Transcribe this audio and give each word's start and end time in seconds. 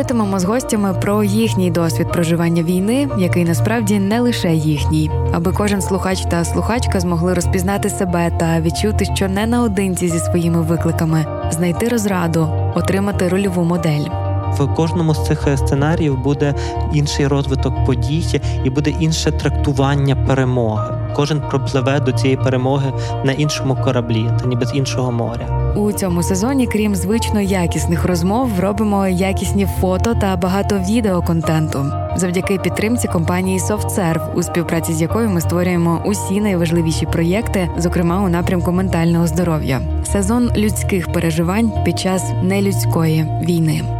Говоритимемо 0.00 0.38
з 0.38 0.44
гостями 0.44 0.94
про 1.00 1.24
їхній 1.24 1.70
досвід 1.70 2.12
проживання 2.12 2.62
війни, 2.62 3.08
який 3.18 3.44
насправді 3.44 3.98
не 3.98 4.20
лише 4.20 4.54
їхній, 4.54 5.10
аби 5.32 5.52
кожен 5.52 5.82
слухач 5.82 6.20
та 6.24 6.44
слухачка 6.44 7.00
змогли 7.00 7.34
розпізнати 7.34 7.90
себе 7.90 8.30
та 8.38 8.60
відчути, 8.60 9.04
що 9.04 9.28
не 9.28 9.46
наодинці 9.46 10.08
зі 10.08 10.18
своїми 10.18 10.62
викликами, 10.62 11.26
знайти 11.50 11.88
розраду, 11.88 12.48
отримати 12.74 13.28
рольову 13.28 13.64
модель. 13.64 14.04
В 14.58 14.74
кожному 14.74 15.14
з 15.14 15.26
цих 15.26 15.48
сценаріїв 15.56 16.18
буде 16.18 16.54
інший 16.92 17.26
розвиток 17.26 17.84
подій 17.84 18.40
і 18.64 18.70
буде 18.70 18.90
інше 18.90 19.32
трактування 19.32 20.16
перемоги. 20.16 20.99
Кожен 21.16 21.40
пропливе 21.40 22.00
до 22.00 22.12
цієї 22.12 22.36
перемоги 22.36 22.92
на 23.24 23.32
іншому 23.32 23.76
кораблі, 23.84 24.30
та 24.40 24.46
ніби 24.46 24.66
з 24.66 24.74
іншого 24.74 25.12
моря. 25.12 25.72
У 25.76 25.92
цьому 25.92 26.22
сезоні, 26.22 26.66
крім 26.66 26.94
звично 26.94 27.40
якісних 27.40 28.04
розмов, 28.04 28.60
робимо 28.60 29.08
якісні 29.08 29.68
фото 29.80 30.14
та 30.14 30.36
багато 30.36 30.78
відеоконтенту 30.78 31.86
завдяки 32.16 32.58
підтримці 32.58 33.08
компанії 33.08 33.58
SoftServe, 33.58 34.34
у 34.34 34.42
співпраці 34.42 34.92
з 34.92 35.00
якою 35.00 35.30
ми 35.30 35.40
створюємо 35.40 36.02
усі 36.04 36.40
найважливіші 36.40 37.06
проєкти, 37.06 37.68
зокрема 37.78 38.22
у 38.22 38.28
напрямку 38.28 38.72
ментального 38.72 39.26
здоров'я. 39.26 39.80
Сезон 40.04 40.50
людських 40.56 41.12
переживань 41.12 41.72
під 41.84 41.98
час 41.98 42.32
нелюдської 42.42 43.26
війни. 43.42 43.99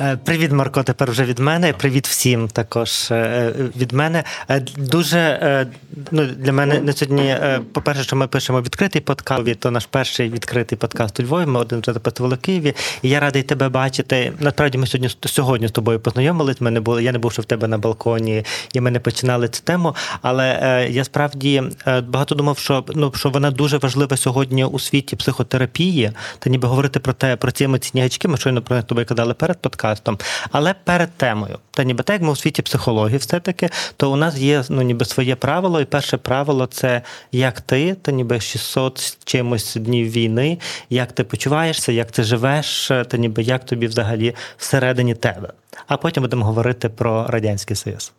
Е, 0.00 0.16
привіт, 0.16 0.52
Марко. 0.52 0.82
Тепер 0.82 1.10
вже 1.10 1.24
від 1.24 1.38
мене. 1.38 1.72
Привіт 1.72 2.08
всім 2.08 2.48
також 2.48 3.10
е, 3.10 3.52
від 3.76 3.92
мене. 3.92 4.24
Е, 4.50 4.62
дуже 4.76 5.66
ну, 6.10 6.26
для 6.26 6.52
мене 6.52 6.80
на 6.80 6.92
сьогодні. 6.92 7.36
По-перше, 7.72 8.02
що 8.02 8.16
ми 8.16 8.26
пишемо 8.26 8.60
відкритий 8.60 9.02
подкаст. 9.02 9.60
То 9.60 9.70
наш 9.70 9.86
перший 9.86 10.28
відкритий 10.28 10.78
подкаст 10.78 11.20
у 11.20 11.22
Львові. 11.22 11.46
Ми 11.46 11.60
один 11.60 11.80
вже 11.80 11.92
запитували 11.92 12.34
в 12.34 12.38
Києві. 12.38 12.74
І 13.02 13.08
я 13.08 13.20
радий 13.20 13.42
тебе 13.42 13.68
бачити. 13.68 14.32
Насправді 14.40 14.78
ми 14.78 14.86
сьогодні 14.86 15.10
сьогодні 15.26 15.68
з 15.68 15.70
тобою 15.70 16.00
познайомились. 16.00 16.60
Ми 16.60 16.70
не 16.70 16.80
були. 16.80 17.04
Я 17.04 17.12
не 17.12 17.18
був 17.18 17.32
ще 17.32 17.42
в 17.42 17.44
тебе 17.44 17.68
на 17.68 17.78
балконі, 17.78 18.44
і 18.72 18.80
ми 18.80 18.90
не 18.90 19.00
починали 19.00 19.48
цю 19.48 19.62
тему. 19.62 19.94
Але 20.22 20.88
я 20.90 21.04
справді 21.04 21.62
багато 22.08 22.34
думав, 22.34 22.58
що 22.58 22.84
ну 22.94 23.12
що 23.16 23.30
вона 23.30 23.50
дуже 23.50 23.78
важлива 23.78 24.16
сьогодні 24.16 24.64
у 24.64 24.78
світі 24.78 25.16
психотерапії. 25.16 26.12
Та 26.38 26.50
ніби 26.50 26.68
говорити 26.68 27.00
про 27.00 27.12
те, 27.12 27.36
про 27.36 27.50
ці 27.50 27.64
емоційні 27.64 28.02
гачки. 28.02 28.28
Ми 28.28 28.36
щойно 28.36 28.62
про 28.62 28.82
тобою 28.82 29.06
казали 29.06 29.34
перед 29.34 29.62
подкастом 29.62 29.87
подкастом. 29.88 30.18
Але 30.52 30.74
перед 30.84 31.10
темою, 31.10 31.58
та 31.70 31.84
ніби 31.84 32.04
так, 32.04 32.14
як 32.14 32.22
ми 32.22 32.30
у 32.30 32.36
світі 32.36 32.62
психології, 32.62 33.18
все-таки, 33.18 33.70
то 33.96 34.12
у 34.12 34.16
нас 34.16 34.36
є 34.36 34.64
ну, 34.68 34.82
ніби 34.82 35.04
своє 35.04 35.36
правило, 35.36 35.80
і 35.80 35.84
перше 35.84 36.16
правило 36.16 36.66
це 36.66 37.02
як 37.32 37.60
ти, 37.60 37.94
та 37.94 38.12
ніби 38.12 38.40
600 38.40 38.98
з 38.98 39.18
чимось 39.24 39.76
днів 39.76 40.10
війни, 40.10 40.58
як 40.90 41.12
ти 41.12 41.24
почуваєшся, 41.24 41.92
як 41.92 42.10
ти 42.10 42.22
живеш, 42.22 42.92
та 43.08 43.16
ніби 43.16 43.42
як 43.42 43.64
тобі 43.64 43.86
взагалі 43.86 44.34
всередині 44.56 45.14
тебе. 45.14 45.52
А 45.86 45.96
потім 45.96 46.22
будемо 46.22 46.44
говорити 46.44 46.88
про 46.88 47.26
Радянський 47.26 47.76
Союз. 47.76 48.12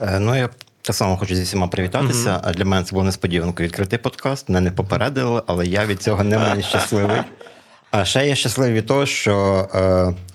Е, 0.00 0.18
ну, 0.20 0.36
я 0.36 0.48
так 0.82 0.96
само 0.96 1.16
хочу 1.16 1.34
зі 1.34 1.42
всіма 1.42 1.68
привітатися. 1.68 2.30
Mm-hmm. 2.30 2.54
Для 2.54 2.64
мене 2.64 2.84
це 2.84 2.92
було 2.92 3.04
несподіванко 3.04 3.62
відкритий 3.62 3.98
подкаст. 3.98 4.48
Мене 4.48 4.60
не 4.60 4.70
попередили, 4.70 5.42
але 5.46 5.66
я 5.66 5.86
від 5.86 6.02
цього 6.02 6.24
не 6.24 6.38
менш 6.38 6.64
щасливий. 6.64 7.20
А 7.90 8.04
ще 8.04 8.28
я 8.28 8.34
щасливий 8.34 8.74
від 8.74 8.86
того, 8.86 9.06
що 9.06 9.68
е, 9.74 9.78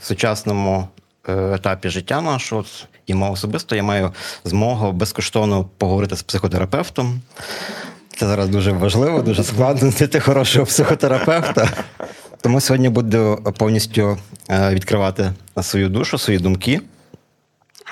в 0.02 0.06
сучасному 0.06 0.88
е, 1.28 1.54
етапі 1.56 1.90
життя 1.90 2.22
нашого 2.22 2.66
і 3.08 3.14
мого 3.14 3.32
особисто 3.32 3.76
я 3.76 3.84
маю 3.84 4.12
змогу 4.44 4.92
безкоштовно 4.92 5.66
поговорити 5.78 6.16
з 6.16 6.24
психотерапевтом. 6.24 7.22
Це 8.18 8.28
зараз 8.28 8.50
дуже 8.50 8.72
важливо, 8.72 9.22
дуже 9.22 9.44
складно 9.44 9.92
знайти 9.92 10.20
хорошого 10.20 10.66
психотерапевта. 10.66 11.70
Тому 12.42 12.62
сьогодні 12.62 12.90
буду 12.90 13.54
повністю 13.58 14.18
е, 14.50 14.70
відкривати 14.74 15.34
свою 15.62 15.90
душу, 15.90 16.18
свої 16.18 16.40
думки 16.40 16.82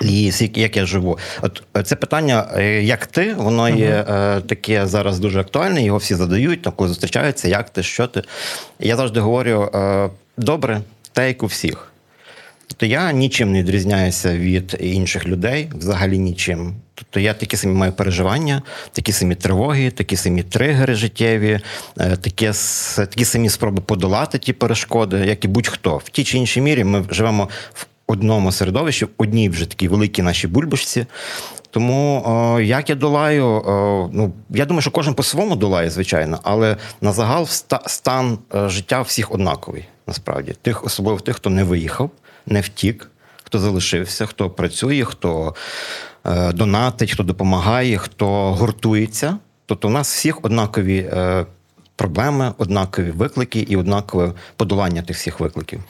і 0.02 0.32
як 0.54 0.76
я 0.76 0.86
живу. 0.86 1.18
От 1.42 1.62
е, 1.76 1.82
це 1.82 1.96
питання, 1.96 2.48
е, 2.56 2.82
як 2.82 3.06
ти, 3.06 3.34
воно 3.34 3.68
є 3.68 4.04
uh 4.08 4.42
таке 4.42 4.86
зараз 4.86 5.18
дуже 5.18 5.40
актуальне, 5.40 5.84
його 5.84 5.98
всі 5.98 6.14
задають, 6.14 6.68
коли 6.76 6.88
зустрічаються, 6.88 7.48
як 7.48 7.70
ти, 7.70 7.82
що 7.82 8.06
ти. 8.06 8.22
Я 8.80 8.96
завжди 8.96 9.20
говорю: 9.20 9.70
добре, 10.36 10.80
те, 11.12 11.28
як 11.28 11.42
у 11.42 11.46
всіх. 11.46 11.92
Тобто 12.66 12.86
я 12.86 13.12
нічим 13.12 13.52
не 13.52 13.62
відрізняюся 13.62 14.36
від 14.36 14.76
інших 14.80 15.26
людей, 15.26 15.70
взагалі 15.74 16.18
нічим. 16.18 16.74
Тобто 16.94 17.20
я 17.20 17.34
такі 17.34 17.56
самі 17.56 17.74
маю 17.74 17.92
переживання, 17.92 18.62
такі 18.92 19.12
самі 19.12 19.34
тривоги, 19.34 19.90
такі 19.90 20.16
самі 20.16 20.42
тригери 20.42 20.94
життєві, 20.94 21.60
такі, 21.96 22.50
такі 22.96 23.24
самі 23.24 23.48
спроби 23.48 23.82
подолати 23.82 24.38
ті 24.38 24.52
перешкоди, 24.52 25.16
як 25.16 25.44
і 25.44 25.48
будь-хто. 25.48 25.96
В 25.96 26.08
тій 26.08 26.24
чи 26.24 26.38
іншій 26.38 26.60
мірі 26.60 26.84
ми 26.84 27.04
живемо 27.10 27.48
в 27.74 27.86
одному 28.06 28.52
середовищі, 28.52 29.04
в 29.04 29.08
одній 29.16 29.48
вже 29.48 29.66
такій 29.66 29.88
великій 29.88 30.22
нашій 30.22 30.48
бульбашці. 30.48 31.06
Тому 31.70 32.22
о, 32.26 32.60
як 32.60 32.90
я 32.90 32.96
долаю, 32.96 33.46
о, 33.46 34.10
ну 34.12 34.32
я 34.50 34.66
думаю, 34.66 34.82
що 34.82 34.90
кожен 34.90 35.14
по-своєму 35.14 35.56
долає, 35.56 35.90
звичайно, 35.90 36.40
але 36.42 36.76
на 37.00 37.12
загал 37.12 37.46
стан 37.86 38.38
е, 38.54 38.68
життя 38.68 39.02
всіх 39.02 39.32
однаковий. 39.32 39.84
Насправді, 40.06 40.54
тих, 40.62 40.84
особливо 40.84 41.20
тих, 41.20 41.36
хто 41.36 41.50
не 41.50 41.64
виїхав, 41.64 42.10
не 42.46 42.60
втік, 42.60 43.10
хто 43.44 43.58
залишився, 43.58 44.26
хто 44.26 44.50
працює, 44.50 45.04
хто 45.04 45.54
е, 46.26 46.52
донатить, 46.52 47.12
хто 47.12 47.22
допомагає, 47.22 47.98
хто 47.98 48.52
гуртується. 48.52 49.38
Тобто, 49.66 49.88
у 49.88 49.90
нас 49.90 50.14
всіх 50.14 50.44
однакові 50.44 50.98
е, 50.98 51.46
проблеми, 51.96 52.52
однакові 52.58 53.10
виклики 53.10 53.60
і 53.60 53.76
однакове 53.76 54.32
подолання 54.56 55.02
тих 55.02 55.16
всіх 55.16 55.40
викликів. 55.40 55.80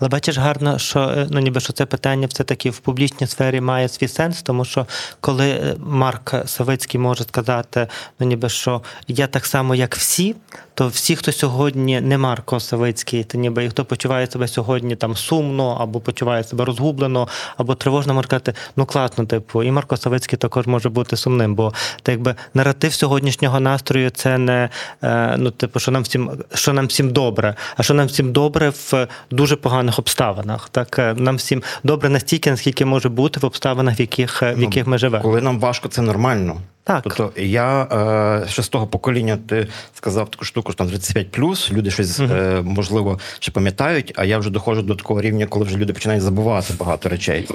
Але 0.00 0.08
бачиш 0.08 0.38
гарно, 0.38 0.78
що 0.78 1.00
е, 1.00 1.26
ну 1.30 1.40
ніби 1.40 1.60
що 1.60 1.72
це 1.72 1.86
питання 1.86 2.26
все 2.26 2.44
таки 2.44 2.70
в 2.70 2.78
публічній 2.78 3.26
сфері 3.26 3.60
має 3.60 3.88
свій 3.88 4.08
сенс, 4.08 4.42
тому 4.42 4.64
що 4.64 4.86
коли 5.20 5.48
е, 5.50 5.76
Марк 5.78 6.34
Савицький 6.46 7.00
може 7.00 7.24
сказати, 7.24 7.88
ну 8.20 8.26
ніби 8.26 8.48
що 8.48 8.82
я 9.08 9.26
так 9.26 9.46
само, 9.46 9.74
як 9.74 9.96
всі, 9.96 10.34
то 10.74 10.88
всі, 10.88 11.16
хто 11.16 11.32
сьогодні 11.32 12.00
не 12.00 12.18
Марко 12.18 12.60
Савицький, 12.60 13.24
то 13.24 13.38
ніби 13.38 13.64
і 13.64 13.68
хто 13.68 13.84
почуває 13.84 14.26
себе 14.26 14.48
сьогодні 14.48 14.96
там 14.96 15.16
сумно, 15.16 15.76
або 15.80 16.00
почуває 16.00 16.44
себе 16.44 16.64
розгублено, 16.64 17.28
або 17.56 17.74
тривожно, 17.74 18.14
може 18.14 18.26
сказати, 18.26 18.54
ну 18.76 18.86
класно, 18.86 19.26
типу, 19.26 19.62
і 19.62 19.70
Марко 19.70 19.96
Савицький 19.96 20.38
також 20.38 20.66
може 20.66 20.88
бути 20.88 21.16
сумним, 21.16 21.54
бо 21.54 21.72
так 22.02 22.12
якби 22.12 22.34
наратив 22.54 22.94
сьогоднішнього 22.94 23.60
настрою 23.60 24.10
це 24.10 24.38
не 24.38 24.68
е, 25.02 25.36
ну, 25.38 25.50
типу, 25.50 25.80
що 25.80 25.90
нам 25.90 26.02
всім, 26.02 26.30
що 26.54 26.72
нам 26.72 26.86
всім 26.86 27.10
добре, 27.10 27.54
а 27.76 27.82
що 27.82 27.94
нам 27.94 28.06
всім 28.06 28.32
добре 28.32 28.70
в 28.70 29.08
дуже 29.36 29.56
поганих 29.56 29.98
обставинах. 29.98 30.68
Так 30.68 30.98
е, 30.98 31.14
нам 31.14 31.36
всім 31.36 31.62
добре 31.84 32.08
настільки, 32.08 32.50
наскільки 32.50 32.84
може 32.84 33.08
бути 33.08 33.40
в 33.40 33.44
обставинах, 33.44 33.98
в 33.98 34.00
яких 34.00 34.42
в 34.42 34.54
ну, 34.56 34.62
яких 34.62 34.86
ми 34.86 34.98
живемо. 34.98 35.22
Коли 35.22 35.40
нам 35.40 35.60
важко, 35.60 35.88
це 35.88 36.02
нормально. 36.02 36.56
Так. 36.86 37.02
Тобто 37.02 37.32
я 37.40 37.82
е, 37.82 38.48
ще 38.48 38.62
з 38.62 38.68
того 38.68 38.86
покоління 38.86 39.38
ти 39.46 39.66
сказав 39.94 40.30
таку 40.30 40.44
штуку, 40.44 40.72
що 40.72 40.78
там 40.78 40.88
35 40.88 41.30
плюс, 41.30 41.72
люди 41.72 41.90
щось 41.90 42.20
uh 42.20 42.58
е, 42.58 42.62
можливо 42.62 43.18
ще 43.38 43.52
пам'ятають, 43.52 44.12
а 44.16 44.24
я 44.24 44.38
вже 44.38 44.50
доходжу 44.50 44.82
до 44.82 44.94
такого 44.94 45.20
рівня, 45.20 45.46
коли 45.46 45.64
вже 45.64 45.76
люди 45.76 45.92
починають 45.92 46.22
забувати 46.22 46.74
багато 46.78 47.08
речей. 47.08 47.48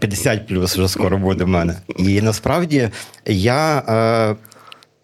50 0.00 0.38
е, 0.38 0.44
плюс 0.48 0.76
вже 0.76 0.88
скоро 0.88 1.18
буде 1.18 1.44
в 1.44 1.48
мене. 1.48 1.76
І 1.96 2.20
насправді 2.20 2.88
я 3.26 3.78
е, 3.78 4.36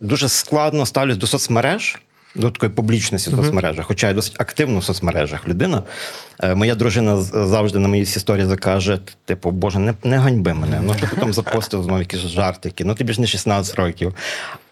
дуже 0.01 0.29
складно 0.29 0.87
ставлюсь 0.87 1.17
до 1.17 1.27
соцмереж 1.27 1.99
до 2.35 2.51
такої 2.51 2.73
публічності 2.73 3.31
в 3.31 3.37
соцмережах, 3.37 3.87
хоча 3.87 4.09
я 4.09 4.15
досить 4.15 4.41
активно 4.41 4.79
в 4.79 4.85
соцмережах 4.85 5.49
людина. 5.49 5.83
Е, 6.43 6.55
моя 6.55 6.75
дружина 6.75 7.17
завжди 7.23 7.79
на 7.79 7.89
моїй 7.89 8.03
історії 8.03 8.47
закаже: 8.47 8.99
типу, 9.25 9.51
Боже, 9.51 9.79
не 9.79 9.95
не 10.05 10.19
ганьби 10.19 10.55
мене. 10.55 10.81
Ну 10.85 10.95
ти 11.01 11.07
потім 11.07 11.33
запостив 11.33 11.83
знову 11.83 11.99
якісь 11.99 12.21
жартики, 12.21 12.85
ну 12.85 12.95
тобі 12.95 13.13
ж 13.13 13.21
не 13.21 13.27
16 13.27 13.75
років. 13.75 14.15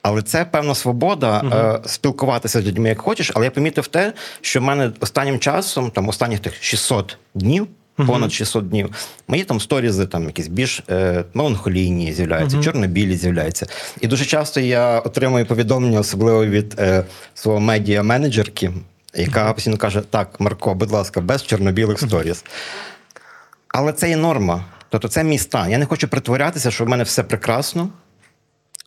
Але 0.03 0.23
це 0.23 0.45
певна 0.45 0.75
свобода 0.75 1.41
uh-huh. 1.41 1.89
спілкуватися 1.89 2.63
з 2.63 2.67
людьми 2.67 2.89
як 2.89 3.01
хочеш. 3.01 3.33
Але 3.35 3.45
я 3.45 3.51
помітив 3.51 3.87
те, 3.87 4.13
що 4.41 4.61
в 4.61 4.63
мене 4.63 4.91
останнім 5.01 5.39
часом, 5.39 5.91
там 5.91 6.09
останніх 6.09 6.41
тих 6.41 6.63
600 6.63 7.19
днів 7.35 7.67
понад 8.07 8.33
600 8.33 8.69
днів. 8.69 8.91
Мої 9.29 9.45
там 9.45 9.61
сторізи, 9.61 10.07
там 10.07 10.25
якісь 10.25 10.49
більш 10.49 10.83
е, 10.91 11.25
меланхолійні 11.35 12.13
з'являються, 12.13 12.57
uh-huh. 12.57 12.65
чорнобілі 12.65 13.17
з'являються. 13.17 13.67
І 14.01 14.07
дуже 14.07 14.25
часто 14.25 14.61
я 14.61 14.99
отримую 14.99 15.47
повідомлення, 15.47 16.01
особливо 16.01 16.47
від 16.47 16.75
е, 16.79 17.05
свого 17.35 17.61
медіа-менеджерки, 17.61 18.73
яка 19.15 19.47
uh-huh. 19.47 19.55
постійно 19.55 19.77
каже: 19.77 20.03
Так, 20.11 20.41
Марко, 20.41 20.75
будь 20.75 20.91
ласка, 20.91 21.21
без 21.21 21.43
чорнобілих 21.43 22.01
сторіз. 22.01 22.45
Але 23.69 23.93
це 23.93 24.09
є 24.09 24.17
норма. 24.17 24.65
Тобто 24.89 25.09
це 25.09 25.25
мій 25.25 25.39
стан. 25.39 25.71
Я 25.71 25.79
не 25.79 25.87
хочу 25.87 26.09
притворятися, 26.09 26.71
що 26.71 26.85
в 26.85 26.89
мене 26.89 27.05
все 27.05 27.23
прекрасно. 27.23 27.89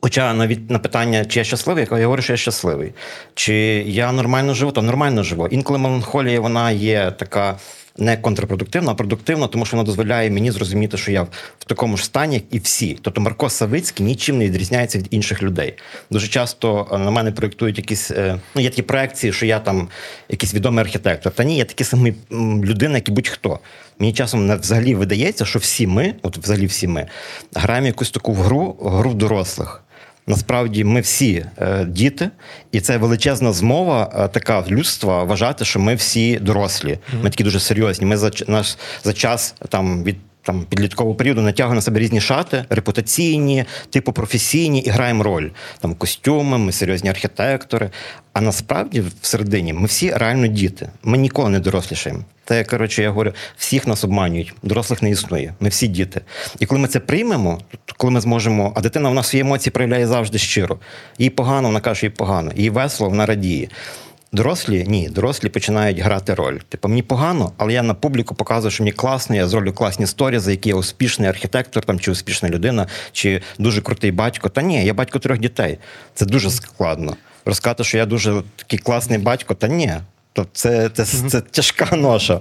Хоча 0.04 0.33
навіть 0.33 0.69
на 0.69 0.80
питання, 0.80 1.25
чи 1.25 1.39
я 1.39 1.44
щасливий, 1.44 1.88
я 1.92 2.04
говорю, 2.04 2.21
що 2.21 2.33
я 2.33 2.38
щасливий. 2.38 2.94
Чи 3.33 3.54
я 3.88 4.12
нормально 4.12 4.54
живу, 4.54 4.71
то 4.71 4.81
нормально 4.81 5.24
живу. 5.24 5.48
Інколи 5.48 5.80
меланхолія 5.80 6.39
вона 6.39 6.71
є 6.71 7.12
така 7.12 7.57
не 7.97 8.17
контрпродуктивна, 8.17 8.91
а 8.91 8.95
продуктивна, 8.95 9.47
тому 9.47 9.65
що 9.65 9.77
вона 9.77 9.85
дозволяє 9.85 10.29
мені 10.31 10.51
зрозуміти, 10.51 10.97
що 10.97 11.11
я 11.11 11.21
в 11.59 11.65
такому 11.67 11.97
ж 11.97 12.05
стані, 12.05 12.35
як 12.35 12.43
і 12.51 12.59
всі. 12.59 12.97
Тобто 13.01 13.21
Марко 13.21 13.49
Савицький 13.49 14.05
нічим 14.05 14.37
не 14.37 14.45
відрізняється 14.45 14.97
від 14.97 15.07
інших 15.09 15.43
людей. 15.43 15.73
Дуже 16.11 16.27
часто 16.27 16.87
е, 16.91 16.97
на 16.97 17.11
мене 17.11 17.31
проєктують 17.31 17.77
якісь 17.77 18.11
е, 18.11 18.39
ну, 18.55 18.61
є 18.61 18.69
такі 18.69 18.81
проекції, 18.81 19.33
що 19.33 19.45
я 19.45 19.59
там 19.59 19.89
якийсь 20.29 20.53
відомий 20.53 20.81
архітектор. 20.81 21.31
Та 21.31 21.43
ні, 21.43 21.57
я 21.57 21.65
такий 21.65 21.85
самий 21.85 22.15
людина, 22.63 22.95
як 22.95 23.09
і 23.09 23.11
будь-хто. 23.11 23.59
Мені 23.99 24.13
часом 24.13 24.59
взагалі 24.59 24.95
видається, 24.95 25.45
що 25.45 25.59
всі 25.59 25.87
ми, 25.87 26.13
от 26.21 26.37
взагалі 26.37 26.65
всі 26.65 26.87
ми, 26.87 27.07
граємо 27.55 27.87
якусь 27.87 28.11
таку 28.11 28.33
гру, 28.33 28.77
гру 28.81 29.13
дорослих. 29.13 29.83
Насправді 30.27 30.83
ми 30.83 31.01
всі 31.01 31.45
е, 31.57 31.85
діти, 31.85 32.29
і 32.71 32.81
це 32.81 32.97
величезна 32.97 33.51
змова 33.51 34.11
е, 34.15 34.27
така 34.27 34.63
людства 34.67 35.23
вважати, 35.23 35.65
що 35.65 35.79
ми 35.79 35.95
всі 35.95 36.39
дорослі. 36.39 36.99
Ми 37.21 37.29
такі 37.29 37.43
дуже 37.43 37.59
серйозні. 37.59 38.07
Ми 38.07 38.17
за 38.17 38.31
наш 38.47 38.77
за 39.03 39.13
час 39.13 39.55
там 39.69 40.03
від 40.03 40.15
там 40.43 40.65
підліткового 40.69 41.15
періоду 41.15 41.41
натягуємо 41.41 41.75
на 41.75 41.81
себе 41.81 41.99
різні 41.99 42.21
шати, 42.21 42.65
репутаційні, 42.69 43.65
типу 43.89 44.11
професійні, 44.11 44.79
і 44.79 44.89
граємо 44.89 45.23
роль 45.23 45.49
там 45.79 45.95
костюми, 45.95 46.57
ми 46.57 46.71
серйозні 46.71 47.09
архітектори. 47.09 47.89
А 48.33 48.41
насправді 48.41 49.03
всередині 49.21 49.73
ми 49.73 49.85
всі 49.85 50.11
реально 50.11 50.47
діти. 50.47 50.89
Ми 51.03 51.17
ніколи 51.17 51.49
не 51.49 51.59
дорослішаємо. 51.59 52.23
Те, 52.45 52.63
коротше, 52.63 53.01
я 53.01 53.09
говорю, 53.09 53.33
всіх 53.57 53.87
нас 53.87 54.03
обманюють, 54.03 54.53
дорослих 54.63 55.01
не 55.01 55.09
існує. 55.09 55.53
Ми 55.59 55.69
всі 55.69 55.87
діти. 55.87 56.21
І 56.59 56.65
коли 56.65 56.81
ми 56.81 56.87
це 56.87 56.99
приймемо, 56.99 57.61
коли 57.97 58.13
ми 58.13 58.21
зможемо, 58.21 58.73
а 58.75 58.81
дитина 58.81 59.09
в 59.09 59.13
нас 59.13 59.27
свої 59.27 59.41
емоції 59.41 59.71
проявляє 59.71 60.07
завжди 60.07 60.37
щиро. 60.37 60.79
Їй 61.17 61.29
погано, 61.29 61.67
вона 61.67 61.79
каже, 61.79 62.05
їй 62.05 62.09
погано, 62.09 62.51
їй 62.55 62.69
весело, 62.69 63.09
вона 63.09 63.25
радіє. 63.25 63.67
Дорослі 64.33 64.85
ні, 64.88 65.09
дорослі 65.09 65.50
починають 65.50 66.00
грати 66.00 66.33
роль. 66.33 66.57
Типу, 66.69 66.88
мені 66.88 67.01
погано, 67.01 67.51
але 67.57 67.74
я 67.74 67.83
на 67.83 67.94
публіку 67.94 68.35
показую, 68.35 68.71
що 68.71 68.83
мені 68.83 68.91
класно, 68.91 69.35
я 69.35 69.47
зроблю 69.47 69.74
класні 69.74 70.07
сторі, 70.07 70.39
за 70.39 70.51
які 70.51 70.69
я 70.69 70.75
успішний 70.75 71.30
архітектор, 71.30 71.85
там 71.85 72.00
чи 72.00 72.12
успішна 72.12 72.50
людина, 72.50 72.88
чи 73.12 73.41
дуже 73.59 73.81
крутий 73.81 74.12
батько. 74.12 74.50
Та 74.50 74.62
ні, 74.62 74.85
я 74.85 74.94
батько 74.94 75.19
трьох 75.19 75.38
дітей. 75.38 75.77
Це 76.13 76.25
дуже 76.25 76.50
складно. 76.50 77.15
Розказати, 77.45 77.83
що 77.83 77.97
я 77.97 78.06
дуже 78.06 78.44
такий 78.56 78.80
класний 78.80 79.19
батько, 79.19 79.53
та 79.53 79.68
ні. 79.68 79.94
То 80.33 80.45
це, 80.53 80.89
це, 80.89 81.06
це, 81.06 81.29
це 81.29 81.41
тяжка 81.41 81.95
ноша. 81.95 82.39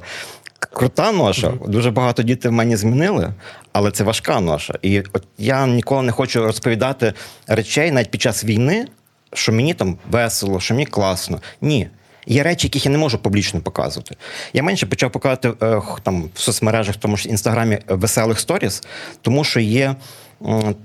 Крута 0.59 1.13
ноша. 1.13 1.53
Дуже 1.67 1.91
багато 1.91 2.23
дітей 2.23 2.51
в 2.51 2.55
мене 2.55 2.77
змінили, 2.77 3.35
але 3.73 3.91
це 3.91 4.05
важка 4.05 4.41
ноша. 4.41 4.75
І 4.83 5.01
от 5.13 5.25
я 5.39 5.67
ніколи 5.67 6.03
не 6.03 6.13
хочу 6.13 6.47
розповідати 6.47 7.13
речей 7.47 7.93
навіть 7.93 8.11
під 8.11 8.23
час 8.23 8.45
війни 8.45 8.87
що 9.33 9.53
мені 9.53 9.75
там 9.75 9.99
весело, 10.11 10.61
що 10.61 10.75
мені 10.75 10.87
класно. 10.87 11.41
Ні. 11.61 11.89
Є 12.27 12.43
речі, 12.43 12.67
яких 12.67 12.85
я 12.87 12.93
не 12.93 12.99
можу 12.99 13.19
публічно 13.19 13.61
показувати. 13.61 14.17
Я 14.53 14.63
менше 14.63 14.87
почав 14.87 15.13
показувати 15.13 15.53
е, 15.63 15.81
там 16.03 16.31
в 16.35 16.41
соцмережах, 16.41 16.97
тому 16.97 17.17
що 17.17 17.29
інстаграмі 17.29 17.75
е, 17.75 17.83
веселих 17.89 18.41
сторіс, 18.41 18.83
тому 19.23 19.45
що 19.45 19.61
є 19.61 19.95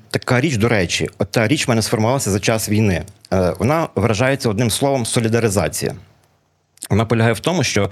така 0.10 0.42
річ, 0.42 0.56
до 0.56 0.70
речі, 0.70 1.10
от 1.18 1.32
та 1.32 1.48
річ 1.48 1.68
в 1.68 1.70
мене 1.70 1.82
сформувалася 1.82 2.32
за 2.32 2.40
час 2.40 2.70
війни. 2.70 3.04
Е, 3.34 3.54
вона 3.60 3.88
вражається 3.96 4.50
одним 4.50 4.70
словом 4.70 5.06
солідаризація. 5.06 5.96
Вона 6.90 7.06
полягає 7.06 7.34
в 7.34 7.40
тому, 7.40 7.64
що 7.64 7.90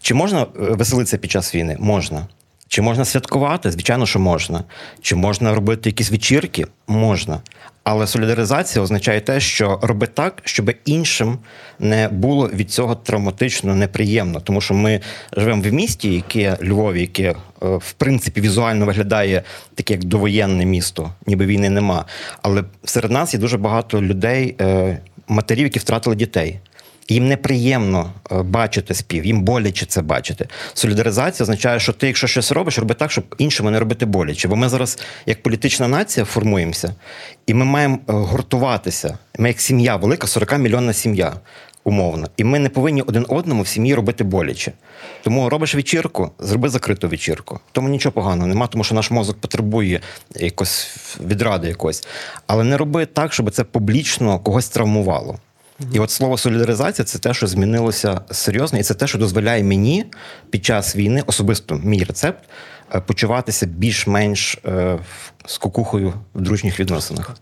чи 0.00 0.14
можна 0.14 0.46
веселитися 0.54 1.18
під 1.18 1.30
час 1.30 1.54
війни? 1.54 1.76
Можна. 1.80 2.26
Чи 2.72 2.82
можна 2.82 3.04
святкувати? 3.04 3.70
Звичайно, 3.70 4.06
що 4.06 4.18
можна. 4.18 4.64
Чи 5.00 5.16
можна 5.16 5.54
робити 5.54 5.88
якісь 5.88 6.10
вечірки? 6.10 6.66
Можна. 6.86 7.40
Але 7.84 8.06
солідаризація 8.06 8.82
означає 8.82 9.20
те, 9.20 9.40
що 9.40 9.78
роби 9.82 10.06
так, 10.06 10.42
щоб 10.44 10.72
іншим 10.84 11.38
не 11.78 12.08
було 12.08 12.48
від 12.48 12.70
цього 12.70 12.94
травматично 12.94 13.74
неприємно. 13.74 14.40
Тому 14.40 14.60
що 14.60 14.74
ми 14.74 15.00
живемо 15.36 15.62
в 15.62 15.72
місті, 15.72 16.14
яке 16.14 16.56
Львові, 16.64 17.00
яке 17.00 17.30
е, 17.30 17.34
в 17.60 17.92
принципі 17.92 18.40
візуально 18.40 18.86
виглядає 18.86 19.42
таке, 19.74 19.94
як 19.94 20.04
довоєнне 20.04 20.64
місто, 20.64 21.12
ніби 21.26 21.46
війни 21.46 21.70
нема. 21.70 22.04
Але 22.42 22.64
серед 22.84 23.10
нас 23.10 23.34
є 23.34 23.40
дуже 23.40 23.58
багато 23.58 24.02
людей, 24.02 24.56
е, 24.60 24.98
матерів, 25.28 25.64
які 25.64 25.78
втратили 25.78 26.16
дітей. 26.16 26.60
Їм 27.08 27.28
неприємно 27.28 28.12
е, 28.32 28.42
бачити 28.42 28.94
спів, 28.94 29.26
їм 29.26 29.42
боляче 29.42 29.86
це 29.86 30.02
бачити. 30.02 30.48
Солідаризація 30.74 31.44
означає, 31.44 31.80
що 31.80 31.92
ти, 31.92 32.06
якщо 32.06 32.26
щось 32.26 32.52
робиш, 32.52 32.78
роби 32.78 32.94
так, 32.94 33.10
щоб 33.10 33.34
іншому 33.38 33.70
не 33.70 33.78
робити 33.78 34.06
боляче. 34.06 34.48
Бо 34.48 34.56
ми 34.56 34.68
зараз, 34.68 34.98
як 35.26 35.42
політична 35.42 35.88
нація, 35.88 36.26
формуємося, 36.26 36.94
і 37.46 37.54
ми 37.54 37.64
маємо 37.64 37.98
е, 38.08 38.12
гуртуватися. 38.12 39.18
Ми 39.38 39.48
як 39.48 39.60
сім'я, 39.60 39.96
велика 39.96 40.26
40 40.26 40.58
мільйонна 40.58 40.92
сім'я. 40.92 41.32
Умовно, 41.84 42.28
і 42.36 42.44
ми 42.44 42.58
не 42.58 42.68
повинні 42.68 43.02
один 43.02 43.26
одному 43.28 43.62
в 43.62 43.68
сім'ї 43.68 43.94
робити 43.94 44.24
боляче. 44.24 44.72
Тому 45.22 45.48
робиш 45.48 45.74
вечірку, 45.74 46.30
зроби 46.38 46.68
закриту 46.68 47.08
вечірку. 47.08 47.60
Тому 47.72 47.88
нічого 47.88 48.12
поганого 48.12 48.46
нема, 48.46 48.66
тому 48.66 48.84
що 48.84 48.94
наш 48.94 49.10
мозок 49.10 49.40
потребує 49.40 50.00
якось 50.36 50.96
відради 51.26 51.68
якось. 51.68 52.06
Але 52.46 52.64
не 52.64 52.76
роби 52.76 53.06
так, 53.06 53.32
щоб 53.32 53.50
це 53.50 53.64
публічно 53.64 54.38
когось 54.38 54.68
травмувало. 54.68 55.38
І 55.92 55.98
от 55.98 56.10
слово 56.10 56.38
солідаризація 56.38 57.04
це 57.04 57.18
те, 57.18 57.34
що 57.34 57.46
змінилося 57.46 58.20
серйозно, 58.30 58.78
і 58.78 58.82
це 58.82 58.94
те, 58.94 59.06
що 59.06 59.18
дозволяє 59.18 59.64
мені 59.64 60.04
під 60.50 60.64
час 60.64 60.96
війни, 60.96 61.22
особисто 61.26 61.74
мій 61.74 62.04
рецепт, 62.04 62.44
Е, 62.94 63.00
почуватися 63.00 63.66
більш-менш 63.66 64.58
е, 64.66 64.98
з 65.46 65.58
кукухою 65.58 66.14
в 66.34 66.40
дружніх 66.40 66.80
відносинах. 66.80 67.36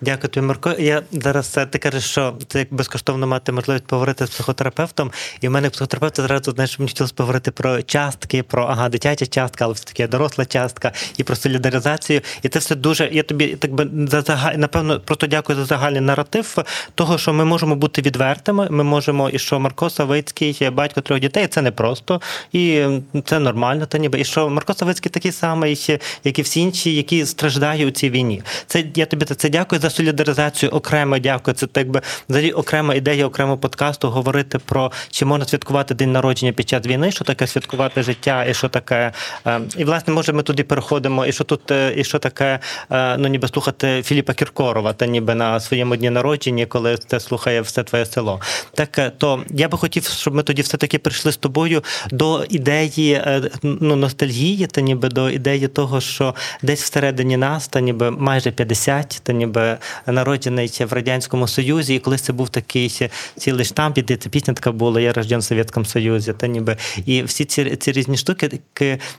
Дякую 0.00 0.28
тобі, 0.28 0.46
Марко. 0.46 0.74
Я 0.78 1.02
зараз 1.12 1.58
ти 1.70 1.78
кажеш, 1.78 2.04
що 2.04 2.34
це 2.48 2.58
як 2.58 2.68
безкоштовно 2.70 3.26
мати 3.26 3.52
можливість 3.52 3.86
поговорити 3.86 4.26
з 4.26 4.30
психотерапевтом. 4.30 5.12
І 5.40 5.48
в 5.48 5.50
мене 5.50 5.70
психотерапевт 5.70 6.16
зразу 6.16 6.52
знаєш, 6.52 6.78
мені 6.78 6.88
хотілося 6.88 7.14
поговорити 7.14 7.50
про 7.50 7.82
частки, 7.82 8.42
про 8.42 8.64
ага, 8.64 8.88
дитяча 8.88 9.26
частка, 9.26 9.64
але 9.64 9.74
все 9.74 9.84
таки 9.84 10.06
доросла 10.06 10.44
частка, 10.44 10.92
і 11.16 11.22
про 11.22 11.36
солідаризацію. 11.36 12.20
І 12.42 12.48
це 12.48 12.58
все 12.58 12.74
дуже. 12.74 13.08
Я 13.12 13.22
тобі 13.22 13.56
так 13.56 13.72
би 13.72 13.88
за 14.08 14.52
напевно 14.56 15.00
просто 15.00 15.26
дякую 15.26 15.58
за 15.58 15.64
загальний 15.64 16.00
наратив 16.00 16.58
того, 16.94 17.18
що 17.18 17.32
ми 17.32 17.44
можемо 17.44 17.76
бути 17.76 18.02
відвертими. 18.02 18.68
Ми 18.70 18.84
можемо, 18.84 19.30
і 19.30 19.38
що 19.38 19.60
Марко 19.60 19.90
Савицький, 19.90 20.70
батько 20.70 21.00
трьох 21.00 21.20
дітей, 21.20 21.46
це 21.46 21.62
не 21.62 21.70
просто 21.70 22.20
і 22.52 22.86
це 23.24 23.38
нормально. 23.38 23.86
Та 23.86 23.98
ніби 23.98 24.20
і 24.20 24.24
що 24.24 24.48
Марко 24.48 24.74
Савицький 24.74 25.10
такий 25.10 25.32
самий, 25.32 25.98
як 26.24 26.38
і 26.38 26.42
всі 26.42 26.60
інші, 26.60 26.94
які 26.94 27.24
страждають 27.32 27.88
у 27.88 27.90
цій 27.90 28.10
війні. 28.10 28.42
Це 28.66 28.84
я 28.94 29.06
тобі 29.06 29.24
це 29.24 29.48
дякую 29.48 29.80
за 29.80 29.90
солідаризацію. 29.90 30.72
Окремо 30.72 31.18
дякую. 31.18 31.54
Це 31.54 31.66
так 31.66 31.90
би 31.90 32.00
взагалі 32.28 32.52
окрема 32.52 32.94
ідея, 32.94 33.26
окремо 33.26 33.58
подкасту 33.58 34.08
говорити 34.08 34.58
про 34.58 34.92
чи 35.10 35.24
можна 35.24 35.44
святкувати 35.46 35.94
день 35.94 36.12
народження 36.12 36.52
під 36.52 36.68
час 36.68 36.86
війни, 36.86 37.10
що 37.10 37.24
таке 37.24 37.46
святкувати 37.46 38.02
життя, 38.02 38.44
і 38.44 38.54
що 38.54 38.68
таке. 38.68 39.12
Е, 39.46 39.60
і 39.76 39.84
власне, 39.84 40.14
може, 40.14 40.32
ми 40.32 40.42
туди 40.42 40.62
переходимо, 40.62 41.26
і 41.26 41.32
що 41.32 41.44
тут, 41.44 41.70
е, 41.70 41.94
і 41.96 42.04
що 42.04 42.18
таке, 42.18 42.58
е, 42.90 43.16
ну 43.16 43.28
ніби 43.28 43.48
слухати 43.48 44.02
Філіпа 44.02 44.34
Кіркорова, 44.34 44.92
та 44.92 45.06
ніби 45.06 45.34
на 45.34 45.60
своєму 45.60 45.96
дні 45.96 46.10
народження, 46.10 46.66
коли 46.66 46.98
це 47.06 47.20
слухає 47.20 47.60
все 47.60 47.82
твоє 47.82 48.06
село. 48.06 48.40
Так 48.74 49.12
то 49.18 49.44
я 49.50 49.68
би 49.68 49.78
хотів, 49.78 50.04
щоб 50.04 50.34
ми 50.34 50.42
тоді 50.42 50.62
все 50.62 50.76
таки 50.76 50.98
прийшли 50.98 51.32
з 51.32 51.36
тобою 51.36 51.82
до 52.10 52.44
ідеї 52.44 53.22
ну, 53.62 53.96
ностальгії 53.96 54.66
та 54.66 54.80
ніби 54.80 55.08
до 55.08 55.30
ідеї 55.30 55.68
того, 55.68 56.00
що 56.00 56.34
десь 56.62 56.82
всередині 56.82 57.21
нас, 57.24 57.68
та 57.68 57.80
ніби 57.80 58.10
майже 58.10 58.50
50, 58.50 59.20
та 59.22 59.32
ніби 59.32 59.78
народжений 60.06 60.70
в 60.80 60.92
радянському 60.92 61.48
союзі, 61.48 61.94
і 61.94 61.98
колись 61.98 62.22
це 62.22 62.32
був 62.32 62.48
такий 62.48 63.10
цілий 63.36 63.64
штамп, 63.64 63.98
і 63.98 64.02
це 64.02 64.28
пісня 64.28 64.54
така 64.54 64.72
була 64.72 65.00
Я 65.00 65.12
рожден 65.12 65.40
в 65.40 65.44
Совєтському 65.44 65.86
Союзі, 65.86 66.32
та 66.32 66.46
ніби 66.46 66.76
і 67.06 67.22
всі 67.22 67.44
ці 67.44 67.76
ці 67.76 67.92
різні 67.92 68.16
штуки. 68.16 68.60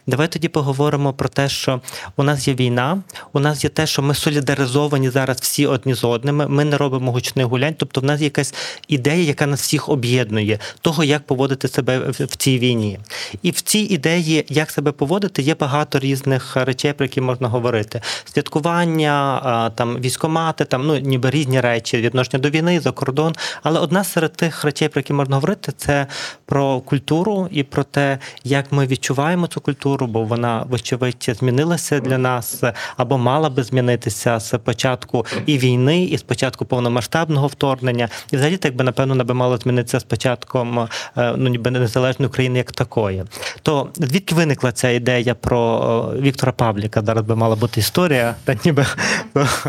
Давай 0.08 0.28
тоді 0.28 0.48
поговоримо 0.48 1.14
про 1.14 1.30
те, 1.30 1.50
що 1.50 1.82
у 2.16 2.24
нас 2.24 2.48
є 2.48 2.54
війна, 2.54 3.04
у 3.34 3.40
нас 3.40 3.64
є 3.64 3.70
те, 3.70 3.88
що 3.88 4.02
ми 4.02 4.16
солідаризовані 4.16 5.10
зараз 5.10 5.38
всі 5.42 5.66
одні 5.66 5.94
з 5.94 6.04
одними. 6.04 6.48
Ми 6.48 6.66
не 6.66 6.78
робимо 6.78 7.12
гучних 7.12 7.46
гулянь. 7.46 7.76
Тобто, 7.78 8.02
в 8.02 8.04
нас 8.04 8.20
є 8.20 8.26
якась 8.26 8.54
ідея, 8.88 9.24
яка 9.24 9.46
нас 9.48 9.62
всіх 9.62 9.90
об'єднує, 9.90 10.60
того, 10.82 11.04
як 11.04 11.26
поводити 11.28 11.68
себе 11.68 12.00
в 12.10 12.36
цій 12.36 12.60
війні. 12.60 13.00
І 13.42 13.52
в 13.52 13.62
цій 13.62 13.80
ідеї, 13.80 14.46
як 14.50 14.72
себе 14.72 14.92
поводити, 14.92 15.42
є 15.42 15.56
багато 15.56 16.00
різних 16.00 16.56
речей, 16.56 16.94
про 16.94 17.06
які 17.06 17.22
можна 17.22 17.48
говорити: 17.48 17.93
святкування, 18.26 19.72
там 19.76 19.98
військомати, 19.98 20.66
там 20.66 20.88
ну 20.88 20.98
ніби 20.98 21.30
різні 21.30 21.62
речі, 21.62 21.98
відношення 21.98 22.40
до 22.40 22.50
війни, 22.50 22.80
за 22.80 22.92
кордон. 22.92 23.34
Але 23.64 23.80
одна 23.80 24.04
серед 24.04 24.34
тих 24.34 24.64
речей, 24.64 24.88
про 24.88 25.00
які 25.00 25.14
можна 25.14 25.36
говорити, 25.36 25.72
це 25.78 26.08
про 26.46 26.80
культуру 26.80 27.48
і 27.52 27.64
про 27.64 27.84
те, 27.84 28.20
як 28.44 28.72
ми 28.72 28.88
відчуваємо 28.88 29.48
цю 29.48 29.62
культуру, 29.62 30.08
бо 30.08 30.24
вона, 30.24 30.66
вочевидь, 30.70 31.36
змінилася 31.40 32.00
для 32.00 32.18
нас 32.18 32.64
або 32.98 33.18
мала 33.18 33.50
би 33.50 33.64
змінитися 33.64 34.40
з 34.40 34.58
початку 34.58 35.26
і 35.46 35.58
війни, 35.58 36.04
і 36.04 36.18
з 36.18 36.22
початку 36.22 36.66
повномасштабного 36.66 37.48
вторгнення, 37.48 38.10
і 38.32 38.36
взагалі 38.36 38.58
так 38.58 38.76
би 38.76 38.84
напевно 38.84 39.24
би 39.24 39.34
мало 39.34 39.58
змінитися 39.58 40.00
з 40.00 40.04
початком 40.04 40.80
е, 41.18 41.34
ну 41.38 41.50
ніби 41.50 41.72
незалежної 41.72 42.28
України 42.28 42.58
як 42.58 42.72
такої. 42.72 43.24
То 43.62 43.90
звідки 43.96 44.36
виникла 44.36 44.72
ця 44.72 44.90
ідея 44.90 45.36
про 45.36 46.14
Віктора 46.20 46.52
Павліка. 46.52 47.02
Зараз 47.06 47.26
би 47.26 47.36
мала 47.36 47.56
бути 47.56 47.82
історія, 47.84 48.36
та 48.44 48.56
ніби 48.66 48.86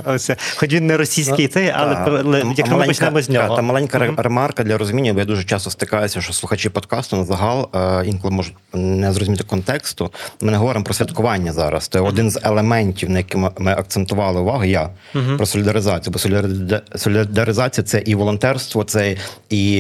ось, 0.05 0.31
хоч 0.57 0.73
він 0.73 0.87
не 0.87 0.97
російський 0.97 1.49
цей, 1.49 1.73
але 1.75 1.95
Та, 1.95 2.39
якщо 2.57 2.77
ми 2.77 2.87
почнемо 2.87 3.23
з 3.23 3.29
нього. 3.29 3.49
Та, 3.49 3.57
та 3.57 3.63
маленька 3.63 4.15
ремарка 4.17 4.65
для 4.65 4.79
розуміння, 4.79 5.13
бо 5.13 5.19
я 5.19 5.25
дуже 5.25 5.45
часто 5.45 5.71
стикаюся, 5.71 6.21
що 6.21 6.33
слухачі 6.33 6.69
подкасту 6.69 7.17
на 7.17 7.25
загал 7.25 7.71
е, 7.75 8.07
інколи 8.07 8.35
можуть 8.35 8.55
не 8.73 9.13
зрозуміти 9.13 9.45
контексту. 9.45 10.13
Ми 10.41 10.51
не 10.51 10.57
говоримо 10.57 10.85
про 10.85 10.95
святкування 10.95 11.53
зараз. 11.53 11.89
Це 11.89 12.01
один 12.01 12.31
з 12.31 12.41
елементів, 12.43 13.11
на 13.11 13.19
які 13.19 13.37
ми, 13.37 13.73
акцентували 13.73 14.41
увагу. 14.41 14.65
Я 14.65 14.89
про 15.37 15.47
солідаризацію. 15.47 16.13
Бо 16.13 16.19
солідаризація 16.99 17.85
це 17.85 18.03
і 18.07 18.15
волонтерство, 18.15 18.85
це 18.85 19.17
і, 19.51 19.79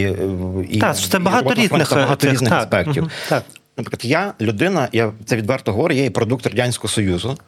і 0.70 0.78
Так, 0.80 0.96
це 0.96 1.18
багато 1.18 1.52
і 1.52 1.54
різних, 1.54 1.90
багато 1.90 2.30
різних 2.30 2.52
аспектів. 2.52 3.10
так. 3.28 3.42
Наприклад, 3.76 4.04
я 4.04 4.32
людина, 4.40 4.88
я 4.92 5.12
це 5.24 5.36
відверто 5.36 5.72
говорю, 5.72 5.94
я 5.94 6.02
є 6.02 6.10
продукт 6.10 6.46
радянського 6.46 6.88
союзу. 6.88 7.38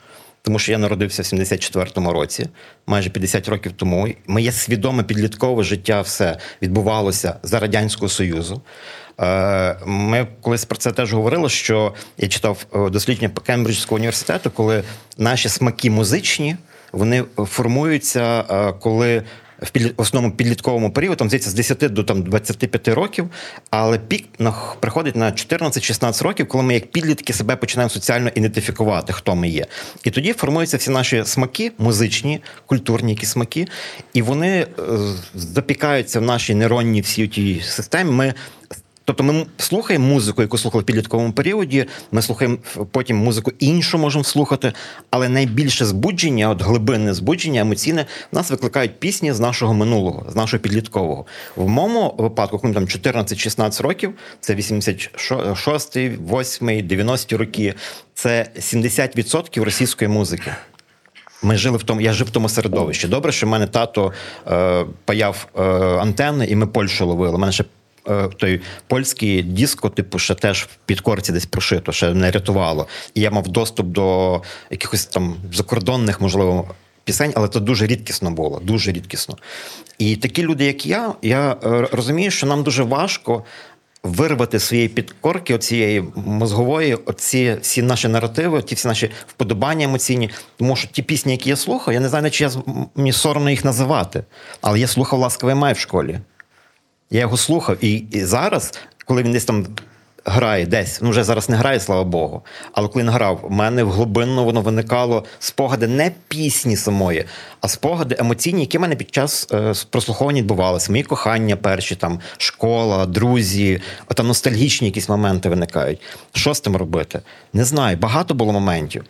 Тому 0.46 0.58
що 0.58 0.72
я 0.72 0.78
народився 0.78 1.22
в 1.22 1.24
74-му 1.24 2.12
році, 2.12 2.48
майже 2.86 3.10
50 3.10 3.48
років 3.48 3.72
тому. 3.72 4.08
Моє 4.26 4.52
свідоме 4.52 5.02
підліткове 5.02 5.64
життя 5.64 6.00
все 6.00 6.38
відбувалося 6.62 7.36
за 7.42 7.58
Радянського 7.58 8.08
Союзу. 8.08 8.62
Е, 9.20 9.76
ми 9.86 10.26
колись 10.40 10.64
про 10.64 10.78
це 10.78 10.92
теж 10.92 11.12
говорили, 11.12 11.48
що 11.48 11.94
я 12.18 12.28
читав 12.28 12.66
е, 12.74 12.90
дослідження 12.90 13.28
по 13.28 13.40
Кембриджського 13.40 13.96
університету, 13.96 14.50
коли 14.50 14.82
наші 15.18 15.48
смаки 15.48 15.90
музичні 15.90 16.56
вони 16.92 17.24
формуються, 17.36 18.44
е, 18.50 18.72
коли 18.80 19.22
в 19.62 19.70
підліт, 19.70 19.94
основному 19.96 20.34
підлітковому 20.34 20.90
періоді, 20.90 21.16
там 21.16 21.28
здається, 21.28 21.50
з 21.50 21.54
10 21.54 21.78
до 21.78 22.04
там, 22.04 22.22
25 22.22 22.88
років, 22.88 23.30
але 23.70 23.98
пік 23.98 24.26
приходить 24.80 25.16
на 25.16 25.32
14-16 25.32 26.24
років, 26.24 26.48
коли 26.48 26.64
ми 26.64 26.74
як 26.74 26.86
підлітки 26.86 27.32
себе 27.32 27.56
починаємо 27.56 27.90
соціально 27.90 28.30
ідентифікувати, 28.34 29.12
хто 29.12 29.34
ми 29.34 29.48
є. 29.48 29.66
І 30.04 30.10
тоді 30.10 30.32
формуються 30.32 30.76
всі 30.76 30.90
наші 30.90 31.24
смаки, 31.24 31.72
музичні, 31.78 32.42
культурні 32.66 33.12
якісь 33.12 33.30
смаки, 33.30 33.66
і 34.12 34.22
вони 34.22 34.48
е, 34.48 34.66
запікаються 35.34 36.20
в 36.20 36.22
нашій 36.22 36.54
нейронній 36.54 37.00
всій 37.00 37.28
тій 37.28 37.60
системі. 37.60 38.10
Ми 38.10 38.34
Тобто 39.06 39.24
ми 39.24 39.46
слухаємо 39.58 40.06
музику, 40.06 40.42
яку 40.42 40.58
слухали 40.58 40.82
в 40.82 40.86
підлітковому 40.86 41.32
періоді. 41.32 41.86
Ми 42.12 42.22
слухаємо 42.22 42.58
потім 42.90 43.16
музику 43.16 43.52
іншу, 43.58 43.98
можемо 43.98 44.24
слухати, 44.24 44.72
але 45.10 45.28
найбільше 45.28 45.84
збудження, 45.84 46.50
от 46.50 46.62
глибинне 46.62 47.14
збудження, 47.14 47.60
емоційне, 47.60 48.06
в 48.32 48.34
нас 48.34 48.50
викликають 48.50 49.00
пісні 49.00 49.32
з 49.32 49.40
нашого 49.40 49.74
минулого, 49.74 50.26
з 50.30 50.36
нашого 50.36 50.60
підліткового. 50.60 51.26
В 51.56 51.68
моєму 51.68 52.14
випадку, 52.18 52.58
коли 52.58 52.74
там 52.74 52.84
14-16 52.84 53.82
років, 53.82 54.14
це 54.40 54.54
86, 54.54 55.96
8, 55.96 56.86
90 56.86 57.38
роки, 57.38 57.74
це 58.14 58.50
70% 58.56 59.64
російської 59.64 60.08
музики. 60.08 60.52
Ми 61.42 61.56
жили 61.56 61.78
в 61.78 61.82
тому, 61.82 62.00
я 62.00 62.12
жив 62.12 62.26
в 62.26 62.30
тому 62.30 62.48
середовищі. 62.48 63.08
Добре, 63.08 63.32
що 63.32 63.46
в 63.46 63.50
мене 63.50 63.66
тато 63.66 64.12
е, 64.46 64.84
паяв 65.04 65.46
е, 65.58 65.62
антенни, 66.00 66.46
і 66.46 66.56
ми 66.56 66.66
Польщу 66.66 67.06
ловили. 67.06 67.34
У 67.34 67.38
мене 67.38 67.52
ще 67.52 67.64
той 68.36 68.60
польський 68.86 69.42
диско, 69.42 69.88
типу, 69.88 70.18
ще 70.18 70.34
теж 70.34 70.62
в 70.62 70.76
підкорці 70.86 71.32
десь 71.32 71.46
прошито, 71.46 71.92
ще 71.92 72.14
не 72.14 72.30
рятувало. 72.30 72.86
І 73.14 73.20
я 73.20 73.30
мав 73.30 73.48
доступ 73.48 73.86
до 73.86 74.42
якихось 74.70 75.06
там 75.06 75.36
закордонних, 75.52 76.20
можливо, 76.20 76.68
пісень, 77.04 77.32
але 77.36 77.48
це 77.48 77.60
дуже 77.60 77.86
рідкісно 77.86 78.30
було. 78.30 78.60
Дуже 78.64 78.92
рідкісно. 78.92 79.36
І 79.98 80.16
такі 80.16 80.42
люди, 80.42 80.64
як 80.64 80.86
я, 80.86 81.14
я 81.22 81.56
е, 81.64 81.88
розумію, 81.92 82.30
що 82.30 82.46
нам 82.46 82.62
дуже 82.62 82.82
важко. 82.82 83.44
Вирвати 84.02 84.60
своєї 84.60 84.88
підкорки, 84.88 85.54
оцієї 85.54 86.04
мозгової, 86.14 86.94
оці 86.94 87.56
всі 87.62 87.82
наші 87.82 88.08
наративи, 88.08 88.62
ті 88.62 88.74
всі 88.74 88.88
наші 88.88 89.10
вподобання 89.26 89.84
емоційні. 89.84 90.30
Тому 90.56 90.76
що 90.76 90.88
ті 90.88 91.02
пісні, 91.02 91.32
які 91.32 91.48
я 91.48 91.56
слухаю, 91.56 91.94
я 91.94 92.00
не 92.00 92.08
знаю, 92.08 92.30
чи 92.30 92.44
я 92.44 92.50
мені 92.94 93.12
соромно 93.12 93.50
їх 93.50 93.64
називати. 93.64 94.24
Але 94.60 94.80
я 94.80 94.86
слухав 94.86 95.18
ласкавий 95.18 95.54
май 95.54 95.72
в 95.72 95.78
школі. 95.78 96.20
Я 97.10 97.20
його 97.20 97.36
слухав, 97.36 97.84
і, 97.84 97.92
і 97.94 98.24
зараз, 98.24 98.74
коли 99.04 99.22
він 99.22 99.32
десь 99.32 99.44
там. 99.44 99.66
Грає 100.28 100.66
десь, 100.66 101.02
ну 101.02 101.10
вже 101.10 101.24
зараз 101.24 101.48
не 101.48 101.56
грає, 101.56 101.80
слава 101.80 102.04
Богу. 102.04 102.42
Але 102.72 102.88
коли 102.88 103.02
він 103.02 103.10
грав, 103.10 103.40
в 103.42 103.50
мене 103.50 103.84
в 103.84 103.90
глибинно 103.90 104.44
воно 104.44 104.60
виникало 104.60 105.24
спогади 105.38 105.86
не 105.86 106.12
пісні 106.28 106.76
самої, 106.76 107.24
а 107.60 107.68
спогади 107.68 108.16
емоційні, 108.18 108.60
які 108.60 108.78
в 108.78 108.80
мене 108.80 108.96
під 108.96 109.14
час 109.14 109.48
е, 109.52 109.72
прослуховування 109.90 110.40
відбувалися. 110.40 110.92
Мої 110.92 111.02
кохання 111.02 111.56
перші, 111.56 111.96
там 111.96 112.20
школа, 112.38 113.06
друзі, 113.06 113.80
там 114.14 114.26
ностальгічні 114.26 114.88
якісь 114.88 115.08
моменти 115.08 115.48
виникають. 115.48 116.00
Що 116.32 116.54
з 116.54 116.60
тим 116.60 116.76
робити? 116.76 117.20
Не 117.52 117.64
знаю. 117.64 117.96
Багато 117.96 118.34
було 118.34 118.52
моментів. 118.52 119.04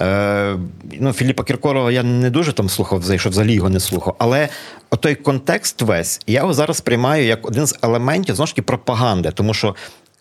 Е, 0.00 0.56
ну, 1.00 1.12
Філіпа 1.12 1.44
Кіркорова 1.44 1.92
я 1.92 2.02
не 2.02 2.30
дуже 2.30 2.52
там 2.52 2.68
слухав, 2.68 3.04
що 3.16 3.30
взагалі 3.30 3.54
його 3.54 3.68
не 3.68 3.80
слухав. 3.80 4.16
Але 4.18 4.48
той 5.00 5.14
контекст 5.14 5.82
весь 5.82 6.20
я 6.26 6.40
його 6.40 6.54
зараз 6.54 6.76
сприймаю 6.76 7.24
як 7.24 7.46
один 7.46 7.66
з 7.66 7.78
елементів 7.82 8.34
знову 8.34 8.46
ж 8.46 8.52
таки 8.52 8.62
пропаганди, 8.62 9.30
тому 9.30 9.54
що. 9.54 9.74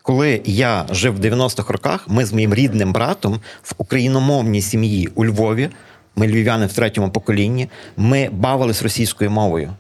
Коли 0.06 0.42
я 0.46 0.86
жив 0.90 1.16
в 1.16 1.20
90-х 1.20 1.74
роках, 1.74 2.06
ми 2.08 2.26
з 2.26 2.34
моїм 2.34 2.54
рідним 2.54 2.94
братом 2.94 3.40
в 3.64 3.74
україномовній 3.78 4.62
сім'ї 4.62 5.10
у 5.16 5.26
Львові, 5.26 5.70
ми 6.16 6.28
львів'яни 6.28 6.66
в 6.66 6.74
третьому 6.74 7.10
поколінні, 7.10 7.70
ми 7.98 8.30
бавились 8.32 8.84
російською 8.84 9.32
мовою, 9.32 9.74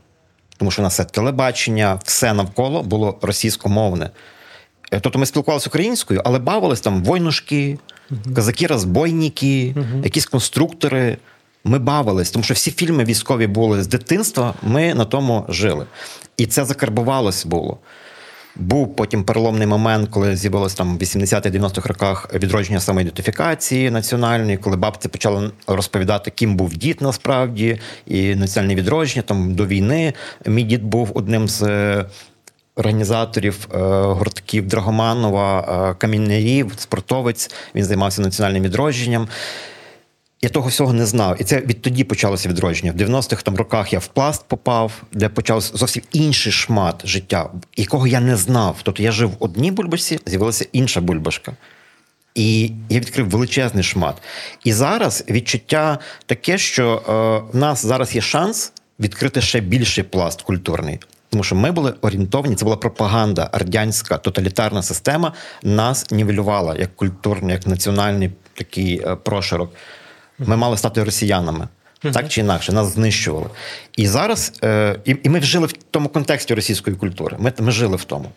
тому 0.57 0.71
що 0.71 0.81
у 0.81 0.83
нас 0.83 0.93
все 0.93 1.03
телебачення, 1.03 1.99
все 2.03 2.33
навколо 2.33 2.83
було 2.83 3.17
російськомовне. 3.21 4.09
Е, 4.91 4.99
тобто 4.99 5.19
ми 5.19 5.25
спілкувалися 5.25 5.69
українською, 5.69 6.21
але 6.25 6.39
бавились 6.39 6.81
там 6.81 7.03
войнушки, 7.03 7.77
казаки-розбойники, 8.35 9.73
uh 9.77 10.03
якісь 10.03 10.25
конструктори. 10.25 11.17
Ми 11.63 11.79
бавились, 11.79 12.31
тому 12.31 12.43
що 12.43 12.53
всі 12.53 12.71
фільми 12.71 13.03
військові 13.03 13.47
були 13.47 13.83
з 13.83 13.87
дитинства, 13.87 14.53
ми 14.63 14.93
на 14.93 15.05
тому 15.05 15.45
жили. 15.49 15.85
І 16.37 16.45
це 16.45 16.65
закарбувалось 16.65 17.45
було. 17.45 17.77
Був 18.55 18.95
потім 18.95 19.23
переломний 19.23 19.67
момент, 19.67 20.09
коли 20.09 20.35
з'явилось 20.35 20.73
там 20.73 20.97
в 20.97 21.01
80-90-х 21.01 21.89
роках 21.89 22.33
відродження 22.33 22.79
самоідентифікації 22.79 23.91
національної, 23.91 24.57
коли 24.57 24.77
бабці 24.77 25.09
почали 25.09 25.51
розповідати, 25.67 26.31
ким 26.31 26.55
був 26.55 26.73
дід 26.73 26.97
насправді, 27.01 27.79
і 28.07 28.35
національне 28.35 28.75
відродження 28.75 29.21
там 29.21 29.55
до 29.55 29.65
війни. 29.65 30.13
Мій 30.45 30.63
дід 30.63 30.83
був 30.83 31.11
одним 31.13 31.47
з 31.47 31.61
е, 31.63 32.05
організаторів 32.75 33.67
е, 33.73 33.77
гуртків 34.03 34.67
Драгоманова, 34.67 35.59
е, 35.91 35.95
камінярів, 35.97 36.71
спортовець. 36.77 37.51
Він 37.75 37.83
займався 37.83 38.21
національним 38.21 38.63
відродженням. 38.63 39.27
Я 40.45 40.49
того 40.49 40.69
всього 40.69 40.93
не 40.93 41.05
знав. 41.05 41.41
І 41.41 41.43
це 41.43 41.61
відтоді 41.61 42.03
почалося 42.03 42.49
відродження. 42.49 42.91
В 42.91 42.95
90-х 42.95 43.43
там 43.43 43.55
роках 43.55 43.93
я 43.93 43.99
в 43.99 44.07
пласт 44.07 44.47
попав, 44.47 45.03
де 45.11 45.29
почався 45.29 45.77
зовсім 45.77 46.03
інший 46.11 46.51
шмат 46.51 47.07
життя, 47.07 47.49
якого 47.75 48.07
я 48.07 48.19
не 48.19 48.35
знав. 48.35 48.77
Тобто 48.83 49.03
я 49.03 49.11
жив 49.11 49.29
в 49.29 49.35
одній 49.39 49.71
бульбашці, 49.71 50.19
з'явилася 50.25 50.65
інша 50.71 51.01
бульбашка. 51.01 51.53
І 52.35 52.71
я 52.89 52.99
відкрив 52.99 53.29
величезний 53.29 53.83
шмат. 53.83 54.15
І 54.63 54.73
зараз 54.73 55.23
відчуття 55.29 55.99
таке, 56.25 56.57
що 56.57 56.95
е, 56.95 57.51
в 57.53 57.59
нас 57.59 57.85
зараз 57.85 58.15
є 58.15 58.21
шанс 58.21 58.71
відкрити 58.99 59.41
ще 59.41 59.59
більший 59.59 60.03
пласт 60.03 60.41
культурний. 60.41 60.99
Тому 61.29 61.43
що 61.43 61.55
ми 61.55 61.71
були 61.71 61.93
орієнтовані, 62.01 62.55
це 62.55 62.65
була 62.65 62.77
пропаганда, 62.77 63.49
радянська 63.53 64.17
тоталітарна 64.17 64.83
система 64.83 65.33
нас 65.63 66.11
нівелювала 66.11 66.75
як 66.75 66.95
культурний, 66.95 67.55
як 67.55 67.67
національний 67.67 68.31
такий 68.53 69.01
е, 69.05 69.15
прошарок. 69.15 69.73
Ми 70.39 70.57
мали 70.57 70.77
стати 70.77 71.03
росіянами. 71.03 71.67
Так 72.13 72.29
чи 72.29 72.41
інакше, 72.41 72.71
нас 72.71 72.87
знищували. 72.87 73.49
І 73.97 74.07
зараз 74.07 74.53
е, 74.63 74.99
і, 75.05 75.15
і 75.23 75.29
ми 75.29 75.41
жили 75.41 75.67
в 75.67 75.73
тому 75.73 76.09
контексті 76.09 76.53
російської 76.53 76.95
культури. 76.95 77.37
Ми 77.39 77.53
ми 77.59 77.71
жили 77.71 77.95
в 77.95 78.03
тому. 78.03 78.31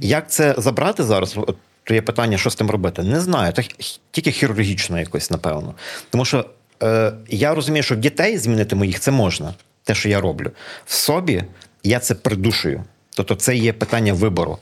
Як 0.00 0.30
це 0.30 0.54
забрати 0.58 1.04
зараз? 1.04 1.34
От, 1.36 1.56
то 1.84 1.94
є 1.94 2.02
питання, 2.02 2.38
що 2.38 2.50
з 2.50 2.54
тим 2.54 2.70
робити? 2.70 3.02
Не 3.02 3.20
знаю. 3.20 3.52
Так, 3.52 3.66
тільки 4.10 4.30
хірургічно 4.30 4.98
якось, 5.00 5.30
напевно. 5.30 5.74
Тому 6.10 6.24
що 6.24 6.44
е, 6.82 7.12
я 7.28 7.54
розумію, 7.54 7.82
що 7.82 7.94
в 7.94 7.98
дітей 7.98 8.38
змінити 8.38 8.76
моїх 8.76 9.00
це 9.00 9.10
можна, 9.10 9.54
те, 9.84 9.94
що 9.94 10.08
я 10.08 10.20
роблю. 10.20 10.50
В 10.86 10.94
собі 10.94 11.44
я 11.82 11.98
це 11.98 12.14
придушую. 12.14 12.84
Тобто, 13.14 13.34
це 13.34 13.56
є 13.56 13.72
питання 13.72 14.12
вибору. 14.12 14.58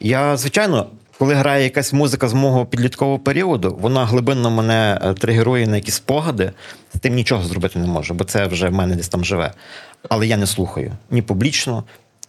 Я, 0.00 0.36
звичайно, 0.36 0.90
коли 1.20 1.34
грає 1.34 1.64
якась 1.64 1.92
музика 1.92 2.28
з 2.28 2.32
мого 2.32 2.66
підліткового 2.66 3.18
періоду, 3.18 3.78
вона 3.80 4.04
глибинно 4.04 4.50
мене 4.50 5.00
е, 5.02 5.14
тригерує 5.14 5.66
на 5.66 5.76
якісь 5.76 5.94
спогади, 5.94 6.52
з 6.94 6.98
тим 6.98 7.14
нічого 7.14 7.44
зробити 7.44 7.78
не 7.78 7.86
можу, 7.86 8.14
бо 8.14 8.24
це 8.24 8.46
вже 8.46 8.68
в 8.68 8.72
мене 8.72 8.96
десь 8.96 9.08
там 9.08 9.24
живе. 9.24 9.52
Але 10.08 10.26
я 10.26 10.36
не 10.36 10.46
слухаю 10.46 10.92
ні 11.10 11.22
публічно, 11.22 11.84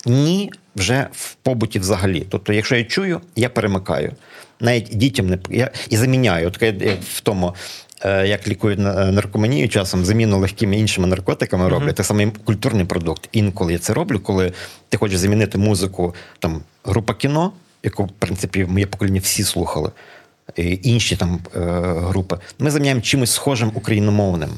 ні 0.05 0.51
вже 0.75 1.07
в 1.11 1.33
побуті 1.33 1.79
взагалі. 1.79 2.25
Тобто, 2.29 2.53
якщо 2.53 2.75
я 2.75 2.83
чую, 2.83 3.21
я 3.35 3.49
перемикаю. 3.49 4.11
Навіть 4.59 4.89
дітям 4.91 5.27
не 5.29 5.37
я 5.49 5.71
і 5.89 5.97
заміняю. 5.97 6.47
От 6.47 6.63
в 7.03 7.21
тому. 7.23 7.55
Е, 8.03 8.27
як 8.27 8.47
лікують 8.47 8.79
наркоманію 8.79 9.69
часом, 9.69 10.05
заміну 10.05 10.39
легкими 10.39 10.77
іншими 10.77 11.07
наркотиками 11.07 11.69
роблять, 11.69 11.89
uh-huh. 11.89 11.97
так 11.97 12.05
само 12.05 12.31
культурний 12.45 12.85
продукт. 12.85 13.29
Інколи 13.31 13.73
я 13.73 13.79
це 13.79 13.93
роблю, 13.93 14.19
коли 14.19 14.53
ти 14.89 14.97
хочеш 14.97 15.17
замінити 15.17 15.57
музику, 15.57 16.15
там 16.39 16.61
група 16.83 17.13
кіно, 17.13 17.51
яку, 17.83 18.03
в 18.03 18.11
принципі, 18.19 18.65
моє 18.65 18.85
покоління 18.85 19.19
всі 19.23 19.43
слухали, 19.43 19.91
і 20.55 20.79
інші 20.83 21.15
там 21.15 21.39
е, 21.55 21.59
групи. 21.97 22.37
Ми 22.59 22.71
заміняємо 22.71 23.01
чимось 23.01 23.31
схожим 23.31 23.71
україномовним. 23.75 24.49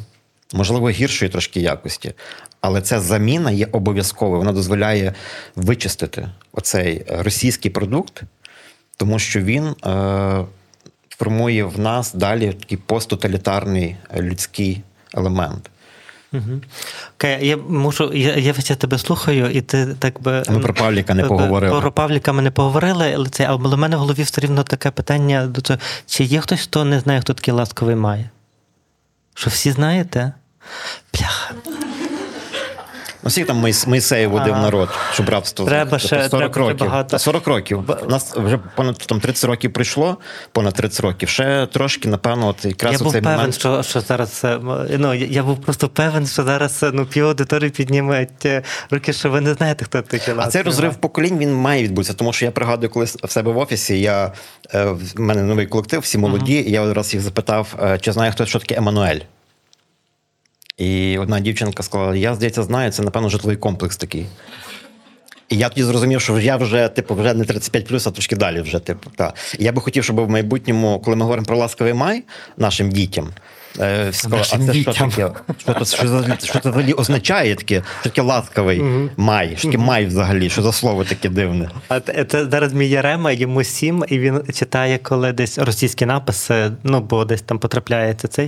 можливо, 0.54 0.90
гіршої 0.90 1.32
трошки 1.32 1.60
якості. 1.60 2.14
Але 2.62 2.82
ця 2.82 3.00
заміна 3.00 3.52
є 3.52 3.68
обов'язковою. 3.72 4.40
Вона 4.40 4.52
дозволяє 4.52 5.14
вичистити 5.56 6.30
оцей 6.52 7.06
російський 7.10 7.72
продукт, 7.72 8.22
тому 8.98 9.20
що 9.20 9.42
він 9.42 9.66
е, 9.66 10.46
формує 11.10 11.64
в 11.64 11.80
нас 11.80 12.14
далі 12.14 12.54
такий 12.54 12.78
посттоталітарний 12.78 13.96
людський 14.18 14.82
елемент. 15.14 15.70
Окей, 17.18 17.48
я 17.48 17.58
мушу, 17.58 18.14
я, 18.14 18.36
я 18.36 18.54
весь 18.54 18.66
тебе 18.78 18.98
слухаю, 18.98 19.50
і 19.50 19.62
ти 19.62 19.96
так 20.00 20.22
би. 20.22 20.44
Ми 20.50 20.60
про 20.60 20.74
Павліка 20.74 21.14
не 21.14 21.24
Е, 21.24 21.28
поговорили. 21.28 21.82
Про 21.82 21.92
Павліка 21.92 22.34
ми 22.34 22.42
не 22.42 22.52
поговорили, 22.52 23.14
але 23.16 23.30
це, 23.30 23.46
але 23.46 23.76
в 23.76 23.78
мене 23.78 23.96
в 23.96 24.00
голові 24.00 24.24
все 24.24 24.42
рівно 24.42 24.64
таке 24.64 24.92
питання 24.92 25.46
до 25.48 25.62
цього. 25.62 25.80
Чи 26.06 26.24
є 26.24 26.40
хтось, 26.40 26.62
хто 26.62 26.86
не 26.86 27.00
знає, 27.00 27.22
хто 27.22 27.34
такий 27.34 27.54
ласковий 27.54 27.96
має? 27.96 28.30
Що 29.36 29.50
всі 29.50 29.72
знаєте? 29.72 30.34
Бляха. 31.14 31.54
Ну, 33.24 33.30
скільки 33.30 33.48
там 33.48 33.66
Мойс- 33.66 33.90
Мойсеєв 33.90 34.32
водив 34.32 34.54
народ, 34.54 34.90
щоб 35.14 35.30
рабство 35.30 35.66
Треба 35.66 36.00
ще- 36.00 36.30
40 36.30 36.30
треба 36.30 36.58
років. 36.70 36.78
багато. 36.88 37.10
Та 37.10 37.20
40 37.20 37.48
років. 37.48 37.84
У 38.04 38.10
нас 38.10 38.36
вже 38.36 38.60
понад 38.76 38.98
там 38.98 39.20
30 39.20 39.46
років 39.46 39.74
пройшло, 39.74 40.18
понад 40.52 40.74
30 40.74 41.00
років. 41.00 41.30
Ще 41.30 41.68
трошки, 41.74 42.10
напевно, 42.10 42.48
от 42.48 42.66
якраз 42.66 43.02
Я 43.02 43.08
у 43.08 43.12
цей 43.12 43.22
певен, 43.22 43.38
момент. 43.38 43.56
що, 43.56 43.84
що 43.84 44.02
зараз 44.02 44.46
ну, 44.98 45.14
я, 45.14 45.44
був 45.44 45.62
просто 45.62 45.90
певен, 45.90 46.28
що 46.28 46.44
зараз 46.44 46.86
ну, 46.94 47.06
пів 47.06 47.26
аудиторії 47.26 47.70
підніметь 47.70 48.46
е, 48.46 48.62
руки, 48.92 49.14
що 49.14 49.30
ви 49.30 49.42
не 49.42 49.54
знаєте, 49.54 49.86
хто 49.86 50.02
такий 50.02 50.34
А 50.38 50.48
цей 50.48 50.62
розрив 50.62 50.96
поколінь 50.96 51.38
він 51.38 51.54
має 51.54 51.84
відбутися, 51.84 52.14
тому 52.14 52.34
що 52.34 52.46
я 52.46 52.52
пригадую, 52.52 52.90
коли 52.90 53.06
в 53.06 53.32
себе 53.32 53.52
в 53.52 53.58
офісі 53.58 54.00
я 54.00 54.32
е, 54.74 54.86
в 54.86 55.20
мене 55.20 55.44
новий 55.44 55.66
колектив, 55.68 56.00
всі 56.02 56.18
молоді, 56.18 56.54
і 56.54 56.72
я 56.72 56.94
раз 56.94 57.14
їх 57.14 57.24
запитав, 57.24 57.76
е, 57.84 57.98
чи 58.02 58.12
знає 58.12 58.32
хтось, 58.32 58.50
що 58.50 58.60
таке 58.60 58.76
Еммануель. 58.76 59.20
І 60.78 61.18
одна 61.18 61.40
дівчинка 61.40 61.84
сказала: 61.84 62.16
Я, 62.16 62.36
здається, 62.36 62.64
знаю, 62.64 62.92
це, 62.92 63.04
напевно, 63.04 63.30
житловий 63.30 63.58
комплекс 63.58 63.98
такий. 63.98 64.26
І 65.50 65.58
я 65.58 65.70
тоді 65.70 65.84
зрозумів, 65.84 66.22
що 66.22 66.40
я 66.40 66.58
вже, 66.58 66.88
типу, 66.88 67.16
вже 67.16 67.34
не 67.34 67.46
35 67.46 68.08
а 68.08 68.12
трошки 68.12 68.36
далі 68.36 68.62
вже, 68.62 68.80
типу, 68.80 69.10
та. 69.16 69.34
І 69.60 69.64
я 69.64 69.72
би 69.72 69.82
хотів, 69.82 70.04
щоб 70.04 70.20
в 70.20 70.30
майбутньому, 70.30 71.00
коли 71.00 71.18
ми 71.18 71.24
говоримо 71.24 71.46
про 71.46 71.58
ласковий 71.58 71.94
май 71.94 72.24
нашим 72.58 72.90
дітям, 72.90 73.30
е, 73.80 74.12
Нашим 74.30 74.62
а 74.62 74.66
це 74.66 74.74
що 74.74 74.94
таке? 74.94 75.30
Що, 75.58 75.74
то, 75.74 75.86
що, 75.86 76.24
що 76.44 76.60
це 76.60 76.70
взагалі 76.70 76.94
означає 76.94 77.56
таке? 77.56 77.84
Що 78.02 78.10
таке 78.10 78.22
ласковий 78.22 78.84
май? 79.18 79.54
Що 79.58 79.68
таке 79.68 79.78
май 79.78 80.06
взагалі? 80.06 80.50
Що 80.50 80.62
за 80.62 80.72
слово 80.72 81.04
таке 81.04 81.30
дивне? 81.30 81.70
А 81.88 82.00
це 82.00 82.26
це 82.26 82.46
зараз 82.46 82.74
мій 82.74 82.90
Ярема, 82.90 83.32
йому 83.32 83.64
сім, 83.64 84.06
і 84.08 84.20
він 84.20 84.42
читає, 84.54 84.98
коли 84.98 85.32
десь 85.32 85.58
російські 85.58 86.06
написи, 86.06 86.72
ну 86.84 87.02
бо 87.02 87.26
десь 87.26 87.42
там 87.42 87.60
потрапляється 87.60 88.28
це. 88.28 88.48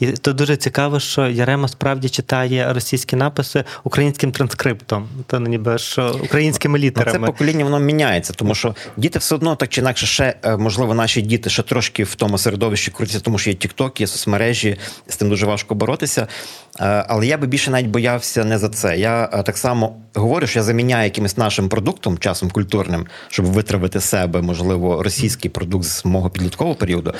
І 0.00 0.06
то 0.06 0.32
дуже 0.32 0.56
цікаво, 0.56 1.00
що 1.00 1.28
Ярема 1.28 1.68
справді 1.68 2.08
читає 2.08 2.72
російські 2.72 3.16
написи 3.16 3.64
українським 3.84 4.32
транскриптом, 4.32 5.08
то 5.26 5.40
ну, 5.40 5.48
ніби 5.48 5.78
що 5.78 6.20
українськими 6.24 6.78
Ну, 6.96 7.12
це 7.12 7.18
покоління 7.18 7.64
воно 7.64 7.80
міняється, 7.80 8.32
тому 8.32 8.54
що 8.54 8.74
діти 8.96 9.18
все 9.18 9.34
одно 9.34 9.56
так 9.56 9.68
чи 9.68 9.80
інакше, 9.80 10.06
ще 10.06 10.34
е, 10.44 10.56
можливо, 10.56 10.94
наші 10.94 11.22
діти 11.22 11.50
ще 11.50 11.62
трошки 11.62 12.04
в 12.04 12.14
тому 12.14 12.38
середовищі 12.38 12.90
крутяться, 12.90 13.20
тому 13.20 13.38
що 13.38 13.50
є 13.50 13.56
TikTok, 13.56 14.00
є 14.00 14.06
соцмережі, 14.64 14.76
з 15.08 15.16
тим 15.16 15.28
дуже 15.28 15.46
важко 15.46 15.74
боротися. 15.74 16.26
Е, 16.80 17.04
Але 17.08 17.26
я 17.26 17.38
би 17.38 17.46
більше 17.46 17.70
навіть 17.70 17.86
боявся 17.86 18.44
не 18.44 18.58
за 18.58 18.68
це. 18.68 18.98
Я 18.98 19.30
е, 19.32 19.42
так 19.42 19.56
само 19.56 19.96
говорю, 20.14 20.46
що 20.46 20.58
я 20.58 20.62
заміняю 20.62 21.04
якимось 21.04 21.36
нашим 21.36 21.68
продуктом, 21.68 22.18
часом 22.18 22.50
культурним, 22.50 23.06
щоб 23.28 23.46
витравити 23.46 24.00
себе, 24.00 24.42
можливо, 24.42 25.02
російський 25.02 25.50
продукт 25.50 25.84
з 25.84 26.04
мого 26.04 26.30
підліткового 26.30 26.76
періоду. 26.76 27.14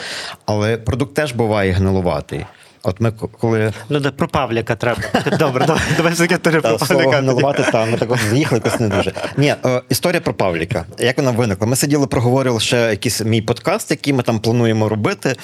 Але 0.46 0.76
продукт 0.76 1.14
теж 1.14 1.32
буває 1.32 1.72
гнилуватий. 1.72 2.46
От 2.84 3.00
ми 3.00 3.12
коли 3.40 3.72
Ну, 3.88 4.00
де 4.00 4.10
про 4.10 4.28
Павліка 4.28 4.76
треба. 4.76 5.00
Добре, 5.38 5.66
давай, 5.66 5.82
давай 5.96 6.12
все-таки 6.12 6.38
теж 6.38 6.62
про 6.62 6.78
Павліка. 6.78 7.22
тоді. 7.22 7.70
та 7.72 7.84
ми 7.84 7.98
також 7.98 8.20
з'їхали 8.30 8.62
якось 8.64 8.80
не 8.80 8.88
дуже. 8.88 9.12
Ні, 9.36 9.54
е, 9.66 9.82
історія 9.88 10.20
про 10.20 10.34
Павліка. 10.34 10.84
Як 10.98 11.16
вона 11.16 11.30
виникла? 11.30 11.66
Ми 11.66 11.76
сиділи, 11.76 12.06
проговорили 12.06 12.60
ще 12.60 12.76
якийсь 12.76 13.20
мій 13.20 13.42
подкаст, 13.42 13.90
який 13.90 14.12
ми 14.12 14.22
там 14.22 14.38
плануємо 14.38 14.88
робити. 14.88 15.36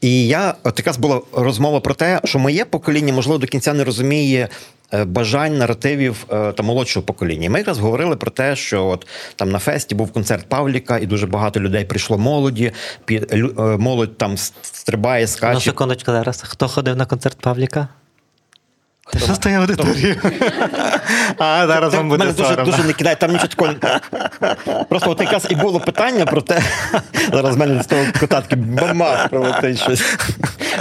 І 0.00 0.26
я 0.26 0.54
от 0.64 0.78
якраз 0.78 0.96
була 0.96 1.20
розмова 1.32 1.80
про 1.80 1.94
те, 1.94 2.20
що 2.24 2.38
моє 2.38 2.64
покоління, 2.64 3.12
можливо, 3.12 3.38
до 3.38 3.46
кінця 3.46 3.72
не 3.74 3.84
розуміє. 3.84 4.48
Е, 4.92 5.04
Бажань 5.04 5.58
наративів 5.58 6.26
е, 6.32 6.52
та 6.52 6.62
молодшого 6.62 7.06
покоління. 7.06 7.50
Ми 7.50 7.58
якраз 7.58 7.78
говорили 7.78 8.16
про 8.16 8.30
те, 8.30 8.56
що 8.56 8.86
от 8.86 9.06
там 9.36 9.50
на 9.50 9.58
фесті 9.58 9.94
був 9.94 10.12
концерт 10.12 10.48
Павліка, 10.48 10.98
і 10.98 11.06
дуже 11.06 11.26
багато 11.26 11.60
людей 11.60 11.84
прийшло 11.84 12.18
молоді. 12.18 12.72
Під 13.04 13.32
е, 13.32 13.36
Молодь 13.78 14.18
там 14.18 14.36
стрибає, 14.62 15.22
Ну, 15.22 15.28
скаче. 15.28 15.60
секундочку 15.60 16.12
зараз. 16.12 16.42
Хто 16.46 16.68
ходив 16.68 16.96
на 16.96 17.06
концерт 17.06 17.38
Павліка? 17.40 17.88
Ти 19.12 19.18
що 19.18 19.50
аудиторією? 19.50 20.16
А, 21.38 21.66
зараз 21.66 21.94
вам 21.94 22.08
буде 22.08 22.32
дуже, 22.32 22.56
дуже 22.56 22.84
не 22.84 22.92
кидає, 22.92 23.16
там 23.16 23.32
нічого 23.32 23.48
такого. 23.48 23.74
Просто 24.88 25.10
от 25.10 25.20
якраз 25.20 25.46
і 25.50 25.54
було 25.54 25.80
питання 25.80 26.26
про 26.26 26.42
те. 26.42 26.62
Зараз 27.32 27.56
в 27.56 27.58
мене 27.58 27.82
з 27.82 27.86
того 27.86 28.04
кота 28.20 28.40
такий 28.40 28.58
бомбас 28.58 29.28
прилетить 29.30 29.80
щось. 29.80 30.02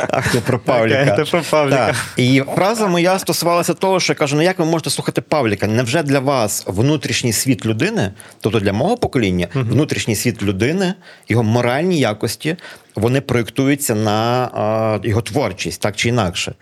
Ах, 0.10 0.32
ти 0.32 0.40
про 0.40 0.60
Павліка. 0.60 1.12
Ти 1.12 1.24
про 1.24 1.42
Павліка. 1.42 1.94
І 2.18 2.44
фраза 2.56 2.88
моя 2.88 3.20
стосувалася 3.20 3.74
того, 3.74 4.00
що 4.00 4.14
я 4.14 4.18
кажу: 4.18 4.36
ну 4.36 4.42
як 4.42 4.60
ви 4.60 4.66
можете 4.66 4.90
слухати 4.90 5.22
Павліка? 5.22 5.68
Невже 5.68 6.04
для 6.04 6.20
вас 6.20 6.64
внутрішній 6.68 7.34
світ 7.34 7.66
людини, 7.66 8.12
тобто 8.42 8.60
для 8.60 8.74
мого 8.74 8.98
покоління, 8.98 9.48
внутрішній 9.54 10.16
світ 10.16 10.44
людини, 10.44 10.94
його 11.30 11.44
моральні 11.44 12.00
якості, 12.00 12.58
вони 12.96 13.22
проєктуються 13.22 13.96
на 13.96 14.50
а, 14.54 15.00
його 15.08 15.22
творчість, 15.22 15.82
так 15.82 15.96
чи 15.96 16.10
інакше. 16.10 16.54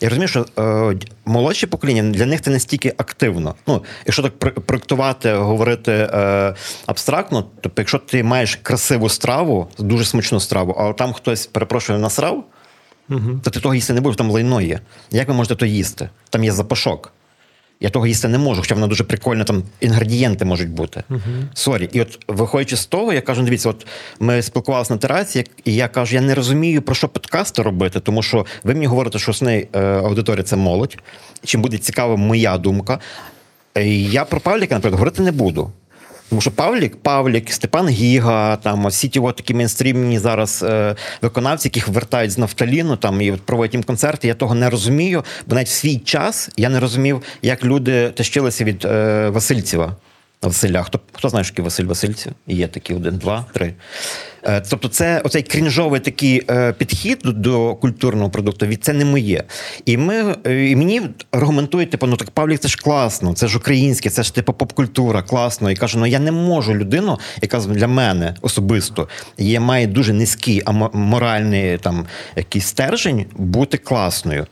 Я 0.00 0.08
розумію, 0.08 0.28
що 0.28 0.46
е, 0.58 0.96
молодші 1.24 1.66
покоління 1.66 2.02
для 2.02 2.26
них 2.26 2.40
це 2.40 2.50
настільки 2.50 2.94
активно. 2.96 3.54
Ну, 3.66 3.84
якщо 4.06 4.22
так 4.22 4.38
проектувати, 4.38 5.32
говорити 5.32 5.92
е, 5.92 6.54
абстрактно, 6.86 7.44
тобто, 7.60 7.82
якщо 7.82 7.98
ти 7.98 8.22
маєш 8.22 8.56
красиву 8.62 9.08
страву, 9.08 9.68
дуже 9.78 10.04
смачну 10.04 10.40
страву, 10.40 10.76
а 10.78 10.92
там 10.92 11.12
хтось 11.12 11.46
перепрошую 11.46 11.98
насрав, 11.98 12.44
то 13.42 13.50
ти 13.50 13.60
того 13.60 13.74
їсти 13.74 13.92
не 13.92 14.00
будеш, 14.00 14.16
там 14.16 14.30
лайно 14.30 14.60
є. 14.60 14.80
Як 15.10 15.28
ви 15.28 15.34
можете 15.34 15.56
то 15.56 15.66
їсти? 15.66 16.08
Там 16.30 16.44
є 16.44 16.52
запашок. 16.52 17.12
Я 17.82 17.90
того 17.90 18.06
їсти 18.06 18.28
не 18.28 18.38
можу, 18.38 18.60
хоча 18.60 18.74
вона 18.74 18.86
дуже 18.86 19.04
прикольна, 19.04 19.44
там 19.44 19.62
інгредієнти 19.80 20.44
можуть 20.44 20.70
бути. 20.70 21.02
Sorry. 21.54 21.88
І 21.92 22.00
от 22.00 22.18
виходячи 22.28 22.76
з 22.76 22.86
того, 22.86 23.12
я 23.12 23.20
кажу, 23.20 23.42
дивіться, 23.42 23.68
от 23.68 23.86
ми 24.20 24.42
спілкувалися 24.42 24.94
на 24.94 24.98
терасі, 24.98 25.44
і 25.64 25.74
я 25.74 25.88
кажу, 25.88 26.14
я 26.14 26.20
не 26.20 26.34
розумію, 26.34 26.82
про 26.82 26.94
що 26.94 27.08
подкасти 27.08 27.62
робити, 27.62 28.00
тому 28.00 28.22
що 28.22 28.46
ви 28.64 28.74
мені 28.74 28.86
говорите, 28.86 29.18
що 29.18 29.30
основний 29.30 29.68
е, 29.72 29.80
аудиторія 29.80 30.42
це 30.42 30.56
молодь. 30.56 30.96
Чим 31.44 31.62
буде 31.62 31.78
цікава 31.78 32.16
моя 32.16 32.58
думка. 32.58 32.98
Е, 33.74 33.86
Я 33.88 34.24
про 34.24 34.40
Павліка, 34.40 34.74
наприклад, 34.74 34.92
говорити 34.98 35.22
не 35.22 35.32
буду. 35.32 35.72
Тому 36.30 36.40
що 36.40 36.50
Павлік, 36.50 36.96
Павлік, 36.96 37.52
Степан 37.52 37.88
Гіга, 37.88 38.56
там 38.56 38.86
всі 38.86 39.08
ті 39.08 39.20
от 39.20 39.36
такі 39.36 39.54
мейнстрімні 39.54 40.18
зараз 40.18 40.64
е, 40.68 40.96
виконавці, 41.22 41.68
яких 41.68 41.88
вертають 41.88 42.30
з 42.30 42.38
нафталіну 42.38 42.96
там 42.96 43.20
і 43.20 43.32
проводять 43.32 43.74
їм 43.74 43.82
концерти. 43.82 44.28
Я 44.28 44.34
того 44.34 44.54
не 44.54 44.70
розумію, 44.70 45.24
бо 45.46 45.54
навіть 45.54 45.68
в 45.68 45.70
свій 45.70 45.98
час 45.98 46.50
я 46.56 46.68
не 46.68 46.80
розумів, 46.80 47.22
як 47.42 47.64
люди 47.64 48.10
тащилися 48.10 48.64
від 48.64 48.84
е, 48.84 49.28
Васильцева. 49.28 49.96
Василя. 50.42 50.82
Хто, 50.82 51.00
хто 51.12 51.28
знає, 51.28 51.44
що 51.44 51.62
Василь 51.62 51.84
Васильців? 51.84 52.32
Є 52.46 52.68
такі 52.68 52.94
один, 52.94 53.16
два, 53.16 53.44
три. 53.52 53.74
Е, 54.42 54.62
Тобто, 54.70 54.88
це 54.88 55.20
оцей 55.20 55.42
крінжовий 55.42 56.00
такий 56.00 56.42
е, 56.50 56.72
підхід 56.72 57.20
до, 57.24 57.74
культурного 57.74 58.30
продукту, 58.30 58.66
від 58.66 58.84
це 58.84 58.92
не 58.92 59.04
моє. 59.04 59.44
І 59.84 59.96
ми 59.96 60.36
е, 60.46 60.70
і 60.70 60.76
мені 60.76 61.02
аргументують, 61.30 61.90
типу, 61.90 62.06
ну 62.06 62.16
так 62.16 62.30
Павлік, 62.30 62.60
це 62.60 62.68
ж 62.68 62.76
класно, 62.76 63.34
це 63.34 63.48
ж 63.48 63.58
українське, 63.58 64.10
це 64.10 64.22
ж 64.22 64.34
типу 64.34 64.52
поп-культура, 64.52 65.22
класно. 65.22 65.70
І 65.70 65.76
кажу, 65.76 65.98
ну 65.98 66.06
я 66.06 66.18
не 66.18 66.32
можу 66.32 66.74
людину, 66.74 67.18
яка 67.42 67.58
для 67.58 67.86
мене 67.86 68.34
особисто 68.40 69.08
є, 69.38 69.60
має 69.60 69.86
дуже 69.86 70.12
низький 70.12 70.62
моральний 70.92 71.78
там 71.78 72.06
якийсь 72.36 72.66
стержень, 72.66 73.26
бути 73.36 73.78
класною. 73.78 74.46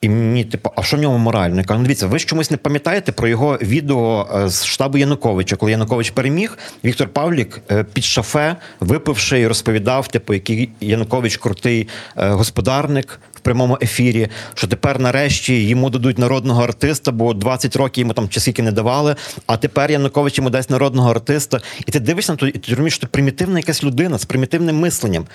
І 0.00 0.08
мені, 0.08 0.44
типу, 0.44 0.70
а 0.76 0.82
що 0.82 0.96
в 0.96 1.00
ньому 1.00 1.18
морально? 1.18 1.56
Я 1.56 1.64
кажу, 1.64 1.78
ну 1.78 1.84
дивіться, 1.84 2.06
ви 2.06 2.18
ж 2.18 2.26
чомусь 2.26 2.50
не 2.50 2.56
пам'ятаєте 2.56 3.12
про 3.12 3.28
його 3.28 3.58
відео 3.62 4.28
е, 4.34 4.48
з 4.48 4.64
штабу 4.64 4.98
Януковича, 4.98 5.56
коли 5.56 5.72
Янукович 5.72 6.10
переміг, 6.10 6.58
Віктор 6.84 7.08
Павлік 7.08 7.60
е, 7.70 7.84
під 7.84 8.04
шафе, 8.04 8.56
випивши, 8.80 9.40
і 9.40 9.46
розповідав, 9.46 10.08
типу, 10.08 10.34
який 10.34 10.70
Янукович 10.80 11.36
крутий 11.36 11.88
е, 12.16 12.28
господарник 12.28 13.20
прямому 13.46 13.78
ефірі, 13.82 14.28
що 14.54 14.66
тепер 14.66 15.00
нарешті 15.00 15.68
йому 15.68 15.90
дадуть 15.90 16.18
народного 16.18 16.62
артиста, 16.64 17.12
бо 17.12 17.34
20 17.34 17.76
років 17.76 18.02
йому 18.02 18.12
там 18.12 18.28
чи 18.28 18.40
скільки 18.40 18.62
не 18.62 18.72
давали, 18.72 19.16
а 19.46 19.56
тепер 19.56 19.90
Янукович 19.90 20.38
йому 20.38 20.50
дасть 20.50 20.70
народного 20.70 21.10
артиста. 21.10 21.60
І 21.86 21.92
ти 21.92 22.00
дивишся 22.00 22.32
на 22.32 22.36
то, 22.36 22.46
і 22.46 22.52
ти 22.52 22.70
розумієш, 22.70 22.94
що 22.94 23.00
ти 23.00 23.06
примітивна 23.06 23.58
якась 23.58 23.84
людина 23.84 24.18
з 24.18 24.24
примітивним 24.24 24.78
мисленням. 24.78 25.26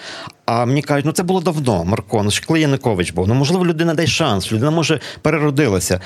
А 0.45 0.65
мені 0.65 0.81
кажуть, 0.81 1.05
ну 1.05 1.11
це 1.11 1.23
було 1.23 1.41
давно, 1.41 1.85
Марко, 1.85 2.23
ну 2.23 2.31
ж 2.31 2.43
коли 2.45 2.59
Янукович 2.59 3.11
був. 3.11 3.27
Ну, 3.27 3.33
можливо, 3.33 3.65
людина 3.65 3.93
дай 3.93 4.07
шанс, 4.07 4.51
людина 4.51 4.71
може 4.71 4.99
переродилася. 5.21 5.99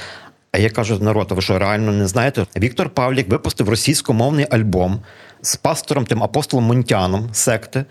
А 0.51 0.57
я 0.57 0.69
кажу, 0.69 0.99
народ, 0.99 1.27
а 1.31 1.33
ви 1.33 1.41
що 1.41 1.59
реально 1.59 1.91
не 1.91 2.07
знаєте? 2.07 2.45
Віктор 2.57 2.89
Павлік 2.89 3.29
випустив 3.29 3.69
російськомовний 3.69 4.47
альбом 4.49 4.99
з 5.41 5.55
пастором 5.55 6.05
тим 6.05 6.23
апостолом 6.23 6.65
Монтяном 6.65 7.29
секти. 7.33 7.85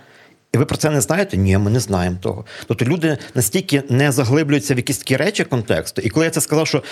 І 0.54 0.56
ви 0.56 0.64
про 0.64 0.76
це 0.76 0.90
не 0.90 1.00
знаєте? 1.00 1.36
Ні, 1.36 1.58
ми 1.58 1.70
не 1.70 1.80
знаємо 1.80 2.16
того. 2.20 2.44
Тобто 2.66 2.84
люди 2.84 3.18
настільки 3.34 3.82
не 3.88 4.12
заглиблюються 4.12 4.74
в 4.74 4.76
якісь 4.76 4.98
такі 4.98 5.16
речі 5.16 5.44
контексту. 5.44 6.02
І 6.02 6.10
коли 6.10 6.26
я 6.26 6.30
це 6.30 6.40
сказав, 6.40 6.66
що 6.66 6.82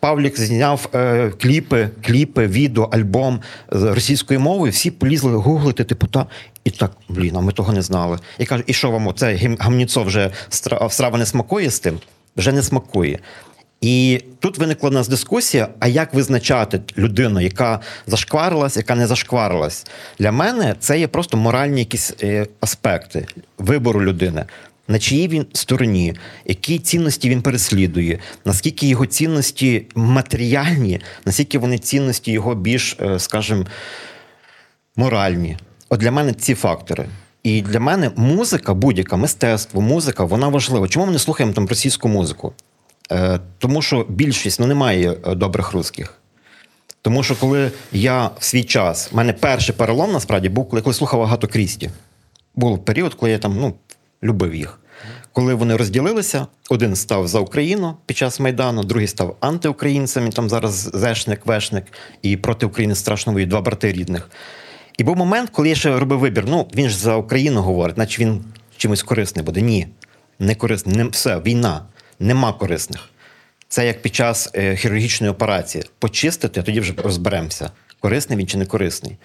Павлік 0.00 0.40
зняв 0.40 0.88
е, 0.94 1.30
кліпи, 1.30 1.88
кліпи, 2.06 2.46
відео, 2.46 2.84
альбом 2.92 3.40
з 3.72 3.82
російською 3.82 4.40
мовою, 4.40 4.72
всі 4.72 4.90
полізли 4.90 5.36
гуглити, 5.36 5.84
типу, 5.84 6.06
та. 6.06 6.26
І 6.64 6.70
так, 6.70 6.92
блін, 7.08 7.36
а 7.36 7.40
ми 7.40 7.52
того 7.52 7.72
не 7.72 7.82
знали. 7.82 8.18
І 8.38 8.46
кажуть, 8.46 8.66
і 8.68 8.72
що 8.72 8.90
вам 8.90 9.06
оце 9.06 9.56
гамніцо 9.58 10.02
вже 10.02 10.30
страва 10.88 11.18
не 11.18 11.26
смакує 11.26 11.70
з 11.70 11.80
тим? 11.80 11.98
Вже 12.36 12.52
не 12.52 12.62
смакує. 12.62 13.18
І 13.82 14.20
тут 14.40 14.58
виникла 14.58 14.88
у 14.88 14.92
нас 14.92 15.08
дискусія: 15.08 15.68
а 15.80 15.88
як 15.88 16.14
визначати 16.14 16.80
людину, 16.98 17.40
яка 17.40 17.80
зашкварилась, 18.06 18.76
яка 18.76 18.94
не 18.94 19.06
зашкварилась? 19.06 19.86
Для 20.18 20.32
мене 20.32 20.74
це 20.80 20.98
є 20.98 21.08
просто 21.08 21.36
моральні 21.36 21.80
якісь 21.80 22.14
е, 22.22 22.46
аспекти 22.60 23.26
вибору 23.58 24.02
людини. 24.02 24.44
На 24.88 24.98
чиїй 24.98 25.28
він 25.28 25.46
стороні, 25.52 26.14
які 26.46 26.78
цінності 26.78 27.28
він 27.28 27.42
переслідує, 27.42 28.18
наскільки 28.44 28.86
його 28.86 29.06
цінності 29.06 29.86
матеріальні, 29.94 31.00
наскільки 31.24 31.58
вони 31.58 31.78
цінності 31.78 32.32
його 32.32 32.54
більш, 32.54 32.96
е, 33.00 33.18
скажімо, 33.18 33.66
моральні. 34.96 35.56
От 35.88 36.00
для 36.00 36.10
мене 36.10 36.32
ці 36.32 36.54
фактори. 36.54 37.06
І 37.42 37.62
для 37.62 37.80
мене 37.80 38.10
музика, 38.16 38.74
будь-яка 38.74 39.16
мистецтво, 39.16 39.80
музика, 39.80 40.24
вона 40.24 40.48
важлива. 40.48 40.88
Чому 40.88 41.06
ми 41.06 41.12
не 41.12 41.18
слухаємо 41.18 41.52
там 41.52 41.66
російську 41.66 42.08
музику? 42.08 42.52
Е, 43.12 43.40
тому 43.58 43.82
що 43.82 44.06
більшість 44.08 44.60
ну, 44.60 44.66
немає 44.66 45.16
е, 45.26 45.34
добрих 45.34 45.72
русських. 45.72 46.18
Тому 47.02 47.22
що 47.22 47.36
коли 47.36 47.70
я 47.92 48.30
в 48.38 48.44
свій 48.44 48.64
час, 48.64 49.12
в 49.12 49.16
мене 49.16 49.32
перший 49.32 49.74
перелом 49.74 50.12
насправді 50.12 50.48
був, 50.48 50.68
коли 50.68 50.82
я 50.86 50.92
слухав 50.92 51.22
Агату 51.22 51.48
Крісті. 51.48 51.90
Був 52.54 52.84
період, 52.84 53.14
коли 53.14 53.32
я 53.32 53.38
там 53.38 53.56
ну, 53.60 53.74
любив 54.22 54.54
їх. 54.54 54.78
Коли 55.32 55.54
вони 55.54 55.76
розділилися, 55.76 56.46
один 56.70 56.96
став 56.96 57.28
за 57.28 57.40
Україну 57.40 57.96
під 58.06 58.16
час 58.16 58.40
Майдану, 58.40 58.82
другий 58.82 59.08
став 59.08 59.36
антиукраїнцем, 59.40 60.26
і 60.26 60.30
там 60.30 60.48
зараз 60.48 60.90
Зешник, 60.94 61.46
Вешник 61.46 61.84
і 62.22 62.36
проти 62.36 62.66
України 62.66 62.94
страшно 62.94 63.32
воюють, 63.32 63.50
два 63.50 63.60
брати 63.60 63.92
рідних. 63.92 64.30
І 64.98 65.04
був 65.04 65.16
момент, 65.16 65.50
коли 65.50 65.68
я 65.68 65.74
ще 65.74 65.98
робив 65.98 66.18
вибір: 66.18 66.44
ну, 66.48 66.68
він 66.74 66.88
ж 66.88 66.98
за 66.98 67.16
Україну 67.16 67.62
говорить, 67.62 67.98
наче 67.98 68.22
він 68.22 68.44
чимось 68.76 69.02
корисний 69.02 69.44
буде. 69.44 69.60
Ні, 69.60 69.88
не 70.38 70.54
корисний. 70.54 70.96
Не, 70.96 71.04
все, 71.04 71.40
війна 71.40 71.80
нема 72.22 72.52
корисних. 72.52 73.08
Це 73.68 73.86
як 73.86 74.02
під 74.02 74.14
час 74.14 74.50
е, 74.54 74.76
хірургічної 74.76 75.32
операції. 75.32 75.84
Почистити, 75.98 76.60
а 76.60 76.62
тоді 76.62 76.80
вже 76.80 76.94
розберемося, 76.96 77.70
корисний 78.00 78.38
він 78.38 78.46
чи 78.46 78.58
не 78.58 78.66
корисний. 78.66 79.16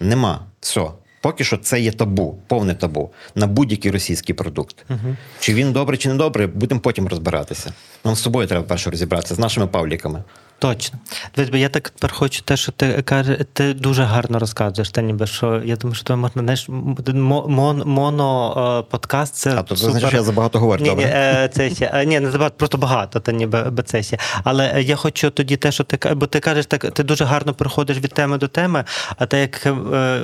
Нема. 0.00 0.46
Все. 0.60 0.86
Поки 1.20 1.44
що 1.44 1.56
це 1.56 1.80
є 1.80 1.92
табу, 1.92 2.38
повне 2.46 2.74
табу 2.74 3.10
на 3.34 3.46
будь-який 3.46 3.90
російський 3.90 4.34
продукт. 4.34 4.76
Угу. 4.90 5.16
Чи 5.40 5.54
він 5.54 5.72
добрий, 5.72 5.98
чи 5.98 6.08
не 6.08 6.14
добрий, 6.14 6.46
будемо 6.46 6.80
потім 6.80 7.08
розбиратися. 7.08 7.72
Нам 8.04 8.14
з 8.14 8.22
собою 8.22 8.46
треба 8.48 8.64
перше 8.64 8.90
розібратися, 8.90 9.34
з 9.34 9.38
нашими 9.38 9.66
павліками. 9.66 10.24
Точно. 10.58 10.98
Дивись, 11.36 11.60
я 11.60 11.68
так 11.68 11.90
тепер 11.90 12.12
хочу 12.12 12.42
те, 12.42 12.56
що 12.56 12.72
ти 12.72 13.02
кажеш, 13.02 13.38
ти 13.52 13.74
дуже 13.74 14.02
гарно 14.02 14.38
розказуєш. 14.38 14.90
Та 14.90 15.02
ніби 15.02 15.26
що 15.26 15.62
я 15.64 15.76
думаю, 15.76 15.94
що 15.94 16.04
то 16.04 16.16
можна 16.16 16.42
знаєш, 16.42 16.66
мон, 16.68 17.82
моно 17.86 18.82
е, 18.86 18.90
подкаст. 18.90 19.34
Це 19.34 19.54
а 19.56 19.62
то 19.62 19.76
супер... 19.76 19.92
значить, 19.92 20.12
я 20.12 20.22
забагато 20.22 20.58
говорю. 20.58 20.82
Ні, 20.82 20.90
добре? 20.90 21.04
Е, 21.04 21.50
це 21.52 21.70
ще 21.70 21.90
е, 21.94 22.06
ні, 22.06 22.20
не 22.20 22.30
забагато, 22.30 22.56
просто 22.56 22.78
багато, 22.78 23.20
та 23.20 23.32
ніби 23.32 23.72
це 23.84 24.02
ще. 24.02 24.18
Але 24.44 24.82
я 24.82 24.96
хочу 24.96 25.30
тоді 25.30 25.56
те, 25.56 25.72
що 25.72 25.84
ти 25.84 26.14
бо 26.14 26.26
ти 26.26 26.40
кажеш, 26.40 26.66
так 26.66 26.90
ти 26.90 27.02
дуже 27.02 27.24
гарно 27.24 27.54
приходиш 27.54 27.98
від 27.98 28.12
теми 28.12 28.38
до 28.38 28.48
теми, 28.48 28.84
а 29.16 29.26
те, 29.26 29.40
як 29.40 29.66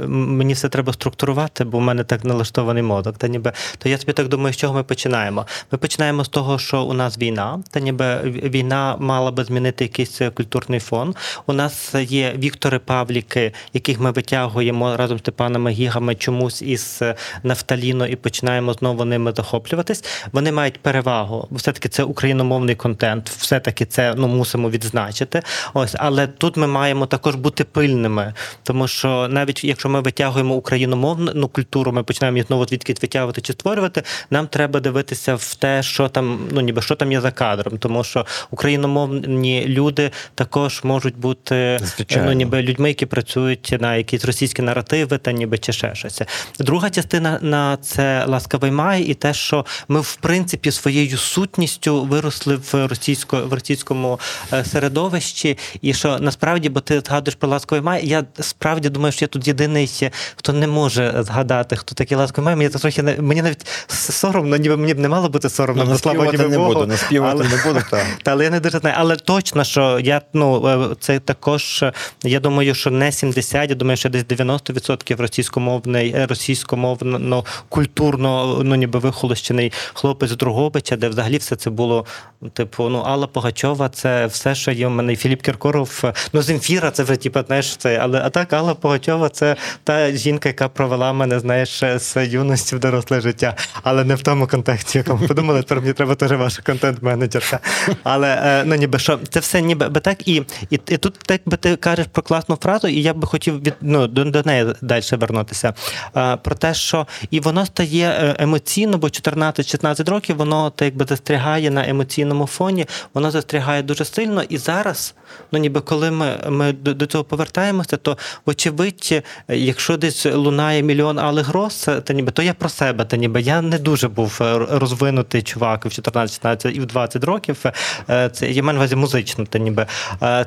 мені 0.08 0.52
все 0.52 0.68
треба 0.68 0.92
структурувати, 0.92 1.64
бо 1.64 1.78
в 1.78 1.80
мене 1.80 2.04
так 2.04 2.24
налаштований 2.24 2.82
мозок. 2.82 3.18
Та 3.18 3.28
ніби 3.28 3.52
то 3.78 3.88
я 3.88 3.98
собі 3.98 4.12
так 4.12 4.28
думаю, 4.28 4.54
з 4.54 4.56
чого 4.56 4.74
ми 4.74 4.82
починаємо. 4.82 5.46
Ми 5.72 5.78
починаємо 5.78 6.24
з 6.24 6.28
того, 6.28 6.58
що 6.58 6.82
у 6.82 6.92
нас 6.92 7.18
війна, 7.18 7.62
та 7.70 7.80
ніби 7.80 8.20
війна 8.24 8.96
мала 8.98 9.30
би 9.30 9.44
змінити 9.44 9.84
культурний 10.28 10.80
фон. 10.80 11.14
У 11.46 11.52
нас 11.52 11.94
є 11.94 12.34
Віктори 12.38 12.78
Павліки, 12.78 13.52
яких 13.72 14.00
ми 14.00 14.10
витягуємо 14.10 14.96
разом 14.96 15.18
з 15.18 15.20
Степанами 15.20 15.70
Гігами 15.70 16.14
чомусь 16.14 16.62
із 16.62 17.02
Нафталіно 17.42 18.06
і 18.06 18.16
починаємо 18.16 18.72
знову 18.72 19.04
ними 19.04 19.32
захоплюватись. 19.36 20.04
Вони 20.32 20.52
мають 20.52 20.78
перевагу. 20.78 21.48
Все-таки 21.50 21.88
це 21.88 22.02
україномовний 22.02 22.74
контент, 22.74 23.28
все-таки 23.28 23.84
це 23.84 24.14
ну 24.16 24.28
мусимо 24.28 24.70
відзначити. 24.70 25.42
Ось, 25.74 25.94
але 25.98 26.26
тут 26.26 26.56
ми 26.56 26.66
маємо 26.66 27.06
також 27.06 27.34
бути 27.34 27.64
пильними, 27.64 28.34
тому 28.62 28.88
що 28.88 29.28
навіть 29.30 29.64
якщо 29.64 29.88
ми 29.88 30.00
витягуємо 30.00 30.54
україномовну 30.54 31.32
ну, 31.34 31.48
культуру, 31.48 31.92
ми 31.92 32.02
починаємо 32.02 32.36
їх 32.36 32.46
знову 32.46 32.66
звідки 32.66 32.94
витягувати 33.02 33.40
чи 33.40 33.52
створювати. 33.52 34.02
Нам 34.30 34.46
треба 34.46 34.80
дивитися 34.80 35.34
в 35.34 35.54
те, 35.54 35.82
що 35.82 36.08
там, 36.08 36.48
ну 36.50 36.60
ніби 36.60 36.82
що 36.82 36.94
там 36.94 37.12
є 37.12 37.20
за 37.20 37.30
кадром, 37.30 37.78
тому 37.78 38.04
що 38.04 38.26
україномовні 38.50 39.64
люди 40.10 40.16
також 40.34 40.84
можуть 40.84 41.16
бути 41.16 41.54
е, 41.56 41.80
ну, 42.16 42.32
ніби 42.32 42.62
людьми, 42.62 42.88
які 42.88 43.06
працюють 43.06 43.76
на 43.80 43.96
якісь 43.96 44.24
російські 44.24 44.62
наративи, 44.62 45.18
та 45.18 45.32
ніби 45.32 45.58
чи 45.58 45.72
ще 45.72 45.94
щось. 45.94 46.22
Друга 46.58 46.90
частина 46.90 47.38
на 47.42 47.76
це 47.76 48.24
ласкавий 48.26 48.70
май, 48.70 49.02
і 49.02 49.14
те, 49.14 49.34
що 49.34 49.66
ми 49.88 50.00
в 50.00 50.16
принципі 50.16 50.70
своєю 50.70 51.16
сутністю 51.16 52.04
виросли 52.04 52.56
в 52.72 52.86
російсько 52.86 53.42
в 53.46 53.52
російському 53.52 54.20
е, 54.52 54.64
середовищі, 54.64 55.58
і 55.82 55.94
що 55.94 56.18
насправді, 56.18 56.68
бо 56.68 56.80
ти 56.80 57.00
згадуєш 57.00 57.34
про 57.34 57.48
ласковий 57.48 57.82
май, 57.82 58.06
я 58.06 58.24
справді 58.40 58.88
думаю, 58.88 59.12
що 59.12 59.24
я 59.24 59.28
тут 59.28 59.48
єдиний, 59.48 60.10
хто 60.36 60.52
не 60.52 60.66
може 60.66 61.14
згадати, 61.18 61.76
хто 61.76 61.94
такий 61.94 62.16
ласковий 62.16 62.44
май. 62.46 62.56
Мені 62.56 62.70
трохи 62.70 63.02
мені 63.02 63.42
навіть 63.42 63.66
соромно, 63.88 64.56
ніби 64.56 64.76
мені 64.76 64.94
б 64.94 64.98
не 64.98 65.08
мало 65.08 65.28
бути 65.28 65.48
соромно, 65.48 65.84
ну, 65.84 65.98
слава 65.98 66.32
не 66.32 66.48
Богу. 66.48 66.74
буду, 66.74 66.86
наспівати 66.86 67.36
але, 67.40 67.56
не 67.56 67.62
буду. 67.64 67.84
Та. 67.90 68.06
Та, 68.22 68.30
але 68.30 68.44
я 68.44 68.50
не 68.50 68.60
дуже 68.60 68.78
знаю. 68.78 68.96
Але 68.98 69.16
точно, 69.16 69.64
що 69.64 69.99
я 70.00 70.22
ну 70.32 70.68
е, 70.68 70.94
це 71.00 71.18
також. 71.18 71.82
Е, 71.82 71.92
я 72.22 72.40
думаю, 72.40 72.74
що 72.74 72.90
не 72.90 73.12
70, 73.12 73.70
я 73.70 73.76
думаю, 73.76 73.96
що 73.96 74.08
десь 74.08 74.24
90% 74.24 75.16
російськомовний, 75.16 76.12
е, 76.16 76.26
російськомовно 76.26 77.44
культурно, 77.68 78.60
ну 78.64 78.74
ніби 78.74 78.98
вихолощений 78.98 79.72
хлопець 79.94 80.30
Дрогобича, 80.30 80.96
де 80.96 81.08
взагалі 81.08 81.36
все 81.36 81.56
це 81.56 81.70
було. 81.70 82.06
Типу, 82.52 82.88
ну 82.88 82.98
Алла 82.98 83.26
Пугачова, 83.26 83.88
це 83.88 84.26
все, 84.26 84.54
що 84.54 84.70
є 84.70 84.86
в 84.86 84.90
мене. 84.90 85.16
Філіп 85.16 85.42
Кіркоров, 85.42 86.04
ну 86.32 86.42
Земфіра, 86.42 86.90
це 86.90 87.02
вже 87.02 87.16
типу, 87.16 87.40
знаєш, 87.46 87.76
це. 87.76 87.98
Але 88.02 88.20
а 88.24 88.30
так 88.30 88.52
Алла 88.52 88.74
Погачова 88.74 89.28
це 89.28 89.56
та 89.84 90.12
жінка, 90.12 90.48
яка 90.48 90.68
провела 90.68 91.12
мене, 91.12 91.40
знаєш, 91.40 91.82
з 91.96 92.26
юності 92.26 92.76
в 92.76 92.78
доросле 92.78 93.20
життя, 93.20 93.56
але 93.82 94.04
не 94.04 94.14
в 94.14 94.22
тому 94.22 94.46
контексті, 94.46 94.98
якому 94.98 95.26
подумали, 95.26 95.62
тепер 95.62 95.80
мені 95.80 95.92
треба 95.92 96.14
теж 96.14 96.32
ваша 96.32 96.62
контент-менеджерка. 96.62 97.58
Але 98.02 98.62
ну 98.66 98.74
ніби 98.74 98.98
що 98.98 99.18
це 99.30 99.40
все 99.40 99.60
ніби 99.60 99.88
так. 99.98 100.28
І 100.28 100.42
і, 100.70 100.80
і 100.88 100.96
тут 100.96 101.14
так 101.14 101.40
би 101.46 101.56
ти 101.56 101.76
кажеш 101.76 102.06
про 102.12 102.22
класну 102.22 102.56
фразу, 102.56 102.88
і 102.88 103.02
я 103.02 103.14
би 103.14 103.26
хотів 103.26 103.62
від 103.62 103.74
ну, 103.80 104.06
до, 104.06 104.24
до 104.24 104.42
неї 104.42 104.66
далі 104.82 105.02
вернутися. 105.12 105.74
А, 106.14 106.36
Про 106.36 106.54
те, 106.54 106.74
що 106.74 107.06
і 107.30 107.40
воно 107.40 107.66
стає 107.66 108.08
е, 108.08 108.36
емоційно, 108.38 108.98
бо 108.98 109.06
14-16 109.06 110.10
років 110.10 110.36
воно 110.36 110.70
так 110.70 110.86
якби 110.86 111.04
застрягає 111.04 111.70
на 111.70 111.88
емоційному 111.88 112.46
фоні, 112.46 112.86
воно 113.14 113.30
застрягає 113.30 113.82
дуже 113.82 114.04
сильно. 114.04 114.42
І 114.42 114.58
зараз, 114.58 115.14
ну 115.52 115.58
ніби 115.58 115.80
коли 115.80 116.10
ми 116.10 116.36
ми 116.48 116.72
до, 116.72 116.94
до 116.94 117.06
цього 117.06 117.24
повертаємося, 117.24 117.96
то 117.96 118.18
вочевидь, 118.46 119.22
якщо 119.48 119.96
десь 119.96 120.26
лунає 120.26 120.82
мільйон 120.82 121.18
алих 121.18 121.48
роз, 121.48 121.90
то 122.04 122.12
ніби 122.12 122.32
то 122.32 122.42
я 122.42 122.54
про 122.54 122.68
себе, 122.68 123.04
та 123.04 123.16
ніби 123.16 123.40
я 123.40 123.62
не 123.62 123.78
дуже 123.78 124.08
був 124.08 124.38
е, 124.40 124.58
розвинутий 124.70 125.42
чувак 125.42 125.84
в 125.84 125.88
14-16 125.88 126.70
і 126.70 126.80
в 126.80 126.86
20 126.86 127.24
років. 127.24 127.64
Е, 128.10 128.30
це 128.32 128.50
я 128.50 128.62
маю 128.62 128.74
на 128.74 128.80
увазі 128.80 128.96
музично, 128.96 129.46
та 129.46 129.58
ніби 129.58 129.79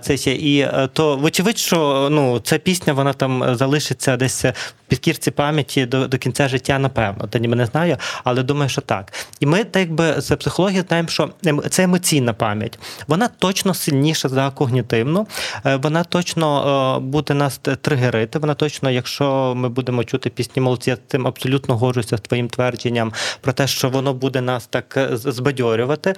це 0.01 0.17
ще 0.17 0.31
і 0.31 0.59
е, 0.59 0.89
то 0.93 1.17
вочевидь, 1.17 1.57
що 1.57 2.07
ну 2.11 2.39
ця 2.39 2.57
пісня 2.57 2.93
вона 2.93 3.13
там 3.13 3.55
залишиться 3.55 4.17
десь 4.17 4.45
в 4.45 4.53
підкірці 4.87 5.31
пам'яті 5.31 5.85
до 5.85 6.07
до 6.07 6.17
кінця 6.17 6.47
життя, 6.47 6.79
напевно. 6.79 7.27
Та 7.27 7.39
ніби 7.39 7.55
не 7.55 7.65
знаю, 7.65 7.97
але 8.23 8.43
думаю, 8.43 8.69
що 8.69 8.81
так. 8.81 9.13
І 9.39 9.45
ми, 9.45 9.63
так 9.63 9.81
якби 9.81 10.21
з 10.21 10.35
психології, 10.35 10.83
знаємо, 10.87 11.09
що 11.09 11.29
це 11.69 11.83
емоційна 11.83 12.33
пам'ять. 12.33 12.79
Вона 13.07 13.27
точно 13.27 13.73
сильніша 13.73 14.29
за 14.29 14.49
когнітивну, 14.49 15.27
е, 15.65 15.75
вона 15.75 16.03
точно 16.03 16.97
е, 16.97 16.99
буде 16.99 17.33
нас 17.33 17.57
тригерити. 17.57 18.39
Вона 18.39 18.53
точно, 18.53 18.89
якщо 18.89 19.53
ми 19.55 19.69
будемо 19.69 20.03
чути 20.03 20.29
пісні 20.29 20.61
молодці, 20.61 20.89
я 20.89 20.95
тим 20.95 21.27
абсолютно 21.27 21.77
годжуся 21.77 22.17
з 22.17 22.21
твоїм 22.21 22.47
твердженням 22.47 23.13
про 23.41 23.53
те, 23.53 23.67
що 23.67 23.89
воно 23.89 24.13
буде 24.13 24.41
нас 24.41 24.67
так 24.67 25.09
збадьорювати. 25.13 26.15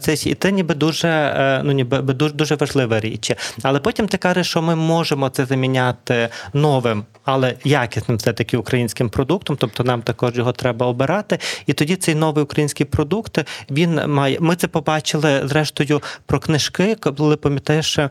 Це 0.00 0.14
і 0.14 0.34
це 0.34 0.52
ніби 0.52 0.74
дуже 0.74 1.60
ну 1.64 1.72
ніби 1.72 1.98
дуже 1.98 2.34
дуже 2.34 2.55
важлива 2.56 3.00
річ. 3.00 3.32
Але 3.62 3.80
потім 3.80 4.08
ти 4.08 4.16
кажеш, 4.16 4.48
що 4.48 4.62
ми 4.62 4.76
можемо 4.76 5.28
це 5.28 5.46
заміняти 5.46 6.28
новим 6.52 7.04
але 7.26 7.54
якісним 7.64 8.18
все 8.18 8.32
таки 8.32 8.56
українським 8.56 9.08
продуктом. 9.08 9.56
Тобто 9.56 9.84
нам 9.84 10.02
також 10.02 10.36
його 10.36 10.52
треба 10.52 10.86
обирати. 10.86 11.38
І 11.66 11.72
тоді 11.72 11.96
цей 11.96 12.14
новий 12.14 12.44
український 12.44 12.86
продукт 12.86 13.38
він 13.70 14.00
має. 14.06 14.40
Ми 14.40 14.56
це 14.56 14.68
побачили 14.68 15.42
зрештою 15.44 16.02
про 16.26 16.38
книжки, 16.38 16.96
коли 17.00 17.36
пам'ятаєш 17.36 17.98
е, 17.98 18.10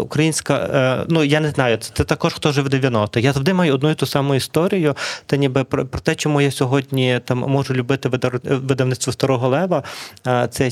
українська. 0.00 0.54
Е, 0.54 1.06
ну 1.08 1.24
я 1.24 1.40
не 1.40 1.50
знаю, 1.50 1.76
це, 1.76 2.04
також 2.04 2.34
хто 2.34 2.52
жив 2.52 2.68
90 2.68 3.20
Я 3.20 3.32
завжди 3.32 3.54
маю 3.54 3.74
одну 3.74 3.90
і 3.90 3.94
ту 3.94 4.06
саму 4.06 4.34
історію. 4.34 4.94
Та 5.26 5.36
ніби 5.36 5.64
про, 5.64 5.86
про 5.86 6.00
те, 6.00 6.14
чому 6.14 6.40
я 6.40 6.50
сьогодні 6.50 7.20
там 7.24 7.38
можу 7.38 7.74
любити 7.74 8.08
видавництво 8.44 9.12
старого 9.12 9.48
лева. 9.48 9.82
Це 10.50 10.70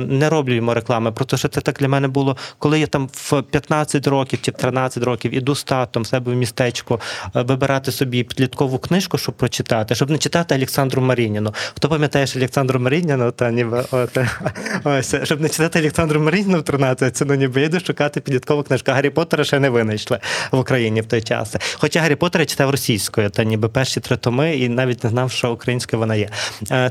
не 0.00 0.28
роблю 0.30 0.54
йому 0.54 0.74
реклами. 0.74 1.12
Просто 1.12 1.36
що 1.36 1.48
це 1.48 1.60
так 1.60 1.76
для 1.78 1.88
мене 1.88 2.08
було, 2.08 2.17
коли 2.58 2.80
я 2.80 2.86
там 2.86 3.08
в 3.12 3.42
15 3.42 4.06
років 4.06 4.38
чи 4.42 4.50
в 4.50 4.54
13 4.54 5.02
років 5.02 5.34
іду 5.34 5.54
з 5.54 5.64
татом 5.64 6.02
в 6.02 6.06
себе 6.06 6.32
в 6.32 6.36
містечку 6.36 7.00
вибирати 7.34 7.92
собі 7.92 8.24
підліткову 8.24 8.78
книжку, 8.78 9.18
щоб 9.18 9.34
прочитати, 9.34 9.94
щоб 9.94 10.10
не 10.10 10.18
читати 10.18 10.54
Олександру 10.54 11.02
Марініну. 11.02 11.54
Хто 11.76 11.88
пам'ятає 11.88 12.26
Олександру 12.36 12.80
Марініну, 12.80 13.30
та 13.30 13.50
ніби 13.50 13.84
от, 13.90 14.18
ось, 14.84 15.14
щоб 15.22 15.40
не 15.40 15.48
читати 15.48 15.80
Олександру 15.80 16.20
Марініну 16.20 16.58
в 16.58 16.62
13, 16.62 17.16
це 17.16 17.24
ну 17.24 17.34
ніби 17.34 17.62
йду 17.62 17.80
шукати 17.80 18.20
підліткову 18.20 18.62
книжку. 18.62 18.92
Гаррі 18.92 19.10
Поттера 19.10 19.44
ще 19.44 19.60
не 19.60 19.70
винайшли 19.70 20.18
в 20.52 20.58
Україні 20.58 21.00
в 21.00 21.06
той 21.06 21.22
час. 21.22 21.56
Хоча 21.74 22.00
Гаррі 22.00 22.14
Поттера 22.14 22.46
читав 22.46 22.70
російською, 22.70 23.30
та 23.30 23.44
ніби 23.44 23.68
перші 23.68 24.00
три 24.00 24.16
томи, 24.16 24.56
і 24.56 24.68
навіть 24.68 25.04
не 25.04 25.10
знав, 25.10 25.30
що 25.30 25.52
українською 25.52 26.00
вона 26.00 26.14
є. 26.14 26.28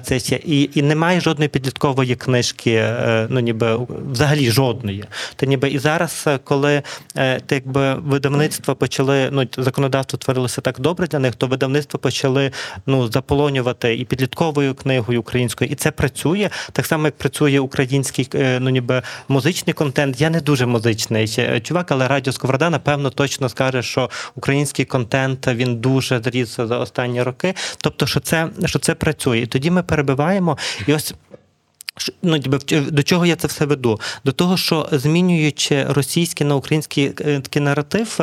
Це 0.03 0.19
ще 0.19 0.35
і, 0.35 0.69
і 0.73 0.81
немає 0.81 1.21
жодної 1.21 1.49
підліткової 1.49 2.15
книжки, 2.15 2.71
е, 2.71 3.27
ну 3.29 3.39
ніби 3.39 3.79
взагалі 4.11 4.51
жодної. 4.51 5.03
То 5.35 5.45
ніби 5.45 5.69
і 5.69 5.79
зараз, 5.79 6.23
е, 6.27 6.39
коли 6.43 6.81
е, 7.15 7.39
так 7.39 7.63
якби 7.67 7.93
видавництва 7.93 8.75
почали, 8.75 9.29
ну 9.31 9.47
законодавство 9.57 10.19
творилося 10.19 10.61
так 10.61 10.79
добре 10.79 11.07
для 11.07 11.19
них, 11.19 11.35
то 11.35 11.47
видавництва 11.47 11.99
почали 11.99 12.51
ну 12.85 13.11
заполонювати 13.11 13.95
і 13.95 14.05
підлітковою 14.05 14.75
книгою 14.75 15.19
українською, 15.19 15.71
і 15.71 15.75
це 15.75 15.91
працює 15.91 16.49
так 16.71 16.85
само, 16.85 17.05
як 17.05 17.17
працює 17.17 17.59
український 17.59 18.29
ну 18.33 18.69
ніби 18.69 19.01
музичний 19.27 19.73
контент. 19.73 20.21
Я 20.21 20.29
не 20.29 20.41
дуже 20.41 20.65
музичний 20.65 21.27
чувак, 21.63 21.91
але 21.91 22.07
радіо 22.07 22.33
Сковорода, 22.33 22.69
напевно 22.69 23.09
точно 23.09 23.49
скаже, 23.49 23.83
що 23.83 24.09
український 24.35 24.85
контент 24.85 25.47
він 25.47 25.75
дуже 25.75 26.21
зріс 26.23 26.55
за 26.55 26.77
останні 26.77 27.23
роки. 27.23 27.53
Тобто, 27.77 28.07
що 28.07 28.19
це 28.19 28.47
що 28.65 28.79
це 28.79 28.95
працює, 28.95 29.39
і 29.39 29.45
тоді 29.45 29.71
ми 29.71 29.83
перебиваємо 29.83 30.57
і 30.87 30.93
ось. 30.93 31.13
Ну, 32.21 32.37
до 32.71 33.03
чого 33.03 33.25
я 33.25 33.35
це 33.35 33.47
все 33.47 33.65
веду? 33.65 33.99
До 34.25 34.31
того, 34.31 34.57
що 34.57 34.89
змінюючи 34.91 35.83
російський 35.83 36.47
на 36.47 36.55
український 36.55 37.13
е, 37.55 37.59
наратив, 37.59 38.19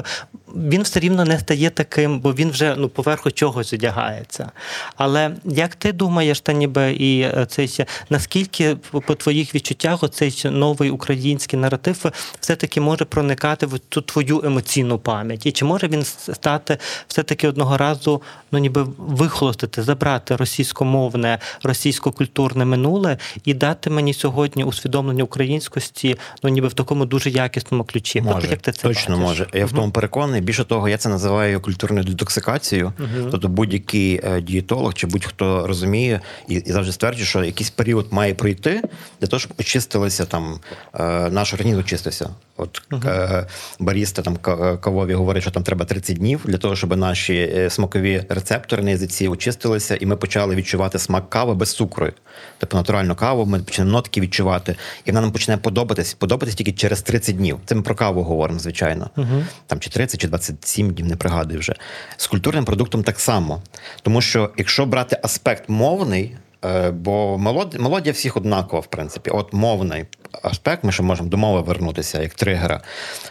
він 0.57 0.83
все 0.83 1.01
рівно 1.01 1.25
не 1.25 1.39
стає 1.39 1.71
таким, 1.71 2.21
бо 2.21 2.33
він 2.33 2.51
вже 2.51 2.75
ну 2.79 2.89
поверху 2.89 3.31
чогось 3.31 3.73
одягається. 3.73 4.51
Але 4.97 5.31
як 5.45 5.75
ти 5.75 5.93
думаєш, 5.93 6.41
та 6.41 6.53
ніби 6.53 6.93
і 6.93 7.21
е, 7.21 7.47
цей 7.49 7.85
наскільки 8.11 8.77
по 9.07 9.15
твоїх 9.15 9.55
відчуттях 9.55 10.03
оцей 10.03 10.43
новий 10.45 10.91
український 10.91 11.59
наратив 11.59 12.13
все-таки 12.41 12.81
може 12.81 13.05
проникати 13.05 13.67
в 13.67 13.79
ту 13.79 14.01
твою 14.01 14.43
емоційну 14.45 14.99
пам'ять? 14.99 15.47
І 15.47 15.53
чи 15.53 15.65
може 15.65 15.89
він 15.89 16.05
стати 16.05 16.79
все-таки 17.09 17.49
одного 17.49 17.77
разу, 17.77 18.23
ну 18.53 18.59
ніби 18.59 18.87
вихолостити, 18.99 19.83
забрати 19.83 20.37
російськомовне, 20.37 21.39
російсько-культурне 21.63 22.65
минуле 22.65 23.19
і 23.45 23.55
дати 23.65 23.91
мені 23.91 24.15
сьогодні 24.15 24.65
усвідомлення 24.65 25.25
українськості, 25.25 26.17
ну 26.43 26.51
ніби 26.51 26.69
в 26.69 26.73
такому 26.73 27.05
дуже 27.07 27.31
якісному 27.31 27.85
ключі? 27.85 28.21
Може, 28.21 28.47
От, 28.47 28.51
як 28.51 28.61
ти 28.61 28.73
це 28.73 28.83
точно 28.83 29.15
бачиш? 29.15 29.29
може. 29.29 29.47
Я 29.55 29.67
в 29.67 29.73
тому 29.73 29.91
переконаний. 29.91 30.41
Більше 30.41 30.65
того, 30.65 30.89
я 30.89 30.99
це 30.99 31.09
називаю 31.09 31.61
культурною 31.61 32.05
детоксикацією. 32.05 32.93
Uh-huh. 32.99 33.31
Тобто 33.31 33.49
будь-який 33.49 34.21
е, 34.25 34.41
дієтолог 34.41 34.95
чи 34.95 35.07
будь-хто 35.07 35.67
розуміє 35.67 36.21
і 36.49 36.55
і 36.55 36.73
завжди 36.73 36.93
стверджує, 36.93 37.27
що 37.27 37.45
якийсь 37.45 37.71
період 37.71 38.07
має 38.11 38.35
пройти 38.35 38.83
для 39.21 39.27
того, 39.27 39.41
щоб 39.41 39.53
очистилися 39.59 40.25
там 40.25 40.61
е, 40.95 41.31
наш 41.31 41.55
організм 41.55 41.79
очистився. 41.79 42.31
От 42.57 42.83
uh-huh. 42.91 43.47
баріста 43.79 44.23
там 44.23 44.37
кавові 44.77 45.15
говорить, 45.15 45.43
що 45.43 45.51
там 45.51 45.63
треба 45.63 45.85
30 45.85 46.17
днів 46.17 46.41
для 46.45 46.59
того, 46.59 46.77
щоб 46.77 46.97
наші 46.97 47.69
смакові 47.71 48.25
рецептори 48.29 48.83
на 48.83 48.91
язиці 48.91 49.29
очистилися, 49.29 49.97
і 49.97 50.07
ми 50.07 50.17
почали 50.17 50.55
відчувати 50.55 50.99
смак 50.99 51.31
кави 51.31 51.55
без 51.55 51.73
цукру. 51.75 52.11
Тобто 52.59 52.77
натуральну 52.77 53.15
каву, 53.15 53.47
ми 53.59 53.65
почнемо 53.65 53.91
нотки 53.91 54.21
відчувати, 54.21 54.77
і 55.05 55.11
вона 55.11 55.21
нам 55.21 55.33
почне 55.33 55.57
подобатись, 55.57 56.15
подобатись 56.15 56.55
тільки 56.55 56.73
через 56.73 57.03
30 57.03 57.37
днів. 57.37 57.59
Це 57.67 57.75
ми 57.75 57.83
про 57.83 57.95
каву 57.95 58.23
говоримо, 58.23 58.59
звичайно. 58.59 59.11
Uh-huh. 59.17 59.45
Там 59.67 59.81
чи 59.81 59.91
30, 59.91 60.21
чи 60.21 60.29
27 60.29 60.91
днів, 60.91 61.07
не 61.07 61.17
пригадую 61.17 61.61
вже. 61.61 61.75
З 62.17 62.27
культурним 62.27 62.65
продуктом 62.65 63.03
так 63.03 63.21
само. 63.21 63.63
Тому 64.03 64.21
що, 64.21 64.51
якщо 64.57 64.87
брати 64.87 65.19
аспект 65.23 65.69
мовний, 65.69 66.37
е, 66.65 66.91
бо 66.91 67.39
мелодія 67.79 68.13
всіх 68.13 68.37
однакова, 68.37 68.81
в 68.81 68.87
принципі. 68.87 69.31
От 69.31 69.53
мовний 69.53 70.05
аспект, 70.43 70.85
ми 70.85 70.93
ще 70.93 71.03
можемо 71.03 71.29
до 71.29 71.37
мови 71.37 71.61
вернутися 71.61 72.23
як 72.23 72.35
тригера. 72.35 72.81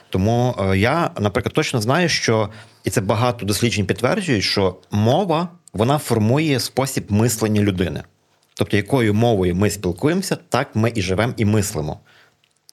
Тому 0.09 0.55
е, 0.59 0.77
я, 0.77 1.11
наприклад, 1.19 1.53
точно 1.53 1.81
знаю, 1.81 2.09
що 2.09 2.49
і 2.83 2.89
це 2.89 3.01
багато 3.01 3.45
досліджень 3.45 3.85
підтверджують, 3.85 4.43
що 4.43 4.75
мова 4.91 5.47
вона 5.73 5.97
формує 5.97 6.59
спосіб 6.59 7.11
мислення 7.11 7.61
людини. 7.61 8.03
Тобто, 8.55 8.77
якою 8.77 9.13
мовою 9.13 9.55
ми 9.55 9.69
спілкуємося, 9.69 10.37
так 10.49 10.75
ми 10.75 10.91
і 10.95 11.01
живемо, 11.01 11.33
і 11.37 11.45
мислимо. 11.45 11.99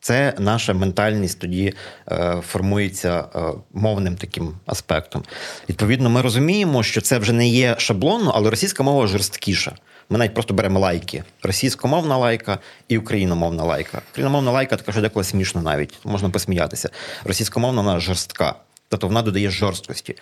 Це 0.01 0.35
наша 0.39 0.75
ментальність 0.75 1.39
тоді 1.39 1.75
е, 2.11 2.43
формується 2.49 3.25
е, 3.35 3.41
мовним 3.73 4.17
таким 4.17 4.55
аспектом. 4.67 5.23
Відповідно, 5.69 6.11
ми 6.11 6.23
розуміємо, 6.23 6.83
що 6.83 7.01
це 7.01 7.19
вже 7.19 7.33
не 7.33 7.49
є 7.49 7.75
шаблонно, 7.79 8.33
але 8.35 8.51
російська 8.51 8.83
мова 8.83 9.07
жорсткіша. 9.07 9.73
Ми 10.11 10.19
навіть 10.19 10.35
просто 10.35 10.55
беремо 10.55 10.81
лайки: 10.81 11.25
російськомовна 11.43 12.17
лайка 12.17 12.59
і 12.89 12.99
україномовна 12.99 13.65
лайка. 13.65 14.03
Україномовна 14.11 14.51
лайка 14.51 14.77
така, 14.77 14.93
що 14.93 15.01
деколи 15.01 15.25
смішно 15.25 15.63
навіть 15.63 15.99
можна 16.05 16.31
посміятися. 16.31 16.91
Російськомовна 17.25 17.83
вона 17.83 18.01
жорстка, 18.01 18.55
тобто 18.89 19.07
вона 19.07 19.23
додає 19.23 19.51
жорсткості. 19.51 20.17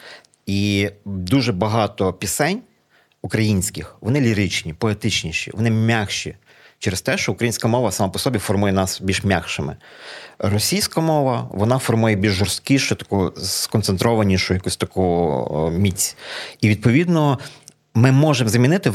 І 0.47 0.91
дуже 1.05 1.53
багато 1.53 2.13
пісень 2.13 2.61
українських 3.23 3.97
вони 4.01 4.21
ліричні, 4.21 4.73
поетичніші, 4.73 5.51
вони 5.55 5.71
м'якші 5.71 6.37
через 6.79 7.03
те, 7.03 7.19
що 7.19 7.33
українська 7.33 7.69
мова 7.69 7.93
сама 7.93 8.11
по 8.11 8.19
собі 8.19 8.39
формує 8.39 8.73
нас 8.73 9.01
більш 9.01 9.25
м'якшими. 9.25 9.77
Російська 10.39 11.01
мова 11.01 11.49
вона 11.53 11.79
формує 11.79 12.17
більш 12.17 12.33
жорсткішу, 12.33 12.95
таку 12.95 13.33
сконцентрованішу, 13.37 14.55
якусь 14.55 14.77
таку 14.77 15.73
міць. 15.75 16.17
І 16.61 16.69
відповідно. 16.69 17.39
Ми 17.95 18.13
можемо 18.13 18.51
замінити, 18.51 18.93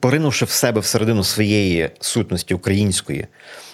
поринувши 0.00 0.44
в 0.44 0.50
себе 0.50 0.80
всередину 0.80 1.24
своєї 1.24 1.90
сутності 2.00 2.54
української. 2.54 3.26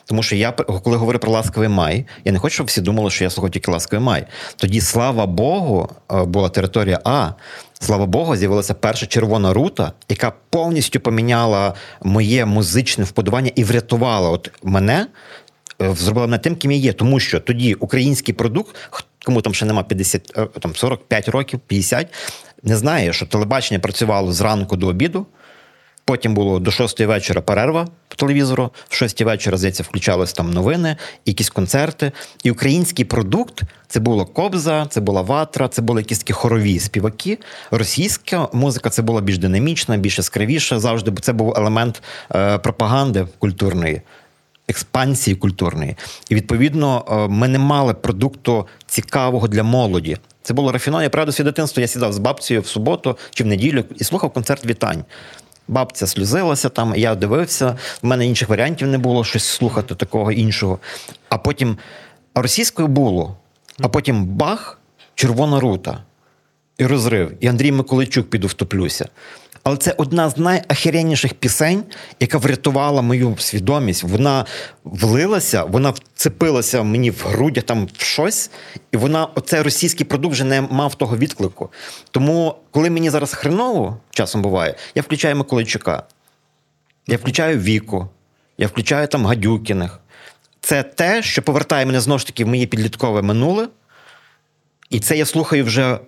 Тому 0.04 0.22
що 0.22 0.36
я, 0.36 0.52
коли 0.52 0.96
говорю 0.96 1.18
про 1.18 1.32
ласковий 1.32 1.68
май, 1.68 2.06
я 2.24 2.32
не 2.32 2.38
хочу, 2.38 2.54
щоб 2.54 2.66
всі 2.66 2.80
думали, 2.80 3.10
що 3.10 3.24
я 3.24 3.30
слухаю 3.30 3.50
тільки 3.50 3.70
ласковий 3.70 4.04
май. 4.04 4.26
Тоді, 4.56 4.80
слава 4.80 5.26
Богу, 5.26 5.88
е, 6.12 6.24
була 6.24 6.48
територія 6.48 7.00
А. 7.04 7.30
Слава 7.80 8.06
Богу, 8.06 8.36
з'явилася 8.36 8.74
перша 8.74 9.06
червона 9.06 9.52
рута, 9.52 9.92
яка 10.08 10.32
повністю 10.50 11.00
поміняла 11.00 11.74
моє 12.02 12.46
музичне 12.46 13.04
вподобання 13.04 13.50
і 13.54 13.64
врятувала 13.64 14.30
от 14.30 14.50
мене, 14.62 15.06
е, 15.82 15.94
зробила 15.94 16.26
мене 16.26 16.38
тим, 16.38 16.56
ким 16.56 16.70
я 16.72 16.78
є. 16.78 16.92
Тому 16.92 17.20
що 17.20 17.40
тоді 17.40 17.74
український 17.74 18.34
продукт, 18.34 18.76
кому 19.24 19.42
там 19.42 19.54
ще 19.54 19.66
нема 19.66 19.82
50, 19.82 20.32
е, 20.36 20.46
там 20.60 20.76
45 20.76 21.28
років, 21.28 21.60
50, 21.66 22.06
не 22.62 22.76
знає, 22.76 23.12
що 23.12 23.26
телебачення 23.26 23.80
працювало 23.80 24.32
зранку 24.32 24.76
до 24.76 24.86
обіду. 24.86 25.26
Потім 26.12 26.34
було 26.34 26.58
до 26.58 26.70
шостої 26.70 27.06
вечора 27.06 27.40
перерва 27.40 27.88
по 28.08 28.16
телевізору. 28.16 28.70
В 28.88 28.94
шостій 28.94 29.24
вечора, 29.24 29.56
здається, 29.56 29.82
включались 29.82 30.32
там 30.32 30.52
новини, 30.52 30.96
якісь 31.26 31.50
концерти. 31.50 32.12
І 32.44 32.50
український 32.50 33.04
продукт 33.04 33.62
це 33.88 34.00
було 34.00 34.26
кобза, 34.26 34.86
це 34.90 35.00
була 35.00 35.22
ватра, 35.22 35.68
це 35.68 35.82
були 35.82 36.00
якісь 36.00 36.18
такі 36.18 36.32
хорові 36.32 36.78
співаки. 36.78 37.38
Російська 37.70 38.48
музика 38.52 38.90
це 38.90 39.02
була 39.02 39.20
більш 39.20 39.38
динамічна, 39.38 39.96
більш 39.96 40.18
яскравіша 40.18 40.80
завжди, 40.80 41.10
бо 41.10 41.20
це 41.20 41.32
був 41.32 41.54
елемент 41.56 42.02
е, 42.34 42.58
пропаганди 42.58 43.26
культурної. 43.38 44.00
Експансії 44.68 45.36
культурної. 45.36 45.96
І 46.28 46.34
відповідно 46.34 47.04
е, 47.10 47.34
ми 47.34 47.48
не 47.48 47.58
мали 47.58 47.94
продукту 47.94 48.66
цікавого 48.86 49.48
для 49.48 49.62
молоді. 49.62 50.16
Це 50.42 50.54
було 50.54 50.72
рафіноване. 50.72 51.08
Правда, 51.08 51.32
свій 51.32 51.44
дитинство 51.44 51.80
я 51.80 51.86
сідав 51.86 52.12
з 52.12 52.18
бабцею 52.18 52.60
в 52.60 52.66
суботу 52.66 53.18
чи 53.30 53.44
в 53.44 53.46
неділю 53.46 53.84
і 53.96 54.04
слухав 54.04 54.30
концерт 54.30 54.66
вітань. 54.66 55.04
Бабця 55.68 56.06
сльозилася 56.06 56.68
там, 56.68 56.94
я 56.96 57.14
дивився, 57.14 57.76
в 58.02 58.06
мене 58.06 58.26
інших 58.26 58.48
варіантів 58.48 58.88
не 58.88 58.98
було 58.98 59.24
щось 59.24 59.44
слухати 59.44 59.94
такого 59.94 60.32
іншого. 60.32 60.78
А 61.28 61.38
потім 61.38 61.76
російською 62.34 62.88
було, 62.88 63.36
а 63.80 63.88
потім 63.88 64.24
бах, 64.24 64.78
червона 65.14 65.60
рута 65.60 66.02
і 66.78 66.86
розрив. 66.86 67.32
І 67.40 67.46
Андрій 67.46 67.72
Миколайчук 67.72 68.30
піду 68.30 68.46
втоплюся. 68.46 69.08
Але 69.64 69.76
це 69.76 69.94
одна 69.96 70.30
з 70.30 70.38
найахіренніших 70.38 71.34
пісень, 71.34 71.84
яка 72.20 72.38
врятувала 72.38 73.02
мою 73.02 73.36
свідомість. 73.38 74.02
Вона 74.02 74.44
влилася, 74.84 75.64
вона 75.64 75.90
вцепилася 75.90 76.82
мені 76.82 77.10
в 77.10 77.24
грудя 77.26 77.60
там 77.60 77.88
в 77.98 78.02
щось, 78.02 78.50
і 78.92 78.96
вона, 78.96 79.24
оцей 79.34 79.62
російський 79.62 80.06
продукт 80.06 80.32
вже 80.32 80.44
не 80.44 80.60
мав 80.60 80.94
того 80.94 81.16
відклику. 81.16 81.70
Тому, 82.10 82.54
коли 82.70 82.90
мені 82.90 83.10
зараз 83.10 83.34
хреново 83.34 84.00
часом 84.10 84.42
буває, 84.42 84.74
я 84.94 85.02
включаю 85.02 85.36
Миколайчука, 85.36 86.02
я 87.06 87.16
включаю 87.16 87.58
Віку, 87.58 88.08
я 88.58 88.66
включаю 88.66 89.06
там 89.06 89.26
Гадюкіних. 89.26 90.00
Це 90.60 90.82
те, 90.82 91.22
що 91.22 91.42
повертає 91.42 91.86
мене 91.86 92.00
знову 92.00 92.18
ж 92.18 92.26
таки 92.26 92.44
в 92.44 92.48
моє 92.48 92.66
підліткове 92.66 93.22
минуле. 93.22 93.68
І 94.90 95.00
це 95.00 95.16
я 95.16 95.26
слухаю 95.26 95.64
вже 95.64 95.98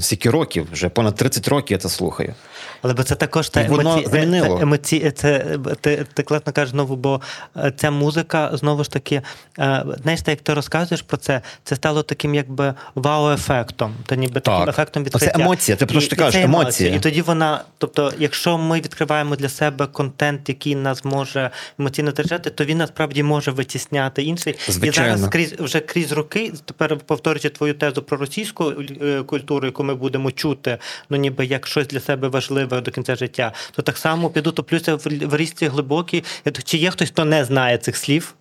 скільки 0.00 0.30
років, 0.30 0.66
вже 0.72 0.88
понад 0.88 1.14
30 1.14 1.48
років 1.48 1.74
я 1.74 1.78
це 1.78 1.88
слухаю. 1.88 2.34
Але 2.82 2.94
бо 2.94 3.02
це 3.02 3.14
також 3.14 3.48
та 3.48 3.64
воно 3.64 3.92
емоці... 3.92 4.08
Це, 4.10 4.22
емоці... 4.60 5.10
це 5.10 5.58
ти, 5.80 6.06
ти 6.14 6.22
класно 6.22 6.52
кажеш 6.52 6.70
знову, 6.70 6.96
бо 6.96 7.20
е, 7.56 7.72
ця 7.76 7.90
музика 7.90 8.50
знову 8.52 8.84
ж 8.84 8.90
таки, 8.90 9.22
е, 9.58 9.84
знаєш, 10.02 10.20
як 10.26 10.40
ти 10.40 10.54
розказуєш 10.54 11.02
про 11.02 11.16
це, 11.16 11.40
це 11.64 11.76
стало 11.76 12.02
таким 12.02 12.34
якби 12.34 12.74
вау-ефектом. 12.94 13.92
Та 14.06 14.16
ніби 14.16 14.40
таким 14.40 14.60
Так. 14.60 14.68
ефектом 14.68 15.06
Це 15.06 15.32
емоція, 15.34 15.76
ти 15.76 15.86
про 15.86 16.00
що 16.00 16.10
ти 16.10 16.16
кажеш, 16.16 16.34
це 16.34 16.42
емоції. 16.42 16.96
І 16.96 17.00
тоді 17.00 17.22
вона, 17.22 17.64
тобто, 17.78 18.12
якщо 18.18 18.58
ми 18.58 18.76
відкриваємо 18.76 19.36
для 19.36 19.48
себе 19.48 19.86
контент, 19.86 20.48
який 20.48 20.74
нас 20.74 21.04
може 21.04 21.50
емоційно 21.78 22.12
держати, 22.12 22.50
то 22.50 22.64
він 22.64 22.78
насправді 22.78 23.22
може 23.22 23.50
витісняти 23.50 24.22
інший. 24.22 24.58
Звичайно. 24.68 25.14
І 25.14 25.16
зараз 25.16 25.32
крізь 25.32 25.52
вже 25.52 25.80
крізь 25.80 26.12
роки, 26.12 26.52
тепер 26.64 26.96
повторюючи 26.96 27.50
твою 27.50 27.74
тезу 27.74 28.02
про 28.02 28.16
російську 28.16 28.72
е, 29.02 29.22
культуру, 29.22 29.68
яку 29.78 29.84
ми 29.84 29.94
будемо 29.94 30.32
чути, 30.32 30.78
ну 31.10 31.16
ніби 31.16 31.46
як 31.46 31.66
щось 31.66 31.86
для 31.86 32.00
себе 32.00 32.28
важливе 32.28 32.80
до 32.80 32.90
кінця 32.90 33.16
життя, 33.16 33.52
то 33.72 33.82
так 33.82 33.96
само 33.98 34.30
піду 34.30 34.52
топлюся 34.52 34.94
в, 34.94 35.36
річці 35.36 35.66
глибокій. 35.66 36.24
Чи 36.64 36.78
є 36.78 36.90
хтось, 36.90 37.08
хто 37.08 37.24
не 37.24 37.44
знає 37.44 37.78
цих 37.78 37.96
слів? 37.96 38.34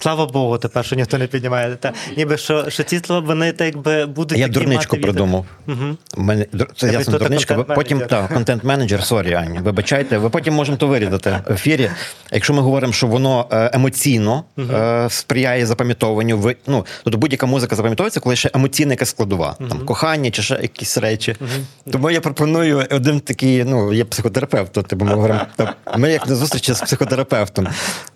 Слава 0.00 0.26
Богу, 0.26 0.58
тепер 0.58 0.84
що 0.84 0.96
ніхто 0.96 1.18
не 1.18 1.26
піднімає. 1.26 1.76
Та 1.76 1.92
ніби 2.16 2.36
що, 2.36 2.70
що 2.70 2.82
ці 2.82 2.98
слова 2.98 3.26
вони 3.26 3.52
так 3.52 3.66
якби 3.66 4.06
будуть. 4.06 4.38
Я 4.38 4.48
дурничку 4.48 4.96
придумав. 4.96 5.46
Угу. 5.68 5.96
Мене 6.16 6.46
це 6.76 6.86
Я 6.86 6.92
ясно 6.92 7.18
дурничка. 7.18 7.54
Потім 7.54 7.98
контент-менеджер. 7.98 8.34
контент-менеджер, 8.34 9.04
sorry, 9.04 9.34
Аня. 9.34 9.60
Вибачайте, 9.60 10.18
ви 10.18 10.30
потім 10.30 10.54
можемо 10.54 10.76
то 10.78 10.86
вирізати 10.86 11.40
в 11.48 11.52
ефірі. 11.52 11.90
Якщо 12.32 12.54
ми 12.54 12.62
говоримо, 12.62 12.92
що 12.92 13.06
воно 13.06 13.46
е, 13.52 13.70
емоційно 13.74 14.44
е, 14.58 15.06
сприяє 15.10 15.66
запам'ятовуванню, 15.66 16.38
ви 16.38 16.56
ну 16.66 16.86
тобто 17.04 17.18
будь-яка 17.18 17.46
музика 17.46 17.76
запам'ятовується, 17.76 18.20
коли 18.20 18.36
ще 18.36 18.50
емоційна 18.54 18.92
якась 18.92 19.08
складова, 19.08 19.56
там 19.68 19.78
кохання 19.78 20.30
чи 20.30 20.42
ще 20.42 20.58
якісь 20.62 20.98
речі. 20.98 21.36
Тому 21.92 22.10
я 22.10 22.20
пропоную 22.20 22.84
один 22.90 23.20
такий, 23.20 23.64
ну 23.64 23.92
є 23.92 24.04
психотерапевт, 24.04 24.72
то 24.72 24.82
типу, 24.82 25.04
ми 25.04 25.14
говоримо. 25.14 25.40
та, 25.56 25.74
Ми 25.96 26.12
як 26.12 26.28
на 26.28 26.34
зустрічі 26.34 26.72
з 26.72 26.80
психотерапевтом. 26.80 27.68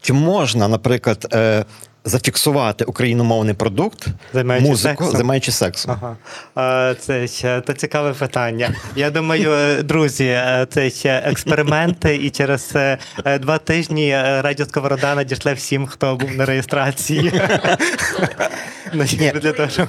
Чи 0.02 0.12
можна, 0.12 0.68
наприклад, 0.68 1.26
е, 1.34 1.64
зафіксувати 2.04 2.84
україномовний 2.84 3.54
продукт, 3.54 4.06
Займаючись 4.32 4.68
музику, 4.68 4.94
сексом? 5.04 5.16
займаючись 5.16 5.54
сексом? 5.56 5.96
Ага. 6.54 6.94
Це 6.94 7.28
ще 7.28 7.60
то 7.60 7.72
цікаве 7.72 8.12
питання. 8.12 8.74
Я 8.96 9.10
думаю, 9.10 9.52
е, 9.52 9.82
друзі, 9.82 10.24
е, 10.24 10.66
це 10.70 10.90
ще 10.90 11.22
експерименти, 11.26 12.16
і 12.16 12.30
через 12.30 12.72
е, 12.76 12.98
два 13.40 13.58
тижні 13.58 14.14
радіо 14.16 14.66
Сковорода 14.66 15.14
надішле 15.14 15.54
всім, 15.54 15.86
хто 15.86 16.16
був 16.16 16.30
на 16.36 16.44
реєстрації. 16.44 17.32
Ну, 18.94 19.04
Для 19.42 19.52
того, 19.52 19.68
щоб, 19.68 19.88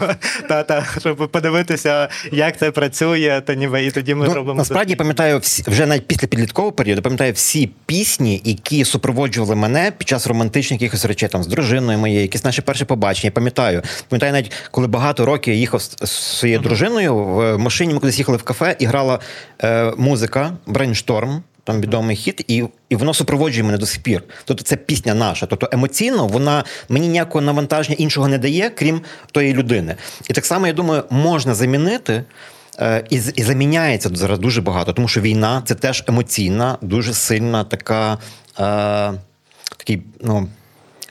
та, 0.49 0.63
та, 0.63 0.86
щоб 0.99 1.30
подивитися, 1.32 2.10
як 2.32 2.58
це 2.58 2.71
працює, 2.71 3.41
та 3.45 3.56
ніби 3.56 3.86
і 3.86 3.91
тоді 3.91 4.15
ми 4.15 4.28
Ну, 4.28 4.34
робимо 4.34 4.58
насправді 4.58 4.91
я 4.91 4.97
пам'ятаю 4.97 5.39
всі 5.39 5.63
вже 5.67 5.86
навіть 5.86 6.08
після 6.08 6.28
підліткового 6.28 6.71
періоду, 6.71 7.02
пам'ятаю 7.02 7.34
всі 7.34 7.69
пісні, 7.86 8.41
які 8.45 8.86
супроводжували 8.86 9.56
мене 9.56 9.91
під 9.97 10.08
час 10.08 10.28
романтичних 10.28 10.82
якихось 10.82 11.06
речей, 11.06 11.30
там 11.30 11.43
з 11.43 11.47
дружиною 11.47 11.97
моєю, 12.03 12.21
якісь 12.21 12.43
наші 12.43 12.61
перші 12.61 12.85
побачення. 12.85 13.27
Я 13.27 13.31
пам'ятаю, 13.31 13.81
пам'ятаю 14.09 14.33
навіть 14.33 14.51
коли 14.71 14.87
багато 14.87 15.25
років 15.25 15.53
я 15.53 15.59
їхав 15.59 15.81
з 15.81 16.09
своєю 16.11 16.59
дружиною 16.59 17.15
в 17.15 17.57
машині. 17.57 17.93
Ми 17.93 17.99
кудись 17.99 18.17
їхали 18.17 18.37
в 18.37 18.43
кафе, 18.43 18.75
і 18.79 18.85
грала 18.85 19.19
е, 19.63 19.93
музика 19.97 20.57
Brainstorm. 20.65 21.43
Там 21.65 21.81
відомий 21.81 22.15
хіт, 22.15 22.45
і 22.47 22.63
і 22.89 22.95
воно 22.95 23.13
супроводжує 23.13 23.63
мене 23.63 23.77
до 23.77 23.85
сих 23.85 24.03
пір. 24.03 24.23
Тобто 24.45 24.63
це 24.63 24.75
пісня 24.75 25.13
наша. 25.13 25.45
Тобто 25.45 25.69
емоційно 25.71 26.27
вона 26.27 26.63
мені 26.89 27.07
ніякого 27.07 27.41
навантаження 27.41 27.95
іншого 27.99 28.27
не 28.27 28.37
дає, 28.37 28.69
крім 28.69 29.01
тої 29.31 29.53
людини. 29.53 29.95
І 30.29 30.33
так 30.33 30.45
само, 30.45 30.67
я 30.67 30.73
думаю, 30.73 31.03
можна 31.09 31.53
замінити. 31.53 32.23
Е, 32.79 33.03
І, 33.09 33.15
і 33.35 33.43
заміняється 33.43 34.09
зараз 34.13 34.39
дуже 34.39 34.61
багато, 34.61 34.93
тому 34.93 35.07
що 35.07 35.21
війна 35.21 35.61
це 35.65 35.75
теж 35.75 36.03
емоційна, 36.07 36.77
дуже 36.81 37.13
сильна 37.13 37.63
така, 37.63 38.17
е, 38.59 39.13
такий 39.77 40.01
ну, 40.21 40.47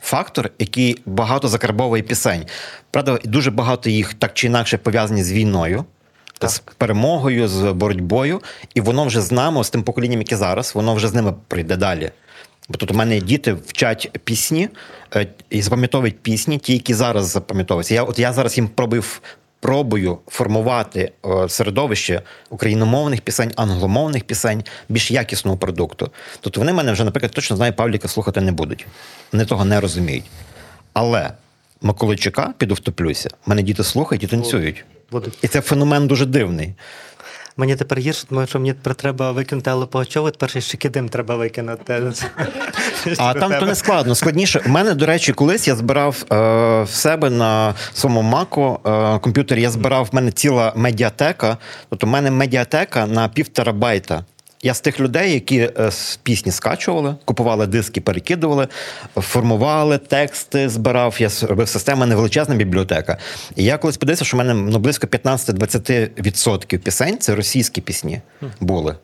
фактор, 0.03 0.51
який 0.59 0.99
багато 1.07 1.49
закарбовує 1.49 2.03
пісень. 2.03 2.47
Правда, 2.91 3.19
дуже 3.25 3.51
багато 3.51 3.91
їх 3.91 4.15
так 4.15 4.35
чи 4.35 4.47
інакше 4.47 4.79
пов'язані 4.79 5.25
з 5.25 5.33
війною. 5.33 5.85
З 6.47 6.59
перемогою, 6.59 7.49
з 7.49 7.73
боротьбою, 7.73 8.41
і 8.75 8.81
воно 8.81 9.05
вже 9.05 9.21
з 9.21 9.33
нами, 9.33 9.65
з 9.65 9.71
тим 9.71 9.83
поколінням, 9.83 10.21
яке 10.21 10.37
зараз, 10.37 10.75
воно 10.75 10.95
вже 10.95 11.09
з 11.09 11.15
ними 11.15 11.35
прийде 11.49 11.77
далі. 11.77 12.11
Бо 12.69 12.77
тут 12.77 12.91
у 12.91 12.95
мене 12.95 13.21
діти 13.21 13.53
вчать 13.53 14.11
пісні 14.25 14.69
е, 15.15 15.27
і 15.51 15.63
запам'ятовують 15.63 16.19
пісні, 16.19 16.59
ті, 16.59 16.73
які 16.73 16.95
зараз 16.95 17.27
запам'ятовуються. 17.27 17.95
Я 17.95 18.03
от 18.03 18.19
я 18.19 18.33
зараз 18.33 18.57
їм 18.57 18.69
пробую 18.69 19.03
пробую 19.63 20.19
формувати 20.27 21.13
е, 21.27 21.49
середовище 21.49 22.23
україномовних 22.51 23.21
пісень, 23.21 23.53
англомовних 23.57 24.25
пісень, 24.25 24.65
більш 24.89 25.11
якісного 25.11 25.57
продукту. 25.57 26.11
Тобто 26.41 26.61
вони 26.61 26.73
мене 26.73 26.93
вже, 26.93 27.05
наприклад, 27.05 27.33
точно 27.33 27.57
знаю, 27.57 27.73
Павліка 27.73 28.09
слухати 28.09 28.41
не 28.41 28.53
будуть. 28.53 28.87
Вони 29.33 29.45
того 29.45 29.65
не 29.65 29.81
розуміють. 29.81 30.25
Але 30.93 31.31
Миколайчука 31.83 32.55
піду 32.59 32.75
втоплюся. 32.75 33.31
Мене 33.47 33.63
діти 33.63 33.85
слухають 33.85 34.23
і 34.23 34.27
танцюють. 34.27 34.85
І 35.43 35.49
це 35.49 35.61
феномен 35.61 36.07
дуже 36.07 36.27
дивний. 36.27 36.75
Мені 37.57 37.77
тепер 37.77 37.99
гірше, 37.99 38.27
тому 38.29 38.47
що 38.47 38.59
мені 38.59 38.73
тепер 38.73 38.95
треба 38.95 39.33
викинути 39.33 39.71
Аллу 39.71 39.87
Пугачову, 39.87 40.31
тепер 40.31 40.51
ще 40.51 40.61
Щекидим 40.61 41.09
треба 41.09 41.37
викинути. 41.37 42.03
А 43.19 43.35
там 43.35 43.53
то 43.61 43.67
не 43.67 43.75
складно. 43.75 44.15
Складніше. 44.15 44.63
У 44.67 44.69
мене, 44.69 44.95
до 44.95 45.07
речі, 45.07 45.33
колись 45.33 45.69
я 45.69 45.77
збирав 45.77 46.25
е, 46.33 46.37
в 46.83 46.89
себе 46.91 47.31
на 47.31 47.75
своєму 47.95 48.23
маку 48.23 48.81
е, 48.87 49.19
комп'ютері. 49.19 49.63
Я 49.63 49.71
збирав 49.71 50.09
в 50.13 50.15
мене 50.15 50.31
ціла 50.31 50.73
медіатека. 50.77 51.57
Тобто, 51.89 52.07
в 52.07 52.11
мене 52.11 52.31
медіатека 52.31 53.07
на 53.07 53.29
пів 53.29 53.49
терабайта. 53.49 54.25
Я 54.65 54.75
з 54.75 54.81
тих 54.81 55.01
людей, 55.01 55.33
які 55.33 55.59
е, 55.59 55.91
пісні 56.23 56.53
скачували, 56.53 57.15
купували 57.25 57.67
диски, 57.67 58.01
перекидували, 58.01 58.69
формували 59.17 59.99
тексти, 59.99 60.69
збирав. 60.69 61.17
Я 61.19 61.29
робив 61.43 61.69
систему, 61.69 62.01
мене 62.01 62.15
величезна 62.15 62.55
бібліотека. 62.55 63.19
І 63.57 63.65
я 63.65 63.79
колись 63.79 63.97
подивився, 63.97 64.25
що 64.25 64.37
в 64.37 64.39
мене 64.39 64.55
ну, 64.55 64.79
близько 64.79 65.07
15-20% 65.07 66.79
пісень 66.79 67.19
це 67.19 67.35
російські 67.35 67.81
пісні 67.81 68.21
були. 68.61 68.97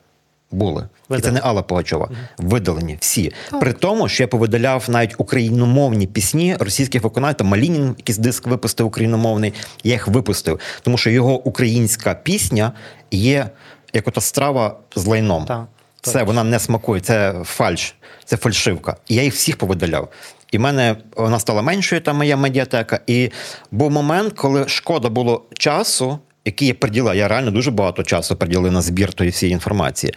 Були. 0.50 0.88
І 1.10 1.20
це 1.20 1.32
не 1.32 1.40
Алла 1.40 1.62
Пугачова. 1.62 2.10
Видалені 2.38 2.96
всі. 3.00 3.32
При 3.60 3.72
тому, 3.72 4.08
що 4.08 4.22
я 4.22 4.26
повидаляв 4.28 4.84
навіть 4.88 5.14
україномовні 5.18 6.06
пісні 6.06 6.56
російських 6.60 7.02
виконавців. 7.02 7.36
Там 7.36 7.46
Малінін 7.46 7.94
якийсь 7.98 8.18
диск 8.18 8.46
випустив 8.46 8.86
україномовний. 8.86 9.54
Я 9.84 9.92
їх 9.92 10.08
випустив, 10.08 10.60
тому 10.82 10.98
що 10.98 11.10
його 11.10 11.40
українська 11.40 12.14
пісня 12.14 12.72
є 13.10 13.50
як 13.92 14.08
ота 14.08 14.20
страва 14.20 14.76
з 14.94 15.06
лайном. 15.06 15.44
Так, 15.44 15.66
Це 16.00 16.22
вона 16.22 16.44
не 16.44 16.58
смакує, 16.58 17.00
це 17.00 17.34
фальш, 17.44 17.94
це 18.24 18.36
фальшивка. 18.36 18.96
І 19.08 19.14
я 19.14 19.22
їх 19.22 19.34
всіх 19.34 19.56
повидаляв. 19.56 20.08
І 20.52 20.58
в 20.58 20.60
мене 20.60 20.96
вона 21.16 21.38
стала 21.38 21.62
меншою, 21.62 22.00
та 22.00 22.12
моя 22.12 22.36
медіатека. 22.36 23.00
І 23.06 23.30
був 23.70 23.90
момент, 23.90 24.32
коли 24.32 24.68
шкода 24.68 25.08
було 25.08 25.42
часу, 25.58 26.18
який 26.44 26.68
я 26.68 26.74
приділа. 26.74 27.14
Я 27.14 27.28
реально 27.28 27.50
дуже 27.50 27.70
багато 27.70 28.02
часу 28.02 28.36
приділив 28.36 28.72
на 28.72 28.82
збір 28.82 29.12
тої 29.12 29.30
всієї 29.30 29.52
інформації. 29.52 30.14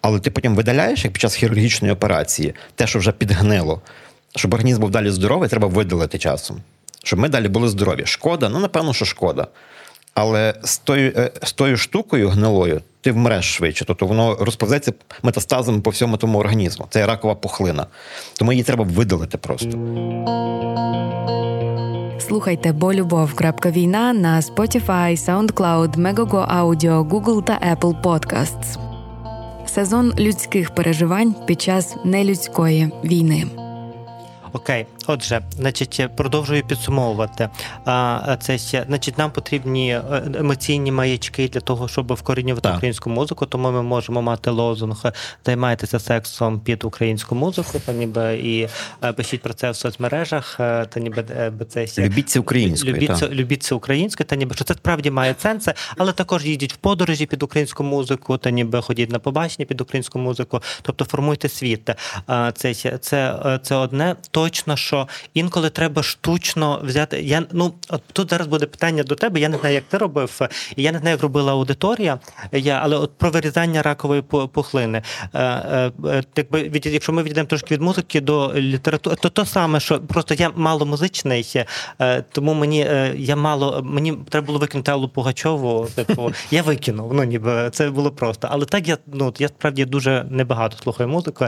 Але 0.00 0.20
ти 0.20 0.30
потім 0.30 0.54
видаляєш, 0.54 1.04
як 1.04 1.12
під 1.12 1.22
час 1.22 1.34
хірургічної 1.34 1.94
операції, 1.94 2.54
те, 2.74 2.86
що 2.86 2.98
вже 2.98 3.12
підгнило. 3.12 3.82
Щоб 4.36 4.54
організм 4.54 4.80
був 4.80 4.90
далі 4.90 5.10
здоровий, 5.10 5.48
треба 5.48 5.68
видалити 5.68 6.18
часом. 6.18 6.60
Щоб 7.04 7.18
ми 7.18 7.28
далі 7.28 7.48
були 7.48 7.68
здорові. 7.68 8.02
Шкода, 8.06 8.48
ну 8.48 8.58
напевно, 8.58 8.94
що 8.94 9.04
шкода. 9.04 9.46
Але 10.14 10.54
з 10.62 10.78
тою, 10.78 11.12
е, 11.16 11.30
з 11.42 11.52
тою 11.52 11.76
штукою 11.76 12.28
гнилою 12.28 12.80
ти 13.04 13.12
вмреш 13.12 13.54
швидше, 13.54 13.84
тобто 13.84 14.06
воно 14.06 14.36
розповзеться 14.40 14.92
метастазами 15.22 15.80
по 15.80 15.90
всьому 15.90 16.16
тому 16.16 16.38
організму. 16.38 16.86
Це 16.90 17.06
ракова 17.06 17.34
пухлина. 17.34 17.86
Тому 18.38 18.52
її 18.52 18.64
треба 18.64 18.84
видалити 18.84 19.38
просто. 19.38 19.78
Слухайте 22.18 22.72
бо 22.72 22.94
любов. 22.94 23.30
Війна 23.66 24.12
на 24.12 24.40
Spotify, 24.40 25.16
SoundCloud, 25.16 25.96
Megogo 25.96 26.60
Audio, 26.60 27.08
Google 27.08 27.44
та 27.44 27.76
Apple 27.76 28.02
Podcasts. 28.02 28.78
Сезон 29.66 30.12
людських 30.18 30.74
переживань 30.74 31.34
під 31.46 31.62
час 31.62 31.96
нелюдської 32.04 32.90
війни. 33.04 33.46
Окей, 34.52 34.86
Отже, 35.06 35.40
значить, 35.56 36.08
продовжую 36.16 36.62
підсумовувати. 36.66 37.48
А 37.84 38.36
це 38.40 38.58
значить, 38.86 39.18
нам 39.18 39.30
потрібні 39.30 39.90
е, 39.90 40.22
емоційні 40.38 40.92
маячки 40.92 41.48
для 41.48 41.60
того, 41.60 41.88
щоб 41.88 42.12
вкорінювати 42.12 42.68
Так. 42.68 42.76
українську 42.76 43.10
музику. 43.10 43.46
Тому 43.46 43.70
ми 43.70 43.82
можемо 43.82 44.22
мати 44.22 44.50
лозунг 44.50 45.04
займайтеся 45.46 45.98
сексом 45.98 46.60
під 46.60 46.84
українську 46.84 47.34
музику, 47.34 47.80
та 47.86 47.92
ніби 47.92 48.36
і 48.36 48.68
е, 49.04 49.12
пишіть 49.12 49.42
про 49.42 49.54
це 49.54 49.70
в 49.70 49.76
соцмережах, 49.76 50.56
е, 50.60 50.86
та 50.86 51.00
ніби 51.00 51.24
е, 51.30 51.52
це 51.68 51.86
Любіться 51.98 52.40
українською. 52.40 52.94
Любіть, 52.94 53.08
так. 53.08 53.18
це, 53.18 53.28
любіть 53.28 53.72
українське, 53.72 54.24
та 54.24 54.36
ніби 54.36 54.54
що 54.54 54.64
це 54.64 54.74
справді 54.74 55.10
має 55.10 55.34
сенс, 55.38 55.68
але 55.96 56.12
також 56.12 56.46
їдіть 56.46 56.72
в 56.72 56.76
подорожі 56.76 57.26
під 57.26 57.42
українську 57.42 57.84
музику, 57.84 58.36
та 58.38 58.50
ніби 58.50 58.82
ходіть 58.82 59.10
на 59.10 59.18
побачення 59.18 59.66
під 59.66 59.80
українську 59.80 60.18
музику. 60.18 60.62
Тобто 60.82 61.04
формуйте 61.04 61.48
світ. 61.48 61.90
Це, 62.54 62.74
це, 63.00 63.40
е, 63.46 63.60
це 63.62 63.74
одне. 63.74 64.16
Точно, 64.30 64.76
що 64.76 64.93
інколи 65.34 65.70
треба 65.70 66.02
штучно 66.02 66.80
взяти. 66.84 67.22
Я 67.22 67.42
ну 67.52 67.74
от 67.88 68.02
тут 68.12 68.30
зараз 68.30 68.46
буде 68.46 68.66
питання 68.66 69.02
до 69.02 69.14
тебе. 69.14 69.40
Я 69.40 69.48
не 69.48 69.58
знаю, 69.58 69.74
як 69.74 69.84
ти 69.84 69.98
робив, 69.98 70.40
і 70.76 70.82
я 70.82 70.92
не 70.92 70.98
знаю, 70.98 71.14
як 71.14 71.22
робила 71.22 71.52
аудиторія. 71.52 72.18
Я, 72.52 72.80
але 72.82 72.96
от 72.96 73.18
про 73.18 73.30
вирізання 73.30 73.82
ракової 73.82 74.20
пу- 74.20 74.48
пухлини. 74.48 75.02
Е, 75.34 75.40
е, 75.42 75.92
е, 76.06 76.22
Якби 76.36 76.62
від, 76.62 76.86
якщо 76.86 77.12
ми 77.12 77.22
відійдемо 77.22 77.46
трошки 77.46 77.74
від 77.74 77.80
музики 77.80 78.20
до 78.20 78.54
літератури, 78.54 79.16
то 79.16 79.28
то 79.28 79.44
саме, 79.44 79.80
що 79.80 80.00
просто 80.00 80.34
я 80.34 80.50
мало 80.56 80.86
музичний, 80.86 81.64
тому 82.32 82.54
мені 82.54 82.78
я 83.16 83.36
мало 83.36 83.82
мені 83.84 84.14
треба 84.28 84.46
було 84.46 84.58
викинути 84.58 84.90
Аллу 84.90 85.08
Пугачову. 85.08 85.88
Типу, 85.94 86.32
я 86.50 86.62
викинув. 86.62 87.14
Ну 87.14 87.24
ніби 87.24 87.70
це 87.72 87.90
було 87.90 88.10
просто. 88.10 88.48
Але 88.50 88.64
так 88.64 88.88
я 88.88 88.98
ну 89.06 89.34
я 89.38 89.48
справді 89.48 89.84
дуже 89.84 90.26
небагато 90.30 90.76
слухаю 90.82 91.08
музику. 91.08 91.46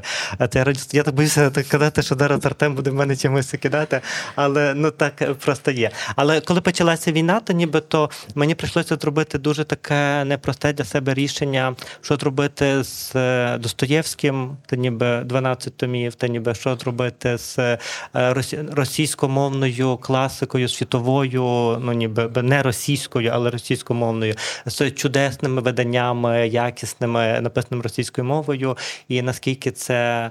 Це 0.51 0.59
я 0.59 0.65
раді- 0.65 0.97
я 0.97 1.03
так 1.03 1.15
боюся 1.15 1.51
так 1.51 1.67
казати, 1.67 2.03
що 2.03 2.15
зараз 2.15 2.47
Артем 2.47 2.75
буде 2.75 2.91
в 2.91 2.95
мене 2.95 3.17
чимось 3.37 3.61
кидати. 3.63 4.01
Але 4.37 4.75
ну 4.75 4.91
так 4.91 5.23
е, 5.23 5.35
просто 5.35 5.71
є. 5.71 5.91
Але 6.17 6.41
коли 6.41 6.61
почалася 6.61 7.13
війна, 7.13 7.41
то 7.41 7.53
ніби 7.53 7.81
то 7.81 8.11
мені 8.35 8.55
прийшлося 8.55 8.97
зробити 8.97 9.39
дуже 9.39 9.65
таке 9.65 10.25
непросте 10.25 10.73
для 10.73 10.85
себе 10.85 11.15
рішення, 11.15 11.75
що 12.01 12.17
зробити 12.17 12.85
з 12.85 13.17
е, 13.17 13.59
Достоєвським, 13.59 14.57
та 14.67 14.77
ніби 14.77 15.23
12 15.25 15.77
томів, 15.77 16.15
та 16.15 16.29
ніби 16.29 16.55
що 16.55 16.77
зробити 16.77 17.39
з 17.39 17.59
е, 17.59 17.79
російськомовною 18.73 19.97
класикою 19.97 20.69
світовою, 20.69 21.43
ну 21.81 21.93
ніби 21.93 22.43
не 22.43 22.63
російською, 22.63 23.31
але 23.35 23.51
російськомовною, 23.51 24.35
з 24.67 24.91
чудесними 24.91 25.63
виданнями, 25.63 26.49
якісними, 26.49 27.41
написаними 27.41 27.83
російською 27.83 28.25
мовою. 28.25 28.77
І 29.09 29.23
наскільки 29.23 29.71
це 29.71 30.31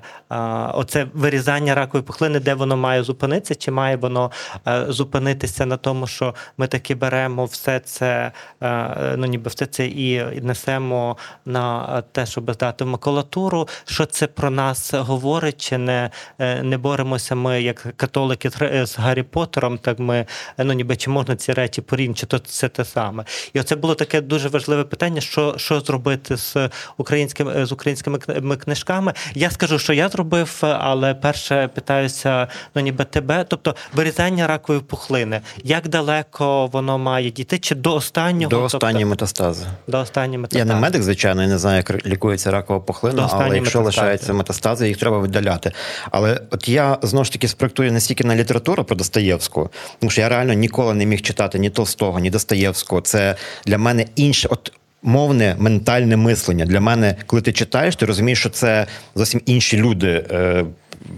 оце 0.73 1.07
вирізання 1.13 1.75
ракової 1.75 2.03
пухлини, 2.03 2.39
де 2.39 2.53
воно 2.53 2.77
має 2.77 2.94
зупинитися, 3.03 3.55
чи 3.55 3.71
має 3.71 3.95
воно 3.95 4.31
е, 4.67 4.85
зупинитися 4.89 5.65
на 5.65 5.77
тому, 5.77 6.07
що 6.07 6.35
ми 6.57 6.67
таки 6.67 6.95
беремо 6.95 7.45
все 7.45 7.79
це, 7.79 8.31
е, 8.63 9.15
ну 9.17 9.25
ніби 9.25 9.49
все 9.49 9.65
це 9.65 9.85
і 9.85 10.23
несемо 10.41 11.17
на 11.45 12.01
те, 12.11 12.25
щоб 12.25 12.51
здати 12.51 12.85
макулатуру. 12.85 13.67
Що 13.85 14.05
це 14.05 14.27
про 14.27 14.49
нас 14.49 14.93
говорить, 14.93 15.61
чи 15.61 15.77
не, 15.77 16.09
е, 16.39 16.63
не 16.63 16.77
боремося 16.77 17.35
ми 17.35 17.61
як 17.61 17.87
католики 17.97 18.49
з 18.85 18.97
Гаррі 18.97 19.23
Поттером, 19.23 19.77
так 19.77 19.99
ми 19.99 20.25
е, 20.57 20.63
ну 20.63 20.73
ніби 20.73 20.95
чи 20.95 21.09
можна 21.09 21.35
ці 21.35 21.53
речі 21.53 21.81
порівняти, 21.81 22.19
чи 22.19 22.25
то 22.25 22.39
це 22.39 22.69
те 22.69 22.85
саме. 22.85 23.23
І 23.53 23.59
оце 23.59 23.75
було 23.75 23.95
таке 23.95 24.21
дуже 24.21 24.49
важливе 24.49 24.83
питання: 24.83 25.21
що, 25.21 25.53
що 25.57 25.79
зробити 25.79 26.37
з 26.37 26.69
українськими 26.97 27.65
з 27.65 27.71
українськими 27.71 28.17
книжками. 28.57 29.13
Я 29.33 29.51
скажу, 29.51 29.79
що 29.79 29.93
я 29.93 30.09
зробив, 30.09 30.59
але 30.61 31.13
перше 31.13 31.67
питаюся, 31.67 32.47
ну 32.75 32.81
ніби 32.85 33.05
тебе, 33.05 33.45
тобто 33.47 33.75
вирізання 33.93 34.47
ракової 34.47 34.81
пухлини. 34.81 35.41
Як 35.63 35.87
далеко 35.87 36.67
воно 36.67 36.97
має 36.97 37.31
дійти? 37.31 37.59
Чи 37.59 37.75
до 37.75 37.95
останнього? 37.95 38.49
До 38.49 38.59
Тобто, 38.59 38.77
останньої 38.77 39.05
метастази. 39.05 39.65
до 39.87 39.99
останньої 39.99 40.45
Я 40.51 40.65
не 40.65 40.75
медик, 40.75 41.03
звичайно, 41.03 41.43
і 41.43 41.47
не 41.47 41.57
знаю, 41.57 41.77
як 41.77 42.05
лікується 42.05 42.51
ракова 42.51 42.79
пухлина, 42.79 43.25
останньої 43.25 43.47
але 43.49 43.57
якщо 43.57 43.79
метастази. 43.79 44.01
лишаються 44.05 44.33
метастази, 44.33 44.87
їх 44.87 44.97
треба 44.97 45.19
видаляти. 45.19 45.71
Але 46.11 46.41
от 46.51 46.69
я 46.69 46.97
знову 47.01 47.25
ж 47.25 47.31
таки 47.31 47.47
спроектую 47.47 47.91
не 47.91 47.99
стільки 47.99 48.23
на 48.23 48.35
літературу 48.35 48.83
про 48.83 48.95
Достоєвську, 48.95 49.69
тому 49.99 50.09
що 50.09 50.21
я 50.21 50.29
реально 50.29 50.53
ніколи 50.53 50.93
не 50.93 51.05
міг 51.05 51.21
читати 51.21 51.59
ні 51.59 51.69
Толстого, 51.69 52.19
ні 52.19 52.29
Достоєвського. 52.29 53.01
Це 53.01 53.35
для 53.65 53.77
мене 53.77 54.05
інше. 54.15 54.47
От 54.51 54.71
Мовне 55.07 55.55
ментальне 55.59 56.17
мислення 56.17 56.65
для 56.65 56.79
мене, 56.81 57.15
коли 57.25 57.41
ти 57.41 57.51
читаєш, 57.53 57.95
ти 57.95 58.05
розумієш, 58.05 58.39
що 58.39 58.49
це 58.49 58.87
зовсім 59.15 59.41
інші 59.45 59.77
люди, 59.77 60.25
е, 60.31 60.65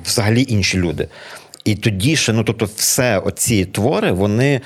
взагалі 0.05 0.45
інші 0.49 0.77
люди. 0.77 1.07
І 1.67 1.75
тоді 1.75 2.15
ще, 2.15 2.33
ну 2.33 2.43
тобто, 2.43 2.69
все 2.75 3.19
оці 3.19 3.65
твори, 3.65 4.11
вони 4.11 4.61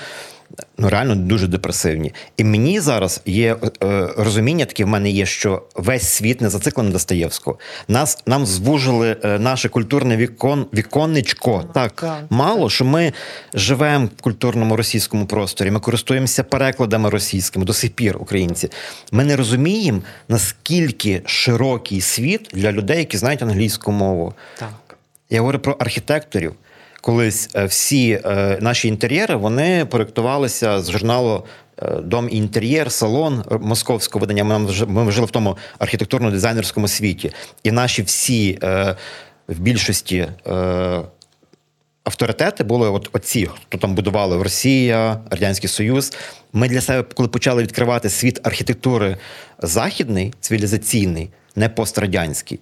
ну 0.78 0.89
реально 0.89 1.16
дуже 1.16 1.47
депресивні. 1.47 2.14
І 2.38 2.43
мені 2.43 2.80
зараз 2.80 3.22
є 3.26 3.56
е, 3.84 4.10
розуміння, 4.18 4.66
таке 4.66 4.86
в 4.86 4.88
мене 4.88 5.10
є, 5.10 5.26
що 5.26 5.64
весь 5.76 6.08
світ 6.08 6.41
не 6.41 6.49
зациклений 6.49 6.89
на 6.89 6.93
Достоєвського. 6.93 7.58
Нас 7.88 8.18
нам 8.26 8.45
звужили 8.45 9.18
е, 9.24 9.39
наше 9.39 9.70
культурне 9.70 10.18
вікон, 10.18 10.66
віконечко 10.74 11.64
так 11.74 11.91
так. 11.91 12.24
мало, 12.30 12.70
що 12.70 12.86
ми 12.86 13.14
живемо 13.54 14.10
в 14.18 14.22
культурному 14.22 14.76
російському 14.76 15.26
просторі. 15.26 15.72
Ми 15.72 15.80
користуємося 15.80 16.43
перекладами 16.43 17.10
російськими 17.10 17.66
до 17.66 17.74
сих 17.74 17.91
пір, 17.91 18.18
українці. 18.20 18.70
Ми 19.12 19.26
не 19.26 19.36
розуміємо, 19.36 20.02
наскільки 20.30 21.22
широкий 21.26 22.02
світ 22.02 22.49
для 22.54 22.72
людей, 22.72 22.97
які 22.97 23.18
знають 23.18 23.41
англійську 23.41 23.91
мову. 23.91 24.34
Так. 24.60 24.70
Я 25.30 25.39
говорю 25.39 25.60
про 25.60 25.76
архітекторів. 25.80 26.56
Колись 27.02 27.49
е, 27.56 27.66
всі 27.66 28.22
е, 28.26 28.58
наші 28.62 28.88
інтер'єри 28.88 29.36
вони 29.36 29.86
проєктувалися 29.86 30.82
з 30.82 30.91
журналу 30.91 31.43
е, 31.82 31.95
Дом 32.04 32.30
інтер'єр, 32.32 32.91
салон 32.91 33.43
московського 33.62 34.22
видання. 34.22 34.43
Ми, 34.88 35.12
жили 35.12 35.28
в 35.28 35.32
тому 35.32 35.58
архітектурно-дизайнерському 35.80 36.88
світі. 36.88 37.32
І 37.64 37.72
наші 37.72 38.02
всі 38.02 38.60
в 39.47 39.60
більшості. 39.60 40.28
Авторитети 42.04 42.64
були 42.64 42.89
от 42.89 43.10
оці, 43.14 43.49
хто 43.64 43.78
там 43.78 43.95
будували 43.95 44.43
Росія, 44.43 45.20
Радянський 45.30 45.70
Союз. 45.70 46.14
Ми 46.54 46.70
для 46.70 46.82
себе, 46.82 47.08
коли 47.16 47.30
почали 47.30 47.64
відкривати 47.64 48.10
світ 48.10 48.39
архітектури 48.43 49.18
західний, 49.60 50.34
цивілізаційний, 50.39 51.30
не 51.56 51.70
пострадянський. 51.70 52.60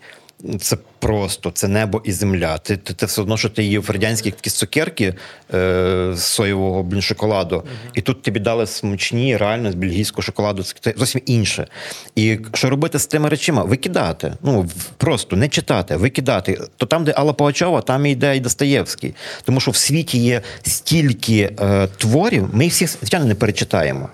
Це 0.61 0.77
просто 0.99 1.51
це 1.51 1.67
небо 1.67 2.01
і 2.05 2.11
земля. 2.11 2.57
Ти, 2.57 2.77
ти, 2.77 2.93
ти 2.93 3.05
все 3.05 3.21
одно, 3.21 3.37
що 3.37 3.49
ти 3.49 3.63
їв 3.63 3.89
радянські 3.89 4.29
якісь 4.29 4.53
цукерки 4.53 5.13
е, 5.53 6.11
з 6.15 6.23
соєвого 6.23 6.83
блін, 6.83 7.01
шоколаду, 7.01 7.63
і 7.93 8.01
тут 8.01 8.21
тобі 8.21 8.39
дали 8.39 8.67
смачні, 8.67 9.37
реально 9.37 9.71
з 9.71 9.75
бельгійського 9.75 10.21
шоколаду. 10.21 10.63
Це 10.63 10.93
зовсім 10.97 11.21
інше. 11.25 11.67
І 12.15 12.39
що 12.53 12.69
робити 12.69 12.99
з 12.99 13.07
тими 13.07 13.29
речима? 13.29 13.63
Викидати. 13.63 14.33
Ну 14.41 14.69
просто 14.97 15.35
не 15.35 15.47
читати, 15.49 15.95
викидати. 15.95 16.61
То 16.77 16.85
там, 16.85 17.03
де 17.03 17.11
Алла 17.11 17.33
Пугачова, 17.33 17.81
там 17.81 18.05
і 18.05 18.11
йде 18.11 18.37
і 18.37 18.39
Достоєвський. 18.39 19.15
Тому 19.43 19.59
що 19.59 19.71
в 19.71 19.75
світі 19.75 20.17
є 20.17 20.41
стільки 20.61 21.55
е, 21.59 21.87
творів, 21.97 22.49
ми 22.53 22.63
їх 22.63 22.73
всіх 22.73 22.89
звичайно 22.89 23.25
не 23.25 23.35
перечитаємо. 23.35 24.09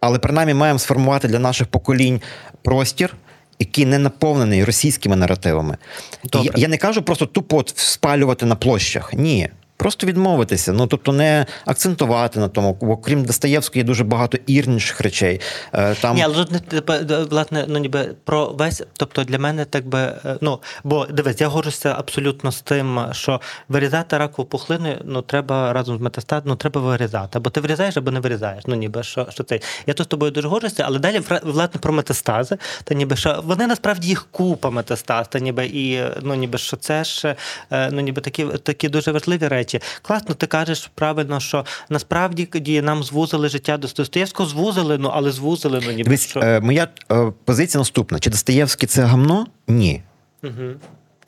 Але 0.00 0.18
принаймні 0.18 0.54
маємо 0.54 0.78
сформувати 0.78 1.28
для 1.28 1.38
наших 1.38 1.66
поколінь 1.66 2.20
простір, 2.62 3.14
який 3.62 3.86
не 3.86 3.98
наповнений 3.98 4.64
російськими 4.64 5.16
наративами. 5.16 5.76
Добре. 6.24 6.50
я, 6.54 6.62
я 6.62 6.68
не 6.68 6.78
кажу 6.78 7.02
просто 7.02 7.26
тупо 7.26 7.64
спалювати 7.66 8.46
на 8.46 8.56
площах. 8.56 9.14
Ні. 9.14 9.48
Просто 9.82 10.06
відмовитися, 10.06 10.72
ну 10.72 10.86
тобто 10.86 11.12
не 11.12 11.46
акцентувати 11.66 12.40
на 12.40 12.48
тому, 12.48 12.76
бо 12.80 12.96
крім 12.96 13.24
Достоєвського 13.24 13.78
є 13.78 13.84
дуже 13.84 14.04
багато 14.04 14.38
інших 14.46 15.00
речей. 15.00 15.40
Е, 15.72 15.94
Там 15.94 16.16
Ні, 16.16 16.22
але 16.22 16.44
тут 16.44 16.72
не 16.72 17.24
власне, 17.30 17.64
ну 17.68 17.78
ніби 17.78 18.14
про 18.24 18.46
весь, 18.46 18.82
тобто 18.96 19.24
для 19.24 19.38
мене 19.38 19.64
так 19.64 19.86
би, 19.86 19.98
е, 19.98 20.36
ну 20.40 20.58
бо 20.84 21.06
дивись, 21.06 21.40
я 21.40 21.48
годжуся 21.48 21.94
абсолютно 21.98 22.52
з 22.52 22.60
тим, 22.60 23.00
що 23.12 23.40
вирізати 23.68 24.18
ракову 24.18 24.48
пухлину, 24.48 24.94
ну 25.04 25.22
треба 25.22 25.72
разом 25.72 25.98
з 25.98 26.00
метастазом, 26.00 26.44
ну 26.46 26.56
треба 26.56 26.80
вирізати. 26.80 27.38
Або 27.38 27.50
ти 27.50 27.60
вирізаєш, 27.60 27.96
або 27.96 28.10
не 28.10 28.20
вирізаєш. 28.20 28.64
Ну 28.66 28.74
ніби 28.74 29.02
що, 29.02 29.26
що 29.30 29.44
це. 29.44 29.60
Я 29.86 29.94
тут 29.94 30.04
з 30.04 30.08
тобою 30.08 30.32
дуже 30.32 30.48
годжуся, 30.48 30.84
але 30.86 30.98
далі 30.98 31.20
власне 31.42 31.80
про 31.80 31.92
метастази, 31.92 32.58
та 32.84 32.94
ніби 32.94 33.16
що 33.16 33.42
вони 33.44 33.66
насправді 33.66 34.08
їх 34.08 34.26
купа 34.30 34.70
метастаз, 34.70 35.28
та 35.28 35.38
ніби 35.38 35.66
і 35.66 36.02
ну 36.22 36.34
ніби 36.34 36.58
що 36.58 36.76
це 36.76 37.04
ж 37.04 37.36
е, 37.70 37.90
ну 37.92 38.00
ніби 38.00 38.20
такі, 38.20 38.44
такі 38.44 38.88
дуже 38.88 39.12
важливі 39.12 39.48
речі. 39.48 39.71
Класно, 40.02 40.34
ти 40.34 40.46
кажеш 40.46 40.90
правильно, 40.94 41.40
що 41.40 41.64
насправді 41.88 42.82
нам 42.82 43.02
звузили 43.02 43.48
життя 43.48 43.76
до 43.76 43.88
Достоєвського, 43.88 44.48
звузили, 44.48 44.98
ну 44.98 45.10
але 45.14 45.30
звузили, 45.30 45.80
ну 45.84 45.90
ніби 45.90 46.04
дивись, 46.04 46.28
що. 46.28 46.40
е, 46.40 46.60
моя 46.60 46.88
е, 47.12 47.32
позиція 47.44 47.78
наступна: 47.78 48.18
чи 48.18 48.30
Достоєвський 48.30 48.88
це 48.88 49.02
гамно? 49.02 49.46
Ні. 49.68 50.02
Угу. 50.44 50.72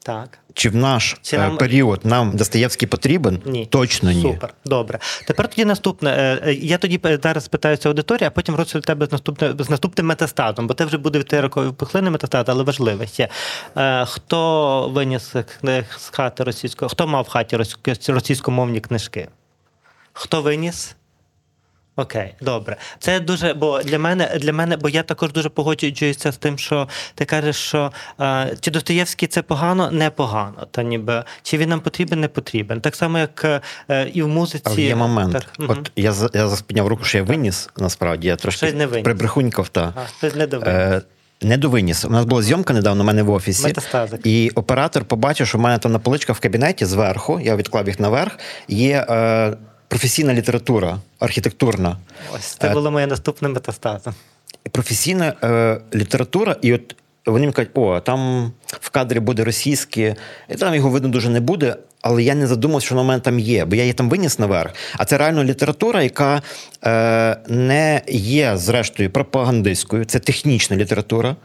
Так. 0.05 0.39
Чи 0.55 0.69
в 0.71 0.77
наш 0.77 1.17
Чи 1.23 1.37
е, 1.37 1.39
нам- 1.39 1.57
період 1.57 2.05
нам 2.05 2.37
Достоєвський 2.37 2.89
потрібен? 2.89 3.43
Ні. 3.45 3.67
Точно 3.67 4.13
ні. 4.13 4.23
Супер. 4.23 4.55
Добре. 4.65 4.99
Тепер 5.27 5.49
тоді 5.49 5.65
наступне. 5.65 6.11
Е, 6.11 6.49
е, 6.51 6.55
Я 6.55 6.79
тоді 6.79 7.01
зараз 7.23 7.49
питаюся 7.49 7.89
аудиторії, 7.89 8.27
а 8.27 8.31
потім 8.31 8.55
розсуду 8.55 8.83
тебе 8.83 9.07
з 9.07 9.13
наступне 9.13 9.55
з 9.59 9.71
наступним 9.71 10.07
метастазом, 10.07 10.67
бо 10.67 10.75
ти 10.75 10.85
вже 10.85 10.99
буде 10.99 11.23
теориковий 11.23 11.73
пухлини 11.73 12.11
метастаз, 12.11 12.45
але 12.49 12.63
важливе 12.65 13.07
ще. 13.07 13.29
Хто 14.07 14.89
виніс 14.89 15.35
з 15.99 16.09
хати 16.11 16.45
російського? 16.45 16.89
Хто 16.89 17.07
мав 17.07 17.25
в 17.25 17.29
хаті 17.29 17.57
російськомовні 18.09 18.81
книжки? 18.81 19.29
Хто 20.13 20.43
виніс? 20.43 20.97
Окей, 21.97 22.35
добре. 22.41 22.77
Це 22.99 23.21
дуже, 23.21 23.55
бо 23.55 23.83
для 23.83 23.99
мене, 23.99 24.39
для 24.41 24.53
мене, 24.53 24.77
бо 24.77 24.89
я 24.89 25.03
також 25.03 25.33
дуже 25.33 25.49
погоджуюся 25.49 26.33
з 26.33 26.37
тим, 26.37 26.59
що 26.59 26.89
ти 27.15 27.25
кажеш, 27.25 27.57
що 27.57 27.93
е, 28.21 28.57
чи 28.61 28.71
Достоєвський 28.71 29.29
це 29.29 29.43
погано, 29.43 29.91
не 29.91 30.11
погано. 30.11 30.67
Та 30.71 30.83
ніби 30.83 31.25
чи 31.43 31.59
він 31.59 31.69
нам 31.69 31.81
потрібен, 31.81 32.21
не 32.21 32.29
потрібен. 32.29 32.81
Так 32.81 32.97
само, 32.97 33.19
як 33.19 33.61
е, 33.91 34.11
і 34.15 34.23
в 34.23 34.29
музиці. 34.29 34.63
Але 34.65 34.81
є 34.83 34.97
момент. 34.97 35.33
Так. 35.33 35.71
От 35.71 35.93
я 35.97 36.13
за- 36.13 36.31
я 36.35 36.49
заспідняв 36.49 36.87
руку, 36.87 37.05
що 37.05 37.19
я 37.19 37.25
виніс, 37.25 37.69
насправді. 37.77 38.29
Я 38.29 38.37
трошки 38.37 38.73
не 38.73 38.87
виніс. 38.87 39.05
прибрехунькав, 39.05 39.69
та. 39.69 39.93
А, 39.97 40.01
це 40.21 40.37
не. 40.37 40.59
Е, 40.59 41.03
не 41.43 41.57
довиніс. 41.57 42.05
У 42.05 42.11
нас 42.11 42.25
була 42.25 42.43
зйомка 42.43 42.75
недавно 42.75 43.03
у 43.03 43.07
мене 43.07 43.23
в 43.23 43.31
офісі. 43.31 43.63
Метастазик. 43.63 44.21
І 44.27 44.51
оператор 44.55 45.05
побачив, 45.05 45.47
що 45.47 45.59
в 45.59 45.61
мене 45.61 45.79
там 45.79 45.93
на 45.93 45.99
поличках 45.99 46.37
в 46.37 46.41
кабінеті 46.41 46.85
зверху, 46.87 47.41
я 47.41 47.57
відклав 47.57 47.87
їх 47.87 48.01
наверх, 48.01 48.39
є 48.69 49.07
е, 49.11 49.57
професійна 49.95 50.35
література, 50.35 50.99
архітектурна. 51.19 51.97
Ось 52.35 52.45
це 52.45 52.69
е, 52.69 52.73
було 52.73 52.91
моє 52.91 53.07
наступне 53.07 53.49
метастазом. 53.49 54.15
професійна 54.71 55.35
е, 55.43 55.81
література, 55.95 56.57
і 56.63 56.75
от 56.75 56.97
вони 57.27 57.41
мені 57.41 57.53
кажуть, 57.53 57.71
о, 57.75 58.01
там 58.01 58.53
в 58.69 58.91
кадрі 58.91 59.21
буде 59.21 59.45
російське, 59.45 60.17
і 60.49 60.55
там 60.55 60.75
його 60.75 60.89
видно 60.89 61.09
дуже 61.09 61.29
не 61.29 61.41
буде. 61.41 61.77
Але 62.01 62.23
я 62.23 62.35
не 62.35 62.47
задумався, 62.47 62.87
що 62.87 62.95
в 62.95 63.05
мене 63.05 63.21
там 63.21 63.39
є, 63.39 63.65
бо 63.65 63.77
я 63.77 63.83
її 63.83 63.93
там 63.93 64.11
виніс 64.11 64.39
наверх. 64.39 64.73
А 64.97 65.05
це 65.05 65.19
реально 65.19 65.45
література, 65.45 66.03
яка 66.03 66.43
е, 66.85 67.37
не 67.49 68.03
є, 68.09 68.57
зрештою, 68.57 69.11
пропагандистською, 69.11 70.05
це 70.05 70.19
технічна 70.19 70.77
література. 70.77 71.37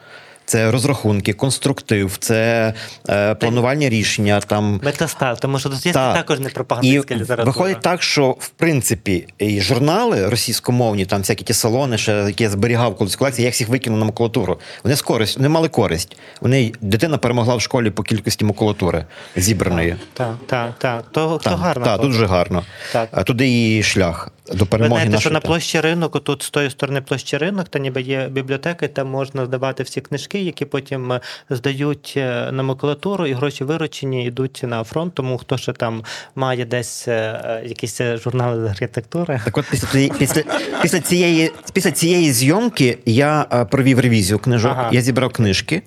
Це 0.50 0.72
розрахунки, 0.72 1.34
конструктив, 1.34 2.18
це 2.18 2.74
е, 3.10 3.36
планувальні 3.36 3.90
рішення. 3.90 4.40
Там 4.40 4.80
Метастаз, 4.84 5.40
тому 5.40 5.60
що 5.60 5.70
Достоєвський 5.70 6.04
так. 6.04 6.16
також 6.16 6.40
не 6.40 6.50
пропагандистська 6.50 7.14
і 7.14 7.18
література. 7.18 7.52
Виходить 7.52 7.82
так, 7.82 8.02
що 8.04 8.30
в 8.40 8.50
принципі 8.50 9.28
і 9.38 9.62
журнали 9.62 10.30
російськомовні, 10.30 11.06
там 11.06 11.20
всякі 11.20 11.44
ті 11.44 11.54
салони, 11.54 11.98
ще 11.98 12.12
які 12.12 12.44
я 12.44 12.50
зберігав 12.50 12.96
колись 12.96 13.16
колекції, 13.16 13.44
я 13.44 13.48
їх 13.48 13.54
всіх 13.54 13.70
викинув 13.70 14.00
на 14.00 14.06
макулатуру. 14.06 14.60
Вони 14.84 14.96
з 14.96 15.02
користь, 15.02 15.38
вони 15.38 15.50
мали 15.50 15.70
користь. 15.70 16.18
Вони 16.42 16.72
дитина 16.82 17.18
перемогла 17.18 17.56
в 17.56 17.62
школі 17.62 17.90
по 17.92 18.04
кількості 18.04 18.46
макулатури 18.46 19.06
зібраної. 19.36 19.96
Так, 20.14 20.36
так, 20.48 20.72
так. 20.78 21.06
То, 21.12 21.40
то 21.44 21.50
гарно. 21.50 21.86
Так, 21.86 22.02
дуже 22.02 22.26
гарно. 22.26 22.64
Так. 22.94 23.24
Туди 23.24 23.78
і 23.78 23.84
шлях 23.84 24.30
до 24.54 24.66
Ви 24.72 24.88
знаєте, 24.88 24.96
нашої. 25.10 25.20
що 25.20 25.30
на 25.30 25.40
площі 25.40 25.80
ринок, 25.82 26.24
тут 26.24 26.44
з 26.44 26.50
тої 26.50 26.70
сторони 26.70 27.02
площі 27.02 27.38
ринок, 27.38 27.70
та 27.70 27.80
ніби 27.80 28.02
є 28.02 28.28
бібліотека, 28.32 28.86
і 28.86 28.90
там 28.90 29.08
можна 29.08 29.46
здавати 29.46 29.84
всі 29.84 30.02
книжки, 30.02 30.40
які 30.42 30.66
потім 30.66 31.12
е, 31.12 31.22
здають 31.50 32.14
е, 32.18 32.52
на 32.52 32.64
макулатуру, 32.64 33.28
і 33.28 33.34
гроші 33.34 33.64
виручені 33.64 34.26
йдуть 34.26 34.62
на 34.64 34.84
фронт. 34.84 35.14
Тому 35.14 35.38
хто 35.38 35.58
ще 35.58 35.74
там 35.74 36.04
має 36.36 36.66
десь 36.66 37.08
е, 37.08 37.62
якісь 37.66 38.02
журнали 38.24 38.68
з 38.68 38.70
архітектури. 38.70 39.42
Так 39.46 39.58
от 39.58 39.66
після, 39.72 40.10
після, 40.20 40.44
після, 40.82 41.00
цієї, 41.00 41.52
після 41.74 41.92
цієї 41.92 42.32
зйомки 42.32 42.98
я 43.06 43.46
провів 43.72 44.00
ревізію 44.00 44.40
книжок, 44.40 44.72
Ага. 44.72 44.90
я 44.94 45.02
зібрав 45.02 45.30
книжки, 45.32 45.82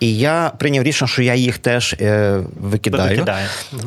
і 0.00 0.18
я 0.18 0.52
прийняв 0.58 0.82
рішення, 0.84 1.08
що 1.08 1.22
я 1.22 1.34
їх 1.34 1.58
теж 1.58 1.92
е, 2.00 2.40
викидаю, 2.60 3.10
Викидає. 3.10 3.46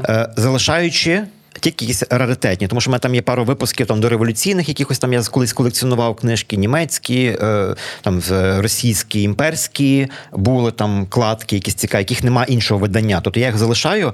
е, 0.10 0.30
залишаючи. 0.38 1.24
Тільки 1.60 1.86
якісь 1.86 2.04
раритетні, 2.10 2.68
тому 2.68 2.82
що 2.82 2.90
в 2.90 2.92
мене 2.92 3.00
там 3.00 3.16
є 3.16 3.22
пару 3.22 3.44
випусків 3.46 3.88
там 3.88 4.02
до 4.02 4.10
революційних, 4.10 4.70
якихось 4.70 5.00
там 5.00 5.14
я 5.14 5.24
колись 5.24 5.54
колекціонував 5.54 6.16
книжки 6.16 6.58
німецькі, 6.58 7.38
е, 7.42 7.76
там 8.02 8.22
російські, 8.58 9.22
імперські, 9.22 10.08
були 10.32 10.72
там 10.72 11.06
кладки, 11.10 11.56
якісь 11.56 11.76
цікаві, 11.76 12.02
яких 12.02 12.24
немає 12.24 12.48
іншого 12.50 12.80
видання. 12.80 13.22
Тобто 13.24 13.40
я 13.40 13.46
їх 13.48 13.58
залишаю, 13.58 14.14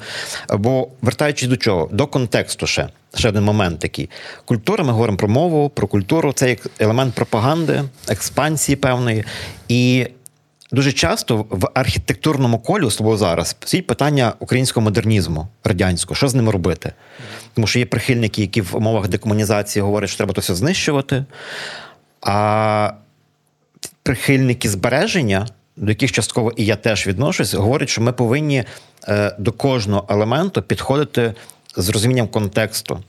бо 0.50 0.88
вертаючись 1.02 1.50
до 1.50 1.58
чого, 1.58 1.90
до 1.92 2.08
контексту 2.08 2.68
ще. 2.68 2.88
Ще 3.16 3.30
один 3.30 3.44
момент 3.44 3.80
такий. 3.80 4.10
Культура, 4.46 4.84
ми 4.84 4.92
говоримо 4.92 5.18
про 5.18 5.28
мову, 5.28 5.70
про 5.70 5.88
культуру, 5.88 6.34
це 6.34 6.50
як 6.50 6.60
елемент 6.80 7.16
пропаганди, 7.16 7.84
експансії 8.08 8.76
певної. 8.76 9.24
І 9.68 10.08
дуже 10.72 10.92
часто 10.92 11.46
в 11.50 11.70
архітектурному 11.74 12.60
колі, 12.60 12.84
особливо 12.84 13.18
зараз, 13.18 13.56
стоїть 13.60 13.88
питання 13.88 14.34
українського 14.40 14.84
модернізму, 14.84 15.48
радянського, 15.64 16.16
що 16.16 16.28
з 16.28 16.36
ним 16.36 16.50
робити. 16.50 16.94
Тому 17.54 17.68
що 17.68 17.80
є 17.80 17.86
прихильники, 17.86 18.42
які 18.42 18.62
в 18.62 18.76
умовах 18.76 19.08
декомунізації 19.08 19.84
говорять, 19.84 20.10
що 20.10 20.18
треба 20.18 20.34
то 20.34 20.42
все 20.42 20.56
знищувати. 20.56 21.26
А 22.22 22.92
прихильники 24.04 24.70
збереження, 24.70 25.48
до 25.78 25.92
яких 25.92 26.12
частково 26.12 26.52
і 26.56 26.66
я 26.66 26.76
теж 26.76 27.08
відношусь, 27.08 27.54
говорять, 27.54 27.90
що 27.90 28.02
ми 28.02 28.14
повинні 28.14 28.64
е, 29.08 29.36
до 29.40 29.52
кожного 29.52 30.06
елементу 30.10 30.62
підходити 30.62 31.34
з 31.76 31.90
розумінням 31.90 32.28
контексту. 32.28 33.04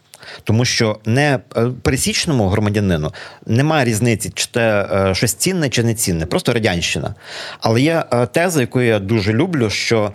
Тому 0.44 0.64
що 0.64 0.98
не 1.04 1.38
е, 1.56 1.66
пересічному 1.82 2.48
громадянину 2.48 3.12
немає 3.46 3.84
різниці, 3.84 4.32
чи 4.34 4.46
те 4.46 4.88
е, 4.92 5.14
щось 5.14 5.34
цінне 5.34 5.68
чи 5.68 5.82
не 5.82 5.94
цінне, 5.94 6.26
просто 6.26 6.52
радянщина. 6.52 7.14
Але 7.60 7.80
є 7.80 8.04
е, 8.12 8.26
теза, 8.26 8.60
яку 8.60 8.80
я 8.80 8.98
дуже 8.98 9.32
люблю, 9.32 9.70
що 9.70 10.12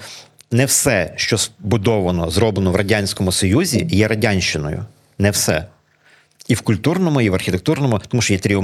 не 0.52 0.66
все, 0.66 1.14
що 1.16 1.38
збудовано, 1.38 2.30
зроблено 2.30 2.72
в 2.72 2.76
Радянському 2.76 3.32
Союзі, 3.32 3.88
є 3.92 4.08
радянщиною. 4.08 4.86
Не 5.20 5.32
все. 5.32 5.66
І 6.48 6.54
в 6.54 6.62
культурному, 6.62 7.22
і 7.22 7.30
в 7.30 7.34
архітектурному, 7.34 8.02
тому 8.08 8.22
що 8.22 8.34
є 8.34 8.40
Тріо 8.40 8.62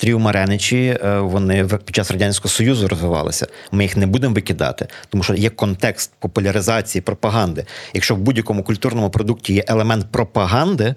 Мареничі. 0.00 0.06
Тріо 0.06 0.18
Мареничі, 0.18 0.98
е, 1.04 1.18
вони 1.20 1.64
під 1.84 1.96
час 1.96 2.10
Радянського 2.10 2.48
Союзу 2.48 2.88
розвивалися. 2.88 3.46
Ми 3.72 3.82
їх 3.82 3.96
не 3.96 4.06
будемо 4.06 4.34
викидати, 4.34 4.86
тому 5.08 5.24
що 5.24 5.34
є 5.34 5.50
контекст 5.50 6.12
популяризації, 6.18 7.02
пропаганди. 7.02 7.66
Якщо 7.94 8.14
в 8.14 8.18
будь-якому 8.18 8.62
культурному 8.62 9.10
продукті 9.10 9.54
є 9.54 9.64
елемент 9.68 10.06
пропаганди, 10.10 10.94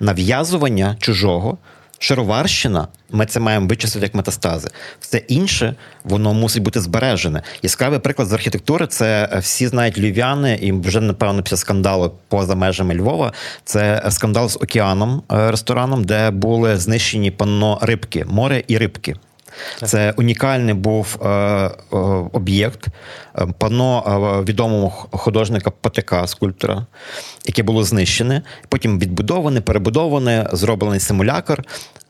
нав'язування 0.00 0.96
чужого, 1.00 1.58
шароварщина, 2.02 2.88
ми 3.10 3.26
це 3.26 3.40
маємо 3.40 3.66
вичислити 3.66 4.06
як 4.06 4.14
метастази. 4.14 4.68
Все 5.00 5.18
інше, 5.18 5.74
воно 6.04 6.34
мусить 6.34 6.62
бути 6.62 6.80
збережене. 6.80 7.42
Яскравий 7.62 7.98
приклад 7.98 8.28
з 8.28 8.32
архітектури 8.32 8.86
це 8.86 9.28
е, 9.32 9.38
всі 9.38 9.66
знають 9.66 9.98
львів'яни, 9.98 10.58
і 10.62 10.72
вже 10.72 11.00
напевно 11.00 11.42
після 11.42 11.56
скандалу 11.56 12.12
поза 12.28 12.54
межами 12.54 12.94
Львова. 12.94 13.32
Це 13.64 14.02
скандал 14.10 14.48
з 14.48 14.56
океаном 14.56 15.22
е, 15.32 15.50
рестораном, 15.50 16.04
де 16.04 16.30
були 16.30 16.76
знищені 16.76 17.30
панно 17.30 17.78
рибки, 17.82 18.24
море 18.24 18.62
і 18.68 18.78
рибки. 18.78 19.16
Це 19.84 20.14
унікальний 20.16 20.74
був 20.74 21.18
е, 21.22 21.28
е, 21.28 21.70
об'єкт, 22.32 22.86
е, 23.38 23.46
панно 23.58 24.40
е, 24.40 24.44
відомого 24.50 24.90
художника 25.10 25.70
Патика, 25.70 26.26
скульптора, 26.26 26.86
яке 27.46 27.62
було 27.62 27.84
знищене, 27.84 28.42
потім 28.68 28.98
відбудоване, 28.98 29.60
перебудоване, 29.60 30.48
зроблений 30.52 31.00
симулякр. 31.00 31.64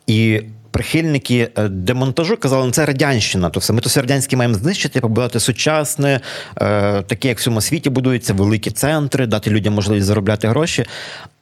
І 0.06 0.42
прихильники 0.72 1.50
демонтажу 1.70 2.36
казали, 2.36 2.66
ну 2.66 2.72
це 2.72 2.86
радянщина. 2.86 3.50
То 3.50 3.60
все 3.60 3.72
ми 3.72 3.80
то 3.80 3.88
все 3.88 4.00
радянське 4.00 4.36
маємо 4.36 4.54
знищити, 4.54 5.00
побудувати 5.00 5.40
сучасне, 5.40 6.20
е, 6.56 7.02
таке, 7.02 7.28
як 7.28 7.38
в 7.38 7.40
всьому 7.40 7.60
світі 7.60 7.90
будуються 7.90 8.34
великі 8.34 8.70
центри, 8.70 9.26
дати 9.26 9.50
людям 9.50 9.74
можливість 9.74 10.06
заробляти 10.06 10.48
гроші. 10.48 10.84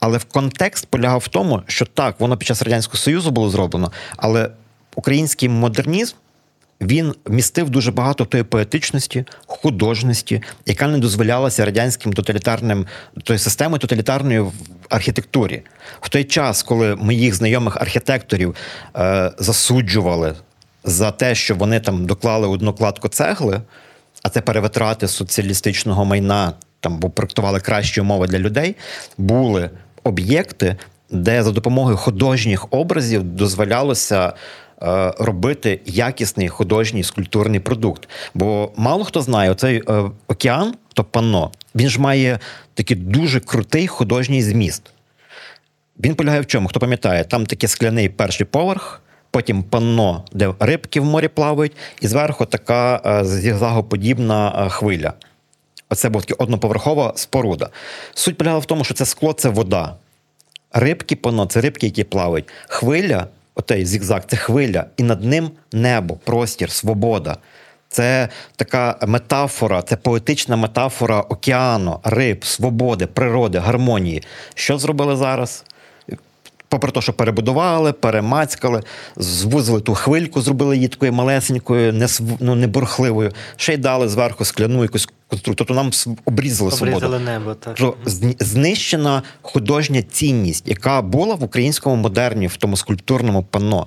Але 0.01 0.18
в 0.18 0.24
контекст 0.24 0.86
полягав 0.86 1.20
в 1.20 1.28
тому, 1.28 1.62
що 1.66 1.84
так, 1.86 2.20
воно 2.20 2.36
під 2.36 2.48
час 2.48 2.62
радянського 2.62 2.98
союзу 2.98 3.30
було 3.30 3.51
зроблено, 3.51 3.92
але 4.16 4.51
український 5.01 5.48
модернізм. 5.48 6.14
Він 6.80 7.14
містив 7.28 7.70
дуже 7.70 7.92
багато 7.92 8.24
тої 8.24 8.44
поетичності, 8.44 9.24
художності, 9.46 10.42
яка 10.66 10.88
не 10.88 10.98
дозволялася 10.98 11.64
радянським 11.64 12.12
тоталітарним 12.12 12.86
тої 13.24 13.38
системи 13.38 13.78
тоталітарної 13.78 14.44
архітектурі. 14.88 15.62
В 16.01 16.09
той 16.09 16.24
час, 16.24 16.62
коли 16.62 16.96
моїх 16.96 17.34
знайомих 17.34 17.76
архітекторів 17.76 18.55
е, 18.96 19.32
засуджували 19.38 20.34
за 20.84 21.11
те, 21.11 21.34
що 21.34 21.55
вони 21.55 21.80
там 21.80 22.07
доклали 22.07 22.48
одну 22.48 22.72
кладку 22.72 23.09
цегли, 23.09 23.61
а 24.22 24.28
це 24.28 24.40
перевитрати 24.40 25.09
соціалістичного 25.09 26.05
майна, 26.05 26.53
там 26.80 26.98
бо 26.98 27.11
проектували 27.11 27.61
кращі 27.61 28.01
умови 28.01 28.26
для 28.26 28.38
людей, 28.38 28.76
були 29.18 29.70
об'єкти, 30.05 30.76
де 31.11 31.42
за 31.42 31.53
допомогою 31.53 31.96
художніх 31.96 32.66
образів 32.70 33.22
дозволялося 33.22 34.32
робити 35.18 35.81
якісний 35.87 36.49
художній 36.49 37.05
скульптурний 37.05 37.61
продукт. 37.61 38.09
Бо 38.35 38.72
мало 38.76 39.05
хто 39.05 39.22
знає, 39.22 39.51
оцей 39.51 39.83
е, 39.89 40.11
океан, 40.28 40.74
то 40.95 41.05
панно, 41.05 41.51
він 41.74 41.89
ж 41.89 42.01
має 42.01 42.39
такий 42.74 42.97
дуже 42.97 43.41
крутий 43.41 43.87
художній 43.87 44.43
зміст. 44.43 44.83
Він 46.05 46.14
полягає 46.14 46.41
в 46.41 46.47
чому? 46.47 46.68
Хто 46.68 46.81
пам'ятає, 46.81 47.24
там 47.24 47.47
такий 47.47 47.68
скляний 47.68 48.09
перший 48.09 48.47
поверх, 48.47 49.01
потім 49.31 49.62
панно, 49.62 50.24
де 50.33 50.55
рибки 50.61 51.01
в 51.01 51.05
морі 51.05 51.28
плавають, 51.28 51.72
і 52.01 52.07
зверху 52.07 52.47
така 52.47 53.03
е, 53.07 53.24
зігзагоподібна 53.24 54.66
е, 54.66 54.68
хвиля. 54.68 55.12
Оце 55.89 56.09
була 56.09 56.24
така 56.24 56.45
одноповерхова 56.45 57.12
споруда. 57.16 57.68
Суть 58.14 58.39
полягала 58.39 58.61
в 58.61 58.66
тому, 58.66 58.85
що 58.85 58.95
це 58.95 59.07
скло 59.07 59.33
це 59.33 59.49
вода. 59.49 59.95
Рибки 60.72 61.16
пано, 61.16 61.47
це 61.47 61.61
рибки, 61.61 61.87
які 61.87 62.05
плавають. 62.05 62.49
Хвиля, 62.68 63.26
отей 63.55 63.86
зігзаг, 63.86 64.26
це 64.26 64.36
хвиля, 64.36 64.84
і 64.96 65.03
над 65.03 65.24
ним 65.24 65.51
небо, 65.72 66.18
простір, 66.24 66.70
свобода. 66.70 67.36
Це 67.88 68.28
така 68.57 68.98
метафора, 69.07 69.82
це 69.82 69.96
поетична 69.96 70.57
метафора 70.57 71.20
океану, 71.20 72.01
риб, 72.05 72.44
свободи, 72.44 73.07
природи, 73.07 73.59
гармонії. 73.59 74.22
Що 74.55 74.78
зробили 74.78 75.16
зараз? 75.16 75.64
Попри 76.71 76.93
те, 76.93 77.01
що 77.01 77.12
перебудували, 77.12 77.93
перемацькали, 77.93 78.83
звузили 79.16 79.81
ту 79.81 79.95
хвильку, 79.95 80.41
зробили 80.41 80.77
її 80.77 80.89
такою 80.89 81.12
малесенькою, 81.12 81.93
не, 81.93 82.07
ну, 82.41 82.55
не 82.55 82.66
бурхливою, 82.66 83.33
ще 83.57 83.75
й 83.75 83.77
дали 83.77 84.09
зверху 84.09 84.45
скляну 84.45 84.83
якусь 84.83 85.09
конструкцію. 85.29 85.55
Тобто 85.55 85.75
нам 85.75 85.91
обрізали 86.25 86.71
свободу. 86.71 86.97
Обрізали 86.97 87.18
небо, 87.25 87.55
так. 87.55 87.77
Що 87.77 87.95
знищена 88.41 89.23
художня 89.43 90.03
цінність, 90.03 90.68
яка 90.68 91.03
була 91.03 91.35
в 91.35 91.45
українському 91.45 91.97
модерні, 91.97 92.47
в 92.47 92.57
тому 92.57 92.77
скульптурному 92.77 93.43
панно 93.43 93.87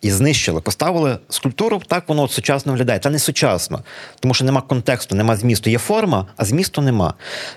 і 0.00 0.10
знищили. 0.10 0.60
Поставили 0.60 1.18
скульптуру, 1.28 1.82
так 1.86 2.08
воно 2.08 2.22
от 2.22 2.32
сучасно 2.32 2.72
виглядає. 2.72 2.98
Та 2.98 3.10
не 3.10 3.18
сучасно, 3.18 3.82
тому 4.20 4.34
що 4.34 4.44
нема 4.44 4.60
контексту, 4.60 5.14
нема 5.14 5.36
змісту. 5.36 5.70
Є 5.70 5.78
форма, 5.78 6.26
а 6.36 6.44
змісту 6.44 6.82
нема. 6.82 7.14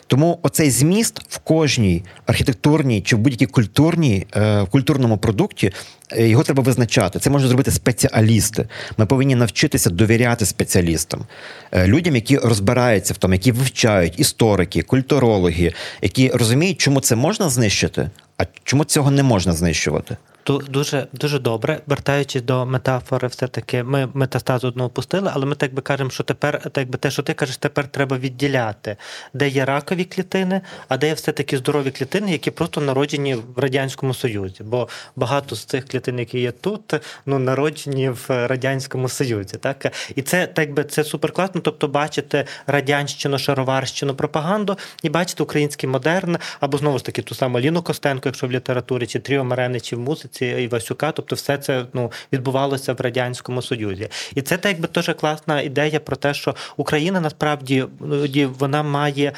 Тому 0.08 0.40
оцей 0.42 0.72
зміст 0.72 1.22
в 1.30 1.38
кожній 1.38 2.04
архітектурній 2.26 3.02
чи 3.02 3.16
в 3.16 3.20
будь-якій 3.20 3.46
культурній 3.46 4.28
е, 4.36 4.66
культурному 4.66 5.18
продукті. 5.18 5.72
Е, 6.12 6.28
його 6.28 6.44
треба 6.44 6.64
визначати. 6.64 7.20
Це 7.20 7.30
можуть 7.30 7.48
зробити 7.48 7.72
спеціалісти. 7.72 8.68
Ми 8.98 9.06
повинні 9.06 9.36
навчитися 9.36 9.90
довіряти 9.90 10.46
спеціалістам, 10.46 11.26
е, 11.72 11.88
людям, 11.88 12.16
які 12.16 12.38
розбираються 12.38 13.14
в 13.14 13.18
тому, 13.18 13.34
які 13.34 13.52
вивчають 13.52 14.20
історики, 14.20 14.82
культурологи, 14.82 15.74
які 16.02 16.30
розуміють, 16.30 16.78
чому 16.78 17.00
це 17.00 17.16
можна 17.16 17.50
знищити, 17.50 18.10
а 18.38 18.44
чому 18.64 18.86
цього 18.86 19.12
не 19.12 19.24
можна 19.24 19.54
знищувати. 19.54 20.18
Дуже 20.46 21.08
дуже 21.14 21.40
добре. 21.40 21.82
Вертаючись 21.88 22.42
до 22.42 22.66
метафори, 22.66 23.28
все-таки 23.28 23.84
ми 23.84 24.10
метастазу 24.14 24.68
одну 24.68 24.84
опустили, 24.84 25.32
але 25.34 25.46
ми 25.46 25.56
так 25.56 25.74
би 25.74 25.82
кажемо, 25.82 26.10
що 26.10 26.24
тепер, 26.24 26.70
так 26.72 26.90
би 26.90 26.98
те, 26.98 27.12
що 27.12 27.24
ти 27.24 27.34
кажеш, 27.34 27.58
тепер 27.58 27.88
треба 27.88 28.18
відділяти, 28.18 28.98
де 29.34 29.48
є 29.48 29.66
ракові 29.66 30.06
клітини, 30.06 30.62
а 30.88 30.98
де 30.98 31.08
є 31.08 31.14
все-таки 31.14 31.58
здорові 31.58 31.92
клітини, 31.92 32.32
які 32.32 32.52
просто 32.52 32.82
народжені 32.82 33.36
в 33.36 33.60
Радянському 33.60 34.14
Союзі. 34.14 34.64
Бо 34.64 34.88
багато 35.16 35.56
з 35.56 35.66
цих 35.66 35.88
клітин, 35.88 36.20
які 36.20 36.40
є 36.40 36.52
тут, 36.52 36.94
ну 37.26 37.40
народжені 37.40 38.10
в 38.10 38.26
Радянському 38.28 39.10
Союзі. 39.10 39.58
Так 39.58 39.94
І 40.16 40.22
це 40.22 40.48
так 40.48 40.74
би 40.74 40.84
це 40.84 41.04
суперкласно. 41.04 41.62
Тобто, 41.62 41.88
бачите 41.88 42.46
радянщину, 42.68 43.40
шароварщину, 43.40 44.16
пропаганду 44.16 44.78
і 45.04 45.10
бачите 45.10 45.44
український 45.44 45.90
модерн, 45.90 46.38
або 46.60 46.78
знову 46.78 46.98
ж 46.98 47.06
таки 47.06 47.22
ту 47.22 47.36
саму 47.36 47.60
Ліну 47.60 47.82
Костенко, 47.82 48.22
якщо 48.26 48.48
в 48.48 48.52
літературі, 48.52 49.08
чи 49.08 49.20
Тріо 49.20 49.44
Марени, 49.44 49.80
чи 49.80 49.96
в 49.96 50.00
музиці. 50.00 50.33
Конституції 50.34 50.66
Івасюка, 50.66 51.12
тобто 51.12 51.36
все 51.36 51.58
це 51.58 51.86
ну 51.94 52.12
відбувалося 52.34 52.94
в 52.94 53.02
радянському 53.02 53.62
союзі, 53.62 54.10
і 54.36 54.42
це 54.42 54.58
так 54.58 54.80
би 54.80 54.88
теж 54.88 55.12
класна 55.20 55.62
ідея 55.62 56.00
про 56.00 56.16
те, 56.16 56.34
що 56.34 56.56
Україна 56.78 57.20
насправді 57.20 57.86
вона 58.60 58.84
має 58.84 59.34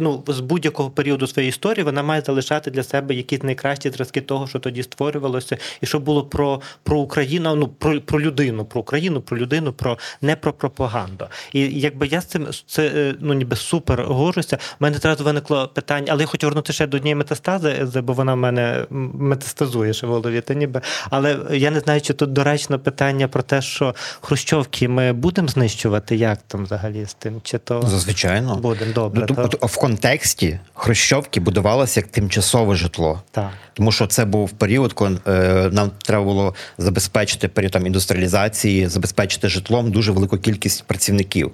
ну, 0.00 0.24
з 0.26 0.40
будь-якого 0.40 0.90
періоду 0.90 1.26
своєї 1.26 1.48
історії, 1.48 1.84
вона 1.84 2.02
має 2.02 2.20
залишати 2.20 2.70
для 2.70 2.82
себе 2.82 3.14
якісь 3.14 3.42
найкращі 3.42 3.90
зразки 3.90 4.20
того, 4.20 4.46
що 4.46 4.58
тоді 4.58 4.82
створювалося, 4.82 5.56
і 5.80 5.86
що 5.86 5.98
було 5.98 6.24
про 6.24 6.60
про 6.82 6.98
Україну, 6.98 7.54
ну 7.54 7.68
про 7.68 8.00
про 8.00 8.20
людину, 8.20 8.64
про 8.64 8.80
Україну, 8.80 9.20
про 9.20 9.38
людину, 9.38 9.72
про 9.72 9.98
не 10.22 10.36
про 10.36 10.52
пропаганду. 10.52 11.26
І 11.52 11.80
якби 11.80 12.06
я 12.06 12.20
з 12.20 12.26
цим 12.26 12.46
це 12.66 12.86
е, 12.86 13.14
ну 13.20 13.34
ніби 13.34 13.56
супер 13.56 14.02
горжуся. 14.02 14.56
У 14.56 14.84
мене 14.84 14.96
одразу 14.96 15.24
виникло 15.24 15.68
питання, 15.74 16.12
але 16.12 16.22
я 16.22 16.26
хочу 16.26 16.46
вернути 16.46 16.72
ще 16.72 16.86
до 16.86 16.96
однієї 16.96 17.14
метастази, 17.14 17.86
бо 18.02 18.12
вона 18.12 18.34
в 18.34 18.36
мене 18.36 18.86
метастазує 18.90 19.92
ще 19.92 20.06
в 20.06 20.10
голові 20.10 20.37
та 20.40 20.54
ніби. 20.54 20.80
Але 21.10 21.38
я 21.50 21.70
не 21.70 21.80
знаю, 21.80 22.00
чи 22.00 22.14
тут 22.14 22.32
доречно 22.32 22.78
питання 22.78 23.28
про 23.28 23.42
те, 23.42 23.62
що 23.62 23.94
Хрущовки 24.20 24.88
ми 24.88 25.12
будемо 25.12 25.48
знищувати, 25.48 26.16
як 26.16 26.38
там 26.46 26.64
взагалі 26.64 27.06
з 27.06 27.14
тим? 27.14 27.40
Чи 27.42 27.58
то 27.58 27.82
Звичайно. 27.82 28.56
будемо 28.56 28.92
добре. 28.92 29.26
Ну, 29.28 29.48
то... 29.48 29.66
В 29.66 29.76
контексті 29.76 30.60
Хрущовки 30.74 31.40
будувалося 31.40 32.00
як 32.00 32.06
тимчасове 32.06 32.74
житло. 32.74 33.22
Так. 33.30 33.50
Тому 33.74 33.92
що 33.92 34.06
це 34.06 34.24
був 34.24 34.50
період, 34.50 34.92
коли 34.92 35.18
е, 35.26 35.68
нам 35.72 35.90
треба 36.02 36.24
було 36.24 36.54
забезпечити 36.78 37.48
період 37.48 37.72
там, 37.72 37.86
індустріалізації, 37.86 38.88
забезпечити 38.88 39.48
житлом 39.48 39.90
дуже 39.90 40.12
велику 40.12 40.38
кількість 40.38 40.84
працівників. 40.84 41.52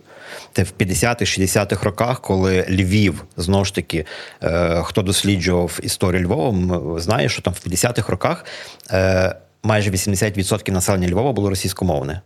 Це 0.52 0.62
в 0.62 0.72
50-х-60-х 0.78 1.84
роках, 1.84 2.20
коли 2.20 2.66
Львів 2.70 3.24
знову 3.36 3.64
ж 3.64 3.74
таки, 3.74 4.06
е, 4.42 4.82
хто 4.82 5.02
досліджував 5.02 5.80
історію 5.82 6.26
Львова, 6.26 7.00
знає, 7.00 7.28
що 7.28 7.42
там 7.42 7.54
в 7.54 7.68
50-х 7.68 8.08
роках 8.08 8.44
е, 8.90 9.36
майже 9.62 9.90
80% 9.90 10.70
населення 10.70 11.08
Львова 11.08 11.32
було 11.32 11.50
російськомовне. 11.50 12.20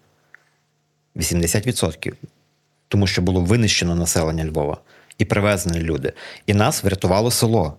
80%. 1.16 2.12
Тому 2.88 3.06
що 3.06 3.22
було 3.22 3.40
винищено 3.40 3.94
населення 3.94 4.44
Львова 4.44 4.78
і 5.18 5.24
привезені 5.24 5.80
люди. 5.80 6.12
І 6.46 6.54
нас 6.54 6.84
врятувало 6.84 7.30
село, 7.30 7.76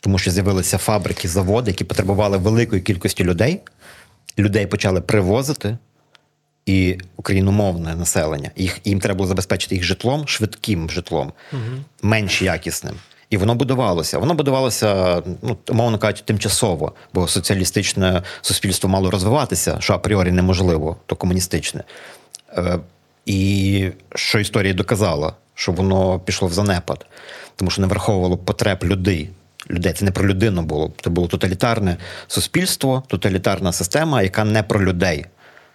тому 0.00 0.18
що 0.18 0.30
з'явилися 0.30 0.78
фабрики, 0.78 1.28
заводи, 1.28 1.70
які 1.70 1.84
потребували 1.84 2.38
великої 2.38 2.82
кількості 2.82 3.24
людей. 3.24 3.60
Людей 4.38 4.66
почали 4.66 5.00
привозити 5.00 5.78
і 6.66 6.98
україномовне 7.16 7.94
населення. 7.94 8.50
Їх 8.56 8.80
їм 8.84 9.00
треба 9.00 9.16
було 9.16 9.28
забезпечити 9.28 9.74
їх 9.74 9.84
житлом, 9.84 10.28
швидким 10.28 10.90
житлом, 10.90 11.32
угу. 11.52 11.62
менш 12.02 12.42
якісним. 12.42 12.94
І 13.30 13.36
воно 13.36 13.54
будувалося. 13.54 14.18
Воно 14.18 14.34
будувалося, 14.34 15.22
ну 15.42 15.56
мовно 15.72 15.98
кажучи, 15.98 16.22
тимчасово, 16.24 16.92
бо 17.14 17.28
соціалістичне 17.28 18.22
суспільство 18.42 18.90
мало 18.90 19.10
розвиватися, 19.10 19.76
що 19.80 19.94
апріорі 19.94 20.32
неможливо, 20.32 20.96
то 21.06 21.16
комуністичне. 21.16 21.84
Е, 22.56 22.78
І 23.26 23.90
що 24.14 24.38
історія 24.38 24.74
доказала, 24.74 25.32
що 25.54 25.72
воно 25.72 26.20
пішло 26.20 26.48
в 26.48 26.52
занепад, 26.52 27.06
тому 27.56 27.70
що 27.70 27.82
не 27.82 27.88
враховувало 27.88 28.36
потреб 28.36 28.84
людей. 28.84 29.30
Людей 29.70 29.92
це 29.92 30.04
не 30.04 30.10
про 30.10 30.28
людину 30.28 30.62
було. 30.62 30.92
Це 31.02 31.10
було 31.10 31.28
тоталітарне 31.28 31.96
суспільство, 32.28 33.02
тоталітарна 33.06 33.72
система, 33.72 34.22
яка 34.22 34.44
не 34.44 34.62
про 34.62 34.84
людей. 34.84 35.26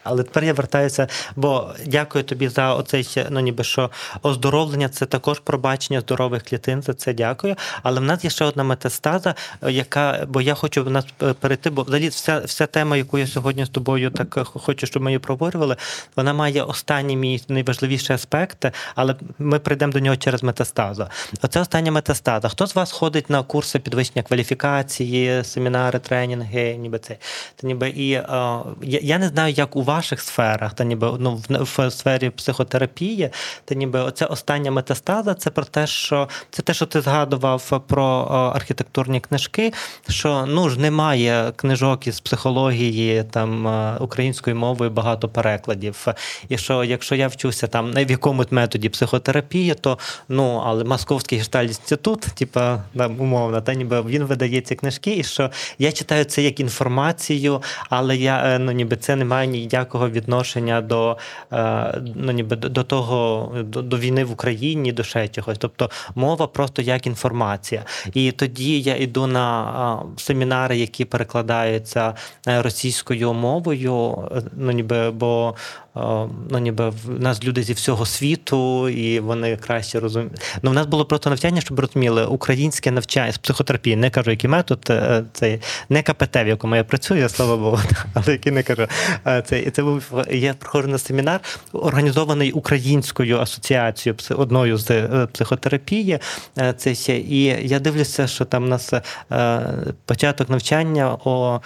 Але 0.03 0.23
тепер 0.23 0.43
я 0.43 0.53
вертаюся, 0.53 1.07
бо 1.35 1.73
дякую 1.85 2.23
тобі 2.23 2.47
за 2.47 2.73
оцей 2.73 3.07
ну 3.29 3.39
ніби 3.39 3.63
що 3.63 3.89
оздоровлення. 4.21 4.89
Це 4.89 5.05
також 5.05 5.39
пробачення 5.39 6.01
здорових 6.01 6.43
клітин. 6.43 6.81
За 6.81 6.93
це 6.93 7.13
дякую. 7.13 7.55
Але 7.83 7.99
в 7.99 8.03
нас 8.03 8.23
є 8.23 8.29
ще 8.29 8.45
одна 8.45 8.63
метастаза, 8.63 9.35
яка 9.61 10.25
бо 10.27 10.41
я 10.41 10.53
хочу 10.53 10.83
в 10.83 10.89
нас 10.89 11.05
перейти, 11.39 11.69
бо 11.69 11.83
взагалі 11.83 12.09
вся 12.09 12.39
вся 12.39 12.67
тема, 12.67 12.97
яку 12.97 13.17
я 13.17 13.27
сьогодні 13.27 13.65
з 13.65 13.69
тобою 13.69 14.11
так 14.11 14.47
хочу, 14.47 14.87
щоб 14.87 15.03
ми 15.03 15.11
її 15.11 15.19
проговорювали, 15.19 15.75
вона 16.15 16.33
має 16.33 16.63
останній 16.63 17.17
мій 17.17 17.43
найважливіший 17.47 18.15
аспект, 18.15 18.65
але 18.95 19.15
ми 19.39 19.59
прийдемо 19.59 19.93
до 19.93 19.99
нього 19.99 20.17
через 20.17 20.43
метастазу. 20.43 21.07
Оце 21.41 21.61
остання 21.61 21.91
метастаза. 21.91 22.49
Хто 22.49 22.67
з 22.67 22.75
вас 22.75 22.91
ходить 22.91 23.29
на 23.29 23.43
курси 23.43 23.79
підвищення 23.79 24.23
кваліфікації, 24.23 25.43
семінари, 25.43 25.99
тренінги, 25.99 26.75
ніби 26.75 26.99
це 26.99 27.17
ніби 27.63 27.89
і 27.89 28.07
я, 28.07 28.59
я 28.81 29.17
не 29.17 29.27
знаю, 29.27 29.53
як 29.53 29.75
у 29.75 29.83
ваших 29.91 30.21
сферах, 30.21 30.73
та 30.73 30.83
ніби 30.83 31.11
ну 31.19 31.41
в, 31.49 31.91
сфері 31.91 32.29
психотерапії, 32.29 33.29
та 33.65 33.75
ніби 33.75 33.99
оця 33.99 34.25
остання 34.25 34.71
метастаза, 34.71 35.33
це 35.33 35.49
про 35.49 35.63
те, 35.63 35.87
що 35.87 36.29
це 36.49 36.61
те, 36.61 36.73
що 36.73 36.85
ти 36.85 37.01
згадував 37.01 37.81
про 37.87 38.05
архітектурні 38.55 39.19
книжки. 39.19 39.73
Що 40.09 40.45
ну 40.47 40.69
ж 40.69 40.79
немає 40.79 41.51
книжок 41.55 42.07
із 42.07 42.19
психології 42.19 43.23
там 43.31 43.51
українською 43.99 44.55
мовою 44.55 44.91
багато 44.91 45.29
перекладів. 45.29 46.07
І 46.49 46.57
що 46.57 46.83
якщо 46.83 47.15
я 47.15 47.27
вчуся 47.27 47.67
там 47.67 47.91
в 47.91 48.11
якомусь 48.11 48.51
методі 48.51 48.89
психотерапії, 48.89 49.73
то 49.73 49.97
ну 50.29 50.63
але 50.65 50.83
Московський 50.83 51.37
гештальт 51.37 51.67
інститут, 51.67 52.21
типа 52.21 52.83
умовно, 53.17 53.61
та 53.61 53.73
ніби 53.73 54.01
він 54.01 54.23
видає 54.23 54.61
ці 54.61 54.75
книжки, 54.75 55.15
і 55.17 55.23
що 55.23 55.51
я 55.79 55.91
читаю 55.91 56.25
це 56.25 56.41
як 56.41 56.59
інформацію, 56.59 57.61
але 57.89 58.17
я 58.17 58.43
е, 58.45 58.59
ну 58.59 58.71
ніби 58.71 58.95
це 58.97 59.15
не 59.15 59.25
має 59.25 59.47
ніяк 59.47 59.80
ніякого 59.81 60.09
відношення 60.09 60.81
до 60.81 61.17
е, 61.53 62.01
ну, 62.15 62.31
ніби 62.31 62.55
до 62.55 62.83
того 62.83 63.51
до, 63.63 63.81
до 63.81 63.97
війни 63.97 64.23
в 64.23 64.31
Україні, 64.31 64.91
до 64.91 65.03
ще 65.03 65.27
чогось. 65.27 65.57
Тобто 65.57 65.89
мова 66.15 66.47
просто 66.47 66.81
як 66.81 67.07
інформація. 67.07 67.85
І 68.13 68.31
тоді 68.31 68.81
я 68.81 68.95
йду 68.95 69.27
на 69.27 70.03
семінари, 70.17 70.77
які 70.77 71.05
перекладаються 71.05 72.13
е, 72.47 72.61
російською 72.61 73.33
мовою. 73.33 74.29
Ну 74.57 74.71
ніби 74.71 75.11
бо 75.11 75.55
ну 75.95 76.59
ніби 76.59 76.89
в 76.89 77.19
нас 77.19 77.43
люди 77.43 77.63
зі 77.63 77.73
всього 77.73 78.05
світу, 78.05 78.89
і 78.89 79.19
вони 79.19 79.57
краще 79.57 79.99
розуміють. 79.99 80.41
Ну, 80.61 80.71
в 80.71 80.73
нас 80.73 80.85
було 80.85 81.05
просто 81.05 81.29
навчання, 81.29 81.61
щоб 81.61 81.79
розуміли, 81.79 82.25
українське 82.25 82.91
навчання 82.91 83.31
з 83.31 83.37
психотерапії, 83.37 83.95
не 83.95 84.09
кажу, 84.09 84.31
який 84.31 84.49
метод, 84.49 84.87
е, 84.89 85.23
це 85.33 85.59
не 85.89 86.03
КПТ, 86.03 86.35
в 86.35 86.47
якому 86.47 86.75
я 86.75 86.83
працюю, 86.83 87.29
слава 87.29 87.57
Богу, 87.57 87.79
але 88.13 88.31
який 88.31 88.51
не 88.51 88.63
кажу. 88.63 88.87
Це 89.45 89.71
це 89.71 89.83
був 89.83 90.03
я 90.31 90.53
проходжу 90.53 90.87
на 90.87 90.97
семінар, 90.97 91.41
організований 91.73 92.51
українською 92.51 93.39
асоціацією 93.39 94.17
одною 94.29 94.77
з 94.77 95.07
психотерапії. 95.33 96.19
Це 96.77 96.95
ще 96.95 97.17
і 97.17 97.43
я 97.67 97.79
дивлюся, 97.79 98.27
що 98.27 98.45
там 98.45 98.63
у 98.63 98.67
нас 98.67 98.93
початок 100.05 100.49
навчання 100.49 101.17
о 101.25 101.61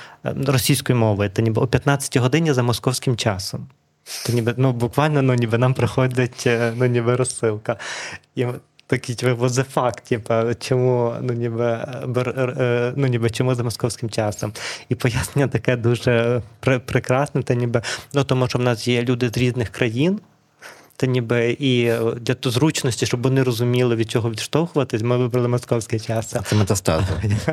російської 0.46 1.00
мови, 1.00 1.32
це 1.34 1.42
ніби 1.42 1.62
о 1.62 1.68
15 1.68 2.18
годині 2.18 2.54
за 2.54 2.64
московським 2.64 3.18
часом. 3.18 3.68
То 4.26 4.34
ніби 4.34 4.53
ну 4.58 4.72
буквально 4.72 5.22
ну 5.22 5.34
ніби 5.34 5.58
нам 5.58 5.74
приходить 5.74 6.43
е, 6.47 6.74
ну 6.76 6.86
ніби 6.86 7.16
розсилка. 7.16 7.78
І 8.36 8.45
Такі 8.88 9.16
типу, 9.16 9.43
what 9.45 9.49
the 9.49 9.66
fuck, 9.74 10.01
типу, 10.10 10.60
чому 10.60 11.16
ну 11.22 11.34
ніби 11.34 11.66
е, 11.66 12.93
ну 12.95 13.08
ніби 13.08 13.30
чому 13.30 13.56
за 13.56 13.64
московським 13.64 14.10
часом? 14.10 14.53
І 14.89 14.95
пояснення 14.95 15.47
таке 15.47 15.76
дуже 15.76 16.41
прекрасне, 16.60 17.43
та 17.43 17.53
ніби 17.53 17.82
ну 18.14 18.24
тому, 18.24 18.47
що 18.47 18.60
в 18.60 18.62
нас 18.62 18.88
є 18.88 19.03
люди 19.03 19.30
з 19.30 19.38
різних 19.38 19.70
країн. 19.70 20.20
Та 20.98 21.08
ніби 21.08 21.58
і 21.60 21.91
для 22.20 22.36
зручності, 22.43 23.06
щоб 23.06 23.22
вони 23.22 23.43
розуміли, 23.43 23.96
від 23.96 24.12
чого 24.12 24.30
відштовхуватись, 24.30 25.02
ми 25.02 25.18
вибрали 25.18 25.48
московський 25.48 26.00
час. 26.00 26.36
Це 26.46 26.56
метастаз. 26.56 27.04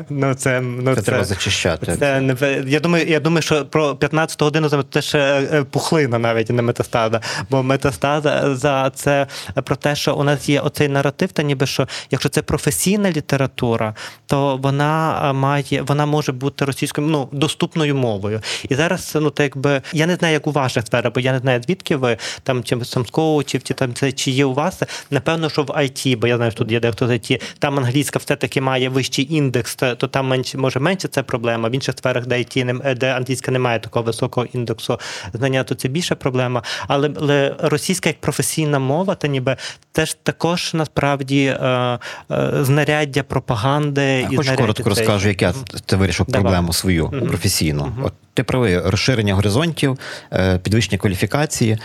Ну, 0.09 0.33
це, 0.33 0.61
ну, 0.61 0.95
це, 0.95 1.01
це 1.01 1.01
треба 1.01 1.23
зачищати. 1.23 1.97
Це, 1.99 2.21
не, 2.21 2.63
Я 2.67 2.79
думаю, 2.79 3.07
я 3.07 3.19
думаю, 3.19 3.41
що 3.41 3.65
про 3.65 3.95
15 3.95 4.41
годину 4.41 4.69
це 4.91 5.01
ще 5.01 5.19
е, 5.19 5.63
пухлина 5.63 6.19
навіть 6.19 6.49
не 6.49 6.61
метастаза. 6.61 7.21
Бо 7.49 7.63
метастаза 7.63 8.55
за 8.55 8.91
це 8.95 9.27
про 9.63 9.75
те, 9.75 9.95
що 9.95 10.15
у 10.15 10.23
нас 10.23 10.49
є 10.49 10.61
оцей 10.61 10.87
наратив, 10.87 11.31
та 11.31 11.43
ніби 11.43 11.65
що 11.65 11.87
якщо 12.11 12.29
це 12.29 12.41
професійна 12.41 13.11
література, 13.11 13.95
то 14.25 14.57
вона 14.57 15.33
має, 15.33 15.81
вона 15.81 16.05
може 16.05 16.31
бути 16.31 16.65
російською 16.65 17.07
ну, 17.07 17.29
доступною 17.31 17.95
мовою. 17.95 18.41
І 18.69 18.75
зараз, 18.75 19.17
ну 19.21 19.29
так 19.29 19.43
якби 19.43 19.81
я 19.93 20.07
не 20.07 20.15
знаю, 20.15 20.33
як 20.33 20.47
у 20.47 20.51
ваших 20.51 20.87
сферах, 20.87 21.13
бо 21.13 21.19
я 21.19 21.31
не 21.31 21.39
знаю, 21.39 21.61
звідки 21.63 21.95
ви 21.95 22.17
там 22.43 22.63
чим 22.63 22.85
самського 22.85 23.32
коучів, 23.33 23.63
чи 23.63 23.73
там 23.73 23.93
це 23.93 24.11
чи 24.11 24.31
є 24.31 24.45
у 24.45 24.53
вас. 24.53 24.83
Напевно, 25.11 25.49
що 25.49 25.63
в 25.63 25.65
IT, 25.65 26.17
бо 26.17 26.27
я 26.27 26.37
знаю, 26.37 26.51
що 26.51 26.57
тут 26.57 26.71
є 26.71 26.79
дехто 26.79 27.07
з 27.07 27.09
IT, 27.09 27.41
там 27.59 27.77
англійська 27.77 28.19
все-таки 28.19 28.61
має 28.61 28.89
вищий 28.89 29.35
індекс, 29.35 29.75
то 29.75 29.95
там 29.95 30.27
менше 30.27 30.57
може 30.57 30.79
менше 30.79 31.07
це 31.07 31.23
проблема. 31.23 31.69
В 31.69 31.75
інших 31.75 31.95
сферах, 31.97 32.25
де 32.25 32.35
IT, 32.35 32.95
де 32.95 33.13
англійська 33.13 33.51
не 33.51 33.59
має 33.59 33.79
такого 33.79 34.05
високого 34.05 34.47
індексу 34.53 34.99
знання, 35.33 35.63
то 35.63 35.75
це 35.75 35.87
більша 35.87 36.15
проблема. 36.15 36.63
Але, 36.87 37.11
але 37.21 37.55
російська 37.59 38.09
як 38.09 38.21
професійна 38.21 38.79
мова, 38.79 39.15
то 39.15 39.27
ніби 39.27 39.57
теж 39.91 40.13
також 40.23 40.73
насправді 40.73 41.45
е, 41.45 41.99
е, 42.31 42.51
знаряддя 42.61 43.23
пропаганди 43.23 44.27
і 44.31 44.35
Хочу 44.35 44.55
коротко 44.55 44.89
розкажу, 44.89 45.27
як 45.27 45.41
я 45.41 45.53
це 45.85 45.95
вирішив 45.95 46.25
Давай. 46.25 46.41
проблему 46.41 46.73
свою 46.73 47.05
mm-hmm. 47.05 47.27
професійну. 47.27 47.83
Mm-hmm. 47.83 48.05
От 48.05 48.13
ти 48.33 48.43
правий 48.43 48.79
розширення 48.79 49.33
горизонтів, 49.33 49.99
е, 50.33 50.57
підвищення 50.57 50.97
кваліфікації 50.97 51.77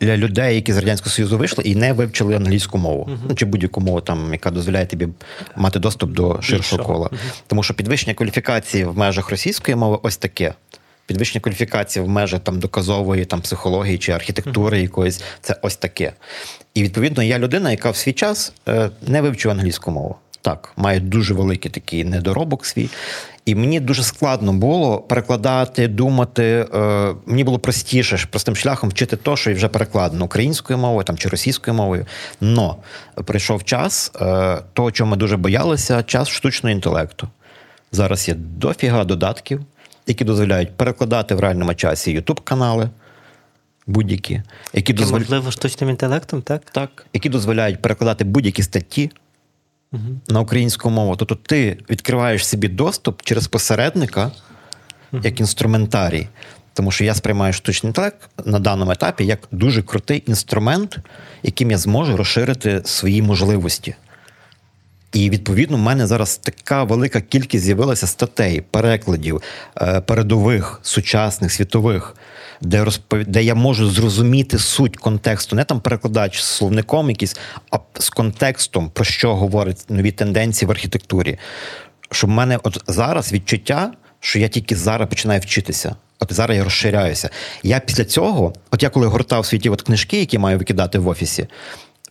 для 0.00 0.16
людей, 0.16 0.54
які 0.54 0.72
з 0.72 0.76
радянського 0.76 1.10
союзу 1.10 1.38
вийшли 1.38 1.64
і 1.64 1.74
не 1.74 1.92
вивчили 1.92 2.34
англійську 2.34 2.78
мову, 2.78 3.08
uh-huh. 3.10 3.18
ну 3.28 3.34
чи 3.34 3.44
будь-яку 3.44 3.80
мову, 3.80 4.00
там 4.00 4.32
яка 4.32 4.50
дозволяє 4.50 4.86
тобі 4.86 5.08
мати 5.56 5.78
доступ 5.78 6.10
до 6.10 6.42
ширшого 6.42 6.84
кола. 6.84 7.06
Uh-huh. 7.06 7.42
Тому 7.46 7.62
що 7.62 7.74
підвищення 7.74 8.14
кваліфікації 8.14 8.84
в 8.84 8.98
межах 8.98 9.30
російської 9.30 9.76
мови 9.76 9.98
ось 10.02 10.16
таке. 10.16 10.54
Підвищення 11.06 11.40
кваліфікації 11.40 12.04
в 12.04 12.08
межах 12.08 12.40
там 12.40 12.58
доказової 12.58 13.24
там 13.24 13.40
психології 13.40 13.98
чи 13.98 14.12
архітектури 14.12 14.78
uh-huh. 14.78 14.82
якоїсь 14.82 15.22
це 15.40 15.56
ось 15.62 15.76
таке. 15.76 16.12
І 16.74 16.82
відповідно 16.82 17.22
я 17.22 17.38
людина, 17.38 17.70
яка 17.70 17.90
в 17.90 17.96
свій 17.96 18.12
час 18.12 18.52
е, 18.68 18.90
не 19.06 19.22
вивчила 19.22 19.54
англійську 19.54 19.90
мову. 19.90 20.16
Так, 20.42 20.72
має 20.76 21.00
дуже 21.00 21.34
великий 21.34 21.70
такий 21.70 22.04
недоробок 22.04 22.66
свій. 22.66 22.88
І 23.48 23.54
мені 23.54 23.80
дуже 23.80 24.02
складно 24.02 24.52
було 24.52 24.98
перекладати, 24.98 25.88
думати. 25.88 26.66
Е, 26.74 27.14
Мені 27.26 27.44
було 27.44 27.58
простіше 27.58 28.26
простим 28.30 28.56
шляхом 28.56 28.90
вчити 28.90 29.16
то, 29.16 29.36
що 29.36 29.54
вже 29.54 29.68
перекладено 29.68 30.24
українською 30.24 30.78
мовою 30.78 31.04
там 31.04 31.18
чи 31.18 31.28
російською 31.28 31.74
мовою. 31.74 32.06
Но 32.40 32.76
прийшов 33.24 33.64
час, 33.64 34.12
е, 34.20 34.58
того, 34.72 34.92
чого 34.92 35.10
ми 35.10 35.16
дуже 35.16 35.36
боялися, 35.36 36.02
час 36.02 36.28
штучного 36.28 36.74
інтелекту. 36.74 37.28
Зараз 37.92 38.28
є 38.28 38.34
дофіга 38.34 39.04
додатків, 39.04 39.60
які 40.06 40.24
дозволяють 40.24 40.76
перекладати 40.76 41.34
в 41.34 41.40
реальному 41.40 41.74
часі 41.74 42.12
ютуб 42.12 42.40
канали 42.40 42.90
будь-які, 43.86 44.42
які 44.72 44.92
дозволяють 44.92 45.30
можливо 45.30 45.50
штучним 45.50 45.90
інтелектом, 45.90 46.42
так? 46.42 46.62
Так, 46.72 47.06
які 47.12 47.28
дозволяють 47.28 47.82
перекладати 47.82 48.24
будь-які 48.24 48.62
статті 48.62 49.10
угу. 49.92 50.20
на 50.28 50.40
українську 50.40 50.90
мову. 50.90 51.16
Тобто 51.16 51.34
ти 51.34 51.78
відкриваєш 51.90 52.46
собі 52.46 52.68
доступ 52.68 53.22
через 53.22 53.48
посередника 53.48 54.30
угу. 55.12 55.22
як 55.24 55.40
інструментарій. 55.40 56.28
Тому 56.74 56.90
що 56.90 57.04
я 57.04 57.14
сприймаю 57.14 57.52
штучний 57.52 57.88
інтелект 57.88 58.30
на 58.44 58.58
даному 58.58 58.90
етапі 58.90 59.26
як 59.26 59.38
дуже 59.52 59.82
крутий 59.82 60.22
інструмент, 60.26 60.98
яким 61.42 61.70
я 61.70 61.78
зможу 61.78 62.16
розширити 62.16 62.82
свої 62.84 63.22
можливості. 63.22 63.94
І 65.12 65.30
відповідно 65.30 65.76
в 65.76 65.80
мене 65.80 66.06
зараз 66.06 66.36
така 66.36 66.84
велика 66.84 67.20
кількість 67.20 67.64
з'явилася 67.64 68.06
статей, 68.06 68.60
перекладів, 68.60 69.42
е, 69.80 70.00
передових, 70.00 70.80
сучасних, 70.82 71.52
світових, 71.52 72.16
де 72.60 72.84
розпов... 72.84 73.24
де 73.24 73.42
я 73.42 73.54
можу 73.54 73.90
зрозуміти 73.90 74.58
суть 74.58 74.96
контексту, 74.96 75.56
не 75.56 75.64
там 75.64 75.80
перекладач 75.80 76.40
з 76.40 76.44
словником 76.44 77.10
якийсь, 77.10 77.36
а 77.70 77.78
з 77.98 78.10
контекстом, 78.10 78.90
про 78.90 79.04
що 79.04 79.36
говорять 79.36 79.84
нові 79.88 80.12
тенденції 80.12 80.66
в 80.66 80.70
архітектурі. 80.70 81.38
Щоб 82.10 82.30
в 82.30 82.32
мене 82.32 82.58
от 82.62 82.84
зараз 82.86 83.32
відчуття, 83.32 83.92
що 84.20 84.38
я 84.38 84.48
тільки 84.48 84.76
зараз 84.76 85.08
починаю 85.08 85.40
вчитися. 85.40 85.96
От 86.20 86.32
зараз 86.32 86.56
я 86.56 86.64
розширяюся. 86.64 87.30
Я 87.62 87.80
після 87.80 88.04
цього, 88.04 88.52
от 88.70 88.82
я 88.82 88.90
коли 88.90 89.06
гортав 89.06 89.46
світі 89.46 89.70
от 89.70 89.82
книжки, 89.82 90.20
які 90.20 90.38
маю 90.38 90.58
викидати 90.58 90.98
в 90.98 91.08
офісі, 91.08 91.46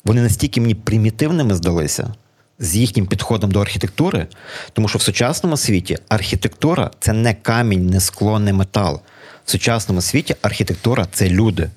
вони 0.05 0.21
настільки 0.21 0.61
мені 0.61 0.75
примітивними 0.75 1.55
здалися 1.55 2.13
з 2.59 2.75
їхнім 2.75 3.05
підходом 3.05 3.51
до 3.51 3.61
архітектури, 3.61 4.27
тому 4.73 4.87
що 4.87 4.99
в 4.99 5.01
сучасному 5.01 5.57
світі 5.57 5.97
архітектура 6.09 6.91
це 6.99 7.13
не 7.13 7.33
камінь, 7.33 7.87
не 7.87 7.99
скло, 7.99 8.39
не 8.39 8.53
метал. 8.53 9.01
В 9.45 9.51
сучасному 9.51 10.01
світі 10.01 10.35
архітектура 10.41 11.07
це 11.11 11.29
люди, 11.29 11.69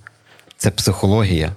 це 0.57 0.71
психологія. 0.71 1.53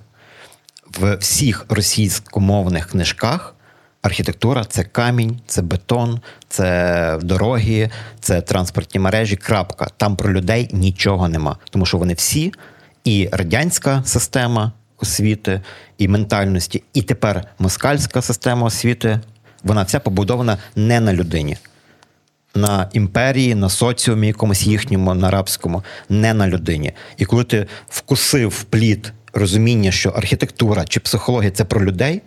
В 0.99 1.15
всіх 1.15 1.65
російськомовних 1.69 2.89
книжках 2.89 3.55
архітектура 4.01 4.65
це 4.65 4.83
камінь, 4.83 5.39
це 5.47 5.61
бетон, 5.61 6.19
це 6.49 7.19
дороги, 7.21 7.89
це 8.19 8.41
транспортні 8.41 8.99
мережі. 8.99 9.35
Крапка. 9.35 9.87
Там 9.97 10.15
про 10.15 10.33
людей 10.33 10.69
нічого 10.71 11.29
нема, 11.29 11.57
тому 11.69 11.85
що 11.85 11.97
вони 11.97 12.13
всі 12.13 12.53
і 13.03 13.29
радянська 13.31 14.03
система 14.05 14.71
освіти 15.03 15.61
і 15.97 16.07
ментальності, 16.07 16.83
і 16.93 17.01
тепер 17.01 17.43
москальська 17.59 18.21
система 18.21 18.67
освіти, 18.67 19.19
вона 19.63 19.83
вся 19.83 19.99
побудована 19.99 20.57
не 20.75 20.99
на 20.99 21.13
людині, 21.13 21.57
на 22.55 22.89
імперії, 22.93 23.55
на 23.55 23.69
соціумі, 23.69 24.27
якомусь 24.27 24.63
їхньому, 24.63 25.13
на 25.13 25.27
арабському, 25.27 25.83
не 26.09 26.33
на 26.33 26.47
людині. 26.47 26.93
І 27.17 27.25
коли 27.25 27.43
ти 27.43 27.67
вкусив 27.89 28.63
плід 28.63 29.13
розуміння, 29.33 29.91
що 29.91 30.09
архітектура 30.09 30.85
чи 30.85 30.99
психологія 30.99 31.51
це 31.51 31.65
про 31.65 31.85
людей. 31.85 32.21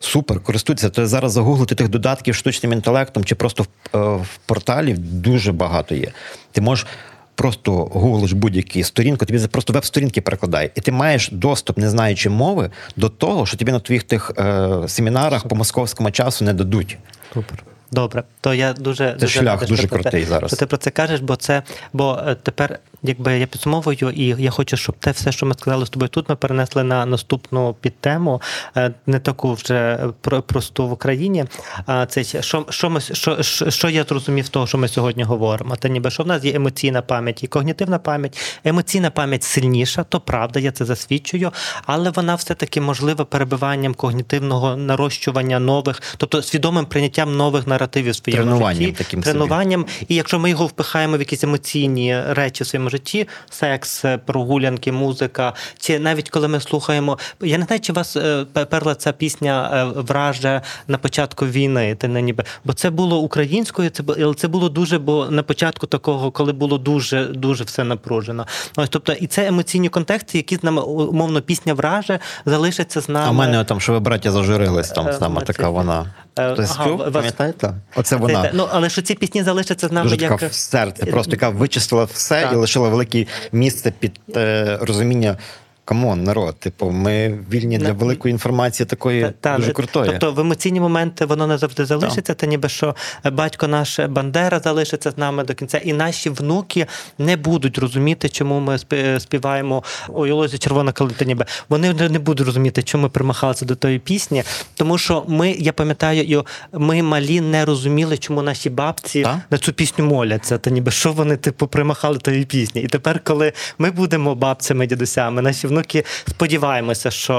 Супер, 0.00 0.40
користуйтеся. 0.40 0.90
То 0.90 1.06
зараз 1.06 1.32
загуглити 1.32 1.74
тих 1.74 1.88
додатків 1.88 2.34
штучним 2.34 2.72
інтелектом 2.72 3.24
чи 3.24 3.34
просто 3.34 3.62
в, 3.62 3.68
е, 3.96 3.98
в 3.98 4.38
порталі 4.46 4.94
дуже 4.98 5.52
багато 5.52 5.94
є. 5.94 6.12
Ти 6.52 6.60
можеш 6.60 6.86
просто 7.34 7.72
гуглиш 7.72 8.32
будь-яку 8.32 8.82
сторінку, 8.82 9.26
тобі 9.26 9.46
просто 9.46 9.72
веб-сторінки 9.72 10.20
перекладає, 10.20 10.70
і 10.74 10.80
ти 10.80 10.92
маєш 10.92 11.28
доступ, 11.32 11.78
не 11.78 11.90
знаючи 11.90 12.30
мови, 12.30 12.70
до 12.96 13.08
того, 13.08 13.46
що 13.46 13.56
тобі 13.56 13.72
на 13.72 13.80
твоїх 13.80 14.02
тих 14.02 14.32
е, 14.38 14.68
семінарах 14.88 15.48
по 15.48 15.54
московському 15.54 16.10
часу 16.10 16.44
не 16.44 16.54
дадуть. 16.54 16.98
Супер. 17.34 17.64
Добре, 17.92 18.22
то 18.40 18.54
я 18.54 18.72
дуже 18.72 19.06
це 19.06 19.16
дуже 19.18 19.40
шлях 19.40 19.66
дуже 19.66 19.88
крутий 19.88 20.24
зараз. 20.24 20.50
Що 20.50 20.56
ти 20.56 20.66
про 20.66 20.76
це 20.76 20.90
кажеш, 20.90 21.20
бо 21.20 21.36
це 21.36 21.62
бо 21.92 22.20
е, 22.26 22.34
тепер, 22.34 22.78
якби 23.02 23.38
я 23.38 23.46
підсумовую, 23.46 24.10
і 24.14 24.26
я 24.38 24.50
хочу, 24.50 24.76
щоб 24.76 24.96
те 24.98 25.10
все, 25.10 25.32
що 25.32 25.46
ми 25.46 25.54
сказали 25.54 25.86
з 25.86 25.90
тобою 25.90 26.08
тут, 26.08 26.28
ми 26.28 26.36
перенесли 26.36 26.84
на 26.84 27.06
наступну 27.06 27.74
підтему, 27.80 28.42
е, 28.76 28.92
не 29.06 29.18
таку 29.18 29.54
вже 29.54 29.98
просту 30.46 30.88
в 30.88 30.92
Україні. 30.92 31.44
А 31.86 32.06
це 32.06 32.42
що 32.42 32.66
що 32.68 32.90
ми 32.90 33.00
що, 33.00 33.42
що 33.70 33.88
я 33.88 34.04
зрозумів 34.04 34.46
з 34.46 34.48
того, 34.48 34.66
що 34.66 34.78
ми 34.78 34.88
сьогодні 34.88 35.22
говоримо? 35.22 35.76
Та 35.76 35.88
ніби 35.88 36.10
що 36.10 36.22
в 36.22 36.26
нас 36.26 36.44
є 36.44 36.54
емоційна 36.54 37.02
пам'ять 37.02 37.44
і 37.44 37.46
когнітивна 37.46 37.98
пам'ять. 37.98 38.58
Емоційна 38.64 39.10
пам'ять 39.10 39.42
сильніша, 39.42 40.04
то 40.04 40.20
правда, 40.20 40.60
я 40.60 40.72
це 40.72 40.84
засвідчую, 40.84 41.52
але 41.86 42.10
вона 42.10 42.34
все-таки 42.34 42.80
можлива 42.80 43.24
перебиванням 43.24 43.94
когнітивного 43.94 44.76
нарощування 44.76 45.58
нових, 45.58 46.02
тобто 46.16 46.42
свідомим 46.42 46.86
прийняттям 46.86 47.36
нових 47.36 47.66
наративів 47.66 48.16
своєму 48.16 48.44
тренуванням 48.44 48.82
житті, 48.82 48.92
таким 48.98 49.22
тренуванням. 49.22 49.80
Собі. 49.80 50.06
І 50.08 50.14
якщо 50.14 50.38
ми 50.38 50.50
його 50.50 50.66
впихаємо 50.66 51.16
в 51.16 51.20
якісь 51.20 51.44
емоційні 51.44 52.22
речі 52.28 52.64
в 52.64 52.66
своєму 52.66 52.90
житті: 52.92 53.28
секс, 53.50 54.04
прогулянки, 54.26 54.92
музика. 54.92 55.52
Чи 55.78 55.98
навіть 55.98 56.30
коли 56.30 56.48
ми 56.48 56.60
слухаємо, 56.60 57.18
я 57.40 57.58
не 57.58 57.64
знаю, 57.64 57.80
чи 57.80 57.92
вас 57.92 58.16
е, 58.16 58.44
перла 58.44 58.94
ця 58.94 59.12
пісня 59.12 59.70
е, 59.72 60.00
вража 60.00 60.62
на 60.88 60.98
початку 60.98 61.46
війни. 61.46 61.94
Ти 61.94 62.08
не 62.08 62.22
ніби, 62.22 62.44
бо 62.64 62.72
це 62.72 62.90
було 62.90 63.18
українською, 63.18 63.90
це 63.90 64.02
але 64.08 64.34
це 64.34 64.48
було 64.48 64.68
дуже, 64.68 64.98
бо 64.98 65.26
на 65.30 65.42
початку 65.42 65.86
такого, 65.86 66.30
коли 66.30 66.52
було 66.52 66.78
дуже 66.78 67.24
дуже 67.24 67.64
все 67.64 67.84
напружено. 67.84 68.46
Ось 68.76 68.88
тобто, 68.88 69.12
і 69.12 69.26
це 69.26 69.46
емоційні 69.46 69.88
контексти, 69.88 70.38
які 70.38 70.56
з 70.56 70.62
нами 70.62 70.82
умовно 70.82 71.42
пісня 71.42 71.74
враже, 71.74 72.18
залишаться 72.46 73.00
з 73.00 73.08
нами. 73.08 73.26
А 73.28 73.30
в 73.30 73.34
мене 73.34 73.64
там, 73.64 73.80
що 73.80 73.92
ви 73.92 74.00
браття 74.00 74.30
зажурились, 74.30 74.90
там 74.90 75.08
е, 75.08 75.12
саме 75.12 75.40
така 75.40 75.68
вона. 75.68 76.06
Хтось 76.34 76.70
ага, 76.78 76.90
вас... 76.90 77.12
пам'ятаєте? 77.12 77.74
Оце 77.96 78.16
вона. 78.16 78.50
Ну, 78.54 78.68
але 78.72 78.90
що 78.90 79.02
ці 79.02 79.14
пісні 79.14 79.42
залишаться 79.42 79.88
з 79.88 79.92
нами 79.92 80.10
Дуже 80.10 80.24
як... 80.24 80.42
в 80.42 80.54
серце, 80.54 81.06
просто 81.06 81.32
яка 81.32 81.48
вичистила 81.48 82.04
все 82.04 82.42
так. 82.42 82.52
і 82.52 82.56
лишила 82.56 82.88
велике 82.88 83.26
місце 83.52 83.92
під 83.98 84.20
е, 84.36 84.78
розуміння 84.80 85.36
come 85.84 86.07
on, 86.07 86.24
народ, 86.24 86.56
типу, 86.58 86.90
ми 86.90 87.38
вільні 87.50 87.78
для 87.78 87.92
великої 87.92 88.32
інформації 88.32 88.86
такої 88.86 89.32
та, 89.40 89.56
дуже 89.56 89.72
крутої. 89.72 90.10
Тобто 90.10 90.32
в 90.32 90.40
емоційні 90.40 90.80
моменти 90.80 91.24
воно 91.24 91.46
не 91.46 91.58
завжди 91.58 91.84
залишиться. 91.84 92.34
Та 92.34 92.46
ніби 92.46 92.68
що 92.68 92.94
батько 93.32 93.68
наш 93.68 93.98
Бандера 93.98 94.60
залишиться 94.60 95.10
з 95.10 95.18
нами 95.18 95.44
до 95.44 95.54
кінця, 95.54 95.78
і 95.78 95.92
наші 95.92 96.30
внуки 96.30 96.86
не 97.18 97.36
будуть 97.36 97.78
розуміти, 97.78 98.28
чому 98.28 98.60
ми 98.60 98.78
співаємо 99.18 99.82
ой, 100.08 100.30
лозі 100.30 100.58
червона 100.58 100.92
калита 100.92 101.24
ніби. 101.24 101.44
Вони 101.68 101.92
не 101.92 102.18
будуть 102.18 102.46
розуміти, 102.46 102.82
чому 102.82 103.02
ми 103.02 103.08
примахалися 103.08 103.64
до 103.64 103.76
тої 103.76 103.98
пісні. 103.98 104.42
Тому 104.74 104.98
що 104.98 105.24
ми, 105.28 105.50
я 105.50 105.72
пам'ятаю, 105.72 106.46
ми 106.72 107.02
малі 107.02 107.40
не 107.40 107.64
розуміли, 107.64 108.18
чому 108.18 108.42
наші 108.42 108.70
бабці 108.70 109.22
та? 109.22 109.42
на 109.50 109.58
цю 109.58 109.72
пісню 109.72 110.04
моляться. 110.04 110.58
Та 110.58 110.70
ніби 110.70 110.90
що 110.90 111.12
вони 111.12 111.36
типу 111.36 111.66
примахали 111.66 112.18
тої 112.18 112.44
пісні. 112.44 112.82
І 112.82 112.86
тепер, 112.86 113.20
коли 113.24 113.52
ми 113.78 113.90
будемо 113.90 114.34
бабцями, 114.34 114.86
дідусями, 114.86 115.42
наші 115.42 115.66
внуки 115.72 116.04
сподіваємося, 116.28 117.10
що 117.10 117.36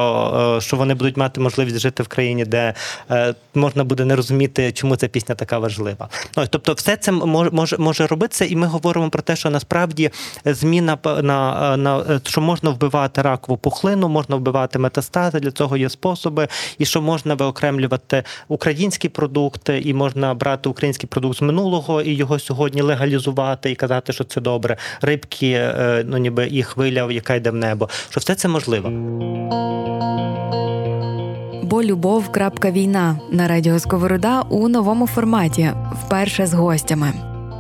е, 0.58 0.62
що 0.62 0.78
вони 0.78 0.94
будуть 0.94 1.18
мати 1.18 1.42
можливість 1.42 1.80
жити 1.80 2.04
в 2.04 2.08
країні, 2.08 2.46
де 2.46 2.74
е, 3.12 3.36
можна 3.54 3.84
буде 3.84 4.06
не 4.06 4.16
розуміти, 4.16 4.72
чому 4.72 4.96
ця 4.96 5.08
пісня 5.08 5.36
така 5.36 5.60
важлива. 5.60 6.10
Ну, 6.38 6.46
Тобто, 6.50 6.74
все 6.74 6.98
це 6.98 7.12
може 7.12 7.78
може 7.78 8.08
робитися, 8.08 8.46
і 8.46 8.56
ми 8.56 8.68
говоримо 8.68 9.10
про 9.10 9.22
те, 9.22 9.36
що 9.36 9.50
насправді 9.50 10.12
зміна 10.46 10.98
на, 11.06 11.78
на 11.78 12.20
що 12.24 12.42
можна 12.42 12.70
вбивати 12.70 13.22
ракову 13.22 13.58
пухлину, 13.58 14.10
можна 14.10 14.36
вбивати 14.36 14.80
метастази, 14.80 15.40
для 15.40 15.52
цього 15.52 15.78
є 15.78 15.90
способи, 15.90 16.48
і 16.78 16.86
що 16.86 17.02
можна 17.02 17.36
виокремлювати 17.36 18.24
українські 18.48 19.10
продукти, 19.10 19.82
і 19.86 19.94
можна 19.94 20.34
брати 20.34 20.70
український 20.70 21.10
продукт 21.10 21.38
з 21.38 21.42
минулого 21.42 22.02
і 22.02 22.14
його 22.14 22.40
сьогодні 22.40 22.82
легалізувати 22.82 23.72
і 23.72 23.76
казати, 23.76 24.14
що 24.14 24.24
це 24.24 24.42
добре. 24.42 24.78
Рибки, 25.02 25.52
е, 25.52 26.04
ну 26.08 26.18
ніби 26.18 26.48
і 26.52 26.64
хвиля, 26.64 27.12
яка 27.12 27.36
йде 27.36 27.52
в 27.52 27.56
небо. 27.56 27.90
Що 28.10 28.20
все 28.24 28.36
це 28.36 28.48
можливо. 28.48 28.90
Бо 31.64 31.84
любов. 31.84 32.30
Війна 32.66 33.20
на 33.32 33.48
радіо 33.48 33.80
Сковорода 33.80 34.42
у 34.42 34.68
новому 34.68 35.08
форматі. 35.08 35.72
Вперше 36.06 36.48
з 36.48 36.54
гостями. 36.54 37.14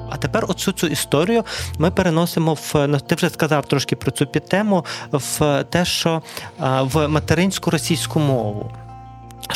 А 0.09 0.17
тепер 0.17 0.45
оцю 0.47 0.71
цю 0.71 0.87
історію 0.87 1.43
ми 1.77 1.91
переносимо 1.91 2.53
в 2.53 2.87
ну, 2.87 2.99
ти 2.99 3.15
вже 3.15 3.29
сказав 3.29 3.65
трошки 3.65 3.95
про 3.95 4.11
цю 4.11 4.25
підтему 4.25 4.85
в 5.11 5.63
те, 5.69 5.85
що 5.85 6.21
в 6.59 7.07
материнську 7.07 7.69
російську 7.71 8.19
мову. 8.19 8.71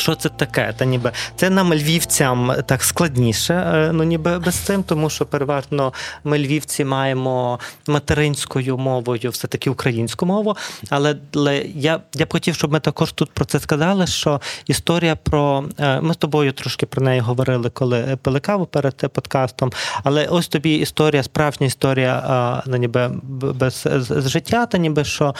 Що 0.00 0.14
це 0.14 0.28
таке? 0.28 0.74
Та 0.76 0.84
ніби 0.84 1.12
це 1.36 1.50
нам 1.50 1.74
львівцям 1.74 2.52
так 2.66 2.82
складніше, 2.82 3.54
е, 3.54 3.90
ну 3.92 4.04
ніби 4.04 4.38
без 4.38 4.54
цим, 4.54 4.82
тому 4.82 5.10
що 5.10 5.26
переважно 5.26 5.92
ми 6.24 6.38
львівці 6.38 6.84
маємо 6.84 7.60
материнською 7.86 8.78
мовою, 8.78 9.30
все 9.30 9.48
таки 9.48 9.70
українську 9.70 10.26
мову. 10.26 10.56
Але, 10.90 11.16
я 11.74 12.00
я 12.14 12.26
б 12.26 12.32
хотів, 12.32 12.54
щоб 12.54 12.72
ми 12.72 12.80
також 12.80 13.12
тут 13.12 13.30
про 13.30 13.44
це 13.44 13.60
сказали. 13.60 14.06
Що 14.06 14.40
історія 14.66 15.16
про 15.16 15.64
е, 15.78 16.00
ми 16.00 16.14
з 16.14 16.16
тобою 16.16 16.52
трошки 16.52 16.86
про 16.86 17.02
неї 17.02 17.20
говорили, 17.20 17.70
коли 17.70 18.18
пили 18.22 18.40
каву 18.40 18.66
перед 18.66 18.94
подкастом. 19.12 19.72
Але 20.04 20.26
ось 20.26 20.48
тобі 20.48 20.74
історія, 20.74 21.22
справжня 21.22 21.66
історія, 21.66 22.62
ну 22.66 22.76
ніби 22.76 23.10
без 23.32 23.88
з 23.96 24.28
життя, 24.28 24.66
та 24.66 24.78
ніби 24.78 25.04
що 25.04 25.34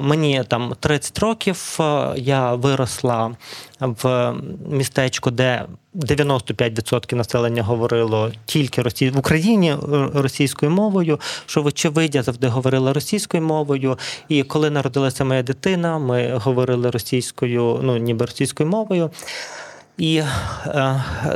мені 0.00 0.44
там 0.48 0.74
30 0.80 1.18
років 1.18 1.78
я 2.16 2.54
виросла 2.54 3.30
в 3.80 4.34
містечку, 4.70 5.30
де 5.30 5.64
95% 5.94 7.14
населення 7.14 7.62
говорило 7.62 8.30
тільки 8.46 8.82
росі... 8.82 9.10
в 9.10 9.18
Україні 9.18 9.70
е, 9.70 9.76
російською 10.14 10.72
мовою, 10.72 11.20
що 11.46 11.62
вочевидь 11.62 12.22
завжди 12.22 12.48
говорила 12.48 12.92
російською 12.92 13.42
мовою. 13.42 13.98
І 14.28 14.42
коли 14.42 14.70
народилася 14.70 15.24
моя 15.24 15.42
дитина, 15.42 15.98
ми 15.98 16.36
говорили 16.36 16.90
російською, 16.90 17.80
ну 17.82 17.96
ніби 17.96 18.26
російською 18.26 18.68
мовою. 18.68 19.10
І 19.98 20.22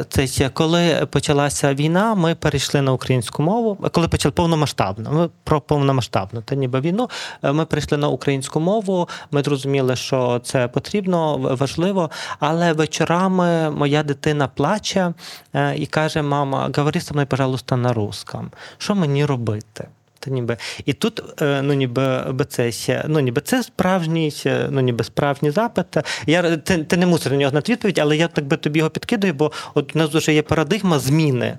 це 0.08 0.48
коли 0.48 1.06
почалася 1.10 1.74
війна, 1.74 2.14
ми 2.14 2.34
перейшли 2.34 2.82
на 2.82 2.92
українську 2.92 3.42
мову. 3.42 3.78
Коли 3.92 4.08
почали 4.08 4.32
повномасштабно, 4.32 5.12
ми 5.12 5.28
про 5.44 5.60
повномасштабну 5.60 6.42
та 6.42 6.54
ніби 6.54 6.80
війну. 6.80 7.10
Е, 7.42 7.52
ми 7.52 7.64
прийшли 7.64 7.98
на 7.98 8.08
українську 8.08 8.60
мову. 8.60 9.08
Ми 9.30 9.42
зрозуміли, 9.42 9.96
що 9.96 10.40
це 10.44 10.68
потрібно, 10.68 11.38
важливо. 11.38 12.10
Але 12.38 12.72
вечорами 12.72 13.70
моя 13.70 14.02
дитина 14.02 14.48
плаче 14.48 15.14
е, 15.54 15.76
і 15.76 15.86
каже: 15.86 16.22
Мама, 16.22 16.70
говори 16.76 17.00
со 17.00 17.14
мною, 17.14 17.26
пожалуйста, 17.26 17.76
на 17.76 17.92
русском. 17.92 18.50
Що 18.78 18.94
мені 18.94 19.24
робити? 19.24 19.88
Та 20.24 20.30
ніби 20.30 20.56
і 20.86 20.92
тут, 20.92 21.42
е, 21.42 21.62
ну 21.62 21.72
ніби 21.72 22.34
це 22.48 23.04
ну 23.08 23.20
ніби 23.20 23.40
це 23.40 23.62
справжній, 23.62 24.32
ну 24.70 24.80
ніби 24.80 25.04
справжній 25.04 25.50
запит. 25.50 25.86
Я 26.26 26.56
ти, 26.56 26.84
ти 26.84 26.96
не 26.96 27.06
мусиш 27.06 27.32
на 27.32 27.38
нього 27.38 27.50
знати 27.50 27.72
відповідь, 27.72 27.98
але 27.98 28.16
я 28.16 28.28
так 28.28 28.44
би 28.44 28.56
тобі 28.56 28.78
його 28.78 28.90
підкидаю, 28.90 29.34
бо 29.34 29.52
от 29.74 29.96
у 29.96 29.98
нас 29.98 30.10
вже 30.10 30.34
є 30.34 30.42
парадигма 30.42 30.98
зміни. 30.98 31.58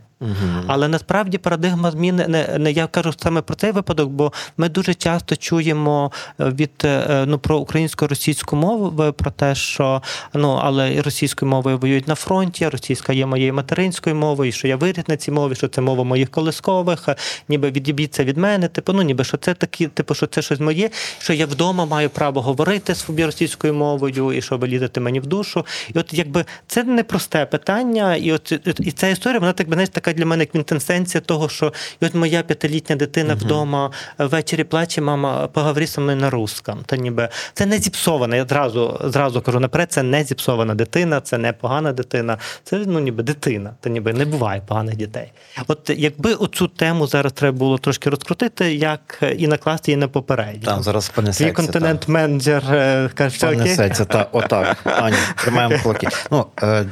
Але 0.68 0.88
насправді 0.88 1.38
парадигма 1.38 1.92
зміни 1.92 2.28
не, 2.28 2.58
не 2.60 2.72
я 2.72 2.88
кажу 2.88 3.14
саме 3.18 3.42
про 3.42 3.56
цей 3.56 3.72
випадок, 3.72 4.10
бо 4.10 4.34
ми 4.58 4.70
дуже 4.70 4.94
часто 4.94 5.36
чуємо 5.36 6.12
е, 6.40 6.46
від 6.46 6.72
е, 6.86 7.24
ну 7.28 7.40
про 7.40 7.58
українсько-російську 7.58 8.56
мову 8.56 9.14
про 9.14 9.32
те, 9.32 9.56
що 9.56 10.02
ну 10.34 10.60
але 10.64 11.02
російською 11.02 11.52
мовою 11.52 11.78
воюють 11.78 12.08
на 12.08 12.16
фронті, 12.16 12.68
російська 12.68 13.14
є 13.14 13.26
моєю 13.26 13.54
материнською 13.54 14.16
мовою, 14.16 14.52
що 14.52 14.68
я 14.68 14.76
виріс 14.76 15.08
на 15.08 15.18
цій 15.18 15.32
мові, 15.32 15.56
що 15.56 15.68
це 15.68 15.82
мова 15.82 16.04
моїх 16.04 16.30
колискових, 16.30 17.10
ніби 17.50 17.72
відібіться 17.72 18.24
від 18.24 18.38
мене. 18.38 18.68
Типу, 18.68 18.94
ну 18.94 19.02
ніби 19.02 19.24
що 19.24 19.38
це 19.38 19.54
такі, 19.54 19.88
типу, 19.88 20.16
що 20.16 20.28
це 20.28 20.42
щось 20.42 20.60
моє, 20.60 20.90
що 21.20 21.34
я 21.34 21.46
вдома 21.46 21.86
маю 21.86 22.10
право 22.10 22.42
говорити 22.42 22.96
собі 22.96 23.26
російською 23.26 23.74
мовою, 23.74 24.34
і 24.34 24.42
що 24.42 24.58
ви 24.58 24.68
лізете 24.68 25.00
мені 25.00 25.20
в 25.20 25.26
душу. 25.26 25.66
І 25.96 26.00
от 26.00 26.14
якби 26.14 26.46
це 26.68 26.84
непросте 26.84 27.46
питання, 27.46 28.16
і 28.16 28.32
от 28.32 28.52
і 28.80 28.92
ця 28.92 29.08
історія, 29.08 29.40
вона 29.40 29.54
так 29.54 29.68
би 29.68 29.74
знаєш, 29.74 29.90
така 29.90 30.13
для 30.14 30.26
мене 30.26 30.46
квінтенсенція 30.46 31.22
того, 31.22 31.50
що 31.50 31.74
і 32.02 32.06
от 32.06 32.14
моя 32.14 32.44
п'ятилітня 32.44 32.96
дитина 32.96 33.34
uh-huh. 33.34 33.38
вдома 33.38 33.92
ввечері 34.18 34.64
плаче, 34.64 35.02
мама, 35.02 35.48
поговори 35.48 35.88
со 35.88 36.02
мною 36.02 36.18
на 36.18 36.30
русском. 36.30 36.80
Та 36.86 36.98
ніби 36.98 37.30
це 37.54 37.66
не 37.66 37.78
зіпсована. 37.78 38.36
Я 38.36 38.46
зразу 38.46 39.00
зразу 39.04 39.42
кажу 39.42 39.60
наперед, 39.60 39.92
це 39.92 40.04
не 40.04 40.24
зіпсована 40.24 40.76
дитина, 40.76 41.22
це 41.22 41.38
не 41.38 41.54
погана 41.54 41.92
дитина. 41.94 42.38
Це 42.64 42.84
ну 42.86 43.00
ніби 43.00 43.24
дитина. 43.24 43.74
Та 43.80 43.90
ніби 43.90 44.14
не 44.14 44.26
буває 44.26 44.62
поганих 44.68 44.96
дітей. 44.96 45.32
От 45.68 45.92
якби 45.98 46.34
оцю 46.34 46.68
тему 46.68 47.08
зараз 47.08 47.34
треба 47.34 47.58
було 47.58 47.78
трошки 47.78 48.10
розкрутити, 48.10 48.76
як 48.76 49.24
і 49.38 49.48
накласти 49.48 49.92
її 49.92 50.00
на 50.00 50.08
попередню. 50.08 50.66
Там 50.66 50.84
зараз 50.84 51.10
понесеться. 51.10 51.44
Твій 51.44 51.52
континент-менеджер 51.54 52.64
е, 52.72 53.10
каже, 53.14 53.40
Понесеться, 53.40 54.06
та 54.06 54.28
отак. 54.32 54.78
Ані, 54.84 55.18
тримаємо 55.36 55.76
кулаки. 55.84 56.08
Ну, 56.32 56.46
е, 56.64 56.86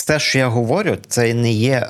все, 0.00 0.18
що 0.18 0.38
я 0.38 0.48
говорю, 0.48 0.96
це 1.08 1.34
не 1.34 1.52
є 1.52 1.72
е, 1.72 1.86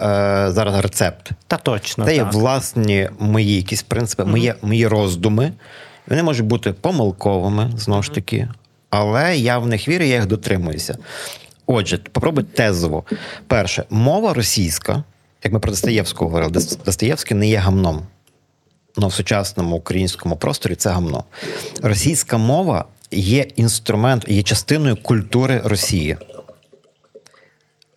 зараз 0.50 0.80
рецепт. 0.80 1.30
Та 1.46 1.56
точно. 1.56 2.04
Це 2.04 2.16
так. 2.16 2.26
є 2.34 2.40
власні 2.40 3.08
мої 3.18 3.56
якісь 3.56 3.82
принципи, 3.82 4.22
mm-hmm. 4.22 4.30
мої 4.30 4.54
мої 4.62 4.86
роздуми. 4.86 5.52
Вони 6.06 6.22
можуть 6.22 6.46
бути 6.46 6.72
помилковими, 6.72 7.70
знову 7.76 8.02
ж 8.02 8.12
таки, 8.12 8.48
але 8.90 9.36
я 9.36 9.58
в 9.58 9.66
них 9.66 9.88
вірю, 9.88 10.04
я 10.04 10.14
їх 10.14 10.26
дотримуюся. 10.26 10.98
Отже, 11.66 11.98
попробуй 12.12 12.44
тезово. 12.44 13.04
Перше, 13.46 13.84
мова 13.90 14.34
російська, 14.34 15.04
як 15.44 15.52
ми 15.52 15.60
про 15.60 15.70
Достоєвську 15.70 16.24
говорили, 16.24 16.52
Достоєвський 16.84 17.36
не 17.36 17.48
є 17.48 17.56
гамном. 17.56 18.02
Ну, 18.96 19.08
в 19.08 19.12
сучасному 19.12 19.76
українському 19.76 20.36
просторі 20.36 20.74
це 20.74 20.90
гамно. 20.90 21.24
Російська 21.82 22.38
мова 22.38 22.84
є 23.10 23.46
інструмент, 23.56 24.24
є 24.28 24.42
частиною 24.42 24.96
культури 24.96 25.60
Росії 25.64 26.16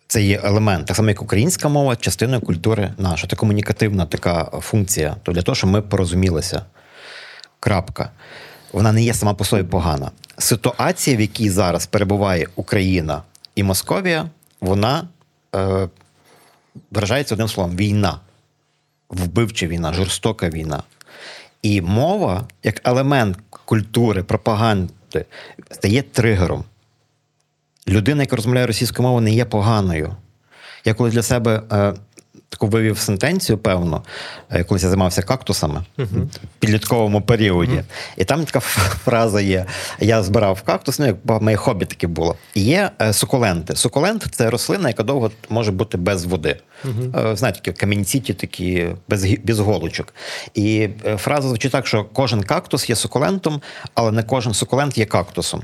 це 0.06 0.22
є 0.22 0.40
елемент, 0.44 0.86
так 0.86 0.96
само 0.96 1.08
як 1.08 1.22
українська 1.22 1.68
мова, 1.68 1.96
частиною 1.96 2.40
культури 2.40 2.94
наша. 2.98 3.26
Це 3.26 3.36
комунікативна 3.36 4.06
така 4.06 4.44
функція. 4.44 5.16
То 5.22 5.32
для 5.32 5.42
того, 5.42 5.56
щоб 5.56 5.70
ми 5.70 5.82
порозумілися. 5.82 6.62
Крапка. 7.60 8.10
Вона 8.72 8.92
не 8.92 9.02
є 9.02 9.14
сама 9.14 9.34
по 9.34 9.44
собі 9.44 9.62
погана. 9.62 10.10
Ситуація, 10.38 11.16
в 11.16 11.20
якій 11.20 11.50
зараз 11.50 11.86
перебуває 11.86 12.46
Україна 12.56 13.22
і 13.54 13.62
Московія, 13.62 14.30
вона 14.60 15.08
е, 15.56 15.88
виражається 16.90 17.34
одним 17.34 17.48
словом: 17.48 17.76
війна, 17.76 18.20
вбивча 19.08 19.66
війна, 19.66 19.92
жорстока 19.92 20.48
війна. 20.48 20.82
І 21.62 21.80
мова, 21.80 22.48
як 22.62 22.88
елемент 22.88 23.38
культури, 23.48 24.22
пропаганди, 24.22 25.24
стає 25.70 26.02
тригером. 26.02 26.64
Людина, 27.88 28.22
яка 28.22 28.36
розмовляє 28.36 28.66
російською 28.66 29.08
мовою, 29.08 29.24
не 29.24 29.32
є 29.32 29.44
поганою. 29.44 30.16
Я 30.84 30.94
коли 30.94 31.10
для 31.10 31.22
себе 31.22 31.62
е, 31.72 31.94
таку 32.48 32.66
вивів 32.66 32.98
сентенцію, 32.98 33.58
певно, 33.58 34.02
е, 34.50 34.64
колись 34.64 34.82
я 34.82 34.88
займався 34.88 35.22
кактусами 35.22 35.84
uh-huh. 35.98 36.22
в 36.22 36.28
підлітковому 36.58 37.20
періоді. 37.20 37.72
Uh-huh. 37.72 37.84
І 38.16 38.24
там 38.24 38.44
така 38.44 38.60
фраза 38.60 39.40
є: 39.40 39.66
я 40.00 40.22
збирав 40.22 40.62
кактус, 40.62 40.98
ну, 40.98 41.06
як 41.06 41.42
моє 41.42 41.56
хобі 41.56 41.84
таке 41.84 42.06
було. 42.06 42.36
І 42.54 42.60
є 42.60 42.90
е, 43.00 43.12
сукуленти. 43.12 43.76
Сукулент 43.76 44.26
це 44.30 44.50
рослина, 44.50 44.88
яка 44.88 45.02
довго 45.02 45.30
може 45.48 45.72
бути 45.72 45.98
без 45.98 46.24
води. 46.24 46.56
Uh-huh. 46.84 47.36
Знаєте, 47.36 47.60
такі 47.60 47.80
камінці 47.80 48.20
такі 48.20 48.86
без, 49.08 49.26
без 49.44 49.58
голочок. 49.58 50.14
І 50.54 50.88
фраза 51.16 51.48
звучить 51.48 51.72
так, 51.72 51.86
що 51.86 52.04
кожен 52.04 52.42
кактус 52.42 52.90
є 52.90 52.96
сукулентом, 52.96 53.62
але 53.94 54.12
не 54.12 54.22
кожен 54.22 54.54
сукулент 54.54 54.98
є 54.98 55.04
кактусом. 55.04 55.62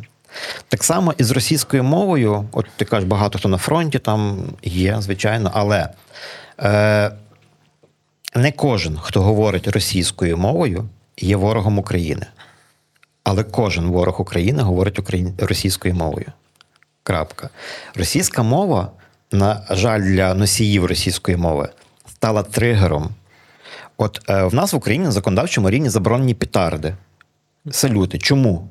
Так 0.69 0.85
само 0.85 1.15
і 1.19 1.25
з 1.25 1.31
російською 1.31 1.85
мовою, 1.85 2.49
от 2.53 2.67
ти 2.77 2.85
кажеш, 2.85 3.09
багато 3.09 3.39
хто 3.39 3.49
на 3.49 3.59
фронті 3.59 3.99
там 3.99 4.43
є, 4.63 4.97
звичайно, 5.01 5.51
але 5.55 5.89
е, 6.61 7.11
не 8.35 8.53
кожен, 8.53 8.97
хто 8.97 9.23
говорить 9.23 9.69
російською 9.69 10.37
мовою, 10.37 10.89
є 11.19 11.37
ворогом 11.37 11.79
України. 11.79 12.27
Але 13.25 13.45
кожен 13.45 13.85
ворог 13.85 14.21
України 14.21 14.63
говорить 14.63 14.99
україн... 14.99 15.35
російською 15.39 15.95
мовою. 15.95 16.27
Крапка. 17.03 17.51
Російська 17.95 18.43
мова, 18.43 18.91
на 19.33 19.67
жаль, 19.71 20.01
для 20.01 20.35
носіїв 20.35 20.87
російської 20.87 21.37
мови 21.37 21.69
стала 22.09 22.43
тригером. 22.43 23.11
От 23.97 24.21
е, 24.31 24.43
в 24.45 24.55
нас 24.55 24.73
в 24.73 24.77
Україні 24.77 25.05
на 25.05 25.11
законодавчому 25.11 25.71
рівні 25.71 25.89
заборонені 25.89 26.35
петарди, 26.35 26.95
салюти. 27.71 28.19
Чому? 28.19 28.69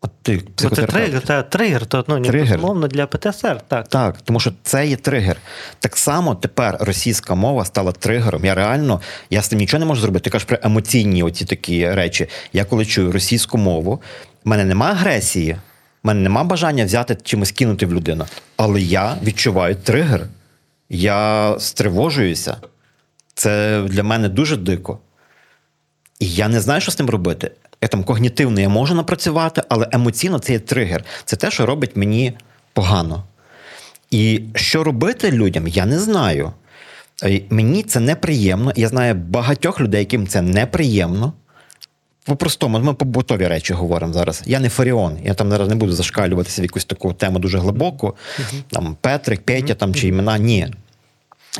От 0.00 0.10
ти 0.22 0.42
ну, 0.62 0.70
Це 0.70 0.82
тригер, 0.82 1.20
та, 1.20 1.42
тригер, 1.42 1.86
то 1.86 2.04
ну, 2.08 2.20
тригер. 2.20 2.58
мовно 2.58 2.88
для 2.88 3.06
ПТСР. 3.06 3.60
Так, 3.68 3.88
Так, 3.88 4.20
тому 4.20 4.40
що 4.40 4.52
це 4.62 4.86
є 4.86 4.96
тригер. 4.96 5.36
Так 5.78 5.96
само 5.96 6.34
тепер 6.34 6.76
російська 6.80 7.34
мова 7.34 7.64
стала 7.64 7.92
тригером. 7.92 8.44
Я 8.44 8.54
реально 8.54 9.00
я 9.30 9.42
з 9.42 9.48
тим 9.48 9.58
нічого 9.58 9.78
не 9.78 9.86
можу 9.86 10.00
зробити. 10.00 10.24
Ти 10.24 10.30
кажеш 10.30 10.46
про 10.48 10.58
емоційні 10.62 11.22
оці 11.22 11.44
такі 11.44 11.90
речі. 11.90 12.28
Я 12.52 12.64
коли 12.64 12.86
чую 12.86 13.12
російську 13.12 13.58
мову, 13.58 14.02
в 14.44 14.48
мене 14.48 14.64
немає 14.64 14.92
агресії, 14.92 15.52
в 15.52 16.06
мене 16.06 16.20
немає 16.20 16.46
бажання 16.46 16.84
взяти 16.84 17.18
чимось 17.22 17.52
кинути 17.52 17.86
в 17.86 17.94
людину. 17.94 18.26
Але 18.56 18.80
я 18.80 19.16
відчуваю 19.22 19.74
тригер. 19.74 20.26
Я 20.88 21.54
стривожуюся. 21.58 22.56
Це 23.34 23.82
для 23.82 24.02
мене 24.02 24.28
дуже 24.28 24.56
дико. 24.56 24.98
І 26.18 26.30
я 26.30 26.48
не 26.48 26.60
знаю, 26.60 26.80
що 26.80 26.90
з 26.90 26.96
тим 26.96 27.10
робити 27.10 27.50
я 27.82 27.88
там 27.88 28.04
когнітивно 28.04 28.60
я 28.60 28.68
можу 28.68 28.94
напрацювати, 28.94 29.62
але 29.68 29.88
емоційно 29.92 30.38
це 30.38 30.52
є 30.52 30.58
тригер. 30.58 31.04
Це 31.24 31.36
те, 31.36 31.50
що 31.50 31.66
робить 31.66 31.96
мені 31.96 32.32
погано. 32.72 33.24
І 34.10 34.40
що 34.54 34.84
робити 34.84 35.32
людям, 35.32 35.68
я 35.68 35.86
не 35.86 35.98
знаю. 35.98 36.52
Мені 37.50 37.82
це 37.82 38.00
неприємно. 38.00 38.72
Я 38.76 38.88
знаю 38.88 39.14
багатьох 39.14 39.80
людей, 39.80 40.00
яким 40.00 40.26
це 40.26 40.42
неприємно. 40.42 41.32
По-простому, 42.24 42.78
ми 42.78 42.94
побутові 42.94 43.46
речі 43.46 43.72
говоримо 43.72 44.12
зараз. 44.12 44.42
Я 44.46 44.60
не 44.60 44.68
Фаріон, 44.68 45.18
я 45.24 45.34
там 45.34 45.50
зараз 45.50 45.68
не 45.68 45.74
буду 45.74 45.92
зашкалюватися 45.92 46.62
в 46.62 46.64
якусь 46.64 46.84
таку 46.84 47.12
тему 47.12 47.38
дуже 47.38 47.58
глибоку. 47.58 48.16
Там 48.70 48.96
Петрик, 49.00 49.40
Петя 49.40 49.74
там 49.74 49.94
чи 49.94 50.08
імена. 50.08 50.38
Ні. 50.38 50.68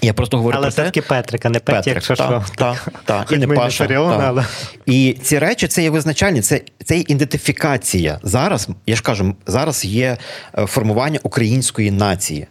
Я 0.02 0.14
просто 0.14 0.36
говорю 0.36 0.56
але 0.56 0.66
про 0.66 0.72
те... 0.72 0.82
все-таки 0.82 1.02
Петрика, 1.02 1.48
не 1.48 1.58
Петя, 1.60 1.90
якщо 1.90 2.16
та, 2.16 2.24
що. 2.24 2.44
Та, 2.56 2.76
та, 3.04 3.26
і 3.34 3.36
не 3.36 3.46
Паша. 3.46 3.84
Не 3.84 3.88
Фаріон, 3.88 4.20
але... 4.20 4.44
І 4.86 5.16
ці 5.22 5.38
речі 5.38 5.68
це 5.68 5.82
є 5.82 5.90
визначальні, 5.90 6.40
це 6.40 6.60
це 6.84 6.96
є 6.96 7.04
ідентифікація. 7.08 8.18
Зараз, 8.22 8.68
я 8.86 8.96
ж 8.96 9.02
кажу, 9.02 9.34
зараз 9.46 9.84
є 9.84 10.16
е, 10.58 10.66
формування 10.66 11.20
української 11.22 11.90
нації. 11.90 12.46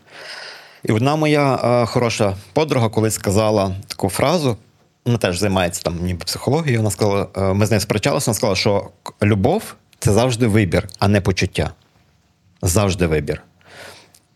І 0.84 0.92
одна 0.92 1.16
моя 1.16 1.56
е, 1.56 1.86
хороша 1.86 2.36
подруга 2.54 2.90
колись 2.90 3.14
сказала 3.14 3.76
таку 3.88 4.10
фразу. 4.10 4.58
Вона 5.06 5.18
теж 5.18 5.40
займається 5.40 5.82
там 5.82 6.00
ніби 6.02 6.26
психологією. 6.26 6.80
Вона 6.80 6.92
сказала, 6.92 7.28
е, 7.38 7.42
ми 7.42 7.66
з 7.66 7.72
нею 7.72 7.82
сперечалися, 7.82 8.32
вона 8.32 8.36
сказала, 8.36 8.56
що 8.56 8.90
любов 9.24 9.76
це 10.00 10.14
завжди 10.14 10.48
вибір, 10.48 10.88
а 11.00 11.08
не 11.08 11.22
почуття. 11.22 11.72
Завжди 12.62 13.08
вибір. 13.08 13.42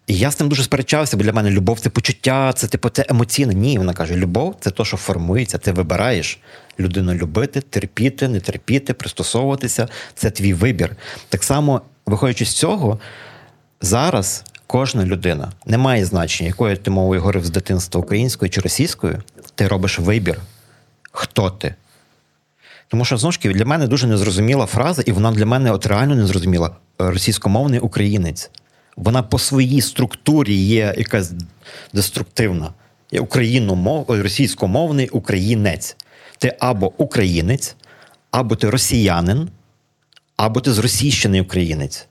І 0.08 0.18
я 0.18 0.32
з 0.32 0.40
ним 0.40 0.50
дуже 0.50 0.64
сперечався, 0.64 1.18
бо 1.18 1.24
для 1.24 1.34
мене 1.34 1.50
любов 1.50 1.80
це 1.80 1.90
почуття, 1.90 2.54
це 2.54 2.68
типу 2.68 2.90
це 2.90 3.06
емоційне. 3.10 3.54
Ні, 3.54 3.78
вона 3.78 3.94
каже: 3.94 4.16
любов 4.16 4.56
це 4.60 4.72
те, 4.72 4.86
що 4.86 4.98
формується, 4.98 5.58
ти 5.58 5.72
вибираєш 5.72 6.40
людину 6.80 7.14
любити, 7.14 7.62
терпіти, 7.62 8.28
не 8.28 8.40
терпіти, 8.40 8.94
пристосовуватися. 8.94 9.88
Це 10.16 10.32
твій 10.32 10.54
вибір. 10.54 10.96
Так 11.30 11.44
само, 11.44 11.82
виходячи 12.06 12.46
з 12.46 12.54
цього, 12.54 13.00
зараз 13.82 14.44
кожна 14.68 15.06
людина 15.06 15.52
не 15.66 15.78
має 15.78 16.06
значення, 16.06 16.48
якою 16.48 16.78
ти 16.78 16.92
мовою 16.92 17.22
говорив 17.22 17.46
з 17.46 17.50
дитинства 17.50 18.02
українською 18.02 18.50
чи 18.50 18.62
російською, 18.62 19.24
ти 19.56 19.68
робиш 19.68 20.00
вибір. 20.00 20.40
Хто 21.12 21.50
ти? 21.50 21.76
Тому 22.88 23.06
що 23.06 23.18
знову 23.18 23.32
ж 23.32 23.42
таки, 23.42 23.54
для 23.54 23.66
мене 23.66 23.88
дуже 23.88 24.08
незрозуміла 24.08 24.66
фраза, 24.66 25.02
і 25.06 25.12
вона 25.12 25.32
для 25.32 25.46
мене 25.46 25.72
от 25.72 25.86
реально 25.86 26.16
незрозуміла 26.16 26.76
російськомовний 26.98 27.80
українець 27.80 28.52
вона 28.98 29.24
по 29.24 29.40
своїй 29.40 29.82
структурі 29.82 30.56
є 30.56 30.96
якась 30.98 31.32
деструктивна. 31.94 32.74
Є 33.12 33.20
україномов, 33.20 34.06
російськомовний 34.08 35.10
українець. 35.10 35.98
Ти 36.38 36.56
або 36.60 36.94
українець, 36.98 37.76
або 38.32 38.56
ти 38.56 38.70
росіянин, 38.70 39.50
або 40.38 40.62
ти 40.62 40.74
зросійщений 40.74 41.42
українець. 41.42 42.08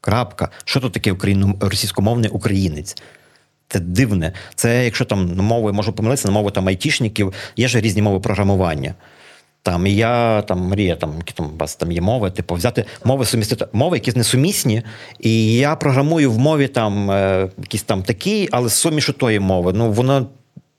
Крапка. 0.00 0.48
Що 0.64 0.80
тут 0.80 0.92
таке 0.92 1.16
російськомовний 1.60 2.30
українець? 2.30 2.96
Це 3.68 3.80
дивне. 3.80 4.32
Це 4.54 4.84
якщо 4.84 5.04
там 5.04 5.36
мови 5.36 5.72
можу 5.72 5.92
помилитися, 5.92 6.28
на 6.28 6.34
мову 6.34 6.50
там 6.50 6.68
айтішників, 6.68 7.32
є 7.56 7.68
ж 7.68 7.80
різні 7.80 8.02
мови 8.02 8.20
програмування. 8.20 8.94
Там 9.62 9.86
і 9.86 9.94
я 9.94 10.42
там 10.42 10.60
мрія, 10.60 10.96
там 10.96 11.14
які 11.18 11.32
там 11.32 11.46
у 11.46 11.58
вас 11.58 11.76
там 11.76 11.92
є 11.92 12.00
мови, 12.00 12.30
типу 12.30 12.54
взяти 12.54 12.84
мови 13.04 13.24
сумістити 13.24 13.66
мови, 13.72 13.96
які 13.96 14.18
несумісні, 14.18 14.82
і 15.18 15.54
я 15.54 15.76
програмую 15.76 16.32
в 16.32 16.38
мові 16.38 16.68
там 16.68 17.10
е, 17.10 17.48
якісь 17.58 17.82
там 17.82 18.02
такі, 18.02 18.48
але 18.52 18.68
з 18.68 18.74
сумішу 18.74 19.12
тої 19.12 19.40
мови. 19.40 19.72
Ну 19.74 19.92
воно 19.92 20.26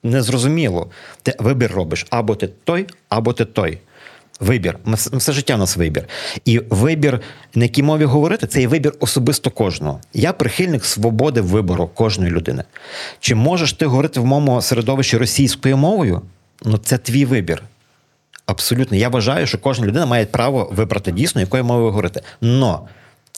незрозуміло. 0.04 0.90
Ти 1.24 1.36
вибір 1.40 1.72
робиш 1.72 2.08
або 2.10 2.36
ти 2.36 2.48
той, 2.64 2.88
або 3.10 3.34
ти 3.34 3.46
той. 3.46 3.78
Вибір. 4.40 4.78
Все 4.96 5.32
життя 5.32 5.56
у 5.56 5.58
нас 5.58 5.78
вибір. 5.78 6.08
І 6.46 6.60
вибір, 6.70 7.22
на 7.56 7.64
якій 7.64 7.84
мові 7.84 8.06
говорити, 8.06 8.48
це 8.48 8.62
є 8.62 8.68
вибір 8.68 8.94
особисто 9.00 9.50
кожного. 9.50 10.00
Я 10.14 10.34
прихильник 10.34 10.86
свободи 10.86 11.42
вибору 11.42 11.88
кожної 11.88 12.32
людини. 12.32 12.64
Чи 13.20 13.36
можеш 13.36 13.74
ти 13.74 13.86
говорити 13.86 14.20
в 14.20 14.26
моєму 14.26 14.62
середовищі 14.62 15.18
російською 15.18 15.78
мовою? 15.78 16.22
Ну 16.66 16.78
це 16.78 16.98
твій 16.98 17.26
вибір. 17.26 17.64
Абсолютно, 18.46 18.98
я 18.98 19.10
вважаю, 19.10 19.48
що 19.48 19.58
кожна 19.58 19.86
людина 19.86 20.06
має 20.06 20.26
право 20.26 20.70
вибрати 20.72 21.12
дійсно, 21.12 21.42
якою 21.42 21.64
мовою 21.64 21.86
говорити. 21.86 22.22
Но 22.42 22.88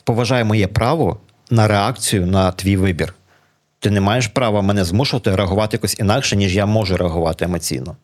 поважаю 0.04 0.46
моє 0.46 0.68
право 0.68 1.18
на 1.50 1.68
реакцію 1.68 2.26
на 2.26 2.52
твій 2.52 2.78
вибір. 2.78 3.14
Ти 3.80 3.90
не 3.90 4.02
маєш 4.02 4.28
права 4.28 4.62
мене 4.62 4.84
змушувати 4.84 5.36
реагувати 5.36 5.78
якось 5.78 6.00
інакше, 6.00 6.36
ніж 6.36 6.56
я 6.56 6.66
можу 6.66 6.98
реагувати 6.98 7.46
емоційно. 7.46 7.96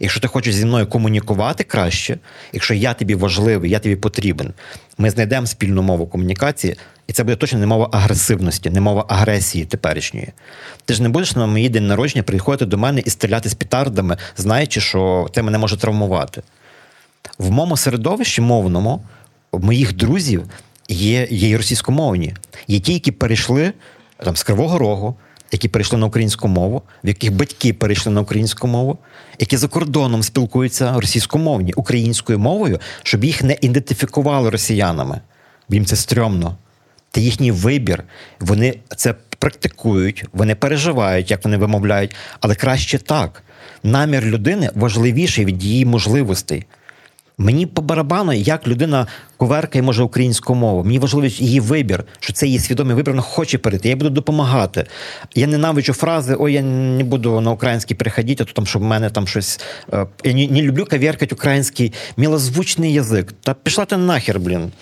Якщо 0.00 0.20
ти 0.20 0.28
хочеш 0.28 0.54
зі 0.54 0.66
мною 0.66 0.86
комунікувати 0.86 1.64
краще, 1.64 2.18
якщо 2.52 2.74
я 2.74 2.94
тобі 2.94 3.14
важливий, 3.14 3.70
я 3.70 3.78
тобі 3.78 3.96
потрібен, 3.96 4.52
ми 4.98 5.10
знайдемо 5.10 5.46
спільну 5.46 5.82
мову 5.82 6.06
комунікації, 6.06 6.76
і 7.06 7.12
це 7.12 7.24
буде 7.24 7.36
точно 7.36 7.58
не 7.58 7.66
мова 7.66 7.88
агресивності, 7.92 8.70
не 8.70 8.80
мова 8.80 9.04
агресії 9.08 9.64
теперішньої. 9.64 10.28
Ти 10.84 10.94
ж 10.94 11.02
не 11.02 11.08
будеш 11.08 11.36
на 11.36 11.46
моїй 11.46 11.68
день 11.68 11.86
народження 11.86 12.22
приходити 12.22 12.66
до 12.66 12.78
мене 12.78 13.00
і 13.00 13.10
стріляти 13.10 13.48
з 13.48 13.54
пітардами, 13.54 14.16
знаючи, 14.36 14.80
що 14.80 15.28
це 15.34 15.42
мене 15.42 15.58
може 15.58 15.76
травмувати. 15.76 16.42
В 17.38 17.50
моєму 17.50 17.76
середовищі 17.76 18.40
мовному, 18.40 19.04
моїх 19.52 19.96
друзів 19.96 20.44
є 20.88 21.28
є 21.30 21.56
російськомовні, 21.56 22.34
є 22.68 22.80
ті, 22.80 22.92
які 22.92 23.12
перейшли 23.12 23.72
там, 24.24 24.36
з 24.36 24.42
Кривого 24.42 24.78
Рогу 24.78 25.16
які 25.52 25.68
перейшли 25.68 25.98
на 25.98 26.06
українську 26.06 26.48
мову, 26.48 26.82
в 27.04 27.08
яких 27.08 27.32
батьки 27.32 27.72
перейшли 27.72 28.12
на 28.12 28.20
українську 28.20 28.66
мову, 28.66 28.98
які 29.38 29.56
за 29.56 29.68
кордоном 29.68 30.22
спілкуються 30.22 30.92
російськомовні 30.96 31.72
українською 31.72 32.38
мовою, 32.38 32.80
щоб 33.02 33.24
їх 33.24 33.42
не 33.42 33.56
ідентифікували 33.60 34.50
росіянами, 34.50 35.20
бо 35.68 35.74
їм 35.74 35.84
це 35.84 35.96
стрьомно. 35.96 36.56
Це 37.10 37.20
їхній 37.20 37.52
вибір. 37.52 38.04
Вони 38.40 38.78
це 38.96 39.14
практикують, 39.38 40.24
вони 40.32 40.54
переживають, 40.54 41.30
як 41.30 41.44
вони 41.44 41.56
вимовляють, 41.56 42.16
але 42.40 42.54
краще 42.54 42.98
так. 42.98 43.42
Намір 43.82 44.24
людини 44.24 44.70
важливіший 44.74 45.44
від 45.44 45.64
її 45.64 45.84
можливостей. 45.84 46.66
Мені 47.38 47.66
по 47.66 47.82
барабану, 47.82 48.32
як 48.32 48.68
людина 48.68 49.06
коверкає 49.36 49.82
може 49.82 50.02
українську 50.02 50.54
мову. 50.54 50.84
Мені 50.84 50.98
важливий 50.98 51.30
її 51.30 51.60
вибір, 51.60 52.04
що 52.20 52.32
це 52.32 52.46
її 52.46 52.58
свідомий 52.58 52.96
вибір, 52.96 53.12
вона 53.12 53.22
хоче 53.22 53.58
перейти. 53.58 53.88
Я 53.88 53.96
буду 53.96 54.10
допомагати. 54.10 54.86
Я 55.34 55.46
ненавиджу 55.46 55.92
фрази 55.92 56.36
Ой, 56.38 56.52
я 56.52 56.62
не 56.62 57.04
буду 57.04 57.40
на 57.40 57.50
український 57.50 57.96
переходити, 57.96 58.42
а 58.42 58.46
то 58.46 58.52
там, 58.52 58.66
щоб 58.66 58.82
в 58.82 58.84
мене 58.84 59.10
там 59.10 59.26
щось. 59.26 59.60
Е, 59.92 60.06
я 60.24 60.32
не, 60.32 60.46
не 60.46 60.62
люблю 60.62 60.86
коверкати 60.90 61.34
український 61.34 61.92
мілозвучний 62.16 62.92
язик. 62.92 63.32
Та 63.42 63.54
пішла 63.54 63.84
ти 63.84 63.96
нахер, 63.96 64.40
блін. 64.40 64.72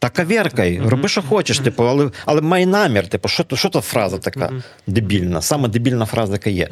Та 0.00 0.08
коверкай, 0.08 0.80
роби, 0.84 1.08
що 1.08 1.22
хочеш, 1.22 1.58
типу, 1.58 1.82
але 1.84 2.10
але 2.26 2.40
май 2.40 2.66
намір. 2.66 3.08
Типу, 3.08 3.28
що 3.28 3.44
що 3.54 3.68
то 3.68 3.80
фраза 3.80 4.18
така 4.18 4.52
дебільна, 4.86 5.42
саме 5.42 5.68
дебільна 5.68 6.06
фраза, 6.06 6.32
яка 6.32 6.50
є. 6.50 6.68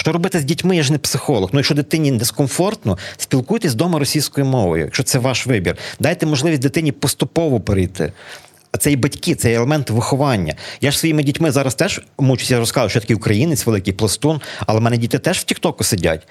Що 0.00 0.12
робити 0.12 0.40
з 0.40 0.44
дітьми, 0.44 0.76
я 0.76 0.82
ж 0.82 0.92
не 0.92 0.98
психолог. 0.98 1.50
Ну, 1.52 1.58
якщо 1.58 1.74
дитині 1.74 2.12
дискомфортно, 2.12 2.98
спілкуйтесь 3.16 3.72
вдома 3.72 3.98
російською 3.98 4.46
мовою, 4.46 4.84
якщо 4.84 5.02
це 5.02 5.18
ваш 5.18 5.46
вибір. 5.46 5.76
Дайте 6.00 6.26
можливість 6.26 6.62
дитині 6.62 6.92
поступово 6.92 7.60
перейти. 7.60 8.12
Це 8.78 8.92
і 8.92 8.96
батьки, 8.96 9.34
це 9.34 9.52
і 9.52 9.54
елемент 9.54 9.90
виховання. 9.90 10.54
Я 10.80 10.90
ж 10.90 10.98
своїми 10.98 11.22
дітьми 11.22 11.50
зараз 11.50 11.74
теж 11.74 12.00
мучуся, 12.18 12.54
я 12.54 12.60
розказую, 12.60 12.90
що 12.90 12.96
я 12.96 13.00
такий 13.00 13.16
українець, 13.16 13.66
великий 13.66 13.92
пластун, 13.92 14.40
але 14.66 14.78
в 14.80 14.82
мене 14.82 14.96
діти 14.96 15.18
теж 15.18 15.38
в 15.38 15.44
Тіктоку 15.44 15.84
сидять. 15.84 16.28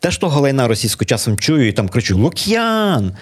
Теж 0.00 0.18
того 0.18 0.40
лайна 0.40 0.68
російську 0.68 1.04
часом 1.04 1.38
чую 1.38 1.68
і 1.68 1.72
там 1.72 1.88
кричу: 1.88 2.18
Лук'ян! 2.18 3.16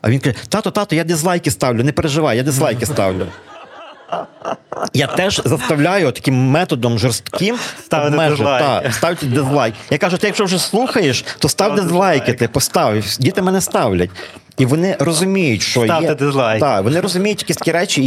А 0.00 0.10
він 0.10 0.20
каже: 0.20 0.36
тато, 0.48 0.70
тато, 0.70 0.96
я 0.96 1.04
дизлайки 1.04 1.50
ставлю, 1.50 1.84
не 1.84 1.92
переживай, 1.92 2.36
я 2.36 2.42
дизлайки 2.42 2.86
ставлю. 2.86 3.26
Я 4.94 5.06
теж 5.06 5.42
заставляю 5.44 6.12
таким 6.12 6.34
методом 6.34 6.98
жорстким 6.98 7.58
ставити 7.84 8.28
дизлайк. 8.28 8.92
ставити 8.92 9.26
дизлайк. 9.26 9.74
Я 9.90 9.98
кажу, 9.98 10.18
ти 10.18 10.26
якщо 10.26 10.44
вже 10.44 10.58
слухаєш, 10.58 11.24
то 11.38 11.48
став 11.48 11.74
дизлайки, 11.74 12.32
ти 12.32 12.48
постав. 12.48 12.94
Діти 13.20 13.42
мене 13.42 13.60
ставлять. 13.60 14.10
І 14.58 14.66
вони 14.66 14.96
розуміють, 15.00 15.62
що 15.62 15.84
Ставте 15.84 16.06
є. 16.06 16.14
дизлайк. 16.14 16.60
Так, 16.60 16.84
вони 16.84 17.00
розуміють 17.00 17.42
якісь 17.42 17.56
такі 17.56 17.72
речі, 17.72 18.02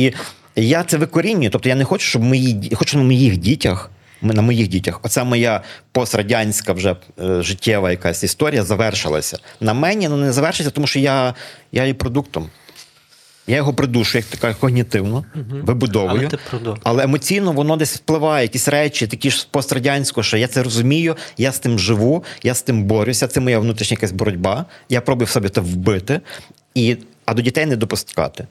і 0.56 0.68
я 0.68 0.84
це 0.84 0.98
викорінюю. 0.98 1.50
Тобто 1.50 1.70
я 1.70 1.76
не 1.76 1.86
хочу, 1.86 2.06
щоб 2.06 2.24
мої 2.24 2.72
хочу 2.76 2.98
на 2.98 3.04
моїх 3.04 3.38
дітях. 3.38 3.90
На 4.22 4.42
моїх 4.42 4.68
дітях, 4.68 5.00
оця 5.04 5.24
моя 5.24 5.62
пострадянська 5.92 6.74
вже 6.74 6.96
е, 7.20 7.42
життєва 7.42 7.92
якась 7.92 8.24
історія 8.24 8.64
завершилася. 8.64 9.38
На 9.62 9.74
мені 9.74 10.08
ну 10.10 10.18
не 10.18 10.32
завершиться, 10.32 10.72
тому 10.72 10.88
що 10.88 11.00
я 11.00 11.34
я 11.72 11.84
є 11.86 11.94
продуктом. 11.94 12.50
Я 13.48 13.56
його 13.56 13.74
придушу, 13.74 14.18
як 14.18 14.28
така 14.28 14.54
когнітивно, 14.54 15.26
угу. 15.36 15.46
вибудовую. 15.64 16.30
Але, 16.52 16.78
але 16.84 17.04
емоційно 17.04 17.52
воно 17.52 17.78
десь 17.78 17.96
впливає, 17.96 18.44
якісь 18.44 18.68
речі, 18.68 19.08
такі 19.08 19.32
ж 19.32 19.48
пострадянського, 19.52 20.24
що 20.24 20.38
я 20.38 20.48
це 20.48 20.64
розумію, 20.64 21.16
я 21.38 21.52
з 21.52 21.60
тим 21.60 21.80
живу, 21.80 22.24
я 22.44 22.54
з 22.54 22.62
тим 22.62 22.84
борюся. 22.84 23.28
Це 23.28 23.40
моя 23.40 23.60
внутрішня 23.60 23.96
якась 23.96 24.12
боротьба. 24.12 24.66
Я 24.90 25.02
пробую 25.02 25.26
в 25.26 25.30
собі 25.30 25.50
це 25.50 25.62
вбити, 25.62 26.22
і, 26.76 26.98
а 27.26 27.34
до 27.34 27.42
дітей 27.42 27.66
не 27.66 27.76
допускати. 27.76 28.48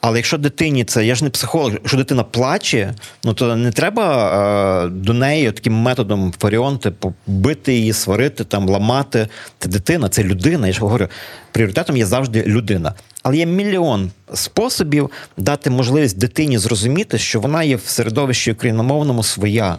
Але 0.00 0.18
якщо 0.18 0.38
дитині 0.38 0.84
це, 0.84 1.06
я 1.06 1.14
ж 1.14 1.24
не 1.24 1.30
психолог, 1.30 1.72
якщо 1.72 1.96
дитина 1.96 2.22
плаче, 2.22 2.94
ну 3.24 3.34
то 3.34 3.56
не 3.56 3.70
треба 3.72 4.84
е, 4.84 4.88
до 4.88 5.12
неї 5.14 5.52
таким 5.52 5.74
методом 5.74 6.34
фаріон, 6.38 6.78
типу, 6.78 7.14
бити 7.26 7.74
її, 7.74 7.92
сварити, 7.92 8.44
там, 8.44 8.68
ламати. 8.68 9.28
Це 9.58 9.68
дитина, 9.68 10.08
це 10.08 10.22
людина. 10.22 10.66
Я 10.66 10.72
ж 10.72 10.80
говорю, 10.80 11.08
пріоритетом 11.52 11.96
є 11.96 12.06
завжди 12.06 12.42
людина. 12.42 12.94
Але 13.22 13.36
є 13.36 13.46
мільйон 13.46 14.10
способів 14.34 15.10
дати 15.36 15.70
можливість 15.70 16.18
дитині 16.18 16.58
зрозуміти, 16.58 17.18
що 17.18 17.40
вона 17.40 17.62
є 17.62 17.76
в 17.76 17.86
середовищі 17.86 18.52
україномовному 18.52 19.22
своя. 19.22 19.78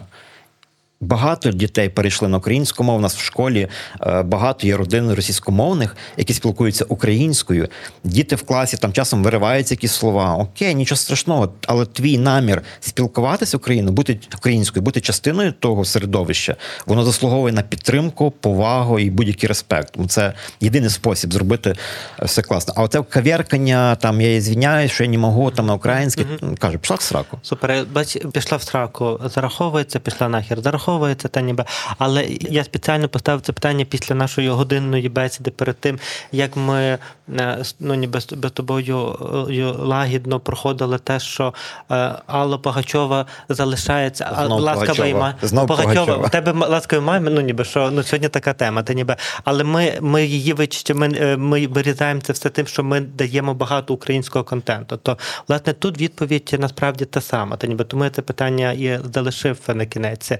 Багато 1.02 1.50
дітей 1.50 1.88
перейшли 1.88 2.28
на 2.28 2.38
українську 2.38 2.84
мову. 2.84 2.98
У 2.98 3.00
нас 3.00 3.16
в 3.16 3.20
школі 3.20 3.68
е, 4.00 4.22
багато 4.22 4.66
є 4.66 4.76
родин 4.76 5.12
російськомовних, 5.12 5.96
які 6.16 6.34
спілкуються 6.34 6.84
українською. 6.88 7.68
Діти 8.04 8.36
в 8.36 8.42
класі 8.42 8.76
там 8.76 8.92
часом 8.92 9.22
вириваються 9.22 9.74
якісь 9.74 9.92
слова. 9.92 10.36
Окей, 10.36 10.74
нічого 10.74 10.96
страшного, 10.96 11.52
але 11.66 11.86
твій 11.86 12.18
намір 12.18 12.62
спілкуватися 12.80 13.56
Україною, 13.56 13.92
бути 13.92 14.20
українською, 14.38 14.82
бути 14.82 15.00
частиною 15.00 15.52
того 15.52 15.84
середовища, 15.84 16.56
воно 16.86 17.04
заслуговує 17.04 17.54
на 17.54 17.62
підтримку, 17.62 18.30
повагу 18.30 18.98
і 18.98 19.10
будь-який 19.10 19.48
респект. 19.48 19.94
Це 20.08 20.32
єдиний 20.60 20.90
спосіб 20.90 21.32
зробити 21.32 21.74
все 22.22 22.42
класно. 22.42 22.74
А 22.76 22.82
оце 22.82 23.02
кав'яркання, 23.02 23.96
там 23.96 24.20
я 24.20 24.40
звіняю, 24.40 24.88
що 24.88 25.04
я 25.04 25.10
не 25.10 25.18
можу 25.18 25.50
там 25.50 25.66
на 25.66 25.74
українській, 25.74 26.22
mm 26.22 26.58
каже, 26.58 26.78
пішла 26.78 26.96
в 26.96 27.02
сраку. 27.02 27.38
Супер, 27.42 27.86
бач, 27.92 28.18
пішла 28.32 28.58
в 28.58 28.62
сраку, 28.62 29.20
зараховується, 29.34 30.00
пішла 30.00 30.28
нахер. 30.28 30.60
Зараховується 30.60 30.91
враховується 30.92 31.28
та 31.28 31.40
ніби. 31.40 31.64
Але 31.98 32.26
я 32.40 32.64
спеціально 32.64 33.08
поставив 33.08 33.40
це 33.40 33.52
питання 33.52 33.84
після 33.84 34.14
нашої 34.14 34.48
годинної 34.48 35.08
бесіди 35.08 35.50
перед 35.50 35.76
тим, 35.76 35.98
як 36.32 36.56
ми 36.56 36.98
е, 37.38 37.58
ну 37.80 37.94
ніби 37.94 38.20
з 38.20 38.24
тобою 38.54 39.16
е, 39.50 39.64
лагідно 39.78 40.40
проходили 40.40 40.98
те, 40.98 41.20
що 41.20 41.54
е, 41.90 42.12
Алла 42.26 42.58
Пугачова 42.58 43.26
залишається 43.48 44.32
а 44.36 44.46
ласкавий 44.46 45.14
май 45.14 45.34
Пугачова. 45.66 46.16
В 46.16 46.30
тебе 46.30 46.52
ласкавий 46.52 47.06
май, 47.06 47.20
ну 47.20 47.40
ніби 47.40 47.64
що 47.64 47.90
ну 47.90 48.02
сьогодні 48.02 48.28
така 48.28 48.52
тема. 48.52 48.82
Та 48.82 48.92
ніби, 48.94 49.16
але 49.44 49.64
ми 49.64 49.98
ми 50.00 50.24
її 50.26 50.52
вичити, 50.52 50.94
ми, 50.94 51.36
ми 51.36 51.66
вирізаємо 51.66 52.20
це 52.20 52.32
все 52.32 52.48
тим, 52.48 52.66
що 52.66 52.84
ми 52.84 53.00
даємо 53.00 53.54
багато 53.54 53.94
українського 53.94 54.44
контенту. 54.44 54.96
То 54.96 55.18
власне 55.48 55.72
тут 55.72 56.00
відповідь 56.00 56.56
насправді 56.58 57.04
та 57.04 57.20
сама. 57.20 57.56
Та 57.56 57.66
ніби 57.66 57.84
тому 57.84 58.04
я 58.04 58.10
це 58.10 58.22
питання 58.22 58.72
і 58.72 59.00
залишив 59.14 59.58
на 59.68 59.86
кінець. 59.86 60.32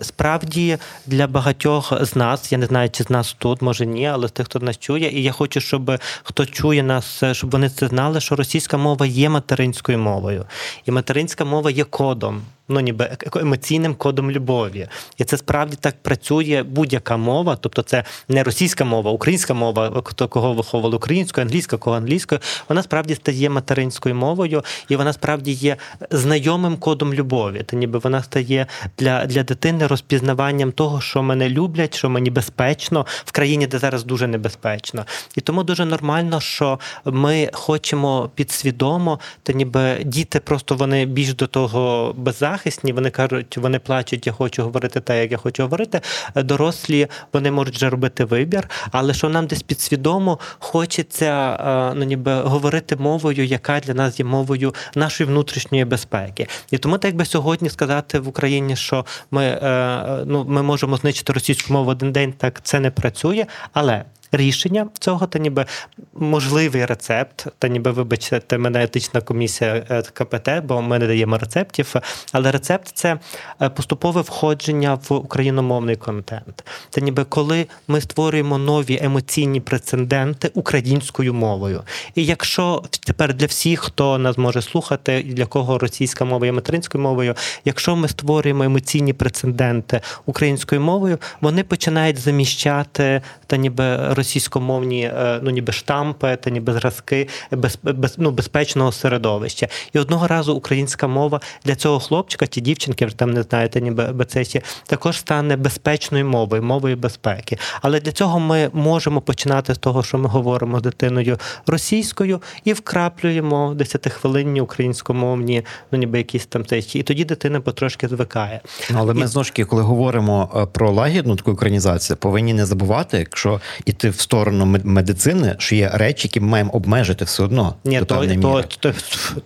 Справді 0.00 0.78
для 1.06 1.26
багатьох 1.26 2.04
з 2.04 2.16
нас, 2.16 2.52
я 2.52 2.58
не 2.58 2.66
знаю, 2.66 2.90
чи 2.90 3.04
з 3.04 3.10
нас 3.10 3.36
тут, 3.38 3.62
може 3.62 3.86
ні, 3.86 4.06
але 4.06 4.28
з 4.28 4.32
тих, 4.32 4.46
хто 4.46 4.58
нас 4.58 4.78
чує, 4.78 5.10
і 5.10 5.22
я 5.22 5.32
хочу, 5.32 5.60
щоб 5.60 5.92
хто 6.22 6.46
чує 6.46 6.82
нас, 6.82 7.22
щоб 7.32 7.50
вони 7.50 7.68
це 7.68 7.88
знали, 7.88 8.20
що 8.20 8.36
російська 8.36 8.76
мова 8.76 9.06
є 9.06 9.28
материнською 9.28 9.98
мовою, 9.98 10.44
і 10.86 10.90
материнська 10.90 11.44
мова 11.44 11.70
є 11.70 11.84
кодом 11.84 12.42
ну 12.72 12.80
ніби 12.80 13.16
емоційним 13.34 13.94
кодом 13.94 14.30
любові. 14.30 14.88
І 15.18 15.24
це 15.24 15.36
справді 15.36 15.76
так 15.80 15.94
працює 16.02 16.64
будь-яка 16.68 17.16
мова, 17.16 17.56
тобто 17.60 17.82
це 17.82 18.04
не 18.28 18.42
російська 18.42 18.84
мова, 18.84 19.10
українська 19.10 19.54
мова, 19.54 20.02
хто 20.04 20.28
кого 20.28 20.54
виховували 20.54 20.96
українською, 20.96 21.46
англійська, 21.46 21.76
кого 21.76 21.96
англійською, 21.96 22.40
вона 22.68 22.82
справді 22.82 23.14
стає 23.14 23.50
материнською 23.50 24.14
мовою, 24.14 24.64
і 24.88 24.96
вона 24.96 25.12
справді 25.12 25.52
є 25.52 25.76
знайомим 26.10 26.76
кодом 26.76 27.14
любові. 27.14 27.62
Та 27.66 27.76
ніби 27.76 27.98
вона 27.98 28.22
стає 28.22 28.66
для, 28.98 29.26
для 29.26 29.42
дитини 29.42 29.86
розпізнаванням 29.86 30.72
того, 30.72 31.00
що 31.00 31.22
мене 31.22 31.48
люблять, 31.48 31.94
що 31.94 32.10
мені 32.10 32.30
безпечно 32.30 33.06
в 33.24 33.32
країні, 33.32 33.66
де 33.66 33.78
зараз 33.78 34.04
дуже 34.04 34.26
небезпечно. 34.26 35.06
І 35.36 35.40
тому 35.40 35.62
дуже 35.62 35.84
нормально, 35.84 36.40
що 36.40 36.78
ми 37.04 37.50
хочемо 37.52 38.30
підсвідомо, 38.34 39.18
та 39.42 39.52
ніби 39.52 40.02
діти 40.04 40.40
просто 40.40 40.74
вони 40.74 41.06
більш 41.06 41.34
до 41.34 41.46
того 41.46 42.14
беззахисні, 42.16 42.61
беззахисні. 42.62 42.92
Вони 42.92 43.10
кажуть, 43.10 43.56
вони 43.56 43.78
плачуть, 43.78 44.26
я 44.26 44.32
хочу 44.32 44.62
говорити 44.62 45.00
те, 45.00 45.22
як 45.22 45.32
я 45.32 45.38
хочу 45.38 45.62
говорити. 45.62 46.00
Дорослі 46.34 47.06
вони 47.32 47.50
можуть 47.50 47.76
вже 47.76 47.90
робити 47.90 48.24
вибір, 48.24 48.68
але 48.92 49.14
що 49.14 49.28
нам 49.28 49.46
десь 49.46 49.62
підсвідомо 49.62 50.38
хочеться 50.58 51.58
е, 51.92 51.94
ну, 51.94 52.04
ніби 52.04 52.34
говорити 52.34 52.96
мовою, 52.96 53.44
яка 53.44 53.80
для 53.80 53.94
нас 53.94 54.18
є 54.18 54.24
мовою 54.24 54.74
нашої 54.94 55.30
внутрішньої 55.30 55.84
безпеки. 55.84 56.48
І 56.70 56.78
тому, 56.78 56.98
так 56.98 57.16
би 57.16 57.24
сьогодні 57.24 57.70
сказати 57.70 58.18
в 58.18 58.28
Україні, 58.28 58.76
що 58.76 59.04
ми, 59.30 59.44
е, 59.44 60.24
ну, 60.26 60.44
ми 60.48 60.62
можемо 60.62 60.96
знищити 60.96 61.32
російську 61.32 61.72
мову 61.72 61.90
один 61.90 62.12
день, 62.12 62.32
так 62.32 62.60
це 62.62 62.80
не 62.80 62.90
працює, 62.90 63.46
але 63.72 64.04
рішення 64.32 64.88
цього, 64.98 65.26
та 65.26 65.38
ніби 65.38 65.66
можливий 66.14 66.86
рецепт, 66.86 67.46
та 67.58 67.68
ніби 67.68 67.90
вибачте, 67.90 68.58
мене 68.58 68.84
етична 68.84 69.20
комісія 69.20 69.84
е, 69.90 70.02
КПТ, 70.02 70.48
бо 70.64 70.82
ми 70.82 70.98
не 70.98 71.06
даємо 71.06 71.38
рецептів. 71.38 71.94
Але 72.32 72.52
рецепт 72.52 72.88
це 72.94 73.18
е, 73.62 73.68
поступове 73.68 74.20
входження 74.20 74.98
в 75.08 75.12
україномовний 75.12 75.96
контент. 75.96 76.64
Це 76.90 77.00
ніби 77.00 77.24
коли 77.24 77.66
ми 77.88 78.00
створюємо 78.00 78.58
нові 78.58 78.98
емоційні 79.02 79.60
прецеденти 79.60 80.50
українською 80.54 81.34
мовою. 81.34 81.82
І 82.14 82.24
якщо 82.24 82.82
тепер 83.06 83.34
для 83.34 83.46
всіх, 83.46 83.80
хто 83.80 84.18
нас 84.18 84.38
може 84.38 84.62
слухати, 84.62 85.22
для 85.22 85.46
кого 85.46 85.78
російська 85.78 86.24
мова 86.24 86.46
є 86.46 86.52
материнською 86.52 87.02
мовою, 87.02 87.34
якщо 87.64 87.96
ми 87.96 88.08
створюємо 88.08 88.64
емоційні 88.64 89.12
прецеденти 89.12 90.00
українською 90.26 90.80
мовою, 90.80 91.18
вони 91.40 91.64
починають 91.64 92.18
заміщати 92.18 93.22
та 93.46 93.56
ніби 93.56 94.14
російськомовні 94.22 95.02
е, 95.02 95.40
ну 95.42 95.50
ніби 95.50 95.72
штампи 95.72 96.36
та 96.36 96.50
ніби 96.50 96.72
зразки 96.72 97.28
без, 97.50 97.78
без, 97.82 98.14
ну, 98.18 98.30
безпечного 98.30 98.92
середовища. 98.92 99.68
І 99.92 99.98
одного 99.98 100.26
разу 100.26 100.54
українська 100.54 101.06
мова 101.06 101.40
для 101.64 101.74
цього 101.74 102.00
хлопчика 102.00 102.46
чи 102.46 102.60
дівчинки, 102.60 103.06
вже 103.06 103.16
там 103.16 103.30
не 103.30 103.42
знаєте, 103.42 103.80
ніби 103.80 104.04
бецесі, 104.12 104.62
також 104.86 105.18
стане 105.18 105.56
безпечною 105.56 106.24
мовою, 106.24 106.62
мовою 106.62 106.96
безпеки. 106.96 107.58
Але 107.82 108.00
для 108.00 108.12
цього 108.12 108.40
ми 108.40 108.70
можемо 108.72 109.20
починати 109.20 109.74
з 109.74 109.78
того, 109.78 110.02
що 110.02 110.18
ми 110.18 110.28
говоримо 110.28 110.78
з 110.78 110.82
дитиною 110.82 111.38
російською, 111.66 112.42
і 112.64 112.72
вкраплюємо 112.72 113.74
десятихвилинні 113.74 114.60
українськомовні, 114.60 115.62
ну 115.92 115.98
ніби 115.98 116.18
якісь 116.18 116.46
там 116.46 116.64
течі. 116.64 116.98
І 116.98 117.02
тоді 117.02 117.24
дитина 117.24 117.60
потрошки 117.60 118.08
звикає. 118.08 118.60
Ну, 118.90 118.96
але 119.00 119.12
і... 119.12 119.16
ми 119.16 119.26
знову 119.26 119.44
ж 119.44 119.50
таки, 119.50 119.64
коли 119.64 119.82
говоримо 119.82 120.50
е, 120.56 120.66
про 120.66 120.90
лагідну 120.90 121.36
таку 121.36 121.52
українізацію, 121.52 122.16
повинні 122.16 122.54
не 122.54 122.66
забувати, 122.66 123.18
якщо 123.18 123.60
іти 123.84 124.11
в 124.12 124.20
сторону 124.20 124.64
мед- 124.64 124.86
медицини, 124.86 125.54
що 125.58 125.74
є 125.74 125.90
речі, 125.94 126.28
які 126.28 126.40
ми 126.40 126.46
маємо 126.46 126.70
обмежити 126.72 127.24
все 127.24 127.42
одно. 127.42 127.74
Ні, 127.84 127.98
до 127.98 128.04
то, 128.04 128.26
то, 128.40 128.62
то, 128.80 128.92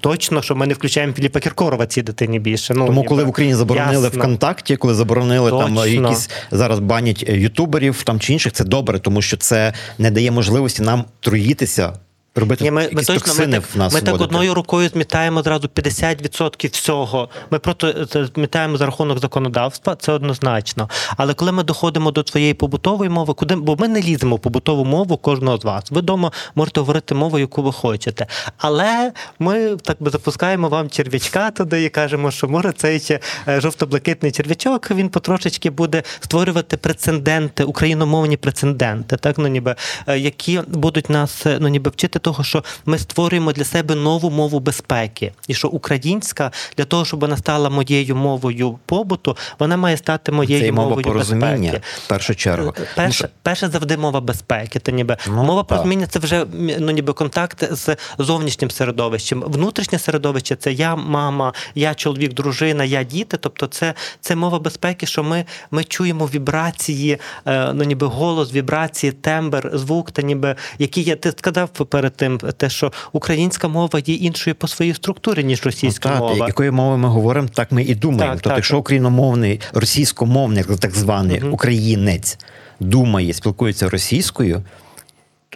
точно, 0.00 0.42
що 0.42 0.54
ми 0.56 0.66
не 0.66 0.74
включаємо 0.74 1.12
Філіпа 1.12 1.40
Кіркорова 1.40 1.86
цій 1.86 2.02
дитині 2.02 2.38
більше. 2.38 2.74
Ну, 2.74 2.86
Тому, 2.86 3.04
коли 3.04 3.24
в 3.24 3.28
Україні 3.28 3.54
заборонили 3.54 4.04
ясно. 4.04 4.20
ВКонтакті, 4.20 4.76
коли 4.76 4.94
заборонили 4.94 5.50
там 5.50 5.74
якісь 5.76 6.30
зараз 6.50 6.78
банять 6.78 7.24
е, 7.28 7.36
ютуберів 7.38 8.02
там 8.02 8.20
чи 8.20 8.32
інших, 8.32 8.52
це 8.52 8.64
добре, 8.64 8.98
тому 8.98 9.22
що 9.22 9.36
це 9.36 9.72
не 9.98 10.10
дає 10.10 10.30
можливості 10.30 10.82
нам 10.82 11.04
труїтися, 11.20 11.92
робити 12.36 12.64
Ні, 12.64 12.70
ми, 12.70 12.88
ми, 12.92 13.02
точно, 13.02 13.14
токсини 13.14 13.46
ми, 13.46 13.52
так, 13.52 13.74
в 13.74 13.78
нас. 13.78 13.94
ми 13.94 14.00
так 14.00 14.20
одною 14.20 14.54
рукою 14.54 14.88
змітаємо 14.88 15.42
зразу 15.42 15.68
50% 15.68 16.72
всього. 16.72 17.28
Ми 17.50 17.58
просто 17.58 18.06
змітаємо 18.34 18.76
за 18.76 18.86
рахунок 18.86 19.18
законодавства, 19.18 19.96
це 19.96 20.12
однозначно. 20.12 20.88
Але 21.16 21.34
коли 21.34 21.52
ми 21.52 21.62
доходимо 21.62 22.10
до 22.10 22.22
твоєї 22.22 22.54
побутової 22.54 23.10
мови, 23.10 23.34
куди 23.34 23.56
бо 23.56 23.76
ми 23.76 23.88
не 23.88 24.02
ліземо 24.02 24.36
в 24.36 24.40
побутову 24.40 24.84
мову 24.84 25.16
кожного 25.16 25.58
з 25.58 25.64
вас. 25.64 25.90
Ви 25.90 26.00
вдома 26.00 26.32
можете 26.54 26.80
говорити 26.80 27.14
мову, 27.14 27.38
яку 27.38 27.62
ви 27.62 27.72
хочете. 27.72 28.26
Але 28.58 29.12
ми 29.38 29.76
так 29.76 29.96
би 30.00 30.10
запускаємо 30.10 30.68
вам 30.68 30.90
черв'ячка 30.90 31.50
туди 31.50 31.84
і 31.84 31.88
кажемо, 31.88 32.30
що 32.30 32.48
може 32.48 32.72
цей 32.72 33.00
ще, 33.00 33.20
е, 33.48 33.60
жовто-блакитний 33.60 34.32
черв'ячок 34.32 34.90
він 34.90 35.08
потрошечки 35.08 35.70
буде 35.70 36.02
створювати 36.20 36.76
прецеденти, 36.76 37.64
україномовні 37.64 38.36
прецеденти, 38.36 39.16
так 39.16 39.38
ну 39.38 39.48
ніби 39.48 39.74
е, 40.06 40.18
які 40.18 40.60
будуть 40.68 41.10
нас 41.10 41.46
е, 41.46 41.58
ну 41.60 41.68
ніби 41.68 41.90
вчити 41.90 42.18
того, 42.26 42.44
що 42.44 42.64
ми 42.86 42.98
створюємо 42.98 43.52
для 43.52 43.64
себе 43.64 43.94
нову 43.94 44.30
мову 44.30 44.60
безпеки, 44.60 45.32
і 45.48 45.54
що 45.54 45.68
українська 45.68 46.50
для 46.76 46.84
того, 46.84 47.04
щоб 47.04 47.20
вона 47.20 47.36
стала 47.36 47.70
моєю 47.70 48.16
мовою 48.16 48.78
побуту, 48.86 49.36
вона 49.58 49.76
має 49.76 49.96
стати 49.96 50.32
моєю 50.32 50.60
Це 50.60 50.66
є 50.66 50.72
мова 50.72 50.88
мовою 50.88 51.04
порозуміння 51.04 51.48
безпеки. 51.72 51.82
в 52.04 52.08
першу 52.08 52.34
чергу. 52.34 52.74
Перше, 52.96 53.18
що- 53.18 53.28
перше 53.42 53.68
завжди 53.68 53.96
мова 53.96 54.20
безпеки. 54.20 54.78
Та 54.78 54.92
ніби 54.92 55.16
Ну, 55.28 55.44
мова 55.44 55.60
так. 55.62 55.68
порозуміння 55.68 56.06
це 56.06 56.18
вже 56.18 56.46
ну 56.78 56.90
ніби 56.90 57.12
контакт 57.12 57.64
з 57.74 57.96
зовнішнім 58.18 58.70
середовищем. 58.70 59.44
Внутрішнє 59.46 59.98
середовище 59.98 60.56
це 60.56 60.72
я, 60.72 60.96
мама, 60.96 61.52
я, 61.74 61.94
чоловік, 61.94 62.32
дружина, 62.34 62.84
я 62.84 63.02
діти. 63.02 63.36
Тобто, 63.36 63.66
це, 63.66 63.94
це 64.20 64.36
мова 64.36 64.58
безпеки, 64.58 65.06
що 65.06 65.22
ми, 65.22 65.44
ми 65.70 65.84
чуємо 65.84 66.26
вібрації, 66.26 67.18
е, 67.46 67.72
ну 67.74 67.84
ніби 67.84 68.06
голос, 68.06 68.52
вібрації, 68.52 69.12
тембр, 69.12 69.70
звук, 69.74 70.10
та 70.10 70.22
ніби 70.22 70.56
які 70.78 71.02
я 71.02 71.16
ти 71.16 71.30
сказав 71.30 71.68
перед 71.68 72.15
тим, 72.16 72.38
те, 72.38 72.70
що 72.70 72.92
українська 73.12 73.68
мова 73.68 74.02
є 74.06 74.14
іншою 74.14 74.56
по 74.56 74.68
своїй 74.68 74.94
структурі, 74.94 75.44
ніж 75.44 75.66
російська 75.66 76.08
Ну, 76.08 76.14
так, 76.14 76.22
мова. 76.22 76.46
якою 76.46 76.72
мовою 76.72 76.98
ми 76.98 77.08
говоримо, 77.08 77.48
так 77.48 77.72
ми 77.72 77.82
і 77.82 77.94
думаємо. 77.94 78.24
Так, 78.24 78.34
тобто, 78.34 78.48
так. 78.50 78.56
якщо 78.56 78.78
україномовний, 78.78 79.60
російськомовний, 79.72 80.64
так 80.64 80.94
званий 80.94 81.42
українець 81.42 82.38
думає, 82.80 83.32
спілкується 83.32 83.88
російською, 83.88 84.62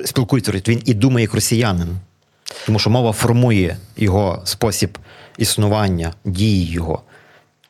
спілкується, 0.04 0.52
він 0.68 0.82
і 0.84 0.94
думає 0.94 1.24
як 1.24 1.34
росіянин. 1.34 1.88
Тому 2.66 2.78
що 2.78 2.90
мова 2.90 3.12
формує 3.12 3.76
його 3.96 4.42
спосіб 4.44 4.98
існування, 5.38 6.12
дії 6.24 6.66
його. 6.66 7.02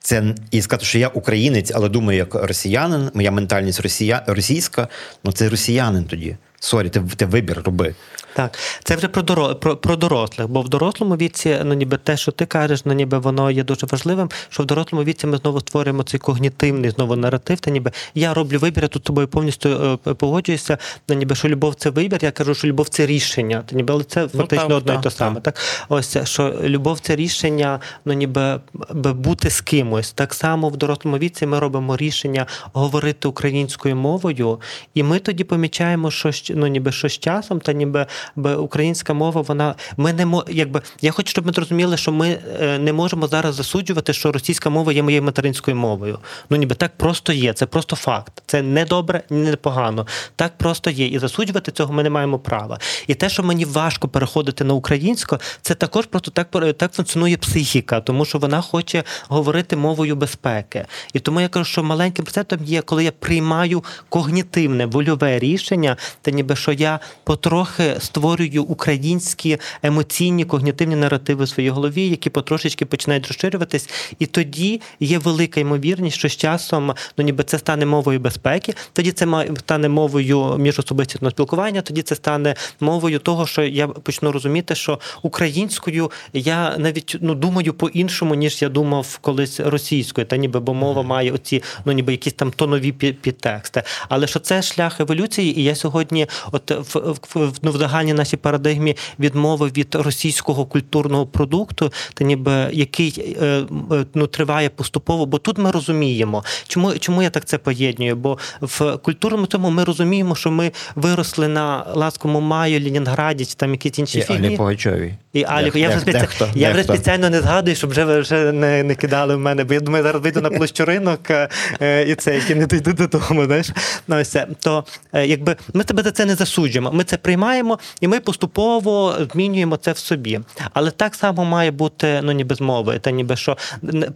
Це 0.02 0.34
і 0.50 0.62
сказати, 0.62 0.84
що 0.84 0.98
я 0.98 1.08
українець, 1.08 1.72
але 1.74 1.88
думаю 1.88 2.18
як 2.18 2.34
росіянин, 2.34 3.10
моя 3.14 3.30
ментальність 3.30 3.80
росія, 3.80 4.22
російська, 4.26 4.88
ну 5.24 5.32
це 5.32 5.48
росіянин 5.48 6.04
тоді. 6.04 6.36
Sorry, 6.60 6.88
ти, 6.88 7.02
ти 7.16 7.26
вибір 7.26 7.62
роби. 7.64 7.94
Так, 8.34 8.58
це 8.84 8.96
вже 8.96 9.08
про 9.08 9.22
доро... 9.22 9.54
про, 9.54 9.76
про 9.76 9.96
дорослих, 9.96 10.48
бо 10.48 10.62
в 10.62 10.68
дорослому 10.68 11.16
віці, 11.16 11.58
ну 11.64 11.74
ніби 11.74 11.96
те, 11.96 12.16
що 12.16 12.32
ти 12.32 12.46
кажеш, 12.46 12.84
ну 12.84 12.92
ніби 12.92 13.18
воно 13.18 13.50
є 13.50 13.64
дуже 13.64 13.86
важливим. 13.86 14.30
Що 14.48 14.62
в 14.62 14.66
дорослому 14.66 15.04
віці 15.04 15.26
ми 15.26 15.36
знову 15.36 15.60
створюємо 15.60 16.02
цей 16.02 16.20
когнітивний 16.20 16.90
знову 16.90 17.16
наратив. 17.16 17.60
Та 17.60 17.70
ніби 17.70 17.90
я 18.14 18.34
роблю 18.34 18.58
вибір, 18.58 18.82
я 18.82 18.88
тут 18.88 19.02
з 19.02 19.06
тобою 19.06 19.28
повністю 19.28 19.98
е, 20.06 20.14
погоджуюся. 20.14 20.78
Ну 21.08 21.14
ніби 21.14 21.34
що 21.34 21.48
любов 21.48 21.74
це 21.74 21.90
вибір. 21.90 22.18
Я 22.22 22.30
кажу, 22.30 22.54
що 22.54 22.68
любов 22.68 22.88
це 22.88 23.06
рішення. 23.06 23.62
Та 23.66 23.76
ніби 23.76 23.94
але 23.94 24.04
це 24.04 24.28
фактично 24.28 24.68
так, 24.68 24.76
одно 24.76 24.94
і 24.94 25.02
те 25.02 25.10
саме. 25.10 25.40
Так, 25.40 25.60
ось 25.88 26.16
що 26.24 26.54
любов 26.62 27.00
це 27.00 27.16
рішення, 27.16 27.80
ну 28.04 28.12
ніби 28.12 28.60
би 28.90 29.12
бути 29.12 29.50
з 29.50 29.60
кимось. 29.60 30.12
Так 30.12 30.34
само 30.34 30.68
в 30.68 30.76
дорослому 30.76 31.18
віці 31.18 31.46
ми 31.46 31.58
робимо 31.58 31.96
рішення 31.96 32.46
говорити 32.72 33.28
українською 33.28 33.96
мовою, 33.96 34.60
і 34.94 35.02
ми 35.02 35.18
тоді 35.18 35.44
помічаємо, 35.44 36.10
що 36.10 36.30
ну 36.50 36.66
ніби 36.66 36.92
що 36.92 37.08
з 37.08 37.18
часом, 37.18 37.60
та 37.60 37.72
ніби 37.72 38.06
би 38.36 38.56
українська 38.56 39.14
мова, 39.14 39.40
вона 39.40 39.74
ми 39.96 40.12
не 40.12 40.26
мо, 40.26 40.44
якби 40.48 40.82
я 41.00 41.10
хочу, 41.10 41.30
щоб 41.30 41.46
ми 41.46 41.52
зрозуміли, 41.52 41.96
що 41.96 42.12
ми 42.12 42.38
е, 42.60 42.78
не 42.78 42.92
можемо 42.92 43.26
зараз 43.26 43.54
засуджувати, 43.54 44.12
що 44.12 44.32
російська 44.32 44.70
мова 44.70 44.92
є 44.92 45.02
моєю 45.02 45.22
материнською 45.22 45.76
мовою. 45.76 46.18
Ну 46.50 46.56
ніби 46.56 46.74
так 46.74 46.92
просто 46.96 47.32
є. 47.32 47.52
Це 47.52 47.66
просто 47.66 47.96
факт. 47.96 48.42
Це 48.46 48.62
не 48.62 48.84
добре, 48.84 49.22
не 49.30 49.56
погано. 49.56 50.06
Так 50.36 50.58
просто 50.58 50.90
є. 50.90 51.06
І 51.06 51.18
засуджувати 51.18 51.72
цього 51.72 51.92
ми 51.92 52.02
не 52.02 52.10
маємо 52.10 52.38
права. 52.38 52.78
І 53.06 53.14
те, 53.14 53.28
що 53.28 53.42
мені 53.42 53.64
важко 53.64 54.08
переходити 54.08 54.64
на 54.64 54.74
українську, 54.74 55.38
це 55.62 55.74
також 55.74 56.06
просто 56.06 56.30
так 56.30 56.48
так 56.76 56.92
функціонує 56.92 57.36
психіка, 57.36 58.00
тому 58.00 58.24
що 58.24 58.38
вона 58.38 58.60
хоче 58.60 59.04
говорити 59.28 59.76
мовою 59.76 60.16
безпеки. 60.16 60.86
І 61.12 61.20
тому 61.20 61.40
я 61.40 61.48
кажу, 61.48 61.64
що 61.64 61.82
маленьким 61.82 62.24
процентом 62.24 62.58
є, 62.64 62.82
коли 62.82 63.04
я 63.04 63.12
приймаю 63.12 63.84
когнітивне 64.08 64.86
вольове 64.86 65.38
рішення, 65.38 65.96
та 66.22 66.30
ніби 66.30 66.56
що 66.56 66.72
я 66.72 67.00
потрохи 67.24 67.96
створюю 68.10 68.64
українські 68.64 69.58
емоційні 69.82 70.44
когнітивні 70.44 70.96
наративи 70.96 71.44
в 71.44 71.48
своїй 71.48 71.70
голові, 71.70 72.08
які 72.08 72.30
потрошечки 72.30 72.86
починають 72.86 73.28
розширюватись, 73.28 73.88
і 74.18 74.26
тоді 74.26 74.80
є 75.00 75.18
велика 75.18 75.60
ймовірність, 75.60 76.16
що 76.16 76.28
з 76.28 76.36
часом 76.36 76.94
ну 77.18 77.24
ніби 77.24 77.44
це 77.44 77.58
стане 77.58 77.86
мовою 77.86 78.20
безпеки, 78.20 78.74
тоді 78.92 79.12
це 79.12 79.46
стане 79.58 79.88
мовою 79.88 80.56
міжособистісного 80.58 81.30
спілкування, 81.30 81.82
тоді 81.82 82.02
це 82.02 82.14
стане 82.14 82.54
мовою 82.80 83.18
того, 83.18 83.46
що 83.46 83.62
я 83.62 83.88
почну 83.88 84.32
розуміти, 84.32 84.74
що 84.74 84.98
українською 85.22 86.10
я 86.32 86.76
навіть 86.78 87.16
ну 87.20 87.34
думаю 87.34 87.74
по-іншому, 87.74 88.34
ніж 88.34 88.62
я 88.62 88.68
думав 88.68 89.18
колись 89.20 89.60
російською, 89.60 90.26
та 90.26 90.36
ніби 90.36 90.60
бо 90.60 90.74
мова 90.74 91.02
має 91.02 91.32
оці 91.32 91.62
ну 91.84 91.92
ніби 91.92 92.12
якісь 92.12 92.32
там 92.32 92.50
тонові 92.50 92.92
пі- 92.92 93.12
підтексти. 93.12 93.82
Але 94.08 94.26
що 94.26 94.38
це 94.40 94.62
шлях 94.62 95.00
еволюції, 95.00 95.60
і 95.60 95.64
я 95.64 95.74
сьогодні, 95.74 96.26
от 96.52 96.70
в, 96.70 96.98
в, 97.34 97.48
в, 97.48 97.58
ну, 97.62 97.72
в 97.72 97.78
загальній 98.00 98.12
нашій 98.12 98.36
парадигмі 98.36 98.96
відмови 99.18 99.68
від 99.68 99.94
російського 99.94 100.66
культурного 100.66 101.26
продукту, 101.26 101.92
та 102.14 102.24
ніби 102.24 102.68
який 102.72 103.36
е, 103.42 103.64
е, 103.92 104.04
ну 104.14 104.26
триває 104.26 104.68
поступово, 104.68 105.26
бо 105.26 105.38
тут 105.38 105.58
ми 105.58 105.70
розуміємо, 105.70 106.44
чому 106.68 106.92
чому 106.98 107.22
я 107.22 107.30
так 107.30 107.44
це 107.44 107.58
поєдную? 107.58 108.16
Бо 108.16 108.38
в 108.60 108.96
культурному 108.96 109.46
тому 109.46 109.70
ми 109.70 109.84
розуміємо, 109.84 110.34
що 110.34 110.50
ми 110.50 110.72
виросли 110.94 111.48
на 111.48 111.86
ласкому 111.94 112.40
маю, 112.40 112.80
Ленінграді 112.84 113.44
чи 113.44 113.54
там 113.54 113.70
якісь 113.70 113.98
інші 113.98 114.20
фігні. 114.20 114.48
Алі 114.48 114.56
Пугачовій. 114.56 115.14
І 115.32 115.44
Алі, 115.44 115.72
я 115.74 115.88
вже, 115.88 116.00
спеці... 116.00 116.26
я 116.54 116.72
вже 116.72 116.82
спеціально 116.82 117.30
не 117.30 117.40
згадую, 117.40 117.76
щоб 117.76 117.90
вже, 117.90 118.20
вже 118.20 118.52
не, 118.52 118.82
не 118.82 118.94
кидали 118.94 119.36
в 119.36 119.38
мене, 119.38 119.64
бо 119.64 119.74
я 119.74 119.80
думаю, 119.80 120.04
зараз 120.04 120.22
вийду 120.22 120.40
на 120.40 120.50
площу 120.50 120.84
ринок 120.84 121.20
е, 121.30 122.04
і 122.08 122.14
це, 122.14 122.34
які 122.34 122.54
не 122.54 122.66
дійду 122.66 122.92
додому. 122.92 123.44
Знаєш? 123.44 123.70
Ну, 124.08 124.20
ось. 124.20 124.36
То 124.60 124.84
якби 125.12 125.56
ми 125.74 125.84
тебе 125.84 126.02
за 126.02 126.10
це 126.10 126.24
не 126.24 126.34
засуджуємо. 126.34 126.92
Ми 126.92 127.04
це 127.04 127.16
приймаємо 127.16 127.78
і 128.00 128.08
ми 128.08 128.20
поступово 128.20 129.16
змінюємо 129.32 129.76
це 129.76 129.92
в 129.92 129.98
собі. 129.98 130.40
Але 130.72 130.90
так 130.90 131.14
само 131.14 131.44
має 131.44 131.70
бути 131.70 132.20
ну, 132.22 132.32
ніби 132.32 132.54
з 132.54 132.60
мови. 132.60 132.98
Та 132.98 133.10
ніби 133.10 133.36
що 133.36 133.56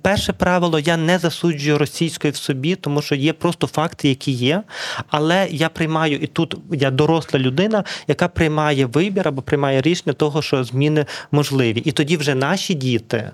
перше 0.03 0.33
правило 0.33 0.79
я 0.79 0.97
не 0.97 1.19
засуджую 1.19 1.79
російської 1.79 2.33
в 2.33 2.37
собі, 2.37 2.75
тому 2.75 3.03
що 3.03 3.15
є 3.15 3.33
просто 3.33 3.67
факти, 3.67 4.09
які 4.09 4.33
є. 4.33 4.63
Але 5.09 5.49
я 5.51 5.69
приймаю, 5.69 6.19
і 6.19 6.27
тут 6.27 6.57
я 6.73 6.91
доросла 6.91 7.41
людина, 7.41 7.85
яка 8.09 8.29
приймає 8.29 8.87
вибір 8.87 9.29
або 9.29 9.43
приймає 9.43 9.83
рішення 9.83 10.13
того, 10.13 10.43
що 10.43 10.65
зміни 10.65 11.07
можливі. 11.33 11.79
І 11.79 11.93
тоді 11.93 12.17
вже 12.17 12.35
наші 12.35 12.75
діти. 12.75 13.31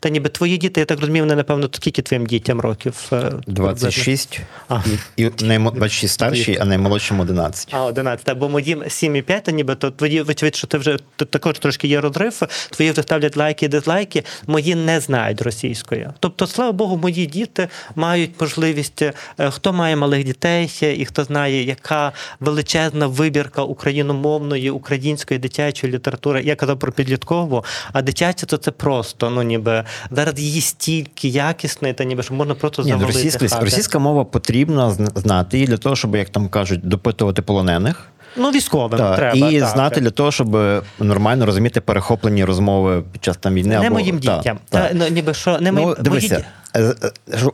Та 0.00 0.08
ніби 0.08 0.28
твої 0.28 0.58
діти, 0.58 0.80
я 0.80 0.86
так 0.86 1.00
розумію, 1.00 1.24
вони, 1.24 1.34
напевно, 1.36 1.68
скільки 1.72 2.02
твоїм 2.02 2.26
дітям 2.26 2.60
років? 2.60 2.94
е, 3.12 3.32
26, 3.46 4.40
А. 4.68 4.80
і, 5.16 5.22
і 5.22 5.26
наймо- 5.26 5.72
26 5.74 6.14
старший, 6.14 6.58
а 6.60 6.64
наймолодшим 6.64 7.20
11. 7.20 7.68
А, 7.72 7.84
11. 7.84 8.24
Та, 8.26 8.34
бо 8.34 8.48
моїм 8.48 8.82
7 8.88 9.16
і 9.16 9.22
5, 9.22 9.44
то 9.44 9.50
ніби 9.50 9.74
то 9.74 9.90
твої, 9.90 10.22
вочевидь, 10.22 10.56
що 10.56 10.66
ти 10.66 10.78
вже 10.78 10.98
тут 11.16 11.30
також 11.30 11.58
трошки 11.58 11.88
є 11.88 12.00
розрив, 12.00 12.42
твої 12.70 12.90
вже 12.90 13.02
ставлять 13.02 13.36
лайки 13.36 13.66
і 13.66 13.68
дизлайки, 13.68 14.24
мої 14.46 14.74
не 14.74 15.00
знають 15.00 15.42
російської. 15.42 16.08
Тобто, 16.20 16.46
слава 16.46 16.72
Богу, 16.72 16.96
мої 16.96 17.26
діти 17.26 17.68
мають 17.96 18.30
можливість, 18.40 19.02
е, 19.02 19.12
хто 19.50 19.72
має 19.72 19.96
малих 19.96 20.24
дітей 20.24 20.70
і 20.96 21.04
хто 21.04 21.24
знає, 21.24 21.62
яка 21.64 22.12
величезна 22.40 23.06
вибірка 23.06 23.62
україномовної, 23.62 24.70
української 24.70 25.40
дитячої 25.40 25.92
літератури. 25.92 26.42
Я 26.44 26.56
казав 26.56 26.78
про 26.78 26.92
підліткову, 26.92 27.64
а 27.92 28.02
дитяча 28.02 28.46
то 28.46 28.56
це 28.56 28.70
просто, 28.70 29.30
ну 29.30 29.42
ніби 29.42 29.71
зараз 30.10 30.38
її 30.40 30.60
стільки 30.60 31.28
якісної, 31.28 31.94
та 31.94 32.04
ніби 32.04 32.22
що 32.22 32.34
можна 32.34 32.54
просто 32.54 32.82
Ні, 32.82 32.92
ну, 32.92 32.98
завалити. 32.98 33.18
російська, 33.18 33.48
хати. 33.48 33.64
російська 33.64 33.98
мова 33.98 34.24
потрібна 34.24 34.90
знати 35.14 35.60
і 35.60 35.66
для 35.66 35.76
того, 35.76 35.96
щоб, 35.96 36.16
як 36.16 36.28
там 36.28 36.48
кажуть, 36.48 36.88
допитувати 36.88 37.42
полонених. 37.42 38.06
Ну, 38.36 38.50
військовим 38.50 38.98
Так, 38.98 39.16
треба. 39.16 39.48
і 39.50 39.60
так. 39.60 39.68
знати 39.68 40.00
для 40.00 40.10
того, 40.10 40.32
щоб 40.32 40.58
нормально 41.00 41.46
розуміти 41.46 41.80
перехоплені 41.80 42.44
розмови 42.44 43.02
під 43.12 43.24
час 43.24 43.36
там 43.36 43.54
війни. 43.54 43.68
Не 43.78 43.86
або, 43.86 43.94
моїм 43.94 44.18
дітям. 44.18 44.58
Та, 44.68 44.88
Та, 44.88 44.90
ну, 44.94 45.08
ніби 45.08 45.34
що, 45.34 45.58
не 45.60 45.72
Ну, 45.72 45.80
моїм 45.82 45.96
дивися, 46.00 46.28
мої... 46.28 46.40
ді- 46.42 46.44
Е, 46.44 46.48
е, 46.48 46.61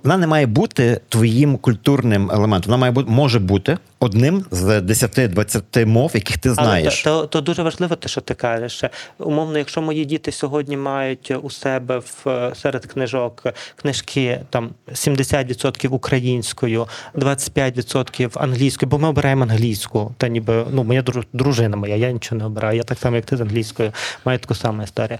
вона 0.04 0.16
не 0.16 0.26
має 0.26 0.46
бути 0.46 1.00
твоїм 1.08 1.56
культурним 1.56 2.30
елементом. 2.30 2.70
Вона 2.70 2.80
має 2.80 2.92
бути 2.92 3.10
може 3.10 3.38
бути 3.38 3.78
одним 4.00 4.44
з 4.50 4.80
10-20 4.80 5.86
мов, 5.86 6.10
яких 6.14 6.38
ти 6.38 6.54
знаєш. 6.54 7.06
Але 7.06 7.16
то, 7.16 7.22
то, 7.22 7.26
то 7.26 7.40
дуже 7.40 7.62
важливо, 7.62 7.96
те, 7.96 8.08
що 8.08 8.20
ти 8.20 8.34
кажеш. 8.34 8.84
Умовно, 9.18 9.58
якщо 9.58 9.82
мої 9.82 10.04
діти 10.04 10.32
сьогодні 10.32 10.76
мають 10.76 11.32
у 11.42 11.50
себе 11.50 11.98
в 11.98 12.52
серед 12.54 12.86
книжок 12.86 13.46
книжки 13.76 14.40
там 14.50 14.70
70% 14.88 15.88
українською, 15.88 16.86
25% 17.14 18.30
англійською, 18.34 18.90
бо 18.90 18.98
ми 18.98 19.08
обираємо 19.08 19.42
англійську. 19.42 20.14
Та 20.18 20.28
ніби 20.28 20.64
ну 20.70 20.84
моя 20.84 21.04
дружина 21.32 21.76
моя, 21.76 21.96
я 21.96 22.12
нічого 22.12 22.38
не 22.38 22.44
обираю. 22.44 22.76
Я 22.76 22.82
так 22.82 22.98
само, 22.98 23.16
як 23.16 23.24
ти 23.24 23.36
з 23.36 23.40
англійською, 23.40 23.92
маю 24.24 24.38
таку 24.38 24.54
саму 24.54 24.82
історію. 24.82 25.18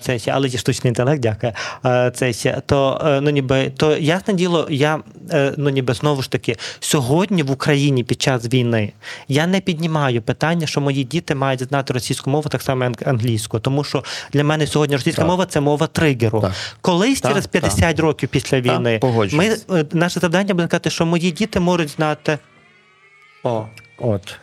Це 0.00 0.18
але 0.26 0.48
є 0.48 0.58
штучний 0.58 0.88
інтелект, 0.88 1.20
дякую. 1.20 1.52
Це 2.14 2.62
то 2.66 3.00
ну 3.22 3.30
ніби 3.34 3.72
то 3.76 3.96
ясне 3.96 4.34
діло, 4.34 4.66
я 4.70 5.02
ну 5.56 5.70
ніби 5.70 5.94
знову 5.94 6.22
ж 6.22 6.30
таки 6.30 6.56
сьогодні 6.80 7.42
в 7.42 7.50
Україні 7.50 8.04
під 8.04 8.22
час 8.22 8.52
війни 8.52 8.92
я 9.28 9.46
не 9.46 9.60
піднімаю 9.60 10.22
питання, 10.22 10.66
що 10.66 10.80
мої 10.80 11.04
діти 11.04 11.34
мають 11.34 11.62
знати 11.62 11.92
російську 11.92 12.30
мову 12.30 12.48
так 12.48 12.62
само 12.62 12.92
англійську, 13.06 13.58
тому 13.58 13.84
що 13.84 14.04
для 14.32 14.44
мене 14.44 14.66
сьогодні 14.66 14.96
російська 14.96 15.22
так. 15.22 15.30
мова 15.30 15.46
це 15.46 15.60
мова 15.60 15.86
тригеру. 15.86 16.40
Так. 16.40 16.52
Колись 16.80 17.20
так, 17.20 17.32
через 17.32 17.46
50 17.46 18.00
років 18.00 18.28
після 18.28 18.60
війни 18.60 19.00
ми 19.32 19.56
е, 19.70 19.84
наше 19.92 20.20
завдання 20.20 20.54
буде 20.54 20.66
сказати, 20.66 20.90
що 20.90 21.06
мої 21.06 21.30
діти 21.30 21.60
можуть 21.60 21.88
знати. 21.88 22.38
О, 23.42 23.66
от. 23.98 24.38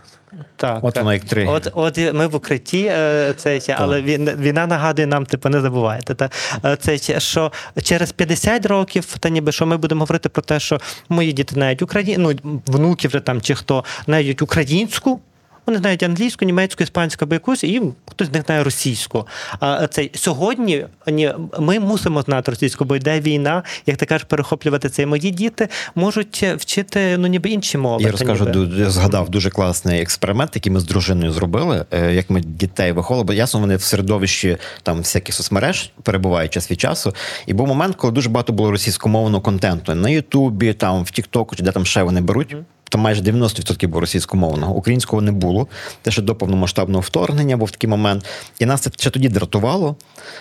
Так, 0.55 0.83
от 0.83 0.97
воно 0.97 1.13
як 1.13 1.23
три. 1.23 1.47
От 1.47 1.67
от 1.73 1.97
ми 2.13 2.27
в 2.27 2.35
укритті, 2.35 2.85
е, 2.91 3.33
це 3.37 3.59
але 3.77 4.01
війна 4.01 4.67
нагадує 4.67 5.07
нам, 5.07 5.25
типу, 5.25 5.49
не 5.49 5.61
забувайте. 5.61 6.15
Та 6.15 6.29
е, 6.65 6.75
це 6.75 7.19
що 7.19 7.51
через 7.83 8.11
50 8.11 8.65
років, 8.65 9.17
та 9.19 9.29
ніби 9.29 9.51
що 9.51 9.65
ми 9.65 9.77
будемо 9.77 9.99
говорити 9.99 10.29
про 10.29 10.41
те, 10.41 10.59
що 10.59 10.79
мої 11.09 11.33
діти 11.33 11.55
навіть 11.55 11.81
Україну, 11.81 12.33
ну, 12.43 12.61
внуки 12.67 13.07
вже 13.07 13.19
там 13.19 13.41
чи 13.41 13.55
хто 13.55 13.83
навіть 14.07 14.41
українську. 14.41 15.19
Вони 15.71 15.81
знають 15.81 16.03
англійську, 16.03 16.45
німецьку, 16.45 16.83
іспанську 16.83 17.25
або 17.25 17.33
якусь, 17.33 17.63
і 17.63 17.81
хтось 18.09 18.27
з 18.27 18.31
них 18.31 18.43
знає 18.45 18.63
російську. 18.63 19.27
А 19.59 19.87
це 19.87 20.09
сьогодні 20.13 20.85
ми 21.59 21.79
мусимо 21.79 22.21
знати 22.21 22.51
російську, 22.51 22.85
бо 22.85 22.95
йде 22.95 23.19
війна, 23.19 23.63
як 23.85 23.97
ти 23.97 24.05
кажеш, 24.05 24.23
перехоплювати 24.23 24.89
це. 24.89 25.01
І 25.01 25.05
мої 25.05 25.31
діти 25.31 25.67
можуть 25.95 26.43
вчити 26.43 27.17
ну 27.17 27.27
ніби 27.27 27.49
інші 27.49 27.77
мови. 27.77 28.03
Я 28.03 28.11
розкажу, 28.11 28.45
ніби. 28.45 28.75
я 28.77 28.89
згадав 28.89 29.29
дуже 29.29 29.49
класний 29.49 30.01
експеримент, 30.01 30.51
який 30.55 30.71
ми 30.71 30.79
з 30.79 30.83
дружиною 30.83 31.31
зробили. 31.31 31.85
Е, 31.91 32.13
як 32.13 32.29
ми 32.29 32.41
дітей 32.41 32.91
виховували, 32.91 33.25
бо 33.25 33.33
ясно, 33.33 33.59
вони 33.59 33.75
в 33.75 33.81
середовищі 33.81 34.57
там 34.83 34.97
всяких 34.97 35.35
соцмереж 35.35 35.91
перебувають 36.03 36.53
час 36.53 36.71
від 36.71 36.81
часу. 36.81 37.13
І 37.45 37.53
був 37.53 37.67
момент, 37.67 37.95
коли 37.95 38.13
дуже 38.13 38.29
багато 38.29 38.53
було 38.53 38.71
російськомовного 38.71 39.41
контенту 39.41 39.95
на 39.95 40.09
Ютубі, 40.09 40.73
там 40.73 41.03
в 41.03 41.11
Тіктоку, 41.11 41.55
чи 41.55 41.63
де 41.63 41.71
там 41.71 41.85
ще 41.85 42.03
вони 42.03 42.21
беруть 42.21 42.55
там 42.91 43.01
майже 43.01 43.21
90% 43.21 43.87
було 43.87 44.01
російськомовного. 44.01 44.73
Українського 44.75 45.21
не 45.21 45.31
було. 45.31 45.67
Те, 46.01 46.11
що 46.11 46.21
до 46.21 46.35
повномасштабного 46.35 47.01
вторгнення 47.01 47.57
був 47.57 47.71
такий 47.71 47.89
момент. 47.89 48.25
І 48.59 48.65
нас 48.65 48.81
це 48.81 48.89
ще 48.99 49.09
тоді 49.09 49.29
дратувало, 49.29 49.95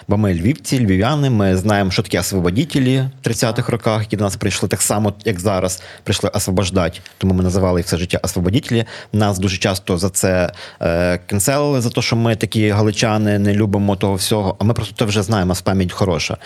бо 0.08 0.16
ми 0.16 0.34
львівці, 0.34 0.86
львів'яни, 0.86 1.30
ми 1.30 1.56
знаємо, 1.56 1.90
що 1.90 2.02
таке 2.02 2.20
освободітелі 2.20 3.04
в 3.24 3.28
30-х 3.28 3.72
роках, 3.72 4.00
які 4.00 4.16
до 4.16 4.24
нас 4.24 4.36
прийшли 4.36 4.68
так 4.68 4.82
само, 4.82 5.12
як 5.24 5.40
зараз, 5.40 5.82
прийшли 6.04 6.30
освобождати. 6.30 7.00
Тому 7.18 7.34
ми 7.34 7.42
називали 7.42 7.80
їх 7.80 7.86
все 7.86 7.96
життя 7.96 8.20
освободітелі. 8.22 8.84
Нас 9.12 9.38
дуже 9.38 9.56
часто 9.56 9.98
за 9.98 10.10
це 10.10 10.52
е, 10.82 11.18
кенселили, 11.26 11.80
за 11.80 11.90
те, 11.90 12.02
що 12.02 12.16
ми 12.16 12.36
такі 12.36 12.68
галичани 12.68 13.38
не 13.38 13.54
любимо 13.54 13.96
того 13.96 14.14
всього. 14.14 14.56
А 14.58 14.64
ми 14.64 14.74
просто 14.74 14.94
це 14.98 15.04
вже 15.04 15.22
знаємо, 15.22 15.54
з 15.54 15.62
пам'ять 15.62 15.92
хороша. 15.92 16.36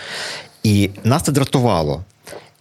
І 0.62 0.90
нас 1.04 1.22
це 1.22 1.32
дратувало. 1.32 2.04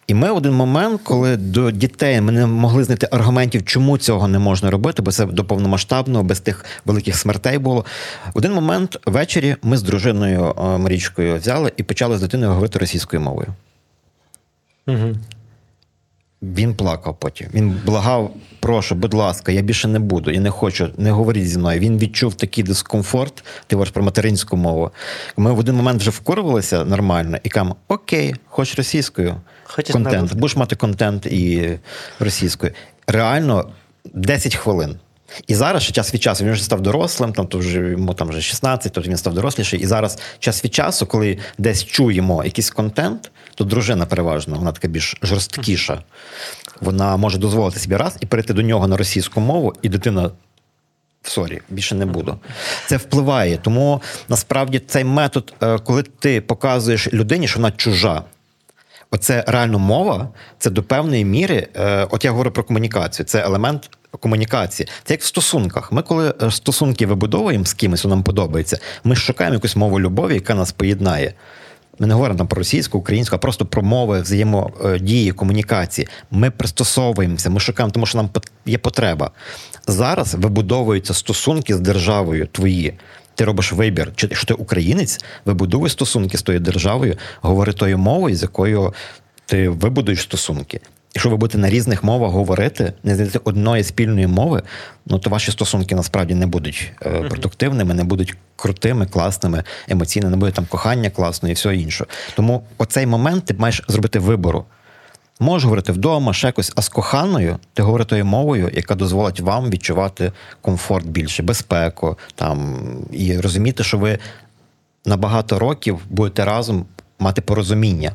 І 0.08 0.14
ми 0.14 0.32
в 0.32 0.38
один 0.38 0.54
момент, 0.54 1.02
коли 1.04 1.38
до 1.38 1.72
дітей 1.72 2.22
ми 2.22 2.32
не 2.32 2.46
могли 2.46 2.84
знайти 2.84 3.08
аргументів, 3.12 3.66
чому 3.66 3.98
цього 3.98 4.28
не 4.28 4.40
можна 4.40 4.72
робити, 4.72 5.02
бо 5.02 5.12
це 5.12 5.26
до 5.26 5.46
повномасштабного, 5.46 6.24
без 6.24 6.40
тих 6.40 6.66
великих 6.86 7.16
смертей 7.16 7.58
було. 7.58 7.86
В 8.34 8.38
один 8.38 8.54
момент 8.54 8.98
ввечері 9.06 9.56
ми 9.62 9.78
з 9.78 9.84
дружиною 9.84 10.56
е, 10.58 10.78
Марічкою 10.78 11.38
взяли 11.38 11.72
і 11.78 11.84
почали 11.84 12.18
з 12.18 12.22
дитиною 12.22 12.52
говорити 12.52 12.80
російською 12.80 13.22
мовою. 13.22 13.48
Угу. 14.88 15.16
Він 16.42 16.76
плакав 16.76 17.16
потім. 17.20 17.48
Він 17.54 17.80
благав, 17.86 18.34
прошу, 18.60 18.96
будь 18.96 19.14
ласка, 19.14 19.52
я 19.52 19.62
більше 19.62 19.88
не 19.88 20.00
буду 20.00 20.32
і 20.32 20.40
не 20.40 20.50
хочу, 20.50 20.90
не 20.98 21.12
говоріть 21.12 21.50
зі 21.50 21.58
мною. 21.58 21.80
Він 21.80 21.98
відчув 21.98 22.34
такий 22.34 22.64
дискомфорт, 22.64 23.44
ти 23.68 23.76
говориш 23.76 23.94
про 23.94 24.04
материнську 24.04 24.58
мову. 24.58 24.92
Ми 25.38 25.54
в 25.54 25.60
один 25.60 25.76
момент 25.76 26.02
вже 26.02 26.10
вкурвалися 26.10 26.86
нормально 26.86 27.38
і 27.44 27.50
кажемо, 27.50 27.76
окей, 27.88 28.36
хоч 28.46 28.78
російською 28.78 29.36
Хочеш 29.64 29.94
контент, 29.94 30.16
навіть. 30.16 30.34
будеш 30.34 30.56
мати 30.56 30.76
контент 30.76 31.26
і 31.26 31.80
російською. 32.20 32.72
Реально 33.08 33.70
10 34.14 34.56
хвилин. 34.56 35.00
І 35.48 35.56
зараз 35.56 35.84
ще 35.84 35.94
час 35.94 36.14
від 36.14 36.24
часу 36.24 36.46
він 36.46 36.54
вже 36.54 36.64
став 36.64 36.82
дорослим, 36.82 37.34
там 37.34 37.48
то 37.48 37.58
вже 37.58 37.80
йому 37.80 38.14
там 38.14 38.30
вже 38.30 38.42
16, 38.42 38.94
тобто 38.94 39.10
він 39.10 39.18
став 39.18 39.34
доросліший. 39.34 39.80
І 39.80 39.86
зараз 39.86 40.20
час 40.40 40.66
від 40.66 40.74
часу, 40.74 41.06
коли 41.06 41.38
десь 41.58 41.84
чуємо 41.84 42.44
якийсь 42.44 42.70
контент, 42.70 43.32
то 43.56 43.64
дружина 43.64 44.06
переважно, 44.06 44.56
вона 44.56 44.72
така 44.72 44.88
більш 44.88 45.18
жорсткіша. 45.22 46.04
Вона 46.82 47.18
може 47.18 47.38
дозволити 47.38 47.80
собі 47.80 47.96
раз 47.96 48.18
і 48.20 48.26
перейти 48.26 48.54
до 48.54 48.62
нього 48.62 48.88
на 48.88 48.98
російську 48.98 49.42
мову, 49.42 49.74
і 49.82 49.90
дитина. 49.90 50.32
в 51.24 51.30
Sorry, 51.30 51.62
більше 51.70 51.96
не 51.96 52.06
буду. 52.06 52.40
Це 52.86 52.98
впливає. 52.98 53.58
Тому 53.58 54.02
насправді 54.30 54.80
цей 54.80 55.04
метод, 55.04 55.54
е, 55.62 55.78
коли 55.78 56.04
ти 56.04 56.42
показуєш 56.42 57.14
людині, 57.14 57.48
що 57.48 57.60
вона 57.60 57.72
чужа, 57.72 58.24
оце 59.14 59.44
реально 59.48 59.80
мова, 59.80 60.30
це 60.60 60.70
до 60.70 60.84
певної 60.84 61.26
міри. 61.26 61.68
Е, 61.76 62.08
от 62.12 62.26
я 62.26 62.32
говорю 62.32 62.52
про 62.52 62.64
комунікацію, 62.64 63.26
це 63.26 63.44
елемент 63.44 63.90
комунікації. 64.20 64.90
Це 65.04 65.14
як 65.14 65.22
в 65.22 65.26
стосунках. 65.26 65.92
Ми, 65.92 66.02
коли 66.02 66.34
е, 66.42 66.52
стосунки 66.52 67.06
вибудовуємо 67.06 67.66
з 67.66 67.74
кимось, 67.74 68.06
нам 68.06 68.24
подобається, 68.24 68.80
ми 69.04 69.16
шукаємо 69.16 69.54
якусь 69.54 69.76
мову 69.76 70.00
любові, 70.00 70.34
яка 70.34 70.56
нас 70.56 70.72
поєднає. 70.72 71.34
Ми 72.00 72.08
не 72.08 72.14
говоримо 72.14 72.38
там 72.38 72.48
про 72.48 72.58
російську, 72.58 72.98
українську, 72.98 73.36
а 73.36 73.40
просто 73.40 73.66
про 73.66 73.82
мови 73.82 74.22
взаємодії, 74.22 75.32
комунікації. 75.32 76.08
Ми 76.32 76.52
пристосовуємося, 76.52 77.50
ми 77.50 77.60
шукаємо, 77.60 77.92
тому 77.92 78.06
що 78.06 78.18
нам 78.18 78.30
є 78.66 78.78
потреба. 78.78 79.32
Зараз 79.88 80.34
вибудовуються 80.34 81.14
стосунки 81.14 81.76
з 81.76 81.80
державою 81.80 82.48
твої. 82.52 82.94
Ти 83.36 83.46
робиш 83.46 83.74
вибір, 83.74 84.12
чи 84.16 84.30
що 84.34 84.48
ти 84.48 84.54
українець, 84.54 85.24
вибудовуй 85.46 85.90
стосунки 85.90 86.38
з 86.38 86.42
тою 86.42 86.60
державою, 86.60 87.18
говори 87.42 87.74
тою 87.74 87.98
мовою, 87.98 88.36
з 88.36 88.42
якою 88.42 88.94
ти 89.46 89.70
вибудуєш 89.70 90.22
стосунки. 90.22 90.80
Якщо 91.16 91.30
ви 91.30 91.38
будете 91.38 91.58
на 91.58 91.70
різних 91.70 92.04
мовах 92.04 92.32
говорити, 92.32 92.94
не 93.04 93.16
знайти 93.16 93.40
одної 93.44 93.84
спільної 93.84 94.28
мови, 94.28 94.62
ну 95.06 95.20
то 95.20 95.30
ваші 95.30 95.52
стосунки 95.52 95.96
насправді 95.96 96.36
не 96.36 96.48
будуть 96.48 96.92
е, 97.06 97.10
продуктивними, 97.10 97.94
не 97.94 98.04
будуть 98.04 98.36
крутими, 98.56 99.06
класними, 99.06 99.64
емоційними, 99.90 100.32
не 100.32 100.38
буде 100.38 100.52
там 100.52 100.66
кохання 100.66 101.10
класного 101.10 101.52
і 101.52 101.56
все 101.56 101.76
інше. 101.76 102.06
Тому 102.36 102.64
оцей 102.78 103.06
момент 103.06 103.46
ти 103.46 103.54
маєш 103.54 103.82
зробити 103.88 104.20
вибору. 104.20 104.66
Можеш 105.44 105.64
говорити 105.64 105.92
вдома, 105.92 106.34
ще 106.34 106.48
якось, 106.48 106.72
а 106.76 106.82
з 106.82 106.90
коханою 106.90 107.58
ти 107.74 107.84
говориш 107.84 108.08
тою 108.08 108.26
мовою, 108.26 108.72
яка 108.74 108.96
дозволить 108.96 109.40
вам 109.40 109.70
відчувати 109.70 110.32
комфорт 110.62 111.08
більше, 111.08 111.44
безпеку 111.44 112.18
там, 112.36 112.78
і 113.12 113.38
розуміти, 113.38 113.84
що 113.84 113.98
ви 113.98 114.20
на 115.06 115.18
багато 115.18 115.60
років 115.60 116.00
будете 116.10 116.46
разом 116.46 116.86
мати 117.20 117.42
порозуміння. 117.42 118.12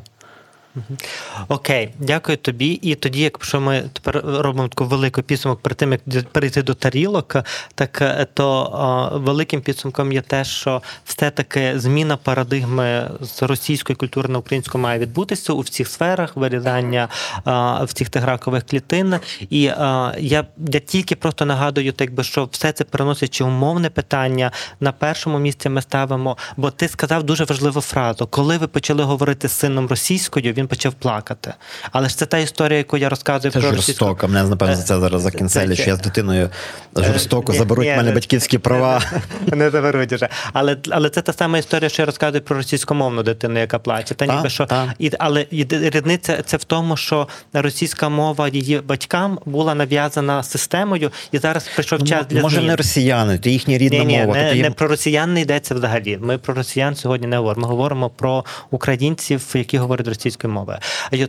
Окей, 1.47 1.89
дякую 1.99 2.37
тобі. 2.37 2.67
І 2.67 2.95
тоді, 2.95 3.21
якщо 3.21 3.61
ми 3.61 3.83
тепер 3.93 4.23
робимо 4.25 4.67
таку 4.67 4.85
велику 4.85 5.21
підсумок 5.21 5.59
перед 5.61 5.77
тим, 5.77 5.91
як 5.91 6.29
перейти 6.29 6.63
до 6.63 6.73
тарілок, 6.73 7.35
так 7.75 8.01
е, 8.01 8.27
то 8.33 8.47
о, 8.49 9.19
великим 9.19 9.61
підсумком 9.61 10.11
є 10.11 10.21
те, 10.21 10.43
що 10.43 10.81
все-таки 11.05 11.79
зміна 11.79 12.17
парадигми 12.17 13.11
з 13.21 13.41
російської 13.43 13.95
культури 13.95 14.29
на 14.29 14.39
українську 14.39 14.77
має 14.77 14.99
відбутися 14.99 15.53
у 15.53 15.59
всіх 15.59 15.87
сферах 15.87 16.35
вирізання 16.35 17.07
о, 17.45 17.85
в 17.85 17.93
цих 17.93 18.09
тигракових 18.09 18.63
клітин. 18.63 19.19
І 19.49 19.61
я 19.61 20.45
я 20.57 20.79
тільки 20.85 21.15
просто 21.15 21.45
нагадую, 21.45 21.91
так 21.91 22.13
би 22.13 22.23
що 22.23 22.49
все 22.51 22.71
це 22.71 22.83
переносить 22.83 23.33
чи 23.33 23.43
умовне 23.43 23.89
питання 23.89 24.51
на 24.79 24.91
першому 24.91 25.39
місці 25.39 25.69
ми 25.69 25.81
ставимо. 25.81 26.37
Бо 26.57 26.71
ти 26.71 26.87
сказав 26.87 27.23
дуже 27.23 27.43
важливу 27.43 27.81
фразу, 27.81 28.27
коли 28.27 28.57
ви 28.57 28.67
почали 28.67 29.03
говорити 29.03 29.47
з 29.47 29.51
сином 29.51 29.87
російською 29.87 30.53
він 30.53 30.67
почав 30.69 30.93
плакати. 30.93 31.53
Але 31.91 32.09
ж 32.09 32.17
це 32.17 32.25
та 32.25 32.37
історія, 32.37 32.77
яку 32.77 32.97
я 32.97 33.09
розказую 33.09 33.51
це 33.51 33.59
про 33.59 33.73
жорстоко. 33.73 34.27
Мене 34.27 34.49
напевно 34.49 34.75
за 34.75 34.83
це 34.83 34.99
зараз 34.99 35.21
закінцелі, 35.21 35.75
що 35.75 35.89
я 35.89 35.95
з 35.95 35.99
дитиною 35.99 36.49
жорстоко 36.95 37.53
заберуть 37.53 37.85
ні, 37.85 37.95
мене 37.95 38.11
батьківські 38.11 38.57
права. 38.57 39.01
Не 39.47 39.69
заберуть 39.69 40.13
вже. 40.13 40.29
Але 40.53 40.77
але 40.89 41.09
це 41.09 41.21
та 41.21 41.33
сама 41.33 41.57
історія, 41.57 41.89
що 41.89 42.01
я 42.01 42.05
розказую 42.05 42.41
про 42.41 42.57
російськомовну 42.57 43.23
дитину, 43.23 43.59
яка 43.59 43.79
плаче. 43.79 44.15
Та, 44.15 44.35
ніби 44.35 44.49
що 44.49 44.67
і 44.99 45.11
але 45.19 45.45
різниця 45.69 46.41
це 46.41 46.57
в 46.57 46.63
тому, 46.63 46.97
що 46.97 47.27
російська 47.53 48.09
мова 48.09 48.47
її 48.47 48.79
батькам 48.79 49.39
була 49.45 49.75
нав'язана 49.75 50.43
системою, 50.43 51.11
і 51.31 51.37
зараз 51.37 51.67
прийшов 51.75 52.03
час 52.03 52.25
для 52.29 52.41
може 52.41 52.61
не 52.61 52.75
росіяни, 52.75 53.37
то 53.37 53.49
їхня 53.49 53.77
рідна 53.77 54.03
ні, 54.03 54.17
мова. 54.17 54.33
Не, 54.33 54.41
тобто 54.41 54.55
їм... 54.55 54.63
не 54.63 54.71
про 54.71 54.87
росіян 54.87 55.33
не 55.33 55.41
йдеться 55.41 55.75
взагалі. 55.75 56.17
Ми 56.21 56.37
про 56.37 56.53
росіян 56.53 56.95
сьогодні 56.95 57.27
не 57.27 57.37
говоримо. 57.37 57.61
Ми 57.61 57.67
говоримо 57.67 58.09
про 58.09 58.45
українців, 58.71 59.45
які 59.53 59.77
говорять 59.77 60.07
російською 60.07 60.48
мови. 60.49 60.79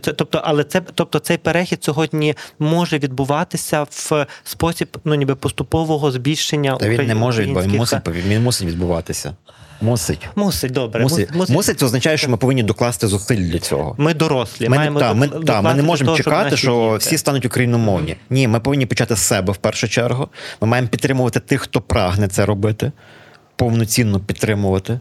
Тобто, 0.01 0.41
але 0.45 0.65
це 0.65 0.83
тобто 0.95 1.19
цей 1.19 1.37
перехід 1.37 1.85
сьогодні 1.85 2.35
може 2.59 2.99
відбуватися 2.99 3.83
в 3.91 4.27
спосіб 4.45 4.99
ну 5.05 5.15
ніби 5.15 5.35
поступового 5.35 6.11
збільшення 6.11 6.77
Та 6.77 6.89
він 6.89 7.07
не 7.07 7.15
може 7.15 7.43
відбуватися, 7.43 7.73
він 7.73 7.79
мусить, 7.79 8.09
він 8.27 8.43
мусить 8.43 8.69
відбуватися. 8.69 9.35
Мусить. 9.81 10.29
Мусить, 10.37 10.73
добре. 10.73 11.03
Мусить. 11.03 11.35
Мусить. 11.35 11.57
Мусить 11.57 11.79
це 11.79 11.87
означає, 11.87 12.17
що 12.17 12.31
ми 12.31 12.37
повинні 12.37 12.63
докласти 12.63 13.07
зусиль 13.07 13.37
для 13.37 13.59
цього. 13.59 13.95
Ми 13.99 14.15
дорослі. 14.15 14.69
Ми, 14.69 14.77
маємо 14.77 15.01
та, 15.01 15.15
ми, 15.15 15.29
та, 15.29 15.63
ми 15.63 15.75
не 15.75 15.83
можемо 15.83 16.07
того, 16.07 16.19
чекати, 16.19 16.57
що 16.57 16.91
діти. 16.93 16.97
всі 16.97 17.19
стануть 17.19 17.45
україномовні. 17.45 18.17
Ні, 18.31 18.49
ми 18.49 18.61
повинні 18.61 18.87
почати 18.87 19.17
з 19.17 19.19
себе 19.19 19.53
в 19.53 19.57
першу 19.57 19.89
чергу. 19.89 20.29
Ми 20.61 20.69
маємо 20.69 20.89
підтримувати 20.89 21.41
тих, 21.41 21.61
хто 21.61 21.81
прагне 21.81 22.29
це 22.29 22.47
робити, 22.47 22.93
повноцінно 23.57 24.21
підтримувати 24.21 25.01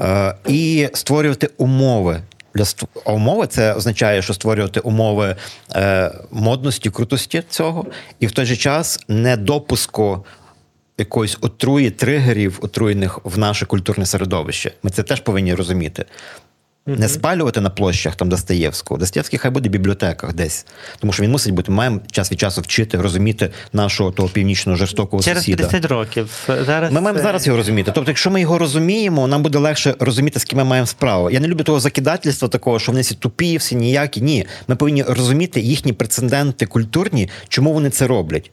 е, 0.00 0.34
і 0.48 0.88
створювати 0.94 1.50
умови. 1.56 2.20
Для 2.58 2.64
а 3.04 3.12
умови 3.12 3.46
це 3.46 3.74
означає, 3.74 4.22
що 4.22 4.34
створювати 4.34 4.80
умови 4.80 5.36
е, 5.74 6.12
модності, 6.30 6.90
крутості 6.90 7.42
цього, 7.48 7.86
і 8.20 8.26
в 8.26 8.32
той 8.32 8.44
же 8.44 8.56
час 8.56 9.00
недопуску 9.08 10.24
якоїсь 10.98 11.38
отруї, 11.40 11.90
тригерів, 11.90 12.58
отруєних 12.62 13.20
в 13.24 13.38
наше 13.38 13.66
культурне 13.66 14.06
середовище. 14.06 14.72
Ми 14.82 14.90
це 14.90 15.02
теж 15.02 15.20
повинні 15.20 15.54
розуміти. 15.54 16.04
Mm-hmm. 16.88 16.98
Не 16.98 17.08
спалювати 17.08 17.60
на 17.60 17.70
площах 17.70 18.16
там 18.16 18.28
Достоєвського. 18.28 19.00
Достоєвський 19.00 19.38
хай 19.38 19.50
буде 19.50 19.68
в 19.68 19.72
бібліотеках 19.72 20.32
десь. 20.32 20.66
Тому 20.98 21.12
що 21.12 21.22
він 21.22 21.30
мусить 21.30 21.54
бути, 21.54 21.72
маємо 21.72 22.00
час 22.10 22.32
від 22.32 22.40
часу 22.40 22.60
вчити, 22.60 22.98
розуміти 22.98 23.50
нашого 23.72 24.10
того 24.10 24.28
північного 24.28 24.76
жорстокого 24.76 25.22
Через 25.22 25.42
сусіда. 25.42 25.56
Через 25.56 25.70
50 25.70 25.90
років. 25.90 26.48
Зараз 26.66 26.92
Ми 26.92 27.00
маємо 27.00 27.22
зараз 27.22 27.46
його 27.46 27.56
розуміти. 27.56 27.92
Тобто, 27.94 28.10
якщо 28.10 28.30
ми 28.30 28.40
його 28.40 28.58
розуміємо, 28.58 29.26
нам 29.26 29.42
буде 29.42 29.58
легше 29.58 29.94
розуміти, 29.98 30.40
з 30.40 30.44
ким 30.44 30.58
ми 30.58 30.64
маємо 30.64 30.86
справу. 30.86 31.30
Я 31.30 31.40
не 31.40 31.48
люблю 31.48 31.64
того 31.64 31.80
закидательства, 31.80 32.48
такого, 32.48 32.78
що 32.78 32.92
вони 32.92 33.02
всі 33.02 33.14
тупі, 33.14 33.56
всі 33.56 33.76
ніякі. 33.76 34.20
Ні. 34.20 34.46
Ми 34.68 34.76
повинні 34.76 35.02
розуміти 35.02 35.60
їхні 35.60 35.92
прецеденти 35.92 36.66
культурні, 36.66 37.28
чому 37.48 37.72
вони 37.72 37.90
це 37.90 38.06
роблять. 38.06 38.50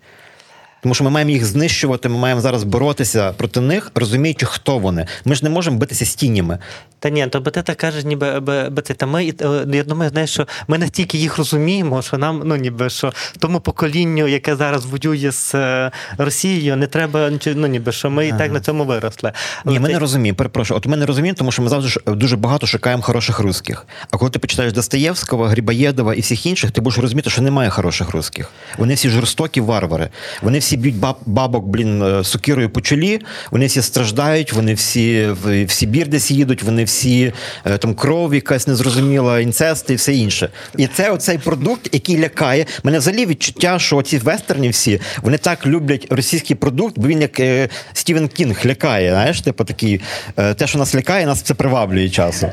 Тому 0.86 0.96
що 0.96 1.04
ми 1.04 1.10
маємо 1.10 1.32
їх 1.32 1.46
знищувати, 1.46 2.10
ми 2.10 2.18
маємо 2.18 2.42
зараз 2.42 2.64
боротися 2.64 3.34
проти 3.38 3.62
них, 3.62 3.92
розуміючи, 3.96 4.46
хто 4.46 4.78
вони. 4.78 5.08
Ми 5.26 5.36
ж 5.36 5.44
не 5.44 5.50
можемо 5.50 5.78
битися 5.78 6.06
з 6.06 6.16
тінями. 6.16 6.60
Та 7.00 7.10
ні, 7.10 7.28
то 7.28 7.42
ти 7.42 7.62
так 7.62 7.78
кажеш, 7.78 8.04
ніби 8.04 8.40
би 8.70 8.82
це 8.84 8.94
та 8.94 9.06
ми 9.06 9.34
е, 9.42 9.66
я 9.74 9.84
думаю, 9.84 10.10
знаєш, 10.10 10.30
що 10.30 10.48
ми 10.68 10.78
настільки 10.78 11.18
їх 11.18 11.38
розуміємо, 11.38 12.02
що 12.02 12.18
нам 12.18 12.42
ну 12.46 12.56
ніби 12.56 12.90
що 12.90 13.14
тому 13.40 13.60
поколінню, 13.60 14.28
яке 14.28 14.56
зараз 14.56 14.86
воює 14.86 15.32
з 15.32 15.56
е, 15.56 15.92
Росією, 16.18 16.76
не 16.76 16.88
треба 16.88 17.32
ну 17.56 17.68
ніби 17.68 17.92
що 17.92 18.10
ми 18.10 18.28
і 18.28 18.32
так 18.32 18.52
на 18.52 18.60
цьому 18.60 18.86
виросли. 18.86 19.32
Ні, 19.66 19.80
ми 19.80 19.90
не 19.90 20.00
розуміємо. 20.00 20.36
Перепрошую, 20.36 20.78
от 20.78 20.86
ми 20.86 20.98
не 20.98 21.06
розуміємо, 21.06 21.38
тому 21.38 21.52
що 21.52 21.62
ми 21.62 21.70
завжди 21.70 22.02
дуже 22.08 22.38
багато 22.38 22.68
шукаємо 22.68 23.04
хороших 23.04 23.40
русських. 23.40 23.86
А 24.12 24.18
коли 24.18 24.32
ти 24.32 24.40
почитаєш 24.40 24.74
Достоєвського, 24.74 25.44
Грибоєдова 25.44 26.14
і 26.14 26.22
всіх 26.22 26.46
інших, 26.46 26.72
ти 26.72 26.82
будеш 26.82 27.00
розуміти, 27.00 27.30
що 27.30 27.42
немає 27.42 27.70
хороших 27.70 28.10
русських. 28.10 28.52
Вони 28.78 28.94
всі 28.94 29.10
жорстокі 29.10 29.62
варвари. 29.62 30.10
Вони 30.42 30.60
всі 30.60 30.75
б'ють 30.78 30.96
баб, 30.96 31.16
бабок, 31.26 31.66
блін, 31.66 32.04
е, 32.04 32.24
сокирою 32.24 32.70
по 32.70 32.82
чолі. 32.82 33.22
Вони 33.52 33.66
всі 33.66 33.82
страждають, 33.82 34.54
вони 34.54 34.74
всі 34.74 35.28
в 35.44 35.72
Сибір 35.72 36.08
десь 36.08 36.32
їдуть, 36.32 36.64
вони 36.64 36.84
всі 36.84 37.34
е, 37.66 37.78
там 37.78 37.96
кров, 37.96 38.36
якась 38.36 38.68
незрозуміла, 38.68 39.40
інцести 39.40 39.94
і 39.94 39.96
все 39.96 40.14
інше. 40.14 40.50
І 40.78 40.88
це 40.88 41.10
оцей 41.10 41.38
продукт, 41.38 41.90
який 41.94 42.20
лякає. 42.20 42.66
Мене 42.84 43.00
взагалі 43.00 43.26
відчуття, 43.26 43.80
що 43.80 44.02
ці 44.02 44.18
вестерні 44.18 44.70
всі 44.70 45.02
вони 45.22 45.38
так 45.38 45.68
люблять 45.68 46.08
російський 46.10 46.56
продукт, 46.56 47.00
бо 47.00 47.08
він 47.08 47.22
як 47.22 47.40
е, 47.40 47.70
Стівен 47.94 48.28
Кінг 48.28 48.62
лякає. 48.66 49.10
Знаєш, 49.10 49.42
типу 49.42 49.64
такий, 49.64 50.02
е, 50.38 50.54
те, 50.54 50.68
що 50.68 50.80
нас 50.80 50.96
лякає, 50.96 51.26
нас 51.26 51.42
це 51.42 51.54
приваблює 51.54 52.10
часом. 52.10 52.50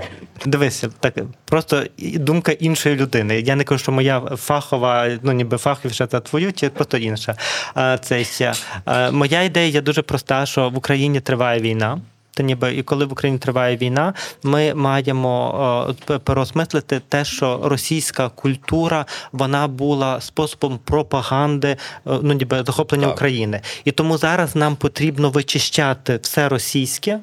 Дивися, 0.47 0.91
так 1.01 1.15
просто 1.45 1.83
думка 1.99 2.53
іншої 2.53 2.97
людини. 2.97 3.41
Я 3.41 3.57
не 3.57 3.65
кажу, 3.65 3.79
що 3.79 3.93
моя 3.93 4.21
фахова, 4.21 5.09
ну 5.23 5.33
ніби 5.33 5.57
фаховіша 5.59 6.07
та 6.07 6.21
твою, 6.21 6.53
чи 6.53 6.69
просто 6.69 6.97
інша. 6.97 7.37
Це 8.01 8.25
моя 9.13 9.43
ідея 9.43 9.81
дуже 9.81 10.03
проста, 10.03 10.47
що 10.47 10.71
в 10.71 10.77
Україні 10.77 11.21
триває 11.21 11.61
війна. 11.61 12.01
Та 12.35 12.43
ніби 12.43 12.75
і 12.75 12.83
коли 12.83 13.05
в 13.05 13.13
Україні 13.13 13.39
триває 13.39 13.77
війна, 13.77 14.15
ми 14.43 14.75
маємо 14.75 15.95
переосмислити 16.25 17.01
те, 17.09 17.25
що 17.25 17.61
російська 17.65 18.29
культура 18.29 19.07
вона 19.33 19.69
була 19.69 20.21
способом 20.21 20.81
пропаганди, 20.85 21.77
ну 22.05 22.33
ніби 22.33 22.65
захоплення 22.67 23.07
так. 23.07 23.15
України, 23.15 23.61
і 23.85 23.91
тому 23.91 24.19
зараз 24.19 24.57
нам 24.57 24.77
потрібно 24.77 25.31
вичищати 25.31 26.19
все 26.23 26.49
російське. 26.49 27.21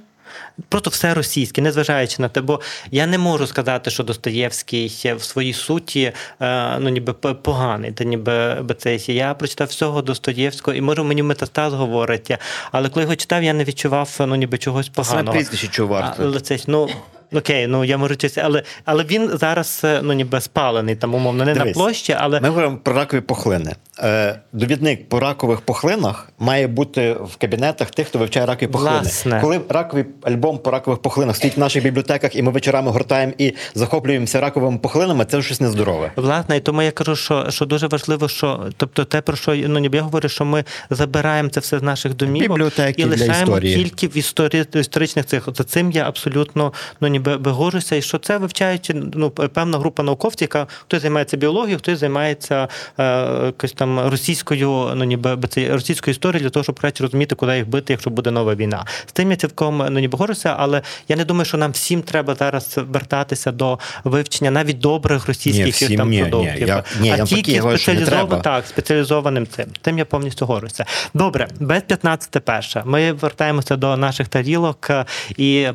Просто 0.69 0.89
все 0.89 1.13
російське, 1.13 1.61
незважаючи 1.61 2.21
на 2.21 2.29
те, 2.29 2.41
бо 2.41 2.61
я 2.91 3.07
не 3.07 3.17
можу 3.17 3.47
сказати, 3.47 3.91
що 3.91 4.03
Достоєвський 4.03 5.13
в 5.17 5.23
своїй 5.23 5.53
суті 5.53 6.11
е, 6.41 6.79
ну 6.79 6.89
ніби 6.89 7.13
поганий, 7.13 7.91
та 7.91 8.03
ніби 8.03 8.57
цей. 8.77 9.05
Я 9.07 9.33
прочитав 9.33 9.67
всього 9.67 10.01
Достоєвського, 10.01 10.77
і 10.77 10.81
може 10.81 11.03
мені 11.03 11.23
метастаз 11.23 11.73
говорить, 11.73 12.31
але 12.71 12.89
коли 12.89 13.03
його 13.03 13.15
читав, 13.15 13.43
я 13.43 13.53
не 13.53 13.63
відчував 13.63 14.15
ну 14.19 14.35
ніби 14.35 14.57
чогось 14.57 14.89
поганого. 14.89 15.37
прізвище 15.37 15.67
чого 15.67 15.93
варто. 15.93 16.41
Ну. 16.67 16.89
Окей, 17.33 17.67
ну 17.67 17.83
я 17.83 17.97
можу 17.97 18.15
честь, 18.15 18.37
але 18.37 18.63
але 18.85 19.03
він 19.03 19.37
зараз 19.37 19.81
е, 19.83 19.99
ну 20.03 20.13
ніби 20.13 20.41
спалений 20.41 20.95
там, 20.95 21.15
умовно, 21.15 21.45
не 21.45 21.53
Дивись, 21.53 21.75
на 21.75 21.83
площі, 21.83 22.15
але 22.19 22.41
ми 22.41 22.49
говоримо 22.49 22.77
про 22.77 22.93
ракові 22.93 23.21
пухлини. 23.21 23.75
Е, 23.99 24.39
Довідник 24.53 25.09
по 25.09 25.19
ракових 25.19 25.61
пухлинах 25.61 26.31
має 26.39 26.67
бути 26.67 27.13
в 27.13 27.35
кабінетах 27.35 27.91
тих, 27.91 28.07
хто 28.07 28.19
вивчає 28.19 28.45
ракові 28.45 28.67
пухлини. 28.67 28.99
Власне. 28.99 29.41
Коли 29.41 29.61
раковий 29.69 30.05
альбом 30.49 30.59
по 30.59 30.71
ракових 30.71 30.99
пухлинах 30.99 31.35
стоїть 31.35 31.57
в 31.57 31.59
наших 31.59 31.83
бібліотеках, 31.83 32.35
і 32.35 32.41
ми 32.41 32.51
вечорами 32.51 32.91
гортаємо 32.91 33.33
і 33.37 33.53
захоплюємося 33.75 34.41
раковими 34.41 34.77
пухлинами, 34.77 35.25
це 35.25 35.41
щось 35.41 35.61
нездорове. 35.61 36.11
Власне, 36.15 36.57
і 36.57 36.59
тому 36.59 36.81
я 36.81 36.91
кажу, 36.91 37.15
що 37.15 37.45
що 37.49 37.65
дуже 37.65 37.87
важливо, 37.87 38.27
що 38.27 38.65
тобто, 38.77 39.05
те 39.05 39.21
про 39.21 39.35
що 39.35 39.55
ну 39.55 39.79
ніби 39.79 39.97
я 39.97 40.03
говорю, 40.03 40.29
що 40.29 40.45
ми 40.45 40.63
забираємо 40.89 41.49
це 41.49 41.59
все 41.59 41.79
з 41.79 41.83
наших 41.83 42.15
домівок 42.15 42.49
Бібліотеки 42.49 43.01
і 43.01 43.05
лишаємо 43.05 43.33
для 43.35 43.41
історії. 43.41 43.75
тільки 43.75 44.07
в 44.07 44.17
історії 44.17 44.65
історичних 44.75 45.25
цих. 45.25 45.49
За 45.55 45.63
цим 45.63 45.91
я 45.91 46.07
абсолютно 46.07 46.73
ну 47.01 47.07
ніби 47.07 47.35
вигожуся, 47.35 47.95
і 47.95 48.01
що 48.01 48.17
це 48.17 48.37
вивчають 48.37 48.91
ну 49.13 49.29
певна 49.29 49.77
група 49.77 50.03
науковців, 50.03 50.41
яка 50.41 50.67
хтось 50.81 51.01
займається 51.01 51.37
біологією, 51.37 51.77
хтось 51.77 51.99
займається 51.99 52.67
е, 52.99 53.03
якось 53.45 53.71
там 53.71 53.99
російською, 53.99 54.91
ну 54.95 55.03
ніби 55.03 55.37
це 55.49 55.67
російською 55.73 56.11
історією 56.11 56.43
для 56.43 56.49
того, 56.49 56.63
щоб 56.63 56.79
краще 56.79 57.03
розуміти, 57.03 57.35
куди 57.35 57.55
їх 57.55 57.67
бити, 57.67 57.93
якщо 57.93 58.09
буде 58.09 58.31
нова 58.31 58.55
війна. 58.55 58.85
З 59.05 59.11
тим 59.11 59.31
я 59.31 59.37
цілком 59.37 59.87
ну 59.89 59.99
ніби 59.99 60.17
горюся, 60.17 60.38
але 60.45 60.81
я 61.07 61.15
не 61.15 61.25
думаю, 61.25 61.45
що 61.45 61.57
нам 61.57 61.71
всім 61.71 62.01
треба 62.01 62.35
зараз 62.35 62.73
вертатися 62.77 63.51
до 63.51 63.79
вивчення 64.03 64.51
навіть 64.51 64.79
добрих 64.79 65.27
російських 65.27 65.89
ні, 65.89 65.97
там 65.97 66.09
ні, 66.09 66.21
продуктів, 66.21 66.61
ні, 66.61 66.67
я, 66.67 66.83
ні, 66.99 67.11
а 67.11 67.15
я 67.15 67.25
тільки 67.25 67.61
спеціалізованим 67.61 68.41
так, 68.41 68.67
спеціалізованим 68.67 69.47
цим. 69.47 69.65
Тим 69.81 69.97
я 69.97 70.05
повністю 70.05 70.45
горюся. 70.45 70.85
Добре, 71.13 71.47
без 71.59 71.81
15 71.81 72.45
перша. 72.45 72.83
Ми 72.85 73.11
вертаємося 73.11 73.75
до 73.75 73.97
наших 73.97 74.27
тарілок 74.27 74.91
і 75.37 75.67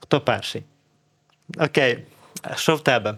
хто 0.00 0.20
перший? 0.20 0.62
Окей, 1.58 1.98
що 2.56 2.76
в 2.76 2.80
тебе? 2.80 3.14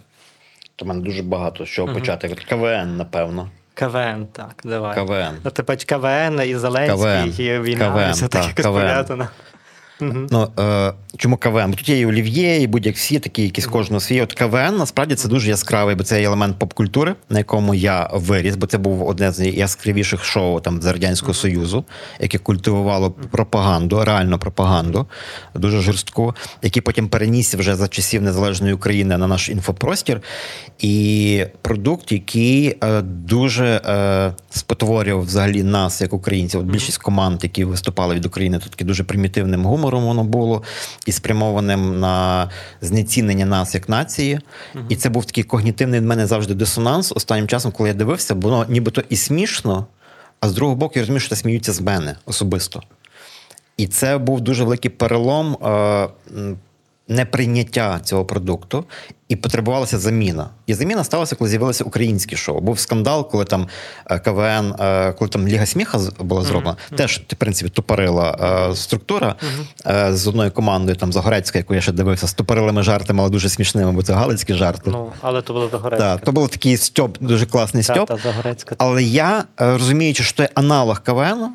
У 0.82 0.84
мене 0.84 1.00
дуже 1.00 1.22
багато 1.22 1.66
з 1.66 1.68
чого 1.68 1.88
угу. 1.88 1.98
почати. 1.98 2.28
КВН, 2.28 2.96
напевно. 2.96 3.50
КВН, 3.74 4.26
так, 4.32 4.54
давай. 4.64 4.94
КВН. 4.94 5.36
Ну, 5.44 5.50
типу 5.50 5.72
КВН 5.86 6.42
і 6.46 6.56
Зеленський, 6.56 6.96
КВН. 6.96 7.42
і 7.42 7.60
війна, 7.60 7.88
КВН, 7.90 8.12
все 8.12 8.28
так, 8.28 8.62
пов'язано. 8.62 9.28
Угу. 10.00 10.26
Ну, 10.30 10.48
е, 10.58 10.92
Чому 11.16 11.36
КВН? 11.36 11.72
Тут 11.72 11.88
є 11.88 11.98
і 11.98 12.06
Олів'є, 12.06 12.62
і 12.62 12.66
будь-як 12.66 12.96
всі 12.96 13.18
такі, 13.18 13.42
якісь 13.42 13.66
кожного 13.66 14.00
свій. 14.00 14.20
От 14.20 14.32
КВН 14.32 14.76
насправді 14.76 15.14
це 15.14 15.28
дуже 15.28 15.48
яскравий, 15.48 15.94
бо 15.94 16.04
це 16.04 16.22
елемент 16.22 16.58
поп-культури, 16.58 17.14
на 17.28 17.38
якому 17.38 17.74
я 17.74 18.10
виріс, 18.12 18.56
бо 18.56 18.66
це 18.66 18.78
був 18.78 19.08
одне 19.08 19.32
з 19.32 19.46
яскравіших 19.46 20.24
шоу 20.24 20.60
там 20.60 20.82
з 20.82 20.86
Радянського 20.86 21.34
Союзу, 21.34 21.84
яке 22.20 22.38
культивувало 22.38 23.10
пропаганду, 23.10 24.04
реальну 24.04 24.38
пропаганду, 24.38 25.06
дуже 25.54 25.80
жорстку, 25.80 26.34
який 26.62 26.82
потім 26.82 27.08
перенісся 27.08 27.56
вже 27.56 27.76
за 27.76 27.88
часів 27.88 28.22
Незалежної 28.22 28.74
України 28.74 29.18
на 29.18 29.26
наш 29.26 29.48
інфопростір. 29.48 30.20
І 30.78 31.44
продукт, 31.62 32.12
який 32.12 32.76
е, 32.84 33.02
дуже 33.02 33.66
е, 33.66 34.32
спотворював 34.50 35.24
взагалі 35.24 35.62
нас, 35.62 36.00
як 36.00 36.12
українців. 36.12 36.60
От 36.60 36.66
Більшість 36.66 36.98
команд, 36.98 37.40
які 37.42 37.64
виступали 37.64 38.14
від 38.14 38.26
України, 38.26 38.58
таки 38.58 38.84
дуже 38.84 39.04
примітивним 39.04 39.64
гумором 39.64 39.89
воно 39.98 40.24
було 40.24 40.62
і 41.06 41.12
спрямованим 41.12 42.00
на 42.00 42.48
знецінення 42.80 43.46
нас 43.46 43.74
як 43.74 43.88
нації. 43.88 44.40
Uh-huh. 44.74 44.84
І 44.88 44.96
це 44.96 45.08
був 45.08 45.24
такий 45.24 45.44
когнітивний 45.44 46.00
в 46.00 46.02
мене 46.02 46.26
завжди 46.26 46.54
дисонанс 46.54 47.12
останнім 47.12 47.48
часом, 47.48 47.72
коли 47.72 47.88
я 47.88 47.94
дивився, 47.94 48.34
бо 48.34 48.48
воно 48.48 48.66
нібито 48.68 49.02
і 49.08 49.16
смішно, 49.16 49.86
а 50.40 50.48
з 50.48 50.52
другого 50.52 50.76
боку, 50.76 50.92
я 50.96 51.02
розумію, 51.02 51.20
що 51.20 51.28
це 51.28 51.36
сміються 51.36 51.72
з 51.72 51.80
мене 51.80 52.16
особисто. 52.26 52.82
І 53.76 53.86
це 53.86 54.18
був 54.18 54.40
дуже 54.40 54.64
великий 54.64 54.90
перелом. 54.90 55.54
Е, 55.54 56.08
неприйняття 57.10 58.00
цього 58.04 58.24
продукту, 58.24 58.84
і 59.28 59.36
потребувалася 59.36 59.98
заміна. 59.98 60.50
І 60.66 60.74
заміна 60.74 61.04
сталася, 61.04 61.36
коли 61.36 61.50
з'явилося 61.50 61.84
українське 61.84 62.36
шоу. 62.36 62.60
Був 62.60 62.78
скандал, 62.78 63.30
коли 63.30 63.44
там 63.44 63.66
е, 64.06 64.18
КВН, 64.18 64.74
е, 64.80 65.12
коли 65.12 65.28
там 65.28 65.48
Ліга 65.48 65.66
сміха 65.66 65.98
була 66.18 66.42
зроблена. 66.42 66.76
Mm-hmm. 66.76 66.96
Теж 66.96 67.20
в 67.32 67.34
принципі 67.34 67.70
тупорила 67.70 68.36
е, 68.70 68.76
структура 68.76 69.34
mm-hmm. 69.84 70.12
з 70.12 70.26
одною 70.28 70.50
командою, 70.50 70.96
там 70.96 71.12
Загорецька, 71.12 71.58
яку 71.58 71.74
я 71.74 71.80
ще 71.80 71.92
дивився, 71.92 72.26
з 72.26 72.34
тупорилими 72.34 72.82
жартами, 72.82 73.20
але 73.20 73.30
дуже 73.30 73.48
смішними, 73.48 73.92
бо 73.92 74.02
це 74.02 74.12
галицькі 74.12 74.54
жарти. 74.54 74.90
Ну, 74.90 75.12
але 75.20 75.42
то 75.42 75.52
було 75.52 75.68
Загорецька. 75.68 76.14
Так, 76.16 76.24
то 76.24 76.32
був 76.32 76.48
такий 76.48 76.76
стьоп, 76.76 77.16
дуже 77.20 77.46
класний 77.46 77.82
стьоп. 77.82 78.08
Та, 78.08 78.16
та, 78.16 78.22
Загорецька. 78.22 78.74
Але 78.78 79.02
я 79.02 79.44
розуміючи, 79.56 80.22
що 80.22 80.36
це 80.36 80.48
аналог 80.54 81.02
КВН, 81.02 81.48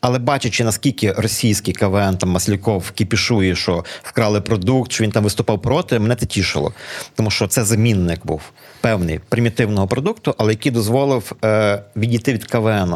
але 0.00 0.18
бачачи, 0.18 0.64
наскільки 0.64 1.12
російський 1.12 1.74
КВН 1.74 2.16
там 2.16 2.30
Масляков 2.30 2.90
кіпішує, 2.90 3.56
що 3.56 3.84
вкрали 4.02 4.40
продукт, 4.40 4.92
що 4.92 5.04
він 5.04 5.10
там 5.10 5.24
виступав 5.24 5.62
проти, 5.62 5.98
мене 5.98 6.16
це 6.16 6.26
тішило. 6.26 6.72
Тому 7.14 7.30
що 7.30 7.46
це 7.46 7.64
замінник 7.64 8.26
був 8.26 8.42
певний 8.80 9.20
примітивного 9.28 9.86
продукту, 9.86 10.34
але 10.38 10.52
який 10.52 10.72
дозволив 10.72 11.32
е, 11.44 11.82
відійти 11.96 12.32
від 12.32 12.44
КВН. 12.44 12.94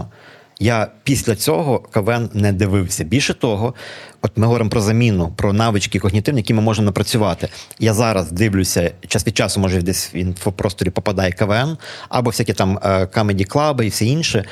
Я 0.61 0.89
після 1.03 1.37
цього 1.37 1.79
КВН 1.79 2.31
не 2.33 2.53
дивився. 2.53 3.05
Більше 3.05 3.35
того, 3.35 3.75
от 4.23 4.33
ми 4.37 4.47
говоримо 4.47 4.71
про 4.71 4.81
заміну, 4.81 5.33
про 5.37 5.53
навички 5.53 5.99
когнітивні, 5.99 6.41
які 6.41 6.55
ми 6.55 6.63
можемо 6.63 6.87
напрацювати. 6.87 7.49
Я 7.79 7.95
зараз 7.95 8.33
дивлюся, 8.33 8.91
час 9.09 9.27
від 9.27 9.37
часу, 9.37 9.61
може, 9.61 9.83
десь 9.83 10.15
в 10.15 10.17
інфопросторі 10.17 10.91
попадає 10.91 11.33
КВН, 11.33 11.77
або 12.09 12.31
всякі 12.31 12.53
там 12.53 12.79
камеді 13.13 13.45
клаби 13.45 13.87
і 13.87 13.89
все 13.89 14.07
інше. 14.07 14.45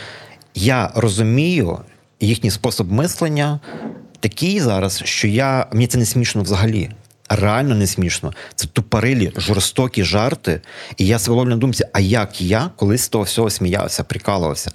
Я 0.54 0.90
розумію, 0.94 1.78
їхній 2.26 2.50
спосіб 2.50 2.92
мислення 2.92 3.60
такий 4.20 4.60
зараз, 4.60 5.02
що 5.04 5.28
я 5.28 5.66
мені 5.72 5.86
це 5.86 5.98
не 5.98 6.06
смішно 6.06 6.42
взагалі. 6.42 6.90
Реально 7.28 7.74
не 7.74 7.86
смішно. 7.86 8.32
Це 8.54 8.66
тупорилі, 8.66 9.32
жорстокі 9.36 10.04
жарти. 10.04 10.60
І 10.96 11.06
я 11.06 11.18
себе 11.18 11.36
ловлю 11.36 11.50
на 11.50 11.56
думці, 11.56 11.84
а 11.92 12.00
як 12.00 12.40
я 12.40 12.70
колись 12.76 13.02
з 13.02 13.08
того 13.08 13.24
всього 13.24 13.50
сміявся, 13.50 14.04
прикалувався. 14.04 14.70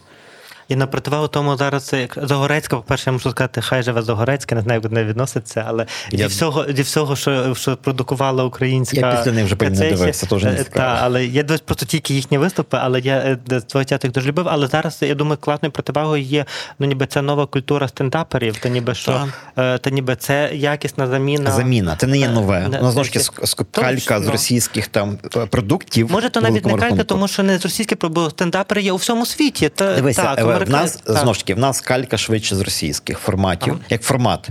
І 0.68 0.76
на 0.76 0.88
противагу 0.88 1.28
тому 1.28 1.58
зараз 1.58 1.94
як 1.94 2.18
Загорецька, 2.22 2.76
по-перше, 2.76 3.04
я 3.10 3.12
можу 3.12 3.32
сказати, 3.32 3.62
хай 3.62 3.84
живе 3.84 4.02
Загорецька, 4.02 4.56
не 4.56 4.62
знаю, 4.62 4.78
як 4.78 4.84
до 4.84 4.96
неї 4.96 5.06
відноситься, 5.08 5.64
але 5.68 5.86
я... 6.12 6.18
зі 6.18 6.26
всього, 6.26 6.66
зі 6.70 6.82
всього, 6.82 7.16
що 7.16 7.56
що 7.56 7.78
продукувала 7.78 8.44
українська. 8.44 8.98
Я 8.98 9.16
після 9.16 9.32
них 9.32 9.46
вже 9.46 9.56
не 9.70 9.70
дивився, 9.70 10.26
теж 10.26 10.44
не 10.44 10.52
е, 10.52 10.64
цікаво. 10.64 10.96
Та, 10.96 11.00
але 11.02 11.26
я 11.26 11.44
дивлюсь 11.44 11.62
просто 11.62 11.86
тільки 11.86 12.14
їхні 12.14 12.38
виступи, 12.38 12.78
але 12.82 13.00
я 13.00 13.16
е, 13.16 13.60
твого 13.60 13.86
театр 13.86 14.12
дуже 14.12 14.28
любив. 14.28 14.46
Але 14.50 14.68
зараз, 14.68 14.98
я 15.02 15.16
думаю, 15.16 15.38
класною 15.38 15.72
противагою 15.72 16.24
є 16.24 16.46
ну, 16.80 16.88
ніби 16.88 17.06
ця 17.06 17.22
нова 17.22 17.46
культура 17.46 17.88
стендаперів, 17.88 18.58
та 18.58 18.70
ніби 18.70 18.96
що 18.96 19.28
та. 19.56 19.78
та 19.78 19.90
ніби 19.90 20.16
це 20.16 20.50
якісна 20.54 21.08
заміна. 21.08 21.52
Заміна. 21.52 21.96
Це 21.96 22.08
не 22.08 22.18
є 22.18 22.30
нове. 22.30 22.64
Воно 22.64 22.92
знову 22.92 23.04
ж 23.04 23.14
таки 23.14 23.64
калька 23.72 24.22
з 24.22 24.28
російських 24.28 24.88
там 24.88 25.18
продуктів. 25.50 26.12
Може, 26.12 26.30
то 26.30 26.42
навіть 26.42 26.66
не 26.66 26.74
калька, 26.74 27.04
тому 27.04 27.28
що 27.28 27.44
не 27.44 27.58
з 27.58 27.64
російських 27.64 27.98
стендапери 28.30 28.82
є 28.82 28.92
у 28.92 28.96
всьому 28.96 29.26
світі. 29.26 29.70
Та, 29.70 29.96
Дивися, 29.96 30.24
так, 30.24 30.57
в 30.66 30.70
нас 30.70 30.96
так. 30.96 31.18
знову 31.18 31.34
ж 31.34 31.40
таки 31.40 31.54
в 31.54 31.60
нас 31.60 31.82
калька 31.82 32.18
швидше 32.18 32.56
з 32.56 32.62
російських 32.62 33.20
форматів, 33.20 33.74
ага. 33.74 33.86
як 33.90 34.02
формат. 34.02 34.50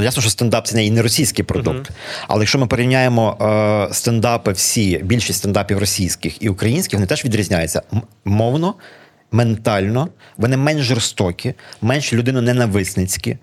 Ясно, 0.00 0.22
що 0.22 0.30
стендап 0.30 0.66
це 0.66 0.76
не 0.76 0.86
і 0.86 0.90
не 0.90 1.02
російський 1.02 1.44
продукт. 1.44 1.90
Угу. 1.90 1.98
Але 2.28 2.42
якщо 2.42 2.58
ми 2.58 2.66
порівняємо 2.66 3.38
е, 3.90 3.94
стендапи, 3.94 4.52
всі 4.52 5.00
більшість 5.04 5.38
стендапів 5.38 5.78
російських 5.78 6.42
і 6.42 6.48
українських, 6.48 6.94
вони 6.94 7.06
теж 7.06 7.24
відрізняються 7.24 7.82
мовно, 8.24 8.74
ментально, 9.32 10.08
вони 10.36 10.56
менш 10.56 10.82
жорстокі, 10.82 11.54
менш 11.82 12.12
людиноненависницькі. 12.12 13.38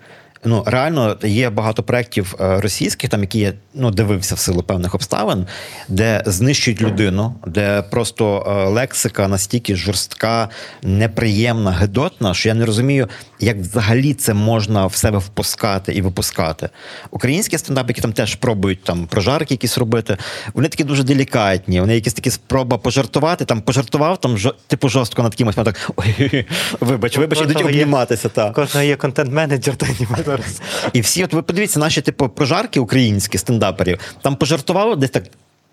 Ну 0.45 0.63
реально 0.65 1.17
є 1.23 1.49
багато 1.49 1.83
проєктів 1.83 2.35
е, 2.39 2.61
російських, 2.61 3.09
там 3.09 3.21
які 3.21 3.39
я 3.39 3.53
ну 3.73 3.91
дивився 3.91 4.35
в 4.35 4.39
силу 4.39 4.63
певних 4.63 4.95
обставин, 4.95 5.47
де 5.87 6.23
знищують 6.25 6.81
людину, 6.81 7.35
де 7.47 7.81
просто 7.81 8.45
е, 8.47 8.69
лексика 8.69 9.27
настільки 9.27 9.75
жорстка, 9.75 10.49
неприємна, 10.83 11.71
гидотна, 11.71 12.33
що 12.33 12.49
я 12.49 12.55
не 12.55 12.65
розумію, 12.65 13.07
як 13.39 13.57
взагалі 13.57 14.13
це 14.13 14.33
можна 14.33 14.85
в 14.85 14.95
себе 14.95 15.17
впускати 15.17 15.93
і 15.93 16.01
випускати. 16.01 16.69
Українські 17.11 17.57
стендапики 17.57 18.01
там 18.01 18.13
теж 18.13 18.35
пробують 18.35 18.83
там 18.83 19.07
прожарки 19.07 19.53
якісь 19.53 19.77
робити. 19.77 20.17
Вони 20.53 20.67
такі 20.67 20.83
дуже 20.83 21.03
делікатні. 21.03 21.79
Вони 21.79 21.95
якісь 21.95 22.13
такі 22.13 22.31
спроба 22.31 22.77
пожартувати. 22.77 23.45
Там 23.45 23.61
пожартував, 23.61 24.21
там 24.21 24.37
жо, 24.37 24.55
типу 24.67 24.89
жорстко 24.89 25.23
над 25.23 25.35
кимось. 25.35 25.55
так 25.55 25.91
ой, 25.95 26.45
вибач, 26.79 27.17
вибач, 27.17 27.41
ідуть 27.41 27.61
обніматися. 27.61 28.29
Та 28.29 28.51
кожного 28.51 28.85
є 28.85 28.95
контент-менеджер, 28.95 29.75
та 29.75 29.87
зараз. 30.31 30.61
І 30.93 31.01
всі, 31.01 31.23
от 31.23 31.33
ви 31.33 31.41
подивіться, 31.41 31.79
наші 31.79 32.01
типу 32.01 32.29
прожарки 32.29 32.79
українські 32.79 33.37
стендаперів, 33.37 33.99
там 34.21 34.35
пожартували 34.35 34.95
десь 34.95 35.09
так. 35.09 35.23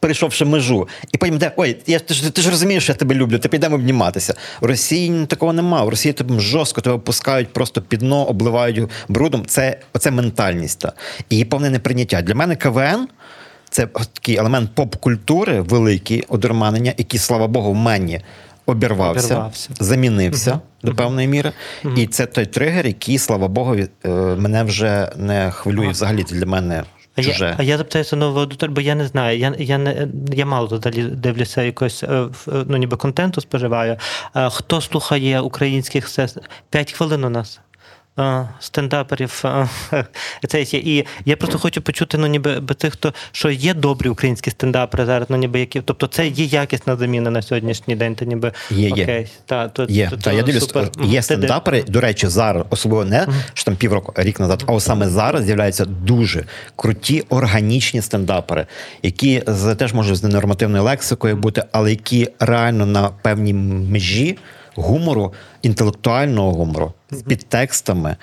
Перейшовши 0.01 0.45
межу, 0.45 0.89
і 1.13 1.19
потім 1.19 1.39
де 1.39 1.53
ой, 1.57 1.77
я 1.87 1.99
ти 1.99 2.15
ж 2.15 2.31
ти 2.31 2.43
ж 2.43 2.51
розумієш, 2.51 2.83
що 2.83 2.93
я 2.93 2.97
тебе 2.97 3.15
люблю, 3.15 3.39
ти 3.39 3.49
підемо 3.49 3.75
обніматися. 3.75 4.35
В 4.61 4.65
Росії 4.65 5.27
такого 5.27 5.53
нема. 5.53 5.85
В 5.85 5.89
Росії 5.89 6.13
тебе 6.13 6.41
жорстко 6.41 6.81
тебе 6.81 6.99
пускають 6.99 7.53
просто 7.53 7.83
під 7.83 8.01
дно, 8.01 8.25
обливають 8.25 8.91
брудом. 9.09 9.47
Це 9.47 9.79
оце 9.93 10.11
ментальність 10.11 10.79
та. 10.79 10.93
і 11.31 11.45
повне 11.45 11.71
неприйняття. 11.71 12.23
Для 12.23 12.35
мене 12.35 12.57
КВН 12.57 13.09
це 13.71 13.87
такий 13.87 14.37
елемент 14.37 14.71
поп-культури, 14.75 15.61
великий 15.61 16.25
одурманення, 16.29 16.95
який, 16.99 17.21
слава 17.21 17.47
Богу, 17.47 17.73
в 17.73 17.75
мені 17.75 18.21
обірвався, 18.69 19.27
обірвався. 19.27 19.71
замінився 19.81 20.51
uh 20.53 20.61
до 20.83 20.95
певної 20.95 21.29
міри. 21.29 21.53
uh 21.85 21.99
І 21.99 22.07
це 22.07 22.27
той 22.27 22.47
тригер, 22.47 22.87
який, 22.87 23.19
слава 23.19 23.49
Богу, 23.49 23.77
е, 23.77 24.09
мене 24.39 24.65
вже 24.65 25.13
не 25.17 25.51
хвилює 25.51 25.89
взагалі 25.89 26.23
для 26.23 26.47
мене. 26.47 26.85
Чуже. 27.17 27.45
Я, 27.45 27.55
а 27.59 27.63
я 27.63 27.79
запитаюся 27.79 28.17
нового 28.17 28.41
аудиторію, 28.41 28.75
бо 28.75 28.81
я 28.81 28.95
не 28.95 29.07
знаю. 29.07 29.39
Я 29.39 29.55
я, 29.59 29.79
не, 29.79 30.09
я 30.33 30.47
мало 30.47 30.79
далі 30.79 31.03
дивлюся 31.03 31.63
якось 31.63 32.03
е, 32.03 32.29
ну, 32.47 32.77
ніби 32.77 32.97
контенту 32.97 33.41
споживаю. 33.41 33.97
Хто 34.51 34.81
слухає 34.81 35.41
українських 35.41 36.09
сес? 36.09 36.37
П'ять 36.71 36.93
хвилин 36.93 37.25
у 37.25 37.31
нас 37.31 37.61
стендаперів. 38.61 39.45
Це 40.49 40.63
є. 40.63 40.79
І 40.79 41.07
я 41.25 41.37
просто 41.37 41.59
хочу 41.59 41.83
почути, 41.83 42.19
ну 42.19 42.27
ніби 42.27 42.61
тих, 42.61 42.93
хто 42.93 43.15
що 43.33 43.51
є 43.51 43.75
добрі 43.75 44.09
українські 44.09 44.51
стендапери 44.51 45.07
зараз, 45.07 45.27
ну 45.31 45.37
ніби 45.37 45.61
які. 45.61 45.81
Тобто 45.81 46.07
це 46.07 46.27
є 46.27 46.45
якісна 46.45 46.97
заміна 46.97 47.31
на 47.31 47.43
сьогоднішній 47.43 47.97
день. 47.97 48.15
Та 48.15 48.25
ніби 48.25 48.53
є, 48.71 48.91
окей. 48.91 49.05
Є. 49.07 49.27
Та, 49.47 49.69
то, 49.69 49.87
є. 49.89 50.09
То, 50.11 50.17
та, 50.17 50.33
я 50.33 50.43
дивлюсь, 50.43 50.75
є 51.05 51.23
стендапери, 51.23 51.85
до 51.89 52.01
речі, 52.01 52.27
зараз, 52.27 52.65
особливо 52.71 53.05
не 53.05 53.27
що 53.55 53.65
там 53.65 53.77
півроку, 53.77 54.13
рік 54.17 54.41
назад, 54.41 54.65
а 54.67 54.81
саме 54.81 55.09
зараз 55.09 55.45
з'являються 55.45 55.85
дуже 55.85 56.45
круті 56.77 57.25
органічні 57.29 58.03
стендапери, 58.03 58.67
які 59.03 59.43
теж 59.79 59.93
можуть 59.93 60.17
з 60.17 60.23
ненормативною 60.23 60.83
лексикою 60.83 61.37
бути, 61.37 61.65
але 61.73 61.91
які 61.91 62.29
реально 62.41 62.87
на 62.87 63.09
певній 63.09 63.55
межі 63.55 64.39
гумору, 64.81 65.33
інтелектуального 65.63 66.53
гумору 66.53 66.93
з 67.11 67.23
підтекстами. 67.23 68.17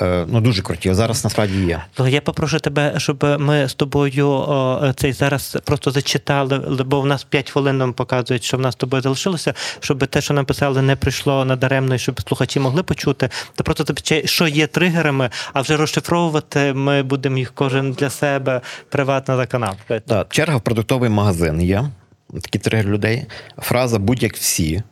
Е, 0.00 0.24
ну 0.28 0.40
дуже 0.40 0.62
круті. 0.62 0.94
Зараз 0.94 1.24
насправді 1.24 1.64
є. 1.64 1.82
То 1.94 2.08
я 2.08 2.20
попрошу 2.20 2.58
тебе, 2.58 2.94
щоб 2.96 3.24
ми 3.38 3.68
з 3.68 3.74
тобою 3.74 4.28
о, 4.28 4.92
цей 4.96 5.12
зараз 5.12 5.58
просто 5.64 5.90
зачитали, 5.90 6.58
бо 6.86 7.00
в 7.00 7.06
нас 7.06 7.24
5 7.24 7.50
хвилин 7.50 7.78
нам 7.78 7.92
показують, 7.92 8.44
що 8.44 8.56
в 8.56 8.60
нас 8.60 8.72
з 8.72 8.76
тобою 8.76 9.02
залишилося, 9.02 9.54
щоб 9.80 10.06
те, 10.06 10.20
що 10.20 10.34
написали, 10.34 10.82
не 10.82 10.96
прийшло 10.96 11.44
надаремно, 11.44 11.94
і 11.94 11.98
щоб 11.98 12.20
слухачі 12.28 12.60
могли 12.60 12.82
почути. 12.82 13.28
Та 13.54 13.64
просто 13.64 13.84
що 14.24 14.46
є 14.46 14.66
тригерами, 14.66 15.30
а 15.52 15.60
вже 15.60 15.76
розшифровувати 15.76 16.72
ми 16.72 17.02
будемо 17.02 17.38
їх 17.38 17.52
кожен 17.54 17.92
для 17.92 18.10
себе 18.10 18.60
приватно 18.88 19.36
за 19.36 19.46
канал. 19.46 19.74
Так, 20.06 20.26
черга 20.30 20.56
в 20.56 20.60
продуктовий 20.60 21.10
магазин 21.10 21.62
є. 21.62 21.84
Такі 22.32 22.58
тригер 22.58 22.86
людей. 22.86 23.26
Фраза 23.58 23.98
будь-як 23.98 24.36
всі. 24.36 24.82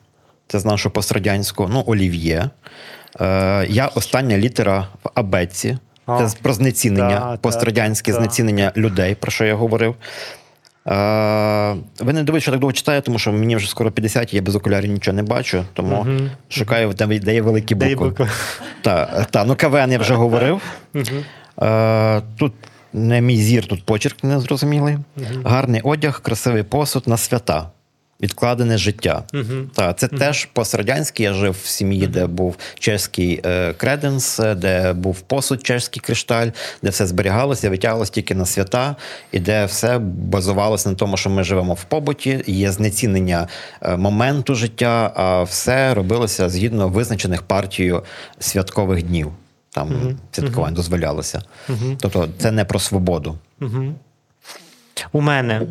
Це 0.50 0.58
з 0.58 0.64
нашого 0.64 0.92
пострадянського, 0.92 1.68
ну, 1.72 1.84
олів'є. 1.86 2.50
Е, 3.20 3.66
Я 3.68 3.86
остання 3.86 4.38
літера 4.38 4.86
в 5.04 5.10
абетці. 5.14 5.78
Це 6.06 6.28
про 6.42 6.52
знецінення, 6.52 7.20
да, 7.20 7.36
пострадянське 7.36 8.12
да, 8.12 8.18
знецінення 8.18 8.72
да. 8.74 8.80
людей, 8.80 9.14
про 9.14 9.30
що 9.30 9.44
я 9.44 9.54
говорив. 9.54 9.94
Е, 10.86 11.76
Ви 11.98 12.12
не 12.12 12.22
дивитесь, 12.22 12.42
що 12.42 12.50
так 12.50 12.60
довго 12.60 12.72
читаю, 12.72 13.02
тому 13.02 13.18
що 13.18 13.32
мені 13.32 13.56
вже 13.56 13.70
скоро 13.70 13.90
50, 13.90 14.34
я 14.34 14.42
без 14.42 14.56
окулярів 14.56 14.90
нічого 14.90 15.16
не 15.16 15.22
бачу, 15.22 15.64
тому 15.72 15.96
угу. 15.96 16.30
шукаю, 16.48 16.92
де, 16.92 17.06
де 17.18 17.34
є 17.34 17.42
великі 17.42 17.74
букви. 17.74 18.28
Так, 18.82 19.26
та, 19.30 19.44
ну 19.44 19.54
КВН 19.56 19.92
я 19.92 19.98
вже 19.98 20.14
говорив. 20.14 20.62
Угу. 20.94 21.66
Е, 21.66 22.22
Тут 22.36 22.52
не 22.92 23.20
мій 23.20 23.36
зір, 23.36 23.66
тут 23.66 23.84
почерк 23.84 24.24
незрозумілий. 24.24 24.98
Угу. 25.16 25.26
Гарний 25.44 25.80
одяг, 25.80 26.22
красивий 26.22 26.62
посуд 26.62 27.08
на 27.08 27.16
свята 27.16 27.66
відкладене 28.22 28.78
життя. 28.78 29.22
Угу. 29.34 29.44
Так, 29.74 29.98
це 29.98 30.06
угу. 30.06 30.18
теж 30.18 30.44
пострадянський. 30.44 31.24
Я 31.24 31.32
жив 31.32 31.56
в 31.62 31.66
сім'ї, 31.66 32.02
угу. 32.02 32.12
де 32.12 32.26
був 32.26 32.56
чеський 32.78 33.40
е, 33.46 33.72
креденс, 33.72 34.40
де 34.56 34.92
був 34.92 35.20
посуд, 35.20 35.66
чеський 35.66 36.02
кришталь, 36.02 36.48
де 36.82 36.90
все 36.90 37.06
зберігалося, 37.06 37.70
витягалося 37.70 38.12
тільки 38.12 38.34
на 38.34 38.46
свята, 38.46 38.96
і 39.32 39.38
де 39.38 39.64
все 39.64 39.98
базувалося 39.98 40.88
на 40.88 40.94
тому, 40.94 41.16
що 41.16 41.30
ми 41.30 41.44
живемо 41.44 41.74
в 41.74 41.84
побуті, 41.84 42.44
є 42.46 42.72
знецінення 42.72 43.48
е, 43.82 43.96
моменту 43.96 44.54
життя, 44.54 45.12
а 45.16 45.42
все 45.42 45.94
робилося 45.94 46.48
згідно 46.48 46.88
визначених 46.88 47.42
партією 47.42 48.02
святкових 48.38 49.02
днів. 49.02 49.32
Там 49.70 50.18
святкувань 50.32 50.74
дозволялося. 50.74 51.42
Тобто 52.00 52.28
це 52.38 52.50
не 52.50 52.64
про 52.64 52.78
свободу. 52.78 53.38
У 55.12 55.20
мене 55.20 55.62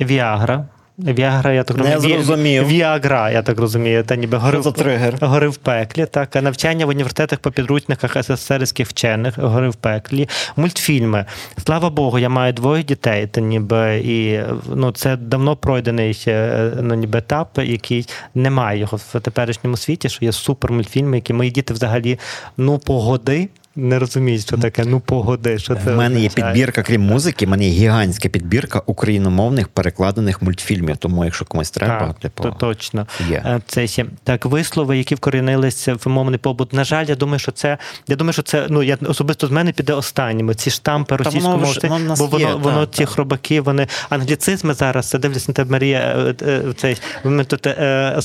Віагра. 0.00 0.68
Віагра, 1.04 1.52
я 1.52 1.62
так 1.62 1.76
Не 1.76 1.94
розумію. 1.94 2.22
зрозумів. 2.22 2.66
Віагра, 2.66 3.30
я 3.30 3.42
так 3.42 3.58
розумію. 3.58 4.04
Та 4.04 4.16
ніби 4.16 4.38
гори, 4.38 4.62
за 4.62 4.72
тригер? 4.72 5.14
гори 5.20 5.48
в 5.48 5.56
пеклі. 5.56 6.06
Так, 6.06 6.36
а 6.36 6.42
навчання 6.42 6.86
в 6.86 6.88
університетах 6.88 7.38
по 7.38 7.50
підручниках 7.50 8.16
СССРських 8.22 8.88
вчених, 8.88 9.38
гори 9.38 9.68
в 9.68 9.74
пеклі, 9.74 10.28
мультфільми. 10.56 11.24
Слава 11.64 11.90
Богу, 11.90 12.18
я 12.18 12.28
маю 12.28 12.52
двоє 12.52 12.82
дітей. 12.82 13.26
Та 13.26 13.40
ніби 13.40 14.02
і 14.04 14.40
ну 14.74 14.92
це 14.92 15.16
давно 15.16 15.56
пройдений 15.56 16.24
е, 16.28 16.72
ну, 16.80 16.94
ніби 16.94 17.18
етап, 17.18 17.58
який 17.62 18.06
немає 18.34 18.80
його 18.80 18.98
в 19.14 19.20
теперішньому 19.20 19.76
світі, 19.76 20.08
що 20.08 20.24
є 20.24 20.32
супер 20.32 20.72
мультфільми, 20.72 21.16
які 21.16 21.32
мої 21.32 21.50
діти 21.50 21.74
взагалі 21.74 22.18
ну 22.56 22.78
погоди. 22.78 23.48
Не 23.76 23.98
розуміють, 23.98 24.42
що 24.42 24.58
таке 24.58 24.84
ну 24.84 25.00
погоди. 25.00 25.58
Що 25.58 25.74
це 25.74 25.92
В 25.92 25.96
мене 25.96 26.20
є 26.20 26.28
підбірка, 26.28 26.82
крім 26.82 27.02
музики, 27.02 27.46
в 27.46 27.48
мене 27.48 27.68
є 27.68 27.70
гігантська 27.70 28.28
підбірка 28.28 28.82
україномовних 28.86 29.68
перекладених 29.68 30.42
мультфільмів. 30.42 30.96
Тому, 30.96 31.24
якщо 31.24 31.44
комусь 31.44 31.70
треба, 31.70 32.06
Так, 32.06 32.18
типу, 32.18 32.42
то 32.42 32.50
точно. 32.50 33.06
є. 33.28 33.42
Е, 33.46 33.60
Це 33.66 33.86
ще 33.86 34.06
так 34.24 34.46
вислови, 34.46 34.98
які 34.98 35.14
вкорінилися 35.14 35.94
в 35.94 36.08
мовний 36.08 36.38
побут. 36.38 36.72
На 36.72 36.84
жаль, 36.84 37.04
я 37.06 37.14
думаю, 37.14 37.38
що 37.38 37.52
це. 37.52 37.78
Я 38.08 38.16
думаю, 38.16 38.32
що 38.32 38.42
це 38.42 38.66
ну 38.70 38.82
я 38.82 38.98
особисто 39.06 39.46
з 39.46 39.50
мене 39.50 39.72
піде 39.72 39.92
останніми. 39.92 40.54
Ці 40.54 40.70
штампи 40.70 41.16
російської 41.16 41.56
мови, 41.56 41.98
нас 41.98 42.18
бо 42.18 42.26
воно 42.26 42.48
є, 42.48 42.54
воно 42.54 42.80
так, 42.86 42.94
ці 42.94 43.02
так. 43.02 43.08
хробаки, 43.08 43.60
вони 43.60 43.86
англіцизми 44.08 44.74
зараз. 44.74 45.16
Дивлюся 45.20 45.44
на 45.48 45.54
тебе, 45.54 45.70
Марія. 45.72 45.98
е, 45.98 46.34
е, 46.42 46.62
Цей 46.76 46.96
ми 47.24 47.44
тут 47.44 47.66
е. 47.66 48.16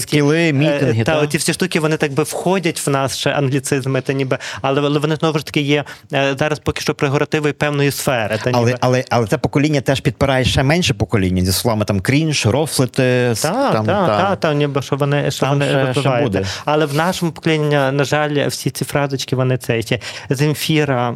Скіли, 0.00 0.52
мітинги, 0.52 1.04
Та 1.04 1.12
та. 1.12 1.20
оці 1.20 1.38
всі 1.38 1.52
штуки 1.52 1.80
вони 1.80 1.96
так 1.96 2.12
би 2.12 2.22
входять 2.22 2.86
в 2.86 2.90
нас 2.90 3.16
ще 3.16 3.30
англіцизми, 3.30 4.00
та 4.00 4.12
ніби, 4.12 4.38
але, 4.66 4.80
але 4.80 4.98
вони 4.98 5.16
знову 5.16 5.38
ж 5.38 5.46
таки 5.46 5.60
є 5.60 5.84
е, 6.12 6.34
зараз 6.38 6.58
поки 6.58 6.80
що 6.80 6.94
прегоративою 6.94 7.54
певної 7.54 7.90
сфери. 7.90 8.38
Та. 8.44 8.50
Але, 8.54 8.76
але, 8.80 9.04
але 9.10 9.26
це 9.26 9.38
покоління 9.38 9.80
теж 9.80 10.00
підпирає 10.00 10.44
ще 10.44 10.62
менше 10.62 10.94
покоління 10.94 11.44
зі 11.44 11.52
словами 11.52 11.84
там 11.84 12.00
крінж, 12.00 12.46
рофлити. 12.46 13.32
та, 13.42 13.72
там, 13.72 13.86
та, 13.86 14.06
та. 14.06 14.36
та, 14.36 14.54
ніби 14.54 14.82
що 14.82 14.96
вони, 14.96 15.30
що 15.30 15.40
Там 15.40 15.50
вони 15.58 15.90
ще- 15.92 16.00
ще 16.00 16.22
буде. 16.22 16.44
Але 16.64 16.86
в 16.86 16.94
нашому 16.94 17.32
поколінні, 17.32 17.74
на 17.76 18.04
жаль, 18.04 18.48
всі 18.48 18.70
ці 18.70 18.84
фразочки, 18.84 19.36
вони 19.36 19.56
це 19.56 19.82
Земфіра. 20.30 21.14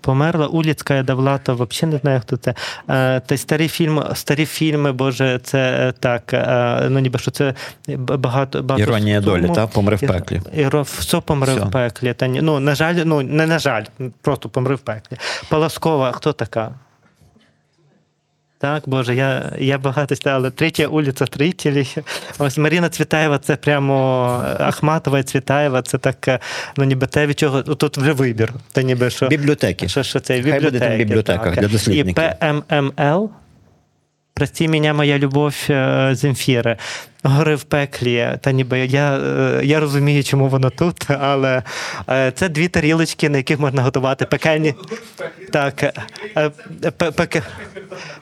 Померла 0.00 0.46
Уліцька 0.46 1.02
Давлата, 1.02 1.52
взагалі 1.52 1.92
не 1.94 1.98
знаю, 1.98 2.20
хто 2.20 2.36
це. 2.36 2.54
Е, 2.90 3.20
Та 3.20 3.34
й 3.34 3.38
старі 3.38 3.68
фільми, 3.68 4.04
старі 4.14 4.46
фільми, 4.46 4.92
боже, 4.92 5.40
це 5.42 5.58
е, 5.88 5.92
так. 6.00 6.34
е, 6.34 6.86
Ну 6.90 6.98
ніби 6.98 7.18
що 7.18 7.30
це 7.30 7.54
багато 7.98 8.62
багато. 8.62 8.82
Іронія 8.90 9.20
долі, 9.20 9.48
та? 9.54 9.66
Помре 9.66 9.96
в 9.96 10.00
пеклі. 10.00 10.40
Іро... 10.56 10.78
ро- 10.80 10.98
все 10.98 11.20
помре 11.20 11.54
Все. 11.54 11.64
в 11.64 11.70
пеклі. 11.70 12.14
Та 12.14 12.26
ні, 12.26 12.40
ну 12.42 12.60
на 12.60 12.74
жаль, 12.74 12.94
ну 12.94 13.22
не 13.22 13.46
на 13.46 13.58
жаль, 13.58 13.84
просто 14.22 14.48
помре 14.48 14.74
в 14.74 14.78
пеклі. 14.80 15.16
Паласкова, 15.48 16.12
хто 16.12 16.32
така? 16.32 16.70
Так, 18.64 18.82
Боже, 18.86 19.14
я, 19.14 19.52
я 19.58 19.78
багато 19.78 20.14
але 20.24 20.50
третя 20.50 20.88
вулиця 20.88 21.26
третій. 21.26 21.86
Ось 22.38 22.58
Маріна 22.58 22.88
Цвітаєва, 22.88 23.38
це 23.38 23.56
прямо 23.56 23.94
Ахматова 24.58 25.18
і 25.18 25.22
Цвітаєва, 25.22 25.82
це 25.82 25.98
так, 25.98 26.28
е, 26.28 26.38
ну 26.76 26.84
ніби 26.84 27.06
те, 27.06 27.26
від 27.26 27.38
чого 27.38 27.62
ну, 27.66 27.74
тут 27.74 27.98
вже 27.98 28.12
вибір. 28.12 28.52
Та 28.72 28.82
ніби 28.82 29.10
що, 29.10 29.28
Бібліотеки. 29.28 29.88
що, 29.88 30.02
що 30.02 30.20
це 30.20 30.42
Хай 30.42 30.60
буде 30.60 30.62
там 30.62 30.70
бібліотеки. 30.70 30.94
в 30.94 31.06
бібліотеках 31.06 31.54
так. 31.54 31.60
для 31.60 31.68
дослідників. 31.68 32.24
І 32.24 32.62
ПММЛ. 32.70 33.30
Прости 34.34 34.68
мене, 34.68 34.92
моя 34.92 35.18
любов 35.18 35.54
е, 35.70 36.10
Земфіри. 36.12 36.76
Гори 37.26 37.54
в 37.54 37.62
пеклі. 37.62 38.38
Та 38.40 38.52
ніби 38.52 38.78
я, 38.78 39.16
е, 39.18 39.60
я 39.64 39.80
розумію, 39.80 40.24
чому 40.24 40.48
воно 40.48 40.70
тут, 40.70 41.10
але 41.20 41.62
е, 42.10 42.32
це 42.34 42.48
дві 42.48 42.68
тарілочки, 42.68 43.28
на 43.28 43.36
яких 43.36 43.58
можна 43.58 43.82
готувати 43.82 44.24
пекельні. 44.24 44.74
Так, 45.52 45.82
е, 45.82 45.92
пе- 46.96 47.10
пеке- 47.10 47.42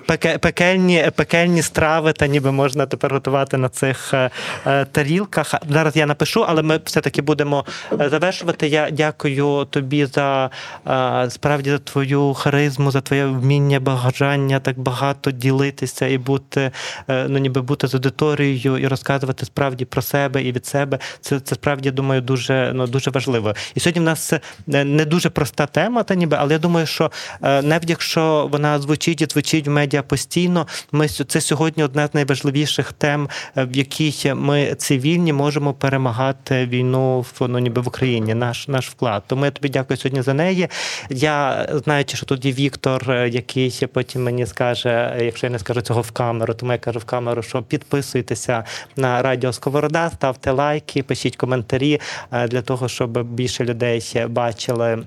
пеке- 0.08 0.38
пекельні, 0.38 1.10
пекельні 1.16 1.62
страви, 1.62 2.12
та 2.12 2.26
ніби 2.26 2.52
можна 2.52 2.86
тепер 2.86 3.12
готувати 3.12 3.56
на 3.56 3.68
цих 3.68 4.14
тарілках. 4.92 5.54
Зараз 5.70 5.96
я 5.96 6.06
напишу, 6.06 6.44
але 6.48 6.62
ми 6.62 6.80
все-таки 6.84 7.22
будемо 7.22 7.64
завершувати. 7.90 8.68
Я 8.68 8.90
дякую 8.90 9.66
тобі 9.70 10.04
за 10.06 10.50
справді 11.28 11.70
за 11.70 11.78
твою 11.78 12.34
харизму, 12.34 12.90
за 12.90 13.00
твоє 13.00 13.26
вміння, 13.26 13.80
бажання 13.80 14.60
так 14.60 14.78
багато 14.78 15.30
ділитися 15.30 16.06
і 16.06 16.18
бути, 16.18 16.70
ну 17.08 17.38
ніби 17.38 17.62
бути 17.62 17.88
з 17.88 17.94
аудиторією 17.94 18.78
і 18.78 18.88
розказувати 18.92 19.46
справді 19.46 19.84
про 19.84 20.02
себе 20.02 20.42
і 20.42 20.52
від 20.52 20.66
себе. 20.66 20.98
Це, 21.20 21.40
це 21.40 21.54
справді 21.54 21.90
думаю 21.90 22.20
дуже 22.20 22.72
ну 22.74 22.86
дуже 22.86 23.10
важливо. 23.10 23.54
І 23.74 23.80
сьогодні 23.80 24.00
в 24.00 24.04
нас 24.04 24.32
е, 24.32 24.40
не 24.84 25.04
дуже 25.04 25.30
проста 25.30 25.66
тема, 25.66 26.02
та 26.02 26.14
ніби, 26.14 26.36
але 26.40 26.52
я 26.52 26.58
думаю, 26.58 26.86
що 26.86 27.10
е, 27.42 27.62
навіть 27.62 27.90
якщо 27.90 28.48
вона 28.52 28.78
звучить 28.78 29.22
і 29.22 29.26
звучить 29.26 29.66
в 29.66 29.70
медіа 29.70 30.02
постійно, 30.02 30.66
ми 30.92 31.08
це 31.08 31.40
сьогодні 31.40 31.84
одна 31.84 32.06
з 32.06 32.14
найважливіших 32.14 32.92
тем, 32.92 33.28
е, 33.56 33.64
в 33.64 33.76
якій 33.76 34.34
ми 34.34 34.74
цивільні 34.74 35.32
можемо 35.32 35.74
перемагати 35.74 36.66
війну 36.66 37.20
в 37.20 37.48
ну 37.48 37.58
ніби 37.58 37.80
в 37.80 37.88
Україні. 37.88 38.34
Наш 38.34 38.68
наш 38.68 38.88
вклад. 38.88 39.22
Тому 39.26 39.44
я 39.44 39.50
тобі 39.50 39.68
дякую 39.68 39.96
сьогодні 39.96 40.22
за 40.22 40.34
неї. 40.34 40.68
Я 41.10 41.68
знаючи, 41.84 42.16
що 42.16 42.26
є 42.42 42.52
Віктор, 42.52 43.12
який 43.12 43.88
потім 43.92 44.22
мені 44.22 44.46
скаже, 44.46 45.16
якщо 45.20 45.46
я 45.46 45.50
не 45.50 45.58
скажу 45.58 45.80
цього 45.80 46.00
в 46.00 46.10
камеру, 46.10 46.54
тому 46.54 46.72
я 46.72 46.78
кажу 46.78 46.98
в 46.98 47.04
камеру, 47.04 47.42
що 47.42 47.62
підписуйтеся 47.62 48.64
на 48.96 49.22
радіо 49.22 49.52
Сковорода, 49.52 50.10
ставте 50.10 50.50
лайки, 50.50 51.02
пишіть 51.02 51.36
коментарі 51.36 52.00
е, 52.32 52.48
для 52.48 52.62
того, 52.62 52.88
щоб 52.88 53.22
більше 53.22 53.64
людей 53.64 54.02
бачили. 54.28 55.02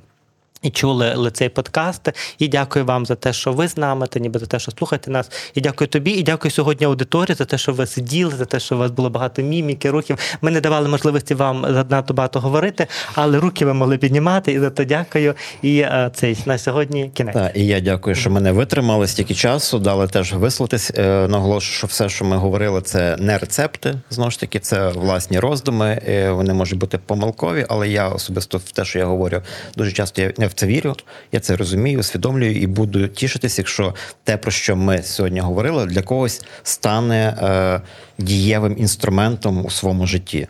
Чули 0.71 1.15
ли 1.15 1.31
цей 1.31 1.49
подкаст. 1.49 2.09
І 2.39 2.47
дякую 2.47 2.85
вам 2.85 3.05
за 3.05 3.15
те, 3.15 3.33
що 3.33 3.53
ви 3.53 3.67
з 3.67 3.77
нами, 3.77 4.07
та 4.07 4.19
ніби 4.19 4.39
за 4.39 4.45
те, 4.45 4.59
що 4.59 4.71
слухаєте 4.71 5.11
нас. 5.11 5.31
І 5.53 5.61
дякую 5.61 5.87
тобі. 5.87 6.11
І 6.11 6.23
дякую 6.23 6.51
сьогодні 6.51 6.85
аудиторії 6.85 7.35
за 7.35 7.45
те, 7.45 7.57
що 7.57 7.73
ви 7.73 7.85
сиділи, 7.85 8.33
за 8.35 8.45
те, 8.45 8.59
що 8.59 8.75
у 8.75 8.77
вас 8.77 8.91
було 8.91 9.09
багато 9.09 9.41
міміки, 9.41 9.89
рухів. 9.89 10.17
Ми 10.41 10.51
не 10.51 10.61
давали 10.61 10.89
можливості 10.89 11.33
вам 11.33 11.65
занадто 11.69 12.13
багато 12.13 12.39
говорити, 12.39 12.87
але 13.13 13.39
руки 13.39 13.65
ви 13.65 13.73
могли 13.73 13.97
піднімати. 13.97 14.51
І 14.51 14.59
за 14.59 14.69
то 14.69 14.83
дякую. 14.83 15.33
І 15.61 15.79
е, 15.79 16.11
цей 16.13 16.37
на 16.45 16.57
сьогодні 16.57 17.11
кінець. 17.13 17.33
Так, 17.33 17.51
і 17.55 17.65
я 17.65 17.79
дякую, 17.79 18.15
що 18.15 18.29
мене 18.29 18.51
витримали 18.51 19.07
стільки 19.07 19.33
часу, 19.33 19.79
дали 19.79 20.07
теж 20.07 20.33
висловитись. 20.33 20.91
Е, 20.97 21.27
Наголошую, 21.27 21.77
що 21.77 21.87
все, 21.87 22.09
що 22.09 22.25
ми 22.25 22.37
говорили, 22.37 22.81
це 22.81 23.17
не 23.19 23.37
рецепти. 23.37 23.95
Знову 24.09 24.31
ж 24.31 24.39
таки, 24.39 24.59
це 24.59 24.87
власні 24.89 25.39
роздуми. 25.39 26.01
Е, 26.07 26.31
Вони 26.31 26.53
можуть 26.53 26.79
бути 26.79 26.97
помилкові, 26.97 27.65
але 27.69 27.89
я 27.89 28.07
особисто 28.07 28.57
в 28.57 28.71
те, 28.71 28.85
що 28.85 28.99
я 28.99 29.05
говорю, 29.05 29.41
дуже 29.77 29.91
часто 29.91 30.21
я 30.21 30.47
в 30.47 30.53
це 30.55 30.67
вірю. 30.67 30.95
Я 31.31 31.39
це 31.39 31.55
розумію, 31.55 31.99
усвідомлюю 31.99 32.61
і 32.61 32.67
буду 32.67 33.07
тішитись, 33.07 33.57
якщо 33.57 33.95
те, 34.23 34.37
про 34.37 34.51
що 34.51 34.75
ми 34.75 35.03
сьогодні 35.03 35.39
говорили, 35.39 35.85
для 35.85 36.01
когось 36.01 36.45
стане 36.63 37.37
е, 37.41 37.81
дієвим 38.17 38.75
інструментом 38.77 39.65
у 39.65 39.69
своєму 39.69 40.07
житті. 40.07 40.47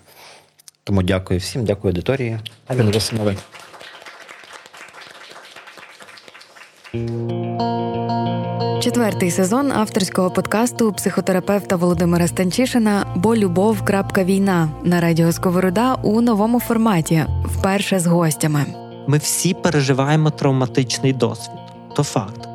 Тому 0.84 1.04
дякую 1.04 1.40
всім, 1.40 1.66
дякую 1.66 1.92
аудиторії. 1.92 2.40
Четвертий 8.86 9.32
сезон 9.32 9.72
авторського 9.72 10.30
подкасту 10.30 10.94
психотерапевта 10.94 11.76
Володимира 11.76 12.28
Станчишина 12.28 13.06
Бо 13.16 13.36
любов. 13.36 13.78
війна 14.18 14.70
на 14.84 15.02
радіо 15.02 15.32
Сковорода 15.32 15.94
у 15.94 16.22
новому 16.22 16.60
форматі, 16.60 17.26
вперше 17.46 18.00
з 18.00 18.08
гостями. 18.08 18.85
Ми 19.08 19.18
всі 19.18 19.54
переживаємо 19.54 20.30
травматичний 20.30 21.14
досвід, 21.14 21.60
то 21.96 22.04
факт. 22.04 22.50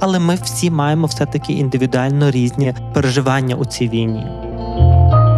Але 0.00 0.18
ми 0.18 0.34
всі 0.34 0.70
маємо 0.70 1.06
все-таки 1.06 1.52
індивідуально 1.52 2.30
різні 2.30 2.74
переживання 2.94 3.56
у 3.56 3.64
цій 3.64 3.88
війні. 3.88 4.26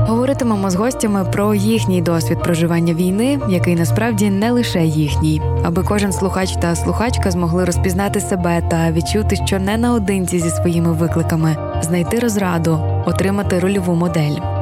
Говоритимемо 0.06 0.70
з 0.70 0.74
гостями 0.74 1.24
про 1.32 1.54
їхній 1.54 2.02
досвід 2.02 2.38
проживання 2.42 2.94
війни, 2.94 3.40
який 3.48 3.74
насправді 3.74 4.30
не 4.30 4.50
лише 4.50 4.84
їхній, 4.84 5.42
аби 5.64 5.82
кожен 5.82 6.12
слухач 6.12 6.56
та 6.56 6.74
слухачка 6.74 7.30
змогли 7.30 7.64
розпізнати 7.64 8.20
себе 8.20 8.62
та 8.70 8.92
відчути, 8.92 9.36
що 9.46 9.58
не 9.58 9.76
наодинці 9.76 10.38
зі 10.38 10.50
своїми 10.50 10.92
викликами, 10.92 11.56
знайти 11.82 12.18
розраду, 12.18 12.78
отримати 13.06 13.58
рольову 13.58 13.94
модель. 13.94 14.61